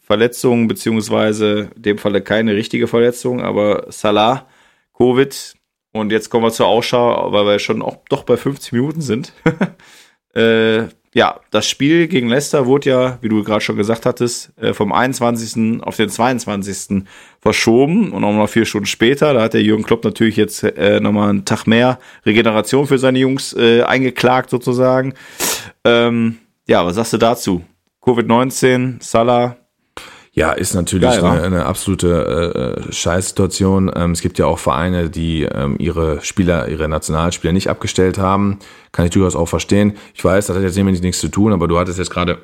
Verletzungen, 0.00 0.68
beziehungsweise 0.68 1.70
in 1.74 1.82
dem 1.82 1.98
Falle 1.98 2.20
keine 2.20 2.54
richtige 2.54 2.86
Verletzung, 2.86 3.40
aber 3.40 3.86
Salah, 3.88 4.46
Covid. 4.96 5.54
Und 5.92 6.12
jetzt 6.12 6.28
kommen 6.28 6.44
wir 6.44 6.50
zur 6.50 6.66
Ausschau, 6.66 7.32
weil 7.32 7.46
wir 7.46 7.58
schon 7.58 7.80
auch 7.80 7.96
doch 8.08 8.24
bei 8.24 8.36
50 8.36 8.72
Minuten 8.72 9.00
sind. 9.00 9.32
äh, 10.34 10.88
ja, 11.14 11.40
das 11.50 11.68
Spiel 11.68 12.08
gegen 12.08 12.28
Leicester 12.28 12.66
wurde 12.66 12.90
ja, 12.90 13.18
wie 13.22 13.28
du 13.28 13.44
gerade 13.44 13.60
schon 13.60 13.76
gesagt 13.76 14.04
hattest, 14.04 14.52
äh, 14.58 14.74
vom 14.74 14.92
21. 14.92 15.80
auf 15.82 15.96
den 15.96 16.10
22. 16.10 17.04
verschoben 17.44 18.10
und 18.12 18.24
auch 18.24 18.32
noch 18.32 18.48
vier 18.48 18.64
Stunden 18.64 18.86
später. 18.86 19.34
Da 19.34 19.42
hat 19.42 19.52
der 19.52 19.62
Jürgen 19.62 19.82
Klopp 19.82 20.02
natürlich 20.02 20.36
jetzt 20.36 20.64
äh, 20.64 20.98
nochmal 20.98 21.28
einen 21.28 21.44
Tag 21.44 21.66
mehr 21.66 21.98
Regeneration 22.24 22.86
für 22.86 22.96
seine 22.96 23.18
Jungs 23.18 23.52
äh, 23.52 23.82
eingeklagt 23.82 24.48
sozusagen. 24.48 25.12
Ähm, 25.84 26.38
ja, 26.66 26.86
was 26.86 26.94
sagst 26.94 27.12
du 27.12 27.18
dazu? 27.18 27.62
Covid-19, 28.02 29.02
Salah, 29.02 29.56
Ja, 30.32 30.52
ist 30.52 30.74
natürlich 30.74 31.08
Geil, 31.10 31.22
eine, 31.22 31.42
eine 31.42 31.66
absolute 31.66 32.76
äh, 32.88 32.92
Scheißsituation. 32.92 33.92
Ähm, 33.94 34.12
es 34.12 34.22
gibt 34.22 34.38
ja 34.38 34.46
auch 34.46 34.58
Vereine, 34.58 35.10
die 35.10 35.42
ähm, 35.42 35.76
ihre 35.78 36.22
Spieler, 36.22 36.68
ihre 36.68 36.88
Nationalspieler 36.88 37.52
nicht 37.52 37.68
abgestellt 37.68 38.16
haben. 38.16 38.58
Kann 38.90 39.04
ich 39.04 39.10
durchaus 39.10 39.36
auch 39.36 39.48
verstehen. 39.48 39.98
Ich 40.14 40.24
weiß, 40.24 40.46
das 40.46 40.56
hat 40.56 40.62
jetzt 40.62 40.76
nämlich 40.76 41.02
nichts 41.02 41.20
zu 41.20 41.28
tun, 41.28 41.52
aber 41.52 41.68
du 41.68 41.78
hattest 41.78 41.98
jetzt 41.98 42.10
gerade, 42.10 42.38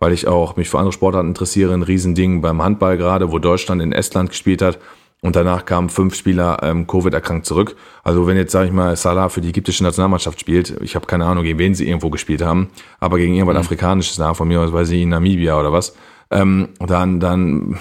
weil 0.00 0.12
ich 0.12 0.26
auch 0.26 0.56
mich 0.56 0.68
für 0.68 0.78
andere 0.78 0.92
Sportarten 0.92 1.28
interessiere, 1.28 1.72
ein 1.72 1.82
Riesending 1.82 2.40
beim 2.40 2.62
Handball 2.62 2.96
gerade, 2.96 3.30
wo 3.30 3.38
Deutschland 3.38 3.80
in 3.80 3.92
Estland 3.92 4.30
gespielt 4.30 4.62
hat. 4.62 4.78
Und 5.22 5.36
danach 5.36 5.66
kamen 5.66 5.90
fünf 5.90 6.14
Spieler 6.14 6.56
ähm, 6.62 6.86
Covid 6.86 7.12
erkrankt 7.12 7.44
zurück. 7.44 7.76
Also 8.02 8.26
wenn 8.26 8.38
jetzt, 8.38 8.52
sage 8.52 8.68
ich 8.68 8.72
mal, 8.72 8.96
Salah 8.96 9.28
für 9.28 9.42
die 9.42 9.50
ägyptische 9.50 9.84
Nationalmannschaft 9.84 10.40
spielt, 10.40 10.80
ich 10.80 10.94
habe 10.94 11.04
keine 11.04 11.26
Ahnung, 11.26 11.44
gegen 11.44 11.58
wen 11.58 11.74
sie 11.74 11.86
irgendwo 11.86 12.08
gespielt 12.08 12.40
haben, 12.40 12.70
aber 12.98 13.18
gegen 13.18 13.34
irgendwas 13.34 13.58
Afrikanisches 13.58 14.16
nach, 14.16 14.34
von 14.34 14.48
mir 14.48 14.62
aus, 14.62 14.72
weiß 14.72 14.88
ich, 14.90 15.02
in 15.02 15.10
Namibia 15.10 15.60
oder 15.60 15.74
was, 15.74 15.94
ähm, 16.30 16.70
dann, 16.78 17.20
dann 17.20 17.78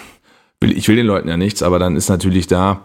will 0.59 0.77
ich 0.77 0.89
will 0.89 0.97
den 0.97 1.05
Leuten 1.05 1.29
ja 1.29 1.37
nichts, 1.37 1.63
aber 1.63 1.79
dann 1.79 1.95
ist 1.95 2.09
natürlich 2.09 2.47
da 2.47 2.81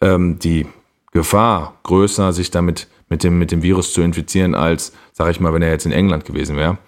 ähm, 0.00 0.38
die 0.38 0.68
Gefahr 1.10 1.74
größer, 1.82 2.32
sich 2.32 2.52
damit 2.52 2.86
mit 3.08 3.24
dem, 3.24 3.40
mit 3.40 3.50
dem 3.50 3.62
Virus 3.62 3.92
zu 3.92 4.02
infizieren, 4.02 4.54
als, 4.54 4.92
sage 5.12 5.32
ich 5.32 5.40
mal, 5.40 5.52
wenn 5.52 5.62
er 5.62 5.72
jetzt 5.72 5.86
in 5.86 5.92
England 5.92 6.24
gewesen 6.24 6.56
wäre 6.56 6.78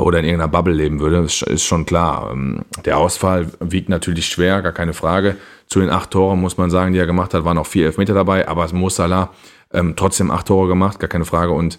oder 0.00 0.18
in 0.18 0.24
irgendeiner 0.24 0.50
Bubble 0.50 0.74
leben 0.74 1.00
würde, 1.00 1.18
ist, 1.18 1.64
schon 1.64 1.86
klar. 1.86 2.30
Ähm, 2.32 2.64
Der 2.84 2.98
Ausfall 2.98 3.50
wiegt 3.60 3.88
natürlich 3.88 4.26
schwer, 4.26 4.62
gar 4.62 4.72
keine 4.72 4.92
Frage. 4.92 5.36
Zu 5.66 5.80
den 5.80 5.90
acht 5.90 6.10
Toren 6.10 6.40
muss 6.40 6.56
man 6.56 6.70
sagen, 6.70 6.92
die 6.92 6.98
er 6.98 7.06
gemacht 7.06 7.34
hat, 7.34 7.44
waren 7.44 7.58
auch 7.58 7.66
vier 7.66 7.86
Elfmeter 7.86 8.14
dabei, 8.14 8.48
aber 8.48 8.68
Mo 8.72 8.88
Salah 8.88 9.30
ähm, 9.72 9.94
trotzdem 9.96 10.30
acht 10.30 10.46
Tore 10.46 10.68
gemacht, 10.68 10.98
gar 10.98 11.08
keine 11.08 11.24
Frage. 11.24 11.52
Und 11.52 11.78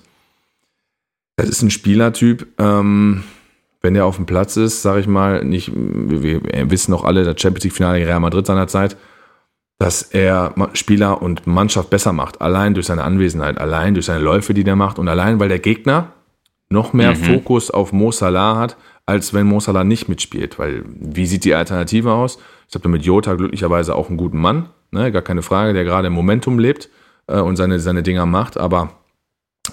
das 1.35 1.49
ist 1.49 1.61
ein 1.61 1.71
Spielertyp, 1.71 2.47
ähm, 2.57 3.23
wenn 3.81 3.95
der 3.95 4.05
auf 4.05 4.15
dem 4.15 4.25
Platz 4.25 4.57
ist, 4.57 4.81
sage 4.81 5.01
ich 5.01 5.07
mal, 5.07 5.43
nicht, 5.43 5.71
wir, 5.73 6.21
wir 6.23 6.71
wissen 6.71 6.93
auch 6.93 7.03
alle, 7.03 7.23
das 7.23 7.41
Champions 7.41 7.63
League-Finale 7.63 7.99
in 7.99 8.05
Real 8.05 8.19
Madrid 8.19 8.45
seinerzeit, 8.45 8.95
dass 9.79 10.03
er 10.03 10.53
Spieler 10.73 11.23
und 11.23 11.47
Mannschaft 11.47 11.89
besser 11.89 12.13
macht. 12.13 12.39
Allein 12.39 12.75
durch 12.75 12.85
seine 12.85 13.03
Anwesenheit, 13.03 13.57
allein 13.57 13.95
durch 13.95 14.05
seine 14.05 14.19
Läufe, 14.23 14.53
die 14.53 14.63
der 14.63 14.75
macht 14.75 14.99
und 14.99 15.07
allein, 15.07 15.39
weil 15.39 15.49
der 15.49 15.57
Gegner 15.57 16.13
noch 16.71 16.93
mehr 16.93 17.15
Fokus 17.15 17.71
auf 17.71 17.91
Mo 17.91 18.11
Salah 18.11 18.57
hat, 18.57 18.77
als 19.05 19.33
wenn 19.33 19.47
Mo 19.47 19.59
Salah 19.59 19.83
nicht 19.83 20.07
mitspielt. 20.09 20.59
Weil, 20.59 20.83
wie 20.85 21.25
sieht 21.25 21.45
die 21.45 21.53
Alternative 21.53 22.13
aus? 22.13 22.39
Ich 22.69 22.75
habe 22.75 22.89
mit 22.89 23.03
Jota 23.03 23.33
glücklicherweise 23.33 23.95
auch 23.95 24.09
einen 24.09 24.17
guten 24.17 24.39
Mann, 24.39 24.69
ne, 24.91 25.11
gar 25.11 25.21
keine 25.21 25.41
Frage, 25.41 25.73
der 25.73 25.83
gerade 25.83 26.07
im 26.07 26.13
Momentum 26.13 26.59
lebt 26.59 26.89
äh, 27.27 27.39
und 27.39 27.57
seine, 27.57 27.79
seine 27.79 28.03
Dinger 28.03 28.25
macht, 28.25 28.57
aber 28.57 28.93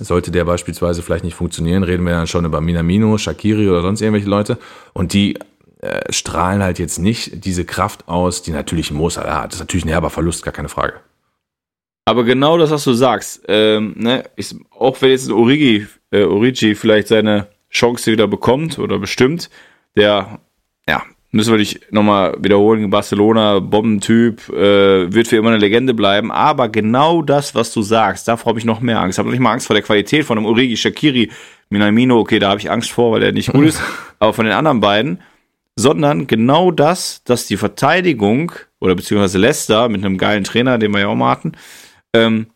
sollte 0.00 0.30
der 0.30 0.44
beispielsweise 0.44 1.02
vielleicht 1.02 1.24
nicht 1.24 1.34
funktionieren, 1.34 1.82
reden 1.82 2.04
wir 2.04 2.12
dann 2.12 2.26
schon 2.26 2.44
über 2.44 2.60
Minamino, 2.60 3.16
Shakiri 3.18 3.68
oder 3.68 3.82
sonst 3.82 4.00
irgendwelche 4.00 4.28
Leute. 4.28 4.58
Und 4.92 5.12
die 5.12 5.38
äh, 5.80 6.12
strahlen 6.12 6.62
halt 6.62 6.78
jetzt 6.78 6.98
nicht 6.98 7.44
diese 7.44 7.64
Kraft 7.64 8.08
aus, 8.08 8.42
die 8.42 8.50
natürlich 8.50 8.90
Mo 8.90 9.08
Salah 9.10 9.42
hat. 9.42 9.52
Das 9.52 9.54
ist 9.56 9.60
natürlich 9.60 9.84
ein 9.84 9.90
herber 9.90 10.10
Verlust, 10.10 10.44
gar 10.44 10.52
keine 10.52 10.68
Frage. 10.68 11.00
Aber 12.04 12.24
genau 12.24 12.56
das, 12.56 12.70
was 12.70 12.84
du 12.84 12.94
sagst, 12.94 13.42
ähm, 13.48 13.94
ne, 13.96 14.24
ist, 14.34 14.56
auch 14.70 15.00
wenn 15.02 15.10
jetzt 15.10 15.28
ein 15.28 15.32
Origi, 15.32 15.86
äh, 16.10 16.22
Origi 16.22 16.74
vielleicht 16.74 17.08
seine 17.08 17.48
Chance 17.70 18.10
wieder 18.12 18.26
bekommt 18.26 18.78
oder 18.78 18.98
bestimmt, 18.98 19.50
der, 19.96 20.40
ja, 20.88 21.02
müssen 21.30 21.52
wir 21.52 21.58
nicht 21.58 21.92
nochmal 21.92 22.36
wiederholen, 22.38 22.88
Barcelona, 22.88 23.58
Bombentyp, 23.58 24.48
äh, 24.48 25.12
wird 25.12 25.28
für 25.28 25.36
immer 25.36 25.50
eine 25.50 25.58
Legende 25.58 25.92
bleiben, 25.94 26.32
aber 26.32 26.68
genau 26.68 27.22
das, 27.22 27.54
was 27.54 27.72
du 27.72 27.82
sagst, 27.82 28.28
davor 28.28 28.50
habe 28.50 28.58
ich 28.58 28.64
noch 28.64 28.80
mehr 28.80 29.00
Angst. 29.00 29.16
Ich 29.16 29.18
habe 29.18 29.28
noch 29.28 29.32
nicht 29.32 29.42
mal 29.42 29.52
Angst 29.52 29.66
vor 29.66 29.74
der 29.74 29.82
Qualität 29.82 30.24
von 30.24 30.38
einem 30.38 30.46
Origi, 30.46 30.76
Shakiri, 30.76 31.30
Minamino, 31.70 32.18
okay, 32.18 32.38
da 32.38 32.50
habe 32.50 32.60
ich 32.60 32.70
Angst 32.70 32.90
vor, 32.90 33.12
weil 33.12 33.22
er 33.22 33.32
nicht 33.32 33.52
gut 33.52 33.66
ist, 33.66 33.82
aber 34.18 34.32
von 34.32 34.46
den 34.46 34.54
anderen 34.54 34.80
beiden, 34.80 35.20
sondern 35.76 36.26
genau 36.26 36.70
das, 36.70 37.22
dass 37.24 37.46
die 37.46 37.56
Verteidigung 37.56 38.52
oder 38.80 38.94
beziehungsweise 38.94 39.38
Leicester 39.38 39.88
mit 39.88 40.04
einem 40.04 40.16
geilen 40.16 40.44
Trainer, 40.44 40.78
den 40.78 40.92
wir 40.92 41.00
ja 41.00 41.08
auch 41.08 41.14
mal 41.14 41.30
hatten, 41.30 41.52
ähm, 42.14 42.46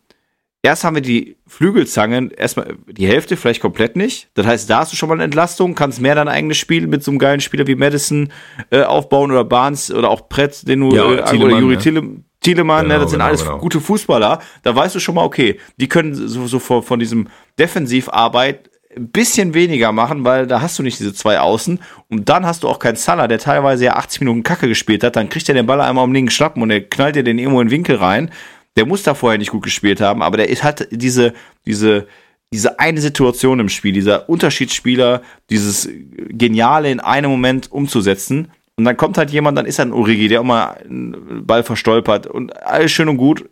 erst 0.62 0.84
haben 0.84 0.94
wir 0.94 1.02
die 1.02 1.36
Flügelzangen, 1.46 2.30
erstmal 2.30 2.76
die 2.86 3.06
Hälfte, 3.06 3.36
vielleicht 3.36 3.60
komplett 3.60 3.96
nicht. 3.96 4.28
Das 4.34 4.46
heißt, 4.46 4.70
da 4.70 4.78
hast 4.78 4.92
du 4.92 4.96
schon 4.96 5.08
mal 5.08 5.16
eine 5.16 5.24
Entlastung, 5.24 5.74
kannst 5.74 6.00
mehr 6.00 6.14
dein 6.14 6.28
eigenes 6.28 6.56
Spiel 6.56 6.86
mit 6.86 7.02
so 7.02 7.10
einem 7.10 7.18
geilen 7.18 7.40
Spieler 7.40 7.66
wie 7.66 7.74
Madison 7.74 8.32
äh, 8.70 8.82
aufbauen 8.82 9.30
oder 9.32 9.44
Barnes 9.44 9.92
oder 9.92 10.08
auch 10.08 10.28
Brett, 10.28 10.66
den 10.66 10.80
du, 10.80 10.94
ja, 10.94 11.12
äh, 11.12 11.24
Thielemann, 11.24 11.52
oder 11.52 11.58
Juri 11.58 11.92
ne? 11.92 12.22
Thielemann, 12.40 12.84
genau, 12.84 12.94
ne, 12.94 13.00
das 13.00 13.10
sind 13.10 13.18
genau, 13.18 13.28
alles 13.28 13.44
genau. 13.44 13.58
gute 13.58 13.80
Fußballer. 13.80 14.40
Da 14.62 14.74
weißt 14.74 14.94
du 14.94 15.00
schon 15.00 15.14
mal, 15.14 15.24
okay, 15.24 15.58
die 15.76 15.88
können 15.88 16.14
so, 16.14 16.46
so 16.46 16.58
von, 16.58 16.82
von 16.82 16.98
diesem 16.98 17.28
Defensivarbeit 17.58 18.70
ein 18.96 19.08
bisschen 19.08 19.54
weniger 19.54 19.90
machen, 19.92 20.24
weil 20.24 20.46
da 20.46 20.60
hast 20.60 20.78
du 20.78 20.82
nicht 20.82 20.98
diese 20.98 21.14
zwei 21.14 21.40
Außen 21.40 21.78
und 22.10 22.28
dann 22.28 22.44
hast 22.44 22.62
du 22.62 22.68
auch 22.68 22.78
keinen 22.78 22.96
Salah, 22.96 23.26
der 23.26 23.38
teilweise 23.38 23.86
ja 23.86 23.94
80 23.94 24.20
Minuten 24.20 24.42
Kacke 24.42 24.68
gespielt 24.68 25.02
hat, 25.02 25.16
dann 25.16 25.28
kriegt 25.28 25.48
er 25.48 25.54
den 25.54 25.66
Ball 25.66 25.80
einmal 25.80 26.04
um 26.04 26.12
linken 26.12 26.30
Schlappen 26.30 26.62
und 26.62 26.70
er 26.70 26.82
knallt 26.82 27.16
dir 27.16 27.22
den 27.22 27.38
irgendwo 27.38 27.60
in 27.60 27.68
den 27.68 27.72
Winkel 27.72 27.96
rein 27.96 28.30
der 28.76 28.86
muss 28.86 29.02
da 29.02 29.14
vorher 29.14 29.38
nicht 29.38 29.50
gut 29.50 29.62
gespielt 29.62 30.00
haben, 30.00 30.22
aber 30.22 30.38
der 30.38 30.48
hat 30.62 30.88
diese, 30.90 31.34
diese, 31.66 32.06
diese 32.52 32.78
eine 32.78 33.00
Situation 33.00 33.60
im 33.60 33.68
Spiel, 33.68 33.92
dieser 33.92 34.28
Unterschiedsspieler, 34.28 35.22
dieses 35.50 35.88
Geniale 36.28 36.90
in 36.90 37.00
einem 37.00 37.30
Moment 37.30 37.70
umzusetzen. 37.70 38.50
Und 38.76 38.84
dann 38.84 38.96
kommt 38.96 39.18
halt 39.18 39.30
jemand, 39.30 39.58
dann 39.58 39.66
ist 39.66 39.78
er 39.78 39.86
ein 39.86 39.92
Origi, 39.92 40.28
der 40.28 40.40
immer 40.40 40.76
einen 40.78 41.46
Ball 41.46 41.62
verstolpert 41.62 42.26
und 42.26 42.56
alles 42.62 42.92
schön 42.92 43.08
und 43.08 43.18
gut. 43.18 43.48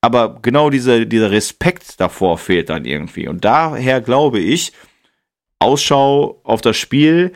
Aber 0.00 0.40
genau 0.42 0.68
dieser, 0.70 1.04
dieser 1.04 1.30
Respekt 1.30 2.00
davor 2.00 2.36
fehlt 2.36 2.68
dann 2.68 2.84
irgendwie. 2.84 3.28
Und 3.28 3.44
daher 3.44 4.00
glaube 4.00 4.40
ich, 4.40 4.72
Ausschau 5.58 6.40
auf 6.44 6.60
das 6.60 6.76
Spiel. 6.76 7.32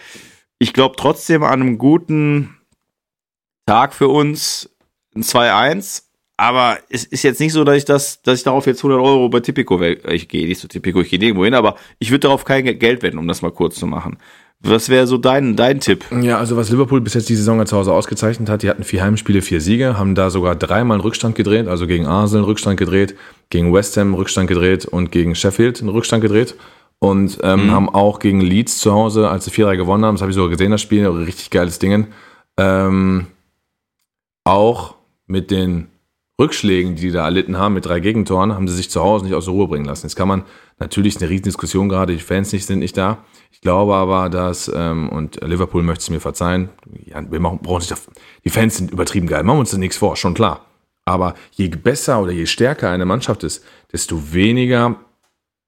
Ich 0.59 0.73
glaube 0.73 0.97
trotzdem 0.99 1.43
an 1.45 1.63
einem 1.63 1.79
guten 1.79 2.59
Tag 3.65 3.95
für 3.95 4.09
uns 4.09 4.71
ein 5.15 5.23
2-1 5.23 6.08
aber 6.39 6.79
es 6.89 7.05
ist 7.05 7.25
jetzt 7.25 7.41
nicht 7.41 7.53
so, 7.53 7.65
dass 7.65 7.77
ich 7.77 7.85
das, 7.85 8.23
dass 8.23 8.39
ich 8.39 8.45
darauf 8.45 8.65
jetzt 8.67 8.79
100 8.79 9.01
Euro 9.01 9.29
bei 9.29 9.41
Tipico, 9.41 9.83
ich 9.83 10.29
gehe 10.29 10.47
nicht 10.47 10.61
zu 10.61 10.69
Tipico, 10.69 11.01
ich 11.01 11.11
gehe 11.11 11.19
nirgendwo 11.19 11.45
hin, 11.45 11.55
aber 11.55 11.75
ich 11.99 12.11
würde 12.13 12.21
darauf 12.21 12.45
kein 12.45 12.65
Geld 12.79 13.03
wenden, 13.03 13.19
um 13.19 13.27
das 13.27 13.43
mal 13.43 13.51
kurz 13.51 13.75
zu 13.75 13.89
machen. 13.89 14.19
Was 14.61 14.89
wäre 14.89 15.09
so 15.09 15.19
dein, 15.19 15.57
dein 15.57 15.81
Tipp? 15.81 16.05
Ja, 16.23 16.39
also 16.39 16.57
was 16.57 16.71
Liverpool 16.71 17.01
bis 17.01 17.15
jetzt 17.15 17.29
die 17.29 17.35
Saison 17.35 17.65
zu 17.67 17.77
Hause 17.77 17.93
ausgezeichnet 17.93 18.49
hat, 18.49 18.63
die 18.63 18.71
hatten 18.71 18.85
vier 18.85 19.03
Heimspiele, 19.03 19.43
vier 19.43 19.61
Siege, 19.61 19.99
haben 19.99 20.15
da 20.15 20.31
sogar 20.31 20.55
dreimal 20.55 20.97
einen 20.97 21.03
Rückstand 21.03 21.35
gedreht, 21.35 21.67
also 21.67 21.89
gegen 21.89 22.07
Arsenal 22.07 22.43
einen 22.43 22.51
Rückstand 22.51 22.79
gedreht, 22.79 23.17
gegen 23.51 23.73
West 23.75 23.97
Ham 23.97 24.09
einen 24.09 24.15
Rückstand 24.15 24.49
gedreht 24.49 24.85
und 24.85 25.11
gegen 25.11 25.35
Sheffield 25.35 25.81
einen 25.81 25.91
Rückstand 25.91 26.23
gedreht. 26.23 26.55
Und 27.01 27.39
ähm, 27.43 27.67
mhm. 27.67 27.71
haben 27.73 27.89
auch 27.89 28.21
gegen 28.21 28.41
Leeds 28.41 28.79
zu 28.79 28.93
Hause, 28.93 29.29
als 29.29 29.45
sie 29.45 29.51
4-3 29.51 29.77
gewonnen 29.77 30.05
haben, 30.05 30.15
das 30.15 30.23
habe 30.23 30.31
ich 30.31 30.37
sogar 30.37 30.51
gesehen, 30.51 30.71
das 30.71 30.83
Spiel, 30.83 31.07
richtig 31.07 31.51
geiles 31.51 31.79
Ding. 31.79 32.09
Ähm, 32.57 33.27
auch 34.45 34.95
mit 35.27 35.51
den 35.51 35.89
Rückschlägen, 36.41 36.95
die 36.95 37.03
die 37.03 37.11
da 37.11 37.25
erlitten 37.25 37.59
haben 37.59 37.75
mit 37.75 37.85
drei 37.85 37.99
Gegentoren, 37.99 38.55
haben 38.55 38.69
sie 38.69 38.77
sich 38.77 38.91
zu 38.91 39.03
Hause 39.03 39.25
nicht 39.25 39.35
aus 39.35 39.47
der 39.47 39.55
Ruhe 39.55 39.67
bringen 39.67 39.87
lassen. 39.87 40.07
Jetzt 40.07 40.15
kann 40.15 40.29
man 40.29 40.45
natürlich 40.79 41.17
eine 41.17 41.29
Riesendiskussion 41.29 41.89
gerade, 41.89 42.13
die 42.13 42.21
Fans 42.21 42.53
nicht, 42.53 42.65
sind 42.65 42.79
nicht 42.79 42.97
da. 42.97 43.25
Ich 43.51 43.61
glaube 43.61 43.95
aber, 43.95 44.29
dass, 44.29 44.71
ähm, 44.73 45.09
und 45.09 45.41
Liverpool 45.43 45.83
möchte 45.83 46.03
es 46.03 46.11
mir 46.11 46.21
verzeihen, 46.21 46.69
ja, 47.07 47.29
wir 47.29 47.41
machen, 47.41 47.59
brauchen 47.61 47.81
sich 47.81 47.93
die 48.45 48.51
Fans 48.51 48.77
sind 48.77 48.93
übertrieben 48.93 49.27
geil, 49.27 49.43
machen 49.43 49.59
uns 49.59 49.73
da 49.73 49.79
nichts 49.79 49.97
vor, 49.97 50.15
schon 50.15 50.35
klar. 50.35 50.65
Aber 51.05 51.35
je 51.53 51.69
besser 51.69 52.23
oder 52.23 52.31
je 52.31 52.47
stärker 52.47 52.91
eine 52.91 53.05
Mannschaft 53.05 53.43
ist, 53.43 53.65
desto 53.93 54.33
weniger 54.33 54.97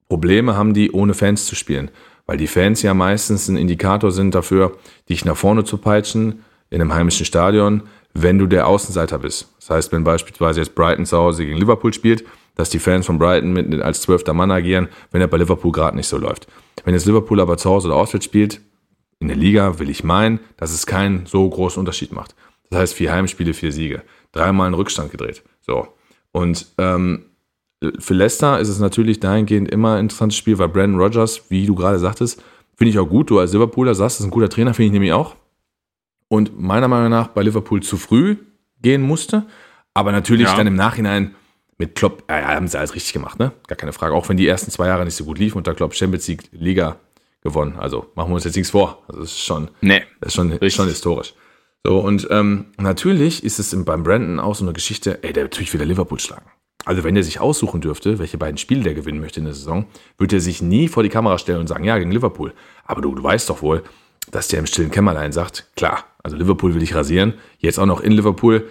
Probleme 0.09 0.57
haben 0.57 0.75
die, 0.75 0.93
ohne 0.93 1.15
Fans 1.15 1.47
zu 1.47 1.57
spielen. 1.57 1.91
Weil 2.27 2.37
die 2.37 2.47
Fans 2.47 2.83
ja 2.83 2.95
meistens 2.95 3.49
ein 3.49 3.57
Indikator 3.57 4.13
sind 4.13 4.35
dafür, 4.37 4.77
dich 5.09 5.25
nach 5.25 5.37
vorne 5.37 5.65
zu 5.65 5.79
peitschen 5.79 6.45
in 6.69 6.81
einem 6.81 6.95
heimischen 6.95 7.27
Stadion, 7.27 7.83
wenn 8.15 8.39
du 8.39 8.47
der 8.47 8.67
Außenseiter 8.67 9.19
bist. 9.19 9.53
Das 9.59 9.71
heißt, 9.71 9.93
wenn 9.93 10.05
beispielsweise 10.05 10.61
jetzt 10.61 10.75
Brighton 10.75 11.07
zu 11.07 11.17
Hause 11.17 11.45
gegen 11.45 11.57
Liverpool 11.57 11.93
spielt, 11.93 12.25
dass 12.57 12.71
die 12.71 12.79
Fans 12.79 13.07
von 13.07 13.19
Brighton 13.19 13.53
mit, 13.53 13.81
als 13.81 14.03
zwölfter 14.03 14.35
Mann 14.35 14.51
agieren, 14.51 14.89
wenn 15.13 15.21
er 15.21 15.29
bei 15.29 15.39
Liverpool 15.39 15.73
gerade 15.73 15.97
nicht 15.97 16.09
so 16.09 16.19
läuft. 16.19 16.47
Wenn 16.85 16.95
jetzt 16.95 17.07
Liverpool 17.07 17.41
aber 17.41 17.57
zu 17.57 17.71
Hause 17.71 17.89
oder 17.89 17.97
auswärts 17.97 18.25
spielt, 18.25 18.61
in 19.21 19.29
der 19.29 19.37
Liga 19.37 19.79
will 19.79 19.91
ich 19.91 20.03
meinen, 20.03 20.41
dass 20.57 20.73
es 20.73 20.87
keinen 20.87 21.27
so 21.27 21.49
großen 21.49 21.79
Unterschied 21.79 22.13
macht. 22.13 22.35
Das 22.71 22.81
heißt, 22.81 22.95
vier 22.95 23.13
Heimspiele, 23.13 23.55
vier 23.55 23.73
Siege, 23.73 24.03
dreimal 24.33 24.67
einen 24.67 24.75
Rückstand 24.75 25.11
gedreht. 25.11 25.43
So. 25.61 25.89
Und 26.33 26.67
ähm, 26.79 27.27
für 27.99 28.15
Leicester 28.15 28.59
ist 28.61 28.69
es 28.69 28.79
natürlich 28.79 29.21
dahingehend 29.21 29.71
immer 29.71 29.95
ein 29.95 30.01
interessantes 30.01 30.39
Spiel, 30.39 30.59
weil 30.59 30.69
Brandon 30.69 31.01
Rogers, 31.01 31.43
wie 31.49 31.67
du 31.67 31.75
gerade 31.75 31.99
sagtest, 31.99 32.43
finde 32.77 32.91
ich 32.91 32.99
auch 32.99 33.09
gut. 33.09 33.31
Du 33.31 33.39
als 33.39 33.53
Liverpooler 33.53 33.95
sagst, 33.95 34.21
ist 34.21 34.27
ein 34.27 34.31
guter 34.31 34.49
Trainer, 34.49 34.75
finde 34.75 34.87
ich 34.87 34.93
nämlich 34.93 35.13
auch 35.13 35.35
und 36.31 36.59
meiner 36.59 36.87
Meinung 36.89 37.11
nach 37.11 37.29
bei 37.29 37.43
Liverpool 37.43 37.83
zu 37.83 37.97
früh 37.97 38.37
gehen 38.81 39.03
musste. 39.03 39.47
Aber 39.93 40.13
natürlich 40.13 40.47
ja. 40.47 40.57
dann 40.57 40.69
im 40.69 40.77
Nachhinein 40.77 41.35
mit 41.77 41.97
Klopp, 41.97 42.23
ja, 42.31 42.47
haben 42.47 42.69
sie 42.69 42.79
alles 42.79 42.95
richtig 42.95 43.13
gemacht, 43.13 43.39
ne? 43.39 43.53
Gar 43.67 43.77
keine 43.77 43.93
Frage. 43.93 44.15
Auch 44.15 44.29
wenn 44.29 44.37
die 44.37 44.47
ersten 44.47 44.71
zwei 44.71 44.87
Jahre 44.87 45.05
nicht 45.05 45.17
so 45.17 45.25
gut 45.25 45.39
liefen 45.39 45.59
und 45.59 45.67
da 45.67 45.75
Klopp 45.75 45.95
Champions 45.95 46.29
League 46.29 46.45
Liga 46.53 46.97
gewonnen. 47.43 47.77
Also 47.79 48.07
machen 48.15 48.31
wir 48.31 48.37
uns 48.37 48.45
jetzt 48.45 48.55
nichts 48.55 48.71
vor. 48.71 49.03
Also 49.09 49.23
das 49.23 49.31
ist 49.33 49.41
schon, 49.41 49.71
nee. 49.81 50.03
das 50.21 50.29
ist 50.29 50.35
schon, 50.35 50.71
schon 50.71 50.87
historisch. 50.87 51.35
So, 51.85 51.99
und 51.99 52.29
ähm, 52.31 52.67
natürlich 52.77 53.43
ist 53.43 53.59
es 53.59 53.75
beim 53.85 54.05
Brandon 54.05 54.39
auch 54.39 54.55
so 54.55 54.65
eine 54.65 54.73
Geschichte, 54.73 55.25
ey, 55.25 55.33
der 55.33 55.45
wird 55.45 55.55
natürlich 55.55 55.73
wieder 55.75 55.87
Liverpool 55.87 56.21
schlagen. 56.21 56.47
Also 56.85 57.03
wenn 57.03 57.17
er 57.17 57.25
sich 57.25 57.41
aussuchen 57.41 57.81
dürfte, 57.81 58.19
welche 58.21 58.39
beiden 58.39 58.59
Spiele 58.59 58.83
der 58.83 58.95
gewinnen 58.95 59.21
möchte 59.21 59.41
in 59.41 59.47
der 59.47 59.55
Saison, 59.55 59.87
würde 60.17 60.37
er 60.37 60.41
sich 60.41 60.63
nie 60.63 60.89
vor 60.89 61.03
die 61.03 61.09
Kamera 61.09 61.39
stellen 61.39 61.61
und 61.61 61.67
sagen, 61.67 61.85
ja, 61.85 61.99
gegen 61.99 62.13
Liverpool. 62.13 62.53
Aber 62.85 63.01
du, 63.01 63.15
du 63.15 63.23
weißt 63.23 63.51
doch 63.51 63.63
wohl, 63.63 63.83
dass 64.31 64.49
der 64.49 64.61
im 64.61 64.67
stillen 64.67 64.91
Kämmerlein 64.91 65.33
sagt, 65.33 65.67
klar, 65.77 66.05
also 66.23 66.37
Liverpool 66.37 66.75
will 66.75 66.83
ich 66.83 66.95
rasieren. 66.95 67.35
Jetzt 67.59 67.79
auch 67.79 67.87
noch 67.87 68.01
in 68.01 68.13
Liverpool. 68.13 68.69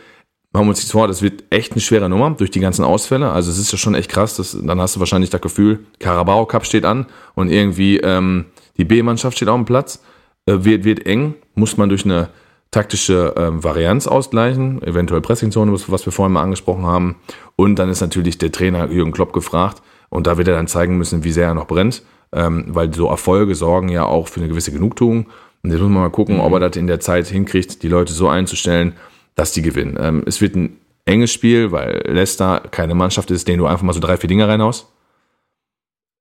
Machen 0.52 0.66
wir 0.66 0.70
uns 0.70 0.80
nichts 0.80 0.91
vor, 0.91 1.08
das 1.08 1.22
wird 1.22 1.43
echt 1.52 1.74
eine 1.74 1.82
schwere 1.82 2.10
Nummer 2.10 2.32
durch 2.32 2.50
die 2.50 2.60
ganzen 2.60 2.84
Ausfälle. 2.84 3.32
Also 3.32 3.52
es 3.52 3.60
ist 3.60 3.72
ja 3.72 3.78
schon 3.78 3.93
echt 3.93 4.10
krass. 4.10 4.36
Dass, 4.36 4.58
dann 4.60 4.82
hast 4.82 4.95
du 4.95 5.00
wahrscheinlich 5.00 5.30
das 5.30 5.41
Gefühl, 5.41 5.86
Carabao 6.00 6.45
Cup 6.47 6.66
steht 6.66 6.86
an 6.86 7.06
und 7.36 7.52
irgendwie 7.52 7.97
ähm, 7.97 8.45
die 8.78 8.86
B-Mannschaft 8.86 9.38
steht 9.38 9.47
auf 9.47 9.58
dem 9.58 9.66
Platz. 9.66 10.02
Äh, 10.47 10.64
wird, 10.64 10.84
wird 10.86 11.06
eng, 11.06 11.36
muss 11.54 11.78
man 11.78 11.89
durch 11.89 12.06
eine 12.06 12.30
taktische 12.72 13.34
ähm, 13.38 13.64
Varianz 13.64 14.08
ausgleichen, 14.08 14.82
eventuell 14.84 15.22
Pressingzone, 15.22 15.72
was 15.72 16.06
wir 16.06 16.14
vorhin 16.14 16.34
mal 16.34 16.43
angesprochen 16.43 16.86
haben. 16.86 17.16
Und 17.56 17.78
dann 17.78 17.89
ist 17.89 18.02
natürlich 18.02 18.38
der 18.38 18.52
Trainer 18.52 18.89
Jürgen 18.91 19.12
Klopp 19.12 19.34
gefragt 19.34 19.82
und 20.10 20.28
da 20.28 20.38
wird 20.38 20.47
er 20.47 20.56
dann 20.56 20.68
zeigen 20.68 20.97
müssen, 20.97 21.24
wie 21.24 21.32
sehr 21.32 21.47
er 21.47 21.54
noch 21.54 21.68
brennt, 21.68 22.04
ähm, 22.32 22.66
weil 22.70 22.93
so 22.93 23.08
Erfolge 23.08 23.56
sorgen 23.56 23.89
ja 23.89 24.06
auch 24.06 24.28
für 24.28 24.39
eine 24.39 24.50
gewisse 24.50 24.72
Genugtuung. 24.72 25.28
Und 25.64 25.72
jetzt 25.72 25.82
muss 25.82 25.89
man 25.89 26.03
mal 26.03 26.10
gucken, 26.10 26.36
mhm. 26.36 26.41
ob 26.41 26.53
er 26.53 26.60
das 26.60 26.78
in 26.78 26.88
der 26.88 26.99
Zeit 26.99 27.28
hinkriegt, 27.28 27.84
die 27.84 27.88
Leute 27.88 28.14
so 28.14 28.28
einzustellen, 28.28 28.93
dass 29.36 29.51
die 29.51 29.62
gewinnen. 29.62 29.97
Ähm, 29.99 30.24
es 30.26 30.41
wird 30.41 30.55
ein 30.55 30.78
enges 31.05 31.32
Spiel, 31.32 31.72
weil 31.72 32.03
Leicester 32.05 32.62
keine 32.72 32.95
Mannschaft 32.95 33.32
ist, 33.32 33.47
denen 33.47 33.60
du 33.60 33.66
einfach 33.66 33.84
mal 33.84 33.93
so 33.93 33.99
drei, 33.99 34.18
vier 34.18 34.28
Dinger 34.28 34.47
reinhaust. 34.47 34.88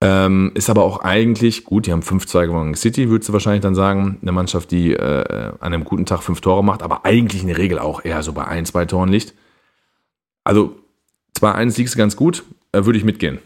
Ähm, 0.01 0.53
ist 0.55 0.71
aber 0.71 0.85
auch 0.85 1.01
eigentlich, 1.01 1.65
gut, 1.65 1.87
die 1.87 1.93
haben 1.93 2.03
5-2 2.03 2.47
gewonnen. 2.47 2.75
City, 2.75 3.11
würdest 3.11 3.29
du 3.29 3.33
wahrscheinlich 3.33 3.63
dann 3.63 3.75
sagen, 3.75 4.19
eine 4.23 4.31
Mannschaft, 4.31 4.71
die 4.71 4.93
äh, 4.93 5.53
an 5.59 5.75
einem 5.75 5.85
guten 5.85 6.07
Tag 6.07 6.23
fünf 6.23 6.41
Tore 6.41 6.63
macht, 6.63 6.83
aber 6.83 7.05
eigentlich 7.05 7.43
in 7.43 7.49
der 7.49 7.59
Regel 7.59 7.81
auch 7.81 8.05
eher 8.05 8.23
so 8.23 8.33
bei 8.33 8.45
ein, 8.47 8.65
zwei 8.65 8.85
Toren 8.85 9.09
liegt. 9.09 9.35
Also 10.45 10.77
2-1 11.41 11.77
liegst 11.79 11.95
du 11.95 11.99
ganz 11.99 12.15
gut, 12.15 12.45
äh, 12.73 12.85
würde 12.85 12.99
ich 12.99 13.05
mitgehen. 13.05 13.41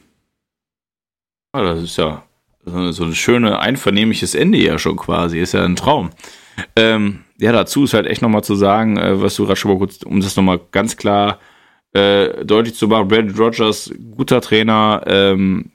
Ja, 1.54 1.62
das 1.62 1.82
ist 1.82 1.96
ja 1.96 2.22
so 2.64 3.04
ein 3.04 3.14
schönes, 3.14 3.52
einvernehmliches 3.52 4.34
Ende 4.34 4.58
ja 4.58 4.78
schon 4.78 4.96
quasi, 4.96 5.38
ist 5.40 5.54
ja 5.54 5.64
ein 5.64 5.76
Traum. 5.76 6.10
Ähm, 6.76 7.24
ja, 7.38 7.52
dazu 7.52 7.84
ist 7.84 7.94
halt 7.94 8.06
echt 8.06 8.22
nochmal 8.22 8.44
zu 8.44 8.54
sagen, 8.54 8.96
äh, 8.96 9.20
was 9.20 9.36
du 9.36 9.44
gerade 9.44 9.56
schon 9.56 9.72
mal 9.72 9.78
kurz, 9.78 10.02
um 10.02 10.20
das 10.20 10.36
nochmal 10.36 10.60
ganz 10.70 10.96
klar 10.96 11.40
äh, 11.92 12.44
deutlich 12.44 12.74
zu 12.74 12.88
machen, 12.88 13.08
Brandon 13.08 13.36
Rogers, 13.36 13.92
guter 14.16 14.40
Trainer, 14.40 15.02
ähm, 15.06 15.72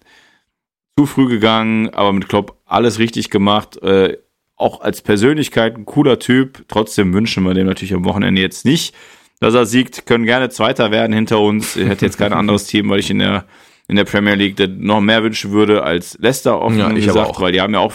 zu 0.97 1.05
früh 1.05 1.27
gegangen, 1.27 1.89
aber 1.93 2.13
mit 2.13 2.27
Klopp 2.27 2.57
alles 2.65 2.99
richtig 2.99 3.29
gemacht, 3.29 3.81
äh, 3.83 4.17
auch 4.55 4.81
als 4.81 5.01
Persönlichkeit 5.01 5.77
ein 5.77 5.85
cooler 5.85 6.17
Typ, 6.17 6.65
trotzdem 6.67 7.13
wünschen 7.13 7.43
wir 7.43 7.53
dem 7.53 7.67
natürlich 7.67 7.93
am 7.93 8.05
Wochenende 8.05 8.41
jetzt 8.41 8.65
nicht, 8.65 8.95
dass 9.39 9.53
er 9.53 9.67
siegt, 9.67 10.07
können 10.07 10.25
gerne 10.25 10.49
Zweiter 10.49 10.89
werden 10.89 11.13
hinter 11.13 11.39
uns, 11.39 11.75
ich 11.75 11.88
hätte 11.88 12.05
jetzt 12.05 12.17
kein 12.17 12.33
anderes 12.33 12.65
Team, 12.65 12.89
weil 12.89 12.99
ich 12.99 13.11
in 13.11 13.19
der 13.19 13.45
in 13.88 13.95
der 13.95 14.03
Premier 14.03 14.35
League 14.35 14.59
noch 14.79 15.01
mehr 15.01 15.23
wünschen 15.23 15.51
würde 15.51 15.83
als 15.83 16.17
Leicester 16.19 16.61
offen 16.61 16.79
ja, 16.79 16.89
gesagt, 16.89 17.39
weil 17.39 17.51
die 17.51 17.61
haben 17.61 17.73
ja 17.73 17.79
auch 17.79 17.93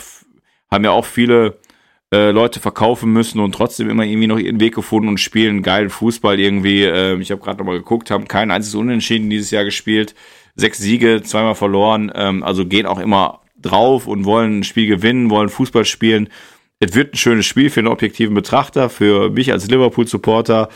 haben 0.71 0.85
ja 0.85 0.91
auch 0.91 1.05
viele 1.05 1.59
äh, 2.13 2.31
Leute 2.31 2.61
verkaufen 2.61 3.13
müssen 3.13 3.41
und 3.41 3.55
trotzdem 3.55 3.89
immer 3.89 4.05
irgendwie 4.05 4.27
noch 4.27 4.39
ihren 4.39 4.61
Weg 4.61 4.75
gefunden 4.75 5.09
und 5.09 5.19
spielen 5.19 5.63
geilen 5.63 5.91
Fußball 5.91 6.39
irgendwie. 6.39 6.85
Äh, 6.85 7.19
ich 7.21 7.31
habe 7.31 7.41
gerade 7.43 7.59
nochmal 7.59 7.79
geguckt, 7.79 8.11
haben 8.11 8.29
kein 8.29 8.51
einziges 8.51 8.75
Unentschieden 8.75 9.31
dieses 9.31 9.51
Jahr 9.51 9.65
gespielt. 9.65 10.15
Sechs 10.55 10.79
Siege, 10.79 11.23
zweimal 11.23 11.55
verloren. 11.55 12.13
Ähm, 12.15 12.43
also 12.43 12.67
gehen 12.67 12.87
auch 12.87 12.99
immer 12.99 13.41
drauf 13.57 14.07
und 14.07 14.25
wollen 14.25 14.61
ein 14.61 14.65
Spiel 14.65 14.87
gewinnen, 14.87 15.31
wollen 15.31 15.49
Fußball 15.49 15.85
spielen. 15.85 16.29
Es 16.81 16.95
wird 16.95 17.15
ein 17.15 17.17
schönes 17.17 17.47
Spiel 17.47 17.71
für 17.71 17.81
einen 17.81 17.89
objektiven 17.89 18.35
Betrachter, 18.35 18.91
für 18.91 19.31
mich 19.31 19.53
als 19.53 19.69
Liverpool-Supporter. 19.69 20.69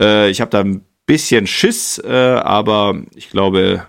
Äh, 0.00 0.30
ich 0.30 0.40
habe 0.40 0.50
da 0.50 0.60
ein 0.60 0.84
bisschen 1.06 1.46
Schiss, 1.46 2.02
äh, 2.04 2.10
aber 2.10 3.00
ich 3.14 3.30
glaube 3.30 3.86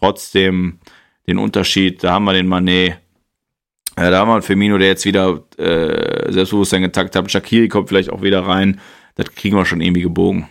trotzdem 0.00 0.78
den 1.26 1.38
Unterschied. 1.38 2.02
Da 2.02 2.12
haben 2.12 2.24
wir 2.24 2.32
den 2.32 2.48
Manet 2.48 2.98
ja, 3.98 4.10
da 4.10 4.20
haben 4.20 4.28
wir 4.28 4.34
einen 4.34 4.42
Firmino, 4.42 4.78
der 4.78 4.88
jetzt 4.88 5.04
wieder 5.04 5.42
äh, 5.58 6.32
Selbstbewusstsein 6.32 6.80
getackt 6.82 7.14
hat. 7.16 7.30
Shakiri 7.30 7.68
kommt 7.68 7.88
vielleicht 7.88 8.10
auch 8.10 8.22
wieder 8.22 8.46
rein. 8.46 8.80
Das 9.16 9.34
kriegen 9.34 9.56
wir 9.56 9.66
schon 9.66 9.80
irgendwie 9.80 10.02
gebogen. 10.02 10.48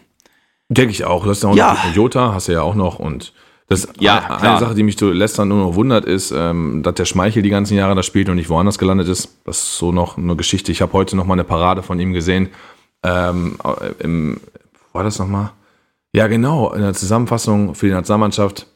Denke 0.68 0.92
ich 0.92 1.04
auch. 1.06 1.24
Du 1.24 1.32
hast 1.32 1.42
ja 1.42 1.50
auch 1.50 1.56
Ja. 1.56 1.74
noch 1.74 1.96
Jota, 1.96 2.34
hast 2.34 2.48
du 2.48 2.52
ja 2.52 2.62
auch 2.62 2.76
noch. 2.76 3.00
Und 3.00 3.34
das 3.68 3.88
Ja, 4.00 4.20
eine, 4.20 4.42
eine 4.42 4.60
Sache, 4.60 4.76
die 4.76 4.84
mich 4.84 4.98
zu 5.00 5.12
Leicester 5.12 5.46
nur 5.46 5.58
noch 5.58 5.76
wundert, 5.76 6.06
ist, 6.06 6.32
ähm, 6.32 6.84
dass 6.84 6.94
der 6.96 7.06
Schmeichel 7.06 7.42
die 7.42 7.50
ganzen 7.50 7.76
Jahre 7.76 7.96
da 7.96 8.04
spielt 8.04 8.30
und 8.30 8.36
nicht 8.36 8.50
woanders 8.50 8.78
gelandet 8.78 9.08
ist. 9.08 9.40
Das 9.46 9.58
ist 9.58 9.78
so 9.78 9.92
noch 9.92 10.18
eine 10.18 10.36
Geschichte. 10.36 10.72
Ich 10.72 10.82
habe 10.84 10.94
heute 10.94 11.16
noch 11.16 11.26
mal 11.26 11.34
eine 11.34 11.44
Parade 11.44 11.82
von 11.82 12.00
ihm 12.00 12.14
gesehen. 12.14 12.50
Ähm, 13.02 13.58
im, 14.00 14.42
war 14.94 15.04
das 15.04 15.18
noch 15.18 15.28
mal? 15.28 15.54
Ja, 16.12 16.28
genau. 16.28 16.72
In 16.74 16.82
der 16.82 16.94
Zusammenfassung 16.94 17.74
für 17.74 17.88
die 17.88 17.94
Nationalmannschaft. 17.94 18.68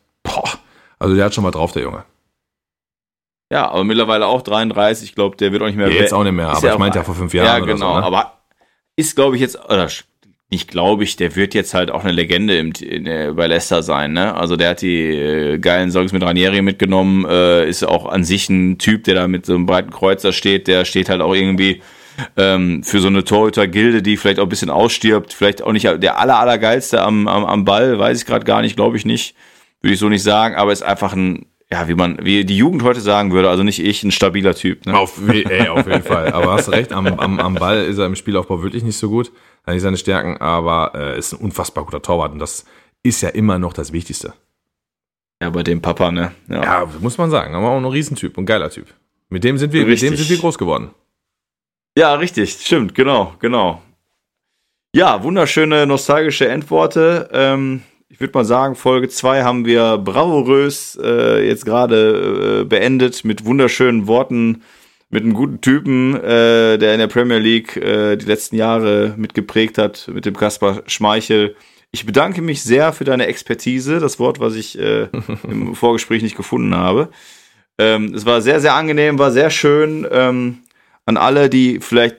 Also 1.03 1.15
der 1.15 1.25
hat 1.25 1.33
schon 1.33 1.43
mal 1.43 1.51
drauf, 1.51 1.73
der 1.73 1.83
Junge. 1.83 2.05
Ja, 3.51 3.69
aber 3.69 3.83
mittlerweile 3.83 4.25
auch 4.25 4.41
33. 4.41 5.09
Ich 5.09 5.15
glaube, 5.15 5.35
der 5.35 5.51
wird 5.51 5.61
auch 5.61 5.67
nicht 5.67 5.75
mehr 5.75 5.89
Ja, 5.89 6.01
jetzt 6.01 6.13
auch 6.13 6.23
nicht 6.23 6.31
mehr, 6.31 6.47
aber 6.49 6.71
ich 6.71 6.79
meinte 6.79 6.99
ja 6.99 7.03
vor 7.03 7.13
fünf 7.13 7.33
Ja, 7.33 7.43
Jahren 7.43 7.63
oder 7.63 7.73
genau. 7.73 7.93
so, 7.95 7.99
ne? 7.99 8.05
Aber 8.05 8.39
ist, 8.95 9.15
glaube 9.15 9.35
ich, 9.35 9.41
jetzt, 9.41 9.59
oder 9.69 9.89
nicht 10.49 10.69
glaube 10.69 11.03
ich, 11.03 11.17
der 11.17 11.35
wird 11.35 11.53
jetzt 11.53 11.73
halt 11.73 11.91
auch 11.91 12.03
eine 12.03 12.13
Legende 12.13 12.57
im, 12.57 12.71
in, 12.79 13.05
äh, 13.05 13.33
bei 13.35 13.47
Leicester 13.47 13.83
sein. 13.83 14.13
Ne? 14.13 14.33
Also 14.33 14.55
der 14.55 14.69
hat 14.69 14.81
die 14.81 15.01
äh, 15.01 15.57
geilen 15.57 15.91
Songs 15.91 16.13
mit 16.13 16.23
Ranieri 16.23 16.61
mitgenommen, 16.61 17.25
äh, 17.25 17.67
ist 17.67 17.83
auch 17.83 18.05
an 18.05 18.23
sich 18.23 18.49
ein 18.49 18.77
Typ, 18.77 19.03
der 19.03 19.15
da 19.15 19.27
mit 19.27 19.45
so 19.45 19.55
einem 19.55 19.65
breiten 19.65 19.89
Kreuzer 19.91 20.31
steht. 20.31 20.67
Der 20.67 20.85
steht 20.85 21.09
halt 21.09 21.21
auch 21.21 21.33
irgendwie 21.35 21.81
ähm, 22.37 22.83
für 22.83 22.99
so 23.01 23.07
eine 23.07 23.23
Torhüter-Gilde, 23.25 24.01
die 24.03 24.15
vielleicht 24.15 24.39
auch 24.39 24.43
ein 24.43 24.49
bisschen 24.49 24.69
ausstirbt. 24.69 25.33
Vielleicht 25.33 25.63
auch 25.63 25.73
nicht 25.73 25.85
der 25.85 26.19
aller, 26.19 26.39
allergeilste 26.39 27.01
am, 27.01 27.27
am, 27.27 27.45
am 27.45 27.65
Ball, 27.65 27.99
weiß 27.99 28.19
ich 28.19 28.25
gerade 28.25 28.45
gar 28.45 28.61
nicht, 28.61 28.75
glaube 28.75 28.95
ich 28.95 29.05
nicht. 29.05 29.35
Würde 29.83 29.93
ich 29.93 29.99
so 29.99 30.09
nicht 30.09 30.23
sagen, 30.23 30.55
aber 30.55 30.71
ist 30.71 30.81
einfach 30.81 31.13
ein, 31.13 31.45
ja, 31.69 31.87
wie 31.87 31.93
man, 31.93 32.17
wie 32.23 32.45
die 32.45 32.57
Jugend 32.57 32.83
heute 32.83 33.01
sagen 33.01 33.31
würde, 33.31 33.49
also 33.49 33.63
nicht 33.63 33.83
ich, 33.83 34.03
ein 34.03 34.11
stabiler 34.11 34.55
Typ. 34.55 34.85
Ne? 34.85 34.97
Auf, 34.97 35.19
ey, 35.27 35.67
auf 35.67 35.85
jeden 35.85 36.03
Fall. 36.03 36.31
Aber 36.31 36.53
hast 36.53 36.71
recht, 36.71 36.93
am, 36.93 37.05
am, 37.05 37.39
am 37.39 37.55
Ball 37.55 37.83
ist 37.83 37.97
er 37.97 38.05
im 38.05 38.15
Spielaufbau 38.15 38.63
wirklich 38.63 38.83
nicht 38.83 38.97
so 38.97 39.09
gut. 39.09 39.31
Hat 39.65 39.73
nicht 39.73 39.83
seine 39.83 39.97
Stärken, 39.97 40.37
aber 40.37 40.93
äh, 40.95 41.19
ist 41.19 41.33
ein 41.33 41.39
unfassbar 41.39 41.83
guter 41.85 42.01
Torwart 42.01 42.31
und 42.31 42.39
das 42.39 42.65
ist 43.03 43.21
ja 43.21 43.29
immer 43.29 43.59
noch 43.59 43.73
das 43.73 43.91
Wichtigste. 43.91 44.33
Ja, 45.41 45.49
bei 45.49 45.63
dem 45.63 45.81
Papa, 45.81 46.11
ne? 46.11 46.31
Ja, 46.47 46.87
muss 47.01 47.17
man 47.17 47.29
sagen. 47.29 47.53
Aber 47.53 47.71
auch 47.71 47.77
ein 47.77 47.85
Riesentyp 47.85 48.37
und 48.37 48.45
geiler 48.45 48.69
Typ. 48.69 48.87
Mit 49.27 49.43
dem 49.43 49.57
sind 49.57 49.73
wir, 49.73 49.81
mit 49.81 49.91
Richtig. 49.91 50.11
dem 50.11 50.17
sind 50.17 50.29
wir 50.29 50.37
groß 50.37 50.57
geworden. 50.57 50.91
Ja, 51.97 52.13
richtig, 52.15 52.53
stimmt, 52.53 52.95
genau, 52.95 53.35
genau. 53.39 53.81
Ja, 54.95 55.23
wunderschöne 55.23 55.85
nostalgische 55.85 56.47
Endworte. 56.47 57.29
Ähm, 57.33 57.81
ich 58.13 58.19
würde 58.19 58.37
mal 58.37 58.45
sagen, 58.45 58.75
Folge 58.75 59.09
2 59.09 59.41
haben 59.41 59.65
wir 59.65 59.97
bravourös 59.97 60.95
äh, 61.01 61.47
jetzt 61.47 61.65
gerade 61.65 62.61
äh, 62.61 62.63
beendet 62.63 63.25
mit 63.25 63.43
wunderschönen 63.43 64.05
Worten, 64.05 64.61
mit 65.09 65.23
einem 65.23 65.33
guten 65.33 65.61
Typen, 65.61 66.13
äh, 66.17 66.77
der 66.77 66.93
in 66.93 66.99
der 66.99 67.07
Premier 67.07 67.39
League 67.39 67.75
äh, 67.75 68.15
die 68.15 68.27
letzten 68.27 68.55
Jahre 68.55 69.15
mitgeprägt 69.17 69.79
hat, 69.79 70.11
mit 70.13 70.27
dem 70.27 70.35
Kaspar 70.35 70.83
Schmeichel. 70.85 71.55
Ich 71.89 72.05
bedanke 72.05 72.43
mich 72.43 72.61
sehr 72.61 72.93
für 72.93 73.03
deine 73.03 73.25
Expertise, 73.25 73.99
das 73.99 74.19
Wort, 74.19 74.39
was 74.39 74.53
ich 74.53 74.77
äh, 74.77 75.07
im 75.49 75.73
Vorgespräch 75.73 76.21
nicht 76.21 76.37
gefunden 76.37 76.75
habe. 76.75 77.09
Ähm, 77.79 78.13
es 78.13 78.27
war 78.27 78.43
sehr, 78.43 78.59
sehr 78.59 78.75
angenehm, 78.75 79.17
war 79.17 79.31
sehr 79.31 79.49
schön. 79.49 80.07
Ähm, 80.11 80.59
an 81.07 81.17
alle, 81.17 81.49
die 81.49 81.79
vielleicht 81.79 82.17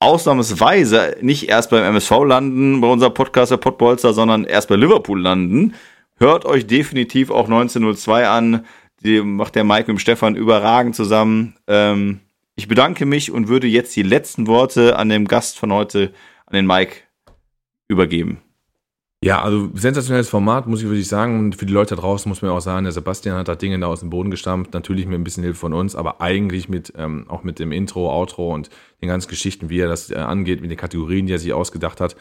ausnahmsweise 0.00 1.16
nicht 1.20 1.48
erst 1.48 1.70
beim 1.70 1.84
MSV 1.84 2.24
landen, 2.24 2.80
bei 2.80 2.88
unserem 2.88 3.14
Podcast 3.14 3.50
der 3.50 3.56
Pottbolzer, 3.56 4.12
sondern 4.12 4.44
erst 4.44 4.68
bei 4.68 4.76
Liverpool 4.76 5.20
landen. 5.20 5.74
Hört 6.16 6.44
euch 6.44 6.66
definitiv 6.66 7.30
auch 7.30 7.44
1902 7.44 8.28
an. 8.28 8.66
Die 9.02 9.22
macht 9.22 9.54
der 9.54 9.64
Mike 9.64 9.92
mit 9.92 10.00
Stefan 10.00 10.34
überragend 10.34 10.96
zusammen. 10.96 11.56
Ähm, 11.66 12.20
ich 12.56 12.66
bedanke 12.66 13.06
mich 13.06 13.30
und 13.30 13.48
würde 13.48 13.68
jetzt 13.68 13.94
die 13.94 14.02
letzten 14.02 14.48
Worte 14.48 14.96
an 14.96 15.08
dem 15.08 15.28
Gast 15.28 15.58
von 15.58 15.72
heute, 15.72 16.12
an 16.46 16.54
den 16.54 16.66
Mike, 16.66 17.02
übergeben. 17.86 18.42
Ja, 19.20 19.42
also 19.42 19.68
sensationelles 19.74 20.28
Format, 20.28 20.68
muss 20.68 20.80
ich 20.80 20.86
wirklich 20.86 21.08
sagen. 21.08 21.40
Und 21.40 21.56
für 21.56 21.66
die 21.66 21.72
Leute 21.72 21.96
da 21.96 22.02
draußen 22.02 22.28
muss 22.28 22.40
man 22.40 22.52
auch 22.52 22.60
sagen, 22.60 22.84
der 22.84 22.92
Sebastian 22.92 23.36
hat 23.36 23.48
da 23.48 23.56
Dinge 23.56 23.78
da 23.80 23.88
aus 23.88 23.98
dem 23.98 24.10
Boden 24.10 24.30
gestampft. 24.30 24.74
Natürlich 24.74 25.06
mit 25.06 25.18
ein 25.18 25.24
bisschen 25.24 25.42
Hilfe 25.42 25.58
von 25.58 25.72
uns, 25.72 25.96
aber 25.96 26.20
eigentlich 26.20 26.68
mit 26.68 26.92
ähm, 26.96 27.24
auch 27.28 27.42
mit 27.42 27.58
dem 27.58 27.72
Intro, 27.72 28.12
Outro 28.12 28.54
und 28.54 28.70
den 29.02 29.08
ganzen 29.08 29.28
Geschichten, 29.28 29.70
wie 29.70 29.80
er 29.80 29.88
das 29.88 30.10
äh, 30.12 30.14
angeht, 30.14 30.60
mit 30.60 30.70
den 30.70 30.78
Kategorien, 30.78 31.26
die 31.26 31.32
er 31.32 31.40
sich 31.40 31.52
ausgedacht 31.52 32.00
hat, 32.00 32.14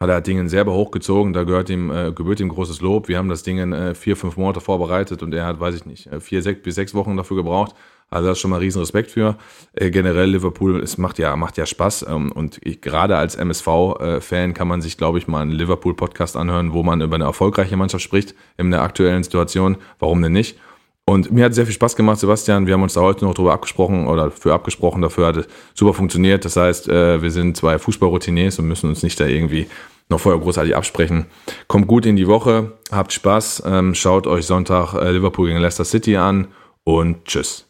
hat 0.00 0.08
er 0.08 0.20
Dinge 0.22 0.48
selber 0.48 0.72
hochgezogen. 0.72 1.32
Da 1.34 1.44
gehört 1.44 1.70
ihm, 1.70 1.92
äh, 1.92 2.10
gebührt 2.10 2.40
ihm 2.40 2.48
großes 2.48 2.80
Lob. 2.80 3.06
Wir 3.06 3.18
haben 3.18 3.28
das 3.28 3.44
Ding 3.44 3.58
in 3.58 3.72
äh, 3.72 3.94
vier, 3.94 4.16
fünf 4.16 4.36
Monate 4.36 4.60
vorbereitet 4.60 5.22
und 5.22 5.32
er 5.32 5.46
hat, 5.46 5.60
weiß 5.60 5.76
ich 5.76 5.86
nicht, 5.86 6.08
äh, 6.08 6.18
vier, 6.18 6.42
sechs 6.42 6.62
bis 6.62 6.74
sechs 6.74 6.94
Wochen 6.94 7.16
dafür 7.16 7.36
gebraucht. 7.36 7.76
Also 8.10 8.26
da 8.26 8.32
ist 8.32 8.40
schon 8.40 8.50
mal 8.50 8.58
riesen 8.58 8.80
Respekt 8.80 9.12
für. 9.12 9.36
Äh, 9.72 9.90
generell 9.90 10.30
Liverpool, 10.30 10.80
es 10.82 10.98
macht 10.98 11.18
ja, 11.18 11.34
macht 11.36 11.56
ja 11.56 11.66
Spaß. 11.66 12.06
Ähm, 12.08 12.32
und 12.32 12.58
ich, 12.62 12.80
gerade 12.80 13.16
als 13.16 13.36
MSV-Fan 13.36 14.52
kann 14.54 14.68
man 14.68 14.82
sich, 14.82 14.98
glaube 14.98 15.18
ich, 15.18 15.28
mal 15.28 15.42
einen 15.42 15.52
Liverpool-Podcast 15.52 16.36
anhören, 16.36 16.72
wo 16.72 16.82
man 16.82 17.00
über 17.00 17.14
eine 17.14 17.24
erfolgreiche 17.24 17.76
Mannschaft 17.76 18.02
spricht 18.02 18.34
in 18.58 18.70
der 18.70 18.82
aktuellen 18.82 19.22
Situation. 19.22 19.76
Warum 19.98 20.20
denn 20.22 20.32
nicht? 20.32 20.58
Und 21.06 21.32
mir 21.32 21.44
hat 21.44 21.54
sehr 21.54 21.66
viel 21.66 21.74
Spaß 21.74 21.96
gemacht, 21.96 22.20
Sebastian. 22.20 22.66
Wir 22.66 22.74
haben 22.74 22.82
uns 22.82 22.94
da 22.94 23.00
heute 23.00 23.24
noch 23.24 23.34
drüber 23.34 23.52
abgesprochen 23.52 24.06
oder 24.06 24.30
für 24.30 24.54
abgesprochen. 24.54 25.02
Dafür 25.02 25.26
hat 25.26 25.36
es 25.38 25.48
super 25.74 25.94
funktioniert. 25.94 26.44
Das 26.44 26.56
heißt, 26.56 26.88
äh, 26.88 27.22
wir 27.22 27.30
sind 27.30 27.56
zwei 27.56 27.78
Fußballroutiniers 27.78 28.58
und 28.58 28.68
müssen 28.68 28.88
uns 28.88 29.02
nicht 29.02 29.18
da 29.18 29.26
irgendwie 29.26 29.66
noch 30.08 30.20
vorher 30.20 30.40
großartig 30.40 30.76
absprechen. 30.76 31.26
Kommt 31.68 31.86
gut 31.86 32.06
in 32.06 32.16
die 32.16 32.26
Woche, 32.26 32.72
habt 32.90 33.12
Spaß, 33.12 33.62
ähm, 33.66 33.94
schaut 33.94 34.26
euch 34.26 34.46
Sonntag 34.46 34.94
äh, 34.94 35.12
Liverpool 35.12 35.48
gegen 35.48 35.60
Leicester 35.60 35.84
City 35.84 36.16
an 36.16 36.48
und 36.84 37.24
tschüss. 37.24 37.69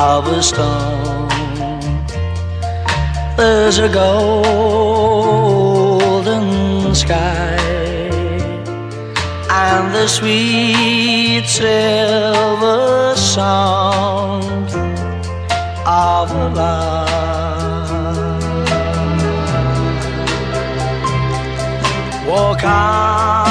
of 0.00 0.26
a 0.28 0.42
storm. 0.42 1.28
There's 3.36 3.78
a 3.78 3.88
golden 3.88 4.94
sky 6.94 7.58
and 9.50 9.94
the 9.94 10.08
sweet 10.08 11.44
silver 11.46 13.14
sound 13.14 14.70
of 15.86 16.32
love. 16.56 17.10
Walk 22.26 22.64
on 22.64 23.49